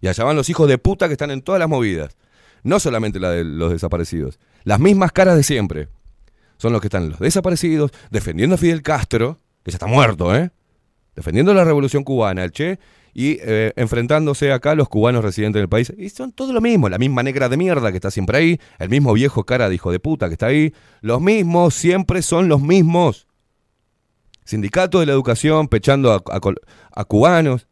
Y 0.00 0.08
allá 0.08 0.24
van 0.24 0.34
los 0.34 0.48
hijos 0.48 0.68
de 0.68 0.78
puta 0.78 1.06
que 1.08 1.12
están 1.12 1.30
en 1.30 1.42
todas 1.42 1.58
las 1.58 1.68
movidas. 1.68 2.16
No 2.62 2.80
solamente 2.80 3.20
la 3.20 3.30
de 3.30 3.44
los 3.44 3.72
desaparecidos. 3.72 4.38
Las 4.64 4.80
mismas 4.80 5.12
caras 5.12 5.36
de 5.36 5.42
siempre. 5.42 5.88
Son 6.56 6.72
los 6.72 6.80
que 6.80 6.88
están 6.88 7.10
los 7.10 7.20
desaparecidos, 7.20 7.92
defendiendo 8.10 8.56
a 8.56 8.58
Fidel 8.58 8.82
Castro, 8.82 9.38
que 9.62 9.70
ya 9.70 9.76
está 9.76 9.86
muerto, 9.86 10.34
¿eh? 10.34 10.50
Defendiendo 11.14 11.54
la 11.54 11.64
revolución 11.64 12.04
cubana, 12.04 12.44
el 12.44 12.52
Che, 12.52 12.78
y 13.14 13.38
eh, 13.40 13.72
enfrentándose 13.76 14.52
acá 14.52 14.72
a 14.72 14.74
los 14.74 14.88
cubanos 14.88 15.24
residentes 15.24 15.60
del 15.60 15.68
país. 15.68 15.92
Y 15.96 16.08
son 16.08 16.32
todo 16.32 16.52
lo 16.52 16.60
mismo, 16.60 16.88
la 16.88 16.98
misma 16.98 17.22
negra 17.22 17.48
de 17.48 17.56
mierda 17.56 17.90
que 17.90 17.96
está 17.96 18.10
siempre 18.10 18.38
ahí, 18.38 18.60
el 18.78 18.88
mismo 18.88 19.12
viejo 19.12 19.44
cara 19.44 19.68
de 19.68 19.76
hijo 19.76 19.92
de 19.92 20.00
puta 20.00 20.28
que 20.28 20.34
está 20.34 20.46
ahí. 20.46 20.74
Los 21.00 21.20
mismos, 21.20 21.74
siempre 21.74 22.22
son 22.22 22.48
los 22.48 22.60
mismos. 22.60 23.26
Sindicato 24.44 25.00
de 25.00 25.06
la 25.06 25.12
educación 25.12 25.68
pechando 25.68 26.12
a 26.12 27.04
cubanos. 27.04 27.67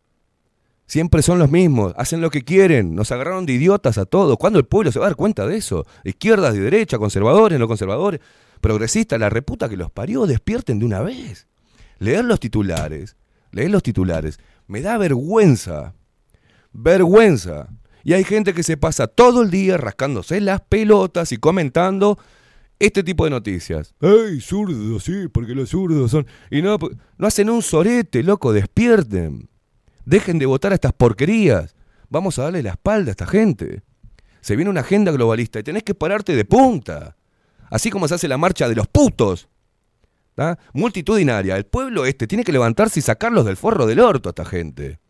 Siempre 0.86 1.20
son 1.22 1.40
los 1.40 1.50
mismos, 1.50 1.92
hacen 1.96 2.20
lo 2.20 2.30
que 2.30 2.42
quieren, 2.42 2.94
nos 2.94 3.10
agarraron 3.10 3.44
de 3.44 3.54
idiotas 3.54 3.98
a 3.98 4.04
todos. 4.04 4.36
¿Cuándo 4.36 4.60
el 4.60 4.66
pueblo 4.66 4.92
se 4.92 5.00
va 5.00 5.06
a 5.06 5.08
dar 5.08 5.16
cuenta 5.16 5.44
de 5.46 5.56
eso? 5.56 5.84
Izquierdas, 6.04 6.54
de 6.54 6.60
derecha, 6.60 6.98
conservadores, 6.98 7.58
no 7.58 7.66
conservadores, 7.66 8.20
progresistas, 8.60 9.18
la 9.18 9.28
reputa 9.28 9.68
que 9.68 9.76
los 9.76 9.90
parió, 9.90 10.26
despierten 10.26 10.78
de 10.78 10.86
una 10.86 11.00
vez. 11.02 11.48
Leer 11.98 12.24
los 12.24 12.38
titulares, 12.38 13.16
leer 13.50 13.70
los 13.70 13.82
titulares, 13.82 14.38
me 14.68 14.80
da 14.80 14.96
vergüenza. 14.96 15.94
Vergüenza. 16.72 17.68
Y 18.04 18.12
hay 18.12 18.22
gente 18.22 18.54
que 18.54 18.62
se 18.62 18.76
pasa 18.76 19.08
todo 19.08 19.42
el 19.42 19.50
día 19.50 19.76
rascándose 19.78 20.40
las 20.40 20.60
pelotas 20.60 21.32
y 21.32 21.38
comentando 21.38 22.16
este 22.78 23.02
tipo 23.02 23.24
de 23.24 23.30
noticias. 23.30 23.94
¡Ey, 24.00 24.40
zurdos! 24.40 25.02
Sí, 25.02 25.26
porque 25.32 25.56
los 25.56 25.70
zurdos 25.70 26.12
son. 26.12 26.26
Y 26.48 26.62
no, 26.62 26.78
no 27.18 27.26
hacen 27.26 27.50
un 27.50 27.62
sorete, 27.62 28.22
loco, 28.22 28.52
despierten. 28.52 29.48
Dejen 30.06 30.38
de 30.38 30.46
votar 30.46 30.72
a 30.72 30.76
estas 30.76 30.92
porquerías. 30.92 31.74
Vamos 32.08 32.38
a 32.38 32.44
darle 32.44 32.62
la 32.62 32.70
espalda 32.70 33.10
a 33.10 33.12
esta 33.12 33.26
gente. 33.26 33.82
Se 34.40 34.54
viene 34.54 34.70
una 34.70 34.80
agenda 34.80 35.10
globalista 35.10 35.58
y 35.58 35.64
tenés 35.64 35.82
que 35.82 35.94
pararte 35.94 36.34
de 36.34 36.44
punta. 36.44 37.16
Así 37.68 37.90
como 37.90 38.06
se 38.06 38.14
hace 38.14 38.28
la 38.28 38.38
marcha 38.38 38.68
de 38.68 38.76
los 38.76 38.86
putos. 38.86 39.48
Multitudinaria. 40.72 41.56
El 41.56 41.66
pueblo 41.66 42.06
este 42.06 42.28
tiene 42.28 42.44
que 42.44 42.52
levantarse 42.52 43.00
y 43.00 43.02
sacarlos 43.02 43.44
del 43.44 43.56
forro 43.56 43.84
del 43.84 43.98
orto 43.98 44.28
a 44.28 44.30
esta 44.30 44.44
gente. 44.44 45.00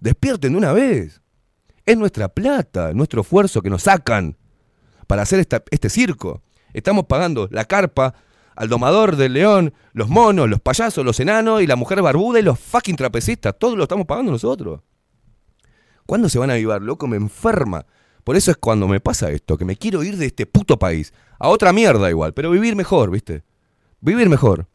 Despierten 0.00 0.52
de 0.52 0.58
una 0.58 0.72
vez. 0.72 1.20
Es 1.84 1.98
nuestra 1.98 2.28
plata, 2.28 2.94
nuestro 2.94 3.20
esfuerzo 3.20 3.60
que 3.60 3.68
nos 3.68 3.82
sacan 3.82 4.38
para 5.06 5.20
hacer 5.22 5.46
este 5.70 5.90
circo. 5.90 6.42
Estamos 6.72 7.04
pagando 7.04 7.46
la 7.50 7.66
carpa 7.66 8.14
al 8.56 8.68
domador 8.68 9.16
del 9.16 9.32
león, 9.32 9.74
los 9.92 10.08
monos, 10.08 10.48
los 10.48 10.60
payasos, 10.60 11.04
los 11.04 11.18
enanos 11.20 11.62
y 11.62 11.66
la 11.66 11.76
mujer 11.76 12.02
barbuda 12.02 12.40
y 12.40 12.42
los 12.42 12.58
fucking 12.58 12.96
trapecistas. 12.96 13.54
Todo 13.58 13.76
lo 13.76 13.84
estamos 13.84 14.06
pagando 14.06 14.32
nosotros. 14.32 14.80
¿Cuándo 16.06 16.28
se 16.28 16.38
van 16.38 16.50
a 16.50 16.54
avivar, 16.54 16.82
loco? 16.82 17.06
Me 17.06 17.16
enferma. 17.16 17.86
Por 18.24 18.36
eso 18.36 18.50
es 18.50 18.56
cuando 18.56 18.88
me 18.88 19.00
pasa 19.00 19.30
esto, 19.30 19.56
que 19.58 19.64
me 19.64 19.76
quiero 19.76 20.02
ir 20.02 20.16
de 20.16 20.26
este 20.26 20.46
puto 20.46 20.78
país. 20.78 21.12
A 21.38 21.48
otra 21.48 21.72
mierda 21.72 22.08
igual, 22.08 22.32
pero 22.32 22.50
vivir 22.50 22.76
mejor, 22.76 23.10
¿viste? 23.10 23.42
Vivir 24.00 24.28
mejor. 24.28 24.66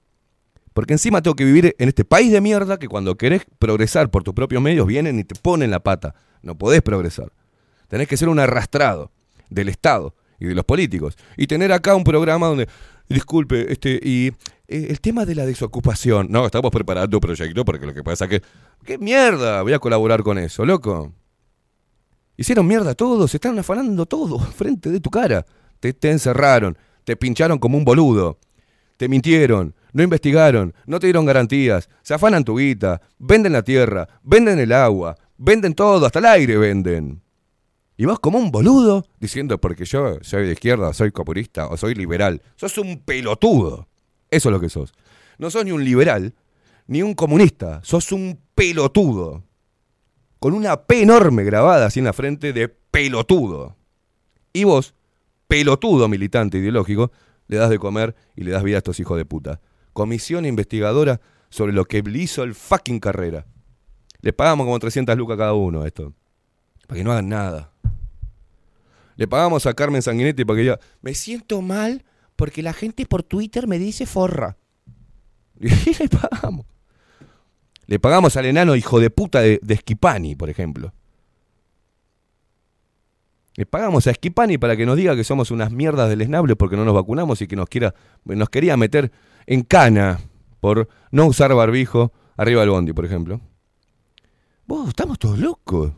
Porque 0.74 0.94
encima 0.94 1.22
tengo 1.22 1.36
que 1.36 1.46
vivir 1.46 1.76
en 1.78 1.90
este 1.90 2.06
país 2.06 2.32
de 2.32 2.42
mierda 2.42 2.78
que 2.78 2.88
cuando 2.88 3.16
querés 3.18 3.46
progresar 3.58 4.12
por 4.12 4.24
tus 4.24 4.34
propios 4.34 4.62
medios 4.62 4.86
vienen 4.86 5.20
y 5.20 5.24
te 5.24 5.36
ponen 5.36 5.72
la 5.72 5.80
pata. 5.80 6.16
No 6.42 6.58
podés 6.58 6.82
progresar. 6.82 7.32
Tenés 7.88 8.08
que 8.08 8.18
ser 8.18 8.30
un 8.30 8.40
arrastrado 8.40 9.12
del 9.50 9.70
Estado 9.70 10.16
y 10.40 10.46
de 10.46 10.56
los 10.56 10.66
políticos. 10.66 11.18
Y 11.36 11.48
tener 11.48 11.72
acá 11.72 11.96
un 11.96 12.04
programa 12.04 12.48
donde 12.48 12.70
Disculpe, 13.10 13.72
este, 13.72 14.00
y 14.02 14.28
eh, 14.68 14.88
el 14.90 15.02
tema 15.02 15.26
de 15.26 15.34
la 15.34 15.46
desocupación. 15.46 16.28
No, 16.30 16.46
estamos 16.46 16.70
preparando 16.70 17.18
un 17.18 17.22
proyecto 17.22 17.66
porque 17.66 17.88
lo 17.88 17.94
que 17.94 18.04
pasa 18.04 18.26
es 18.26 18.30
que. 18.30 18.42
¿Qué 18.86 18.98
mierda? 19.00 19.64
Voy 19.64 19.74
a 19.74 19.80
colaborar 19.80 20.22
con 20.22 20.38
eso, 20.38 20.64
loco. 20.64 21.12
Hicieron 22.38 22.68
mierda 22.68 22.94
todos, 22.94 23.32
se 23.32 23.38
están 23.38 23.58
afanando 23.58 24.06
todo 24.06 24.40
frente 24.56 24.92
de 24.92 25.00
tu 25.00 25.10
cara. 25.10 25.46
Te, 25.80 25.92
te 25.94 26.12
encerraron, 26.12 26.78
te 27.04 27.18
pincharon 27.18 27.58
como 27.58 27.78
un 27.78 27.84
boludo. 27.84 28.38
Te 28.96 29.10
mintieron, 29.10 29.74
no 29.92 30.04
investigaron, 30.04 30.74
no 30.86 31.00
te 31.00 31.08
dieron 31.08 31.26
garantías, 31.26 31.90
se 32.04 32.14
afanan 32.14 32.44
tu 32.44 32.58
guita, 32.58 33.02
venden 33.18 33.54
la 33.54 33.64
tierra, 33.64 34.08
venden 34.24 34.60
el 34.60 34.74
agua, 34.74 35.16
venden 35.38 35.74
todo, 35.74 36.06
hasta 36.06 36.20
el 36.20 36.26
aire 36.26 36.58
venden. 36.58 37.22
Y 38.00 38.06
vos 38.06 38.18
como 38.22 38.38
un 38.38 38.50
boludo 38.50 39.06
diciendo 39.20 39.60
porque 39.60 39.84
yo 39.84 40.20
soy 40.22 40.46
de 40.46 40.54
izquierda, 40.54 40.94
soy 40.94 41.12
comunista 41.12 41.68
o 41.68 41.76
soy 41.76 41.96
liberal. 41.96 42.42
Sos 42.56 42.78
un 42.78 43.00
pelotudo. 43.00 43.90
Eso 44.32 44.48
es 44.48 44.54
lo 44.54 44.62
que 44.62 44.70
sos. 44.70 44.94
No 45.38 45.52
sos 45.52 45.66
ni 45.66 45.74
un 45.74 45.84
liberal, 45.84 46.34
ni 46.88 47.02
un 47.02 47.14
comunista. 47.14 47.82
Sos 47.84 48.14
un 48.14 48.40
pelotudo. 48.56 49.44
Con 50.40 50.54
una 50.54 50.84
P 50.84 51.02
enorme 51.02 51.44
grabada 51.44 51.88
así 51.88 52.00
en 52.00 52.06
la 52.06 52.14
frente 52.14 52.54
de 52.54 52.70
pelotudo. 52.70 53.76
Y 54.54 54.64
vos, 54.64 54.96
pelotudo 55.50 56.08
militante 56.08 56.58
ideológico, 56.58 57.12
le 57.50 57.58
das 57.58 57.70
de 57.70 57.80
comer 57.80 58.16
y 58.34 58.46
le 58.46 58.52
das 58.52 58.64
vida 58.64 58.78
a 58.78 58.80
estos 58.80 58.98
hijos 59.02 59.18
de 59.18 59.26
puta. 59.26 59.60
Comisión 59.92 60.46
investigadora 60.46 61.20
sobre 61.50 61.74
lo 61.74 61.84
que 61.84 62.02
hizo 62.16 62.44
el 62.44 62.56
fucking 62.56 63.02
carrera. 63.02 63.46
Les 64.22 64.34
pagamos 64.34 64.66
como 64.66 64.80
300 64.80 65.18
lucas 65.18 65.38
cada 65.38 65.52
uno 65.54 65.86
esto. 65.86 66.14
Para 66.88 66.98
que 66.98 67.04
no 67.04 67.12
hagan 67.12 67.28
nada. 67.28 67.74
Le 69.20 69.28
pagamos 69.28 69.66
a 69.66 69.74
Carmen 69.74 70.02
Sanguinetti 70.02 70.46
para 70.46 70.56
que 70.56 70.62
diga, 70.62 70.80
me 71.02 71.14
siento 71.14 71.62
mal 71.62 72.06
porque 72.38 72.64
la 72.64 72.72
gente 72.72 73.06
por 73.06 73.22
Twitter 73.22 73.68
me 73.68 73.78
dice 73.78 74.06
forra. 74.06 74.56
Y 75.60 75.68
le 75.68 76.08
pagamos. 76.08 76.66
Le 77.86 78.00
pagamos 78.00 78.38
al 78.38 78.46
enano 78.46 78.78
hijo 78.78 78.98
de 79.02 79.10
puta 79.10 79.42
de, 79.42 79.60
de 79.62 79.76
Schipani, 79.76 80.36
por 80.36 80.50
ejemplo. 80.50 80.94
Le 83.56 83.66
pagamos 83.66 84.08
a 84.08 84.14
Schipani 84.14 84.58
para 84.58 84.78
que 84.78 84.86
nos 84.86 84.96
diga 84.96 85.18
que 85.18 85.26
somos 85.26 85.52
unas 85.52 85.70
mierdas 85.70 86.08
del 86.08 86.22
esnable 86.22 86.56
porque 86.56 86.78
no 86.78 86.86
nos 86.86 86.94
vacunamos 86.94 87.42
y 87.42 87.48
que 87.48 87.58
nos, 87.58 87.68
quiera, 87.68 87.94
nos 88.24 88.48
quería 88.48 88.78
meter 88.78 89.12
en 89.48 89.64
cana 89.64 90.22
por 90.62 90.88
no 91.12 91.26
usar 91.26 91.54
barbijo 91.54 92.14
arriba 92.38 92.62
del 92.62 92.70
bondi, 92.70 92.94
por 92.94 93.04
ejemplo. 93.04 93.42
Vos, 94.66 94.88
estamos 94.88 95.20
todos 95.20 95.38
locos. 95.40 95.92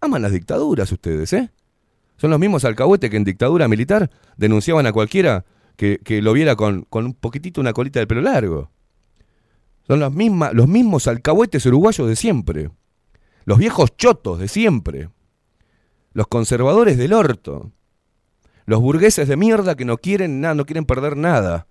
Aman 0.00 0.22
las 0.22 0.30
dictaduras 0.30 0.92
ustedes, 0.92 1.32
¿eh? 1.32 1.50
Son 2.18 2.30
los 2.30 2.40
mismos 2.40 2.64
alcahuetes 2.64 3.10
que 3.10 3.16
en 3.16 3.24
dictadura 3.24 3.68
militar 3.68 4.10
denunciaban 4.36 4.86
a 4.86 4.92
cualquiera 4.92 5.44
que, 5.76 6.00
lo 6.20 6.32
viera 6.32 6.56
con, 6.56 6.86
un 6.90 7.14
poquitito 7.14 7.60
una 7.60 7.72
colita 7.72 8.00
de 8.00 8.08
pelo 8.08 8.20
largo. 8.20 8.70
Son 9.86 10.00
las 10.00 10.12
mismas, 10.12 10.52
los 10.52 10.66
mismos 10.66 11.06
alcahuetes 11.06 11.64
uruguayos 11.64 12.08
de 12.08 12.16
siempre. 12.16 12.70
Los 13.44 13.58
viejos 13.58 13.96
chotos 13.96 14.40
de 14.40 14.48
siempre. 14.48 15.08
Los 16.12 16.26
conservadores 16.26 16.98
del 16.98 17.12
orto. 17.12 17.70
Los 18.66 18.80
burgueses 18.80 19.28
de 19.28 19.36
mierda 19.36 19.76
que 19.76 19.84
no 19.84 19.96
quieren 19.96 20.40
nada, 20.40 20.54
no 20.54 20.66
quieren 20.66 20.84
perder 20.84 21.16
nada. 21.16 21.68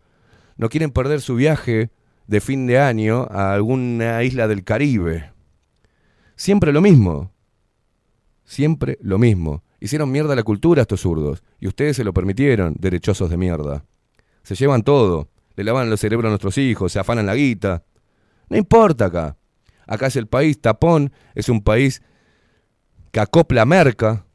No 0.55 0.69
quieren 0.69 0.91
perder 0.91 1.19
su 1.19 1.35
viaje 1.35 1.91
de 2.25 2.41
fin 2.41 2.65
de 2.65 2.79
año 2.79 3.27
a 3.29 3.53
alguna 3.53 4.23
isla 4.23 4.47
del 4.47 4.63
Caribe. 4.63 5.31
Siempre 6.37 6.71
lo 6.71 6.81
mismo. 6.81 7.33
Siempre 8.45 8.97
lo 9.01 9.19
mismo. 9.19 9.61
Hicieron 9.79 10.11
mierda 10.11 10.35
la 10.35 10.43
cultura 10.43 10.81
estos 10.81 11.01
zurdos. 11.01 11.43
Y 11.59 11.67
ustedes 11.67 11.95
se 11.97 12.03
lo 12.03 12.13
permitieron, 12.13 12.75
derechosos 12.79 13.29
de 13.29 13.37
mierda. 13.37 13.85
Se 14.43 14.55
llevan 14.55 14.83
todo. 14.83 15.29
Le 15.55 15.63
lavan 15.63 15.89
los 15.89 15.99
cerebros 15.99 16.29
a 16.29 16.31
nuestros 16.31 16.57
hijos, 16.57 16.91
se 16.91 16.99
afanan 16.99 17.25
la 17.25 17.35
guita. 17.35 17.83
No 18.49 18.57
importa 18.57 19.05
acá. 19.05 19.37
Acá 19.87 20.07
es 20.07 20.15
el 20.15 20.27
país 20.27 20.59
tapón, 20.61 21.11
es 21.33 21.49
un 21.49 21.61
país 21.61 22.01
que 23.11 23.19
acopla 23.19 23.65
merca. 23.65 24.25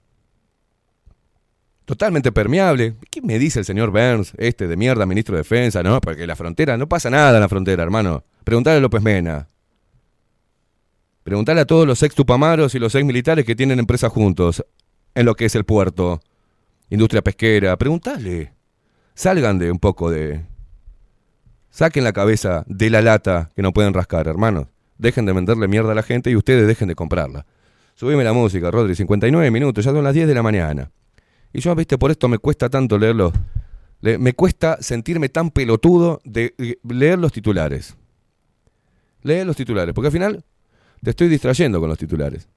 Totalmente 1.84 2.32
permeable. 2.32 2.94
¿Qué 3.10 3.20
me 3.20 3.38
dice 3.38 3.58
el 3.60 3.64
señor 3.64 3.90
Burns, 3.90 4.32
este 4.38 4.66
de 4.66 4.76
mierda, 4.76 5.06
ministro 5.06 5.36
de 5.36 5.42
Defensa? 5.42 5.82
No, 5.82 6.00
porque 6.00 6.26
la 6.26 6.36
frontera, 6.36 6.76
no 6.76 6.88
pasa 6.88 7.10
nada 7.10 7.34
en 7.34 7.40
la 7.40 7.48
frontera, 7.48 7.82
hermano. 7.82 8.24
Preguntale 8.44 8.78
a 8.78 8.80
López 8.80 9.02
Mena. 9.02 9.48
Preguntale 11.22 11.60
a 11.60 11.66
todos 11.66 11.86
los 11.86 12.02
ex 12.02 12.14
tupamaros 12.14 12.74
y 12.74 12.78
los 12.78 12.94
ex 12.94 13.04
militares 13.04 13.44
que 13.44 13.54
tienen 13.54 13.78
empresas 13.78 14.10
juntos 14.10 14.64
en 15.14 15.26
lo 15.26 15.34
que 15.34 15.44
es 15.46 15.54
el 15.54 15.64
puerto, 15.64 16.20
industria 16.90 17.22
pesquera. 17.22 17.76
Preguntale. 17.76 18.52
Salgan 19.14 19.58
de 19.58 19.70
un 19.70 19.78
poco 19.78 20.10
de. 20.10 20.44
Saquen 21.70 22.04
la 22.04 22.12
cabeza 22.12 22.64
de 22.66 22.90
la 22.90 23.00
lata 23.00 23.50
que 23.56 23.62
no 23.62 23.72
pueden 23.72 23.94
rascar, 23.94 24.26
hermanos. 24.28 24.66
Dejen 24.98 25.24
de 25.26 25.32
venderle 25.32 25.68
mierda 25.68 25.92
a 25.92 25.94
la 25.94 26.02
gente 26.02 26.30
y 26.30 26.36
ustedes 26.36 26.66
dejen 26.66 26.88
de 26.88 26.94
comprarla. 26.94 27.46
Subime 27.94 28.24
la 28.24 28.32
música, 28.32 28.70
Rodri, 28.70 28.94
59 28.94 29.50
minutos, 29.50 29.84
ya 29.84 29.90
son 29.92 30.04
las 30.04 30.14
10 30.14 30.28
de 30.28 30.34
la 30.34 30.42
mañana. 30.42 30.90
Y 31.52 31.60
yo, 31.60 31.74
viste, 31.74 31.98
por 31.98 32.10
esto 32.10 32.28
me 32.28 32.38
cuesta 32.38 32.68
tanto 32.70 32.98
leerlo. 32.98 33.32
Le- 34.00 34.18
me 34.18 34.32
cuesta 34.34 34.78
sentirme 34.80 35.28
tan 35.28 35.50
pelotudo 35.50 36.20
de 36.24 36.54
eh, 36.58 36.76
leer 36.88 37.18
los 37.18 37.32
titulares. 37.32 37.96
Leer 39.22 39.46
los 39.46 39.56
titulares, 39.56 39.94
porque 39.94 40.06
al 40.08 40.12
final 40.12 40.44
te 41.02 41.10
estoy 41.10 41.28
distrayendo 41.28 41.80
con 41.80 41.88
los 41.88 41.98
titulares. 41.98 42.48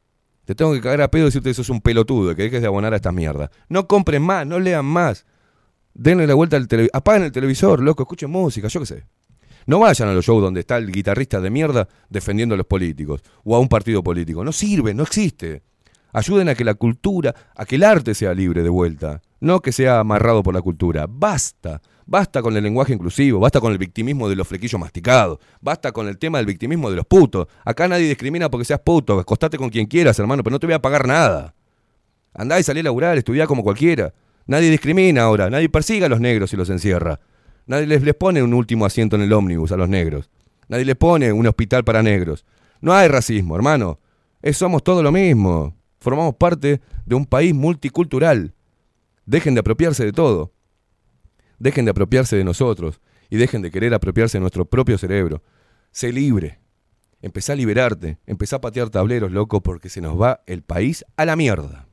Te 0.46 0.56
tengo 0.56 0.74
que 0.74 0.82
cagar 0.82 1.02
a 1.02 1.12
pedo 1.12 1.24
y 1.24 1.26
decirte 1.26 1.50
que 1.50 1.56
sos 1.56 1.70
un 1.70 1.82
pelotudo, 1.82 2.36
que 2.36 2.44
dejes 2.44 2.62
de 2.62 2.68
abonar 2.68 2.94
a 2.94 2.98
estas 2.98 3.14
mierdas. 3.14 3.50
No 3.68 3.88
compren 3.88 4.22
más, 4.22 4.46
no 4.46 4.60
lean 4.60 4.86
más. 4.86 5.26
Denle 5.94 6.28
la 6.28 6.36
vuelta 6.36 6.58
al 6.58 6.68
televisor. 6.68 6.96
Apaguen 6.96 7.24
el 7.24 7.32
televisor, 7.32 7.82
loco, 7.82 8.04
escuchen 8.04 8.30
música, 8.30 8.68
yo 8.68 8.80
qué 8.82 8.86
sé. 8.86 9.04
No 9.66 9.80
vayan 9.80 10.10
a 10.10 10.14
los 10.14 10.26
shows 10.26 10.44
donde 10.44 10.60
está 10.60 10.78
el 10.78 10.92
guitarrista 10.92 11.42
de 11.42 11.50
mierda 11.50 11.88
defendiendo 12.10 12.54
a 12.54 12.58
los 12.58 12.68
políticos 12.68 13.24
o 13.44 13.56
a 13.56 13.60
un 13.60 13.68
partido 13.68 14.04
político. 14.04 14.44
No 14.44 14.52
sirve, 14.52 14.94
no 14.94 15.04
existe. 15.04 15.64
Ayuden 16.14 16.50
a 16.50 16.56
que 16.56 16.64
la 16.64 16.76
cultura, 16.76 17.34
a 17.56 17.66
que 17.66 17.76
el 17.76 17.84
arte 17.84 18.14
sea 18.14 18.34
libre 18.34 18.62
de 18.62 18.70
vuelta, 18.70 19.22
no 19.40 19.62
que 19.62 19.72
sea 19.72 20.00
amarrado 20.00 20.44
por 20.44 20.54
la 20.54 20.62
cultura. 20.62 21.08
Basta, 21.10 21.82
basta 22.06 22.42
con 22.42 22.56
el 22.56 22.64
lenguaje 22.64 22.94
inclusivo, 22.94 23.40
basta 23.40 23.60
con 23.60 23.72
el 23.72 23.78
victimismo 23.78 24.30
de 24.30 24.36
los 24.36 24.48
flequillos 24.48 24.80
masticados, 24.80 25.40
basta 25.62 25.92
con 25.92 26.08
el 26.08 26.18
tema 26.18 26.38
del 26.38 26.48
victimismo 26.48 26.90
de 26.90 26.98
los 26.98 27.06
putos. 27.06 27.48
Acá 27.64 27.88
nadie 27.88 28.08
discrimina 28.08 28.50
porque 28.50 28.66
seas 28.66 28.80
puto, 28.80 29.20
acostate 29.20 29.58
con 29.58 29.70
quien 29.70 29.88
quieras, 29.88 30.18
hermano, 30.20 30.44
pero 30.44 30.54
no 30.54 30.60
te 30.60 30.68
voy 30.68 30.76
a 30.76 30.82
pagar 30.82 31.08
nada. 31.08 31.56
Andá 32.34 32.60
y 32.60 32.64
salí 32.64 32.82
a 32.82 32.84
laburar, 32.84 33.18
estudiá 33.18 33.48
como 33.48 33.64
cualquiera. 33.64 34.14
Nadie 34.46 34.70
discrimina 34.70 35.24
ahora, 35.24 35.50
nadie 35.50 35.70
persigue 35.70 36.06
a 36.06 36.10
los 36.10 36.20
negros 36.20 36.54
y 36.54 36.58
los 36.58 36.70
encierra. 36.70 37.20
Nadie 37.66 37.88
les, 37.88 38.14
pone 38.14 38.44
un 38.44 38.54
último 38.54 38.86
asiento 38.86 39.16
en 39.16 39.24
el 39.24 39.34
ómnibus 39.34 39.72
a 39.72 39.78
los 39.78 39.90
negros. 39.90 40.30
Nadie 40.68 40.86
les 40.86 40.96
pone 40.96 41.34
un 41.34 41.48
hospital 41.48 41.84
para 41.84 42.04
negros. 42.04 42.46
No 42.80 42.94
hay 42.94 43.08
racismo, 43.08 43.56
hermano. 43.56 44.00
Es, 44.42 44.58
somos 44.58 44.84
todo 44.84 45.02
lo 45.02 45.12
mismo. 45.12 45.76
Formamos 46.00 46.36
parte 46.36 46.82
de 47.06 47.16
un 47.16 47.26
país 47.26 47.56
multicultural. 47.56 48.54
Dejen 49.26 49.56
de 49.56 49.62
apropiarse 49.62 50.06
de 50.06 50.12
todo. 50.12 50.52
Dejen 51.60 51.86
de 51.86 51.92
apropiarse 51.92 52.36
de 52.36 52.44
nosotros 52.44 53.02
y 53.30 53.38
dejen 53.38 53.62
de 53.62 53.72
querer 53.72 53.94
apropiarse 53.94 54.38
de 54.38 54.42
nuestro 54.42 54.66
propio 54.66 54.98
cerebro. 54.98 55.42
Sé 55.92 56.12
libre. 56.12 56.60
Empezá 57.22 57.54
a 57.54 57.56
liberarte. 57.56 58.20
Empezá 58.26 58.58
a 58.58 58.62
patear 58.62 58.90
tableros, 58.90 59.32
loco, 59.32 59.62
porque 59.62 59.90
se 59.90 60.02
nos 60.02 60.20
va 60.20 60.42
el 60.46 60.62
país 60.62 61.06
a 61.18 61.26
la 61.26 61.36
mierda. 61.36 61.88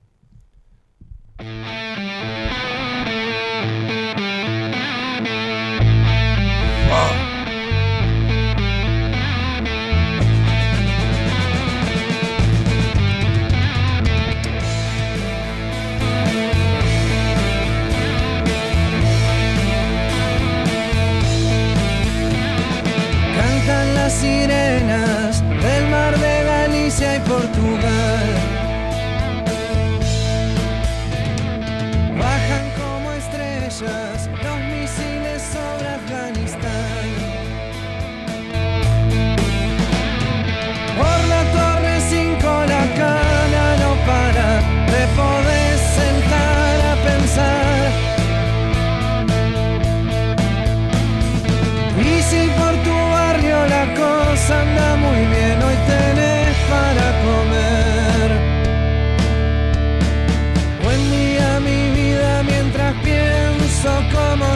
Sirenas 24.20 25.42
del 25.62 25.88
mar 25.88 26.18
de 26.18 26.44
Galicia 26.44 27.16
y 27.16 27.20
Portugal. 27.20 28.31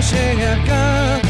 Cómo 0.06 0.10
llegué 0.10 0.46
acá. 0.46 1.20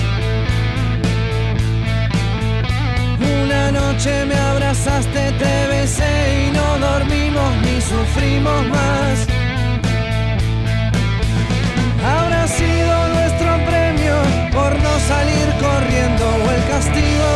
Una 3.43 3.73
noche 3.73 4.24
me 4.27 4.35
abrazaste, 4.35 5.32
te 5.32 5.69
besé 5.69 6.48
y 6.48 6.51
no 6.53 6.78
dormimos 6.78 7.57
ni 7.62 7.81
sufrimos 7.81 8.69
más. 8.69 9.27
Habrá 12.05 12.47
sido 12.47 13.09
nuestro 13.15 13.51
premio 13.66 14.14
por 14.53 14.72
no 14.82 14.98
salir 15.09 15.46
corriendo 15.61 16.24
o 16.24 16.51
el 16.51 16.63
castigo 16.69 17.30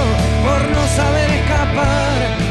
por 0.45 0.61
no 0.71 0.87
saber 0.97 1.31
escapar. 1.31 2.50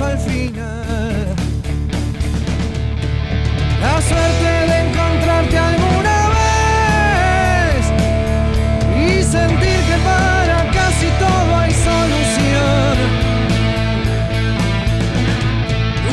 Al 0.00 0.18
final. 0.18 1.26
La 3.80 4.00
suerte 4.00 4.50
de 4.70 4.78
encontrarte 4.88 5.58
alguna 5.58 6.28
vez 6.38 7.82
y 9.04 9.22
sentir 9.22 9.78
que 9.88 9.98
para 10.04 10.70
casi 10.70 11.06
todo 11.18 11.56
hay 11.58 11.72
solución. 11.72 12.96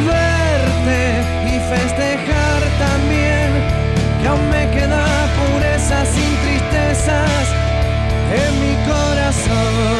Verte 0.07 1.01
y 1.45 1.59
festejar 1.73 2.61
también 2.85 3.49
que 4.21 4.27
aún 4.27 4.49
me 4.49 4.63
queda 4.71 5.05
pureza 5.37 6.05
sin 6.05 6.31
tristezas 6.43 7.45
en 8.33 8.51
mi 8.61 8.75
corazón. 8.89 9.94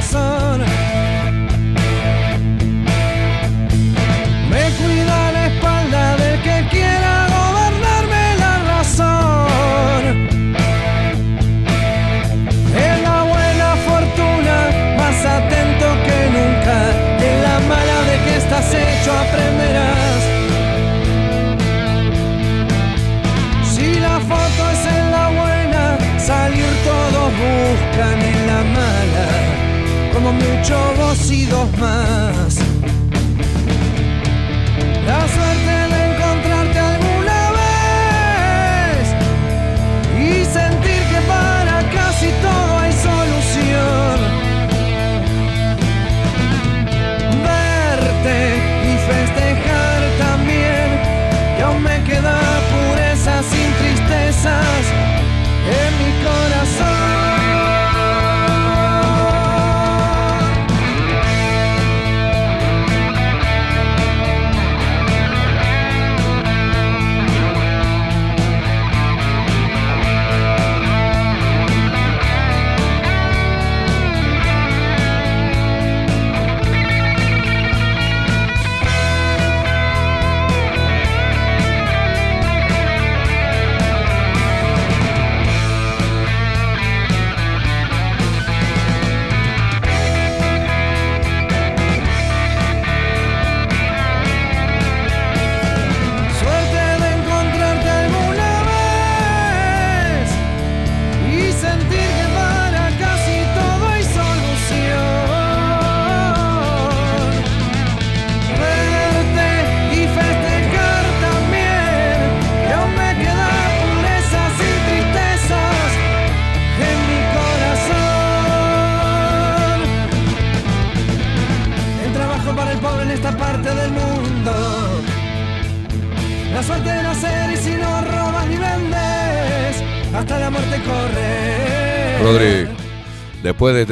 son. 0.00 1.09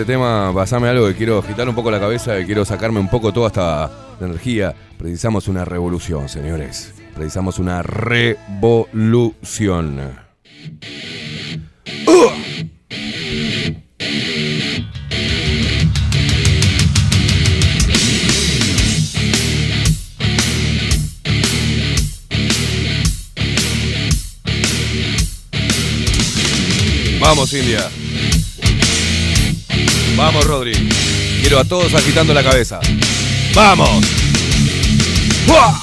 este 0.00 0.12
tema, 0.12 0.52
pasame 0.54 0.88
algo 0.88 1.08
que 1.08 1.16
quiero 1.16 1.40
agitar 1.40 1.68
un 1.68 1.74
poco 1.74 1.90
la 1.90 1.98
cabeza, 1.98 2.36
que 2.36 2.46
quiero 2.46 2.64
sacarme 2.64 3.00
un 3.00 3.08
poco 3.08 3.32
toda 3.32 3.48
esta 3.48 3.90
energía. 4.20 4.72
Precisamos 4.96 5.48
una 5.48 5.64
revolución, 5.64 6.28
señores. 6.28 6.94
Precisamos 7.16 7.58
una 7.58 7.82
revolución. 7.82 8.68
Vamos, 27.20 27.52
India. 27.52 27.90
Vamos, 30.18 30.44
Rodri. 30.46 30.72
Quiero 31.40 31.60
a 31.60 31.64
todos 31.64 31.94
agitando 31.94 32.34
la 32.34 32.42
cabeza. 32.42 32.80
¡Vamos! 33.54 34.04
¡Uah! 35.46 35.80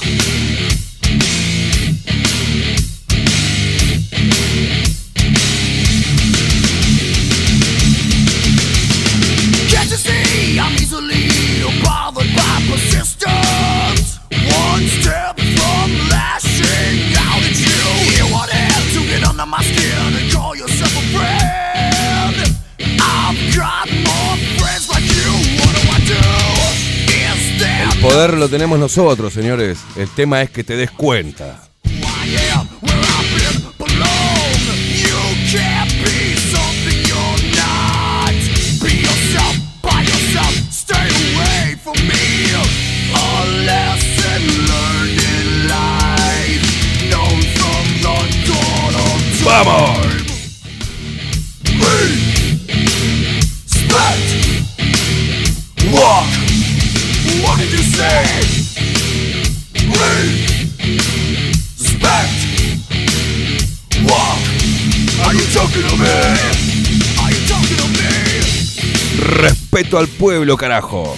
poder 28.15 28.35
lo 28.35 28.47
tenemos 28.47 28.79
nosotros, 28.79 29.33
señores. 29.33 29.77
El 29.97 30.07
tema 30.07 30.41
es 30.41 30.49
que 30.49 30.63
te 30.63 30.77
des 30.77 30.89
cuenta. 30.89 31.63
¡Vamos! 49.43 50.04
esto 69.85 69.99
al 69.99 70.07
pueblo, 70.07 70.57
carajo. 70.57 71.15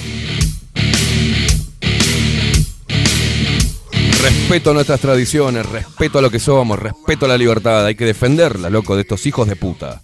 Respeto 4.22 4.72
a 4.72 4.74
nuestras 4.74 5.00
tradiciones, 5.00 5.66
respeto 5.66 6.20
a 6.20 6.22
lo 6.22 6.30
que 6.30 6.40
somos, 6.40 6.78
respeto 6.78 7.26
a 7.26 7.30
la 7.30 7.38
libertad. 7.38 7.86
Hay 7.86 7.96
que 7.96 8.04
defenderla, 8.04 8.70
loco, 8.70 8.98
de 8.98 9.04
estos 9.04 9.26
hijos 9.26 9.48
de 9.48 9.56
puta. 9.56 10.02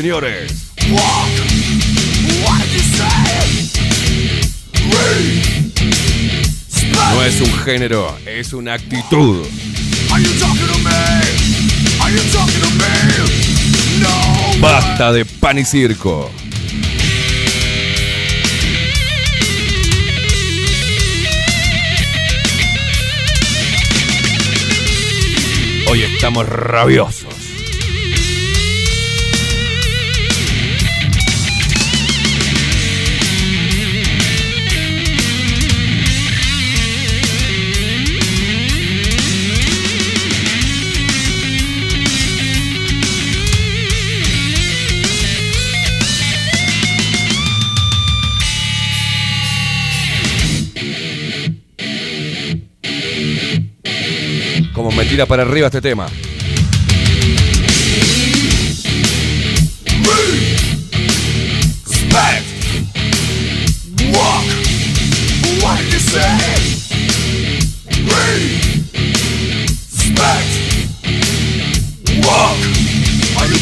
señores. 0.00 0.52
No 7.12 7.22
es 7.22 7.40
un 7.40 7.52
género, 7.60 8.18
es 8.26 8.52
una 8.52 8.74
actitud. 8.74 9.46
Basta 14.58 15.12
de 15.12 15.24
pan 15.24 15.60
y 15.60 15.64
circo. 15.64 16.28
Hoy 25.86 26.02
estamos 26.02 26.48
rabiosos. 26.48 27.33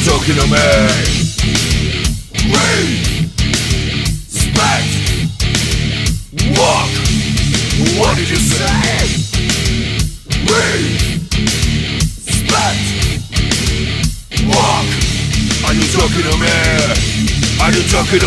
Talking 0.04 0.34
to 0.34 0.46
me? 0.46 0.56
Respect. 4.24 4.88
Walk. 6.58 6.90
What 7.98 8.16
did 8.16 8.28
you 8.30 8.36
say? 8.36 8.81
Talking. 17.92 18.22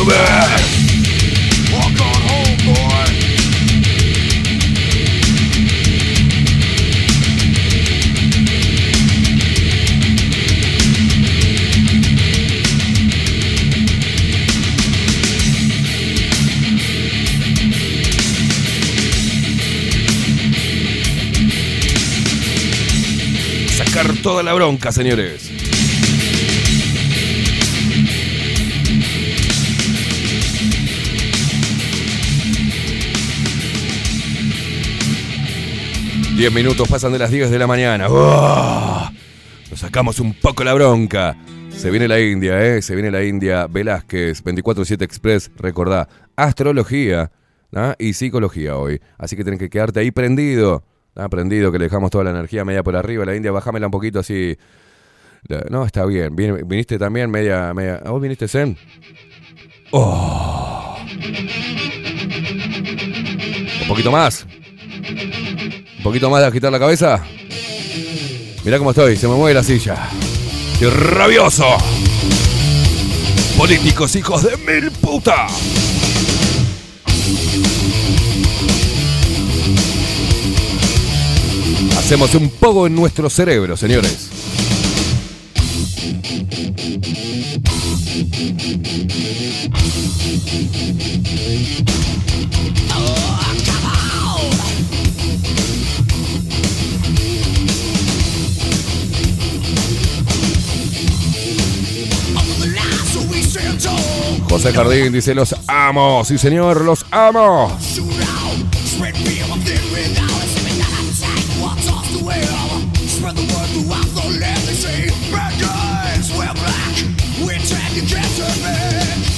Sacar 23.76 24.16
toda 24.22 24.42
la 24.42 24.54
bronca, 24.54 24.92
señores. 24.92 25.65
Diez 36.36 36.52
minutos 36.54 36.88
pasan 36.90 37.14
de 37.14 37.20
las 37.20 37.32
10 37.32 37.50
de 37.50 37.60
la 37.60 37.68
mañana. 37.68 38.10
¡Uah! 38.10 39.10
Nos 39.72 39.80
sacamos 39.80 40.20
un 40.20 40.34
poco 40.34 40.64
la 40.64 40.74
bronca. 40.74 41.36
Se 41.70 41.90
viene 41.90 42.08
la 42.08 42.20
India, 42.20 42.62
¿eh? 42.66 42.82
Se 42.82 42.94
viene 42.96 43.10
la 43.12 43.24
India. 43.24 43.68
Velázquez, 43.68 44.44
24-7 44.44 45.02
Express, 45.02 45.52
recordá. 45.58 46.08
Astrología 46.36 47.32
y 47.98 48.14
psicología 48.14 48.78
hoy. 48.78 49.00
Así 49.18 49.36
que 49.36 49.44
tenés 49.44 49.60
que 49.60 49.70
quedarte 49.70 50.00
ahí 50.02 50.12
prendido. 50.12 50.84
¿ah? 51.16 51.30
Prendido, 51.30 51.72
que 51.72 51.80
le 51.80 51.86
dejamos 51.86 52.12
toda 52.12 52.26
la 52.26 52.32
energía 52.32 52.66
media 52.66 52.84
por 52.84 52.96
arriba. 52.96 53.26
La 53.26 53.36
India, 53.36 53.52
bájamela 53.52 53.88
un 53.88 53.92
poquito 53.92 54.20
así. 54.20 54.58
No, 55.70 55.86
está 55.86 56.06
bien. 56.06 56.36
Vin- 56.36 56.68
Viniste 56.68 56.98
también 56.98 57.30
media. 57.32 57.74
media... 57.74 58.02
¿A 58.06 58.10
¿Vos 58.12 58.22
viniste 58.22 58.48
Zen? 58.48 58.78
Oh. 59.92 60.98
Un 63.82 63.88
poquito 63.88 64.12
más. 64.12 64.46
Poquito 66.06 66.30
más 66.30 66.42
de 66.42 66.48
agitar 66.50 66.72
la 66.72 66.78
cabeza. 66.78 67.26
Mirá 68.64 68.78
cómo 68.78 68.92
estoy, 68.92 69.18
se 69.18 69.28
me 69.28 69.34
mueve 69.34 69.56
la 69.56 69.64
silla. 69.64 70.08
¡Estoy 70.74 70.92
rabioso! 70.92 71.66
Políticos 73.58 74.16
hijos 74.16 74.44
de 74.44 74.56
mil 74.58 74.92
puta. 74.92 75.48
Hacemos 81.98 82.36
un 82.36 82.52
poco 82.52 82.86
en 82.86 82.94
nuestro 82.94 83.28
cerebro, 83.28 83.76
señores. 83.76 84.30
José 104.50 104.72
Jardín 104.72 105.12
dice, 105.12 105.36
los 105.36 105.56
amo, 105.68 106.24
sí 106.24 106.38
señor, 106.38 106.82
los 106.82 107.06
amo. 107.12 107.76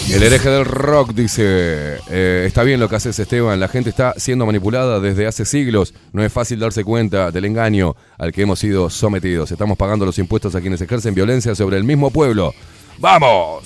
El 0.10 0.24
hereje 0.24 0.50
del 0.50 0.66
rock 0.66 1.14
dice, 1.14 1.98
eh, 2.10 2.46
está 2.48 2.64
bien 2.64 2.80
lo 2.80 2.90
que 2.90 2.96
haces 2.96 3.20
Esteban, 3.20 3.60
la 3.60 3.68
gente 3.68 3.90
está 3.90 4.14
siendo 4.18 4.46
manipulada 4.46 5.00
desde 5.00 5.28
hace 5.28 5.46
siglos, 5.46 5.94
no 6.12 6.24
es 6.24 6.34
fácil 6.34 6.60
darse 6.60 6.84
cuenta 6.84 7.30
del 7.30 7.46
engaño 7.46 7.96
al 8.18 8.32
que 8.32 8.42
hemos 8.42 8.60
sido 8.60 8.90
sometidos, 8.90 9.52
estamos 9.52 9.78
pagando 9.78 10.06
los 10.06 10.18
impuestos 10.18 10.56
a 10.56 10.62
quienes 10.62 10.82
ejercen 10.82 11.14
violencia 11.14 11.54
sobre 11.56 11.78
el 11.78 11.84
mismo 11.84 12.10
pueblo. 12.10 12.54
¡Vamos! 13.00 13.64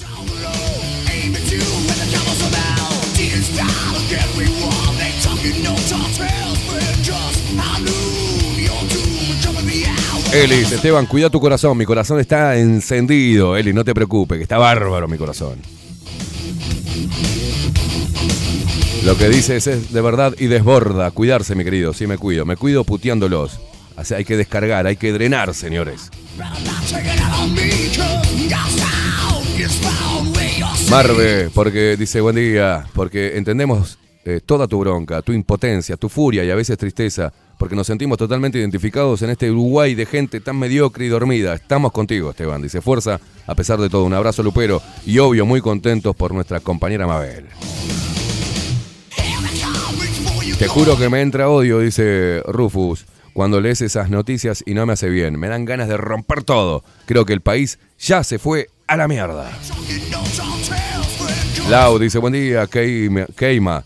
Elis, 10.34 10.72
Esteban, 10.72 11.06
cuida 11.08 11.30
tu 11.30 11.40
corazón, 11.40 11.78
mi 11.78 11.86
corazón 11.86 12.20
está 12.20 12.58
encendido, 12.58 13.58
Elis, 13.58 13.76
no 13.76 13.84
te 13.84 13.94
preocupes, 13.94 14.38
que 14.38 14.44
está 14.44 14.58
bárbaro 14.58 15.08
mi 15.08 15.18
corazón. 15.18 15.60
Lo 19.04 19.18
que 19.18 19.30
dices 19.30 19.66
es 19.66 19.92
de 19.92 20.02
verdad 20.02 20.36
y 20.38 20.46
desborda. 20.46 21.10
Cuidarse, 21.10 21.56
mi 21.56 21.64
querido. 21.64 21.92
Sí, 21.92 22.06
me 22.06 22.20
cuido. 22.20 22.46
Me 22.46 22.56
cuido 22.56 22.84
puteándolos. 22.84 23.60
Así 23.96 24.14
hay 24.14 24.24
que 24.24 24.38
descargar, 24.38 24.86
hay 24.86 24.96
que 24.96 25.12
drenar, 25.12 25.56
señores. 25.56 26.12
Marve, 30.90 31.50
porque 31.54 31.98
dice 31.98 32.22
buen 32.22 32.36
día, 32.36 32.86
porque 32.94 33.38
entendemos 33.38 33.98
eh, 34.24 34.40
toda 34.46 34.68
tu 34.68 34.80
bronca, 34.80 35.22
tu 35.22 35.32
impotencia, 35.32 35.98
tu 35.98 36.08
furia 36.08 36.44
y 36.44 36.52
a 36.52 36.56
veces 36.56 36.78
tristeza, 36.78 37.34
porque 37.58 37.76
nos 37.76 37.88
sentimos 37.88 38.18
totalmente 38.18 38.60
identificados 38.60 39.22
en 39.24 39.32
este 39.32 39.50
Uruguay 39.50 39.96
de 39.96 40.06
gente 40.06 40.40
tan 40.40 40.58
mediocre 40.58 41.06
y 41.06 41.10
dormida. 41.10 41.54
Estamos 41.54 41.92
contigo, 41.92 42.30
Esteban. 42.30 42.62
Dice 42.62 42.82
fuerza, 42.82 43.20
a 43.48 43.56
pesar 43.56 43.80
de 43.80 43.90
todo. 43.90 44.04
Un 44.04 44.14
abrazo, 44.14 44.44
Lupero. 44.44 44.82
Y 45.06 45.20
obvio, 45.20 45.46
muy 45.46 45.62
contentos 45.62 46.16
por 46.16 46.34
nuestra 46.34 46.60
compañera 46.60 47.08
Mabel. 47.08 47.46
Te 50.58 50.68
juro 50.68 50.96
que 50.96 51.10
me 51.10 51.22
entra 51.22 51.50
odio, 51.50 51.80
dice 51.80 52.44
Rufus, 52.46 53.06
cuando 53.34 53.60
lees 53.60 53.82
esas 53.82 54.12
noticias 54.12 54.64
y 54.66 54.76
no 54.76 54.86
me 54.86 54.94
hace 54.94 55.10
bien. 55.10 55.40
Me 55.40 55.48
dan 55.48 55.66
ganas 55.66 55.88
de 55.88 55.98
romper 55.98 56.44
todo. 56.44 56.84
Creo 57.08 57.26
que 57.26 57.34
el 57.34 57.42
país 57.42 57.80
ya 57.98 58.24
se 58.24 58.38
fue 58.38 58.68
a 58.86 58.96
la 58.96 59.08
mierda. 59.08 59.50
Lau 61.70 61.98
dice, 61.98 62.20
buen 62.20 62.34
día, 62.34 62.68
Keima. 62.68 63.84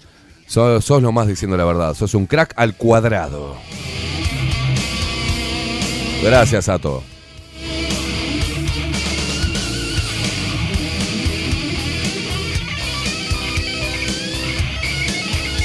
Sos, 0.48 0.86
sos 0.86 1.02
lo 1.02 1.12
más 1.12 1.28
diciendo 1.28 1.58
la 1.58 1.66
verdad. 1.66 1.94
Sos 1.94 2.14
un 2.14 2.26
crack 2.26 2.54
al 2.56 2.76
cuadrado. 2.76 3.56
Gracias, 6.24 6.70
Ato. 6.70 7.04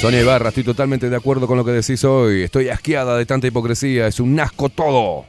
Sonia 0.01 0.23
Ibarra, 0.23 0.49
estoy 0.49 0.65
totalmente 0.65 1.11
de 1.11 1.17
acuerdo 1.17 1.47
con 1.47 1.59
lo 1.59 1.65
que 1.65 1.73
decís 1.73 2.03
hoy. 2.05 2.43
Estoy 2.43 2.71
asqueada 2.71 3.19
de 3.19 3.27
tanta 3.27 3.47
hipocresía. 3.47 4.07
Es 4.07 4.19
un 4.19 4.41
asco 4.41 4.71
todo. 4.71 5.27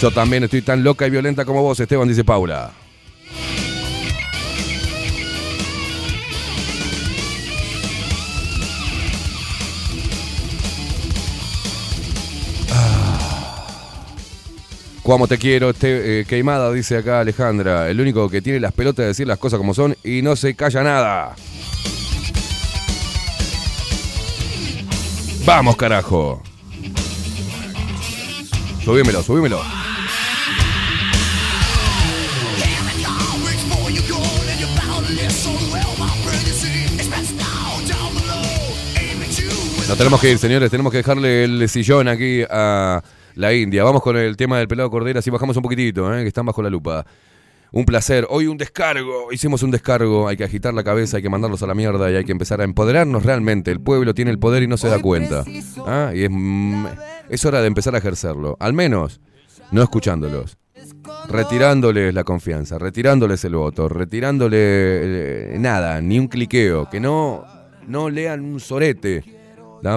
Yo 0.00 0.12
también 0.12 0.44
estoy 0.44 0.62
tan 0.62 0.84
loca 0.84 1.08
y 1.08 1.10
violenta 1.10 1.44
como 1.44 1.60
vos, 1.60 1.80
Esteban, 1.80 2.06
dice 2.06 2.22
Paula. 2.22 2.70
Como 15.08 15.26
te 15.26 15.38
quiero, 15.38 15.70
este, 15.70 16.20
eh, 16.20 16.24
queimada, 16.26 16.70
dice 16.70 16.98
acá 16.98 17.20
Alejandra. 17.20 17.88
El 17.88 17.98
único 17.98 18.28
que 18.28 18.42
tiene 18.42 18.60
las 18.60 18.74
pelotas 18.74 19.04
de 19.04 19.06
decir 19.06 19.26
las 19.26 19.38
cosas 19.38 19.56
como 19.56 19.72
son 19.72 19.96
y 20.04 20.20
no 20.20 20.36
se 20.36 20.54
calla 20.54 20.82
nada. 20.82 21.34
Vamos, 25.46 25.76
carajo. 25.76 26.42
Subímelo, 28.84 29.22
subímelo. 29.22 29.62
Nos 39.88 39.96
tenemos 39.96 40.20
que 40.20 40.32
ir, 40.32 40.38
señores. 40.38 40.70
Tenemos 40.70 40.92
que 40.92 40.98
dejarle 40.98 41.44
el 41.44 41.66
sillón 41.70 42.08
aquí 42.08 42.42
a 42.50 43.02
la 43.38 43.54
India. 43.54 43.84
Vamos 43.84 44.02
con 44.02 44.16
el 44.16 44.36
tema 44.36 44.58
del 44.58 44.66
pelado 44.66 44.90
cordera. 44.90 45.22
Si 45.22 45.30
bajamos 45.30 45.56
un 45.56 45.62
poquitito, 45.62 46.12
¿eh? 46.12 46.22
que 46.22 46.28
están 46.28 46.44
bajo 46.44 46.60
la 46.60 46.68
lupa. 46.68 47.06
Un 47.70 47.84
placer. 47.84 48.26
Hoy 48.30 48.48
un 48.48 48.58
descargo. 48.58 49.32
Hicimos 49.32 49.62
un 49.62 49.70
descargo. 49.70 50.26
Hay 50.26 50.36
que 50.36 50.42
agitar 50.42 50.74
la 50.74 50.82
cabeza, 50.82 51.18
hay 51.18 51.22
que 51.22 51.28
mandarlos 51.30 51.62
a 51.62 51.68
la 51.68 51.74
mierda 51.74 52.10
y 52.10 52.16
hay 52.16 52.24
que 52.24 52.32
empezar 52.32 52.60
a 52.60 52.64
empoderarnos 52.64 53.24
realmente. 53.24 53.70
El 53.70 53.80
pueblo 53.80 54.12
tiene 54.12 54.32
el 54.32 54.40
poder 54.40 54.64
y 54.64 54.66
no 54.66 54.76
se 54.76 54.88
da 54.88 55.00
cuenta. 55.00 55.44
¿Ah? 55.86 56.10
Y 56.12 56.24
es, 56.24 56.30
mm, 56.32 56.86
es 57.28 57.44
hora 57.44 57.60
de 57.60 57.68
empezar 57.68 57.94
a 57.94 57.98
ejercerlo. 57.98 58.56
Al 58.58 58.72
menos 58.72 59.20
no 59.70 59.82
escuchándolos. 59.84 60.58
Retirándoles 61.28 62.14
la 62.14 62.24
confianza, 62.24 62.78
retirándoles 62.78 63.44
el 63.44 63.54
voto, 63.54 63.88
retirándole 63.88 64.56
eh, 64.58 65.56
nada, 65.58 66.00
ni 66.00 66.18
un 66.18 66.26
cliqueo. 66.26 66.90
Que 66.90 66.98
no, 66.98 67.44
no 67.86 68.10
lean 68.10 68.44
un 68.44 68.58
sorete. 68.58 69.37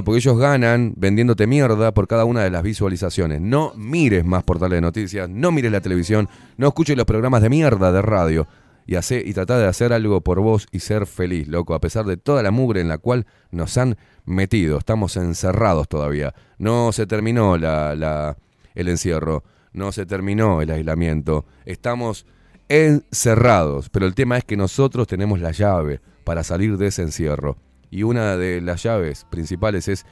Porque 0.04 0.18
ellos 0.20 0.38
ganan 0.38 0.94
vendiéndote 0.96 1.48
mierda 1.48 1.94
por 1.94 2.08
cada 2.08 2.26
una 2.26 2.44
de 2.44 2.50
las 2.52 2.64
visualizaciones. 2.64 3.42
No 3.42 3.74
mires 3.76 4.24
más 4.26 4.44
portales 4.44 4.78
de 4.78 4.82
noticias, 4.82 5.30
no 5.30 5.52
mires 5.52 5.72
la 5.72 5.82
televisión, 5.82 6.30
no 6.58 6.68
escuches 6.68 6.96
los 6.96 7.06
programas 7.06 7.42
de 7.42 7.50
mierda 7.50 7.92
de 7.92 8.02
radio 8.02 8.48
y, 8.86 8.96
hace, 8.96 9.22
y 9.26 9.34
trata 9.34 9.58
de 9.58 9.68
hacer 9.68 9.94
algo 9.94 10.22
por 10.22 10.40
vos 10.42 10.68
y 10.72 10.80
ser 10.80 11.06
feliz, 11.06 11.48
loco, 11.48 11.74
a 11.74 11.80
pesar 11.82 12.06
de 12.06 12.18
toda 12.18 12.44
la 12.44 12.52
mugre 12.52 12.82
en 12.82 12.88
la 12.88 12.98
cual 12.98 13.26
nos 13.52 13.78
han 13.78 13.98
metido. 14.26 14.78
Estamos 14.78 15.18
encerrados 15.18 15.88
todavía. 15.88 16.34
No 16.58 16.92
se 16.92 17.06
terminó 17.08 17.58
la- 17.58 18.38
el 18.76 18.88
encierro, 18.88 19.44
no 19.74 19.92
se 19.92 20.06
terminó 20.06 20.62
el 20.62 20.72
aislamiento. 20.72 21.46
Estamos 21.66 22.26
encerrados, 22.70 23.90
pero 23.90 24.06
el 24.06 24.16
tema 24.16 24.38
es 24.38 24.44
que 24.44 24.58
nosotros 24.58 25.08
tenemos 25.08 25.40
la 25.40 25.52
llave 25.52 26.02
para 26.24 26.44
salir 26.44 26.78
de 26.78 26.88
ese 26.88 27.02
encierro. 27.02 27.58
Y 27.92 28.04
una 28.04 28.38
de 28.38 28.62
las 28.62 28.82
llaves 28.82 29.28
principales 29.30 29.88
es 29.88 30.06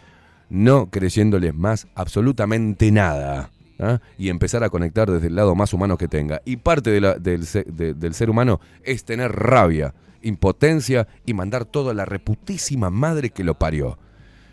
no 0.50 0.90
creyéndoles 0.90 1.56
más 1.56 1.88
absolutamente 1.96 2.92
nada. 2.92 3.50
¿ah? 3.80 4.00
Y 4.18 4.30
empezar 4.30 4.64
a 4.64 4.70
conectar 4.70 5.10
desde 5.10 5.28
el 5.28 5.36
lado 5.36 5.56
más 5.56 5.74
humano 5.74 5.98
que 5.98 6.08
tenga. 6.08 6.42
Y 6.46 6.58
parte 6.58 6.92
del, 6.92 7.16
del 7.24 8.14
ser 8.14 8.30
humano 8.30 8.60
es 8.84 9.06
tener 9.06 9.32
rabia, 9.32 9.96
impotencia 10.22 11.08
y 11.26 11.34
mandar 11.34 11.66
todo 11.66 11.90
a 11.90 11.94
la 11.94 12.06
reputísima 12.06 12.90
madre 12.90 13.30
que 13.30 13.44
lo 13.44 13.58
parió. 13.58 13.98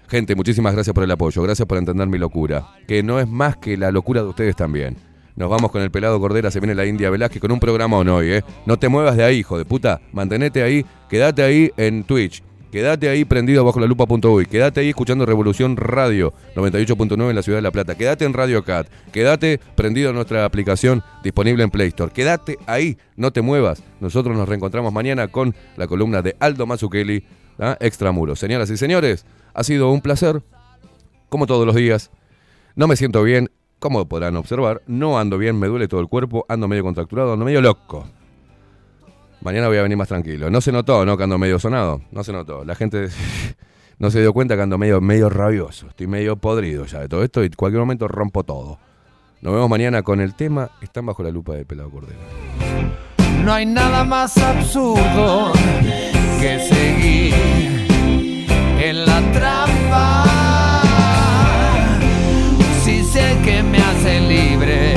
Gente, 0.08 0.36
muchísimas 0.36 0.72
gracias 0.72 0.94
por 0.94 1.02
el 1.02 1.10
apoyo, 1.10 1.42
gracias 1.42 1.66
por 1.66 1.78
entender 1.78 2.06
mi 2.06 2.16
locura, 2.16 2.68
que 2.86 3.02
no 3.02 3.18
es 3.18 3.26
más 3.26 3.56
que 3.56 3.76
la 3.76 3.90
locura 3.90 4.22
de 4.22 4.28
ustedes 4.28 4.54
también. 4.54 4.96
Nos 5.34 5.50
vamos 5.50 5.72
con 5.72 5.82
el 5.82 5.90
pelado 5.90 6.20
Cordera, 6.20 6.50
se 6.50 6.60
viene 6.60 6.74
la 6.74 6.86
India 6.86 7.10
Velázquez 7.10 7.40
con 7.40 7.50
un 7.50 7.58
programón 7.58 8.08
hoy, 8.08 8.30
¿eh? 8.30 8.44
No 8.64 8.78
te 8.78 8.88
muevas 8.88 9.16
de 9.16 9.24
ahí, 9.24 9.38
hijo 9.38 9.58
de 9.58 9.64
puta. 9.64 10.00
Mantenete 10.12 10.62
ahí, 10.62 10.86
quédate 11.10 11.42
ahí 11.42 11.72
en 11.76 12.04
Twitch. 12.04 12.42
Quédate 12.76 13.08
ahí 13.08 13.24
prendido 13.24 13.64
bajo 13.64 13.80
la 13.80 13.86
lupa.uy. 13.86 14.44
Quédate 14.44 14.80
ahí 14.80 14.90
escuchando 14.90 15.24
Revolución 15.24 15.78
Radio 15.78 16.34
98.9 16.54 17.30
en 17.30 17.34
la 17.34 17.42
ciudad 17.42 17.56
de 17.56 17.62
La 17.62 17.70
Plata. 17.70 17.94
Quédate 17.94 18.26
en 18.26 18.34
Radio 18.34 18.62
Cat. 18.64 18.86
Quédate 19.12 19.58
prendido 19.74 20.10
en 20.10 20.16
nuestra 20.16 20.44
aplicación 20.44 21.02
disponible 21.24 21.64
en 21.64 21.70
Play 21.70 21.88
Store. 21.88 22.12
Quédate 22.12 22.58
ahí, 22.66 22.98
no 23.16 23.32
te 23.32 23.40
muevas. 23.40 23.82
Nosotros 23.98 24.36
nos 24.36 24.46
reencontramos 24.46 24.92
mañana 24.92 25.28
con 25.28 25.54
la 25.78 25.86
columna 25.86 26.20
de 26.20 26.36
Aldo 26.38 26.66
Mazzucchelli, 26.66 27.24
¿ah? 27.58 27.78
Extramuros. 27.80 28.38
Señoras 28.40 28.68
y 28.68 28.76
señores, 28.76 29.24
ha 29.54 29.64
sido 29.64 29.90
un 29.90 30.02
placer, 30.02 30.42
como 31.30 31.46
todos 31.46 31.64
los 31.64 31.76
días. 31.76 32.10
No 32.74 32.88
me 32.88 32.96
siento 32.96 33.22
bien, 33.22 33.50
como 33.78 34.06
podrán 34.06 34.36
observar. 34.36 34.82
No 34.86 35.18
ando 35.18 35.38
bien, 35.38 35.58
me 35.58 35.68
duele 35.68 35.88
todo 35.88 36.00
el 36.00 36.08
cuerpo, 36.08 36.44
ando 36.50 36.68
medio 36.68 36.82
contracturado, 36.82 37.32
ando 37.32 37.46
medio 37.46 37.62
loco. 37.62 38.06
Mañana 39.40 39.68
voy 39.68 39.78
a 39.78 39.82
venir 39.82 39.96
más 39.96 40.08
tranquilo. 40.08 40.50
No 40.50 40.60
se 40.60 40.72
notó, 40.72 41.04
¿no? 41.04 41.16
Que 41.16 41.24
ando 41.24 41.38
medio 41.38 41.58
sonado. 41.58 42.02
No 42.10 42.24
se 42.24 42.32
notó. 42.32 42.64
La 42.64 42.74
gente 42.74 43.08
no 43.98 44.10
se 44.10 44.20
dio 44.20 44.32
cuenta 44.32 44.56
que 44.56 44.62
ando 44.62 44.78
medio, 44.78 45.00
medio 45.00 45.28
rabioso. 45.28 45.88
Estoy 45.88 46.06
medio 46.06 46.36
podrido 46.36 46.86
ya 46.86 47.00
de 47.00 47.08
todo 47.08 47.22
esto 47.22 47.42
y 47.42 47.46
en 47.46 47.52
cualquier 47.52 47.80
momento 47.80 48.08
rompo 48.08 48.44
todo. 48.44 48.78
Nos 49.42 49.52
vemos 49.52 49.68
mañana 49.70 50.02
con 50.02 50.20
el 50.20 50.34
tema. 50.34 50.70
Están 50.80 51.06
bajo 51.06 51.22
la 51.22 51.30
lupa 51.30 51.54
de 51.54 51.64
Pelado 51.64 51.90
Cordero. 51.90 52.18
No 53.44 53.52
hay 53.52 53.66
nada 53.66 54.02
más 54.02 54.36
absurdo 54.38 55.52
que 56.40 56.58
seguir 56.58 57.34
en 58.80 59.06
la 59.06 59.20
trampa. 59.32 60.24
Si 62.82 63.04
sé 63.04 63.36
que 63.44 63.62
me 63.62 63.78
hace 63.78 64.20
libre 64.20 64.95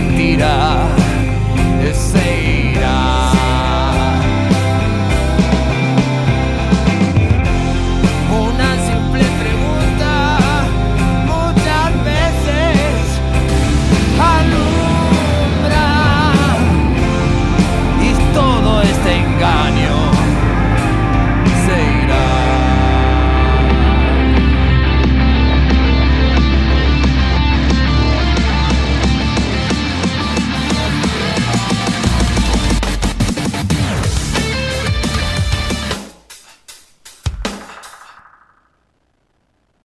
mentira 0.00 0.95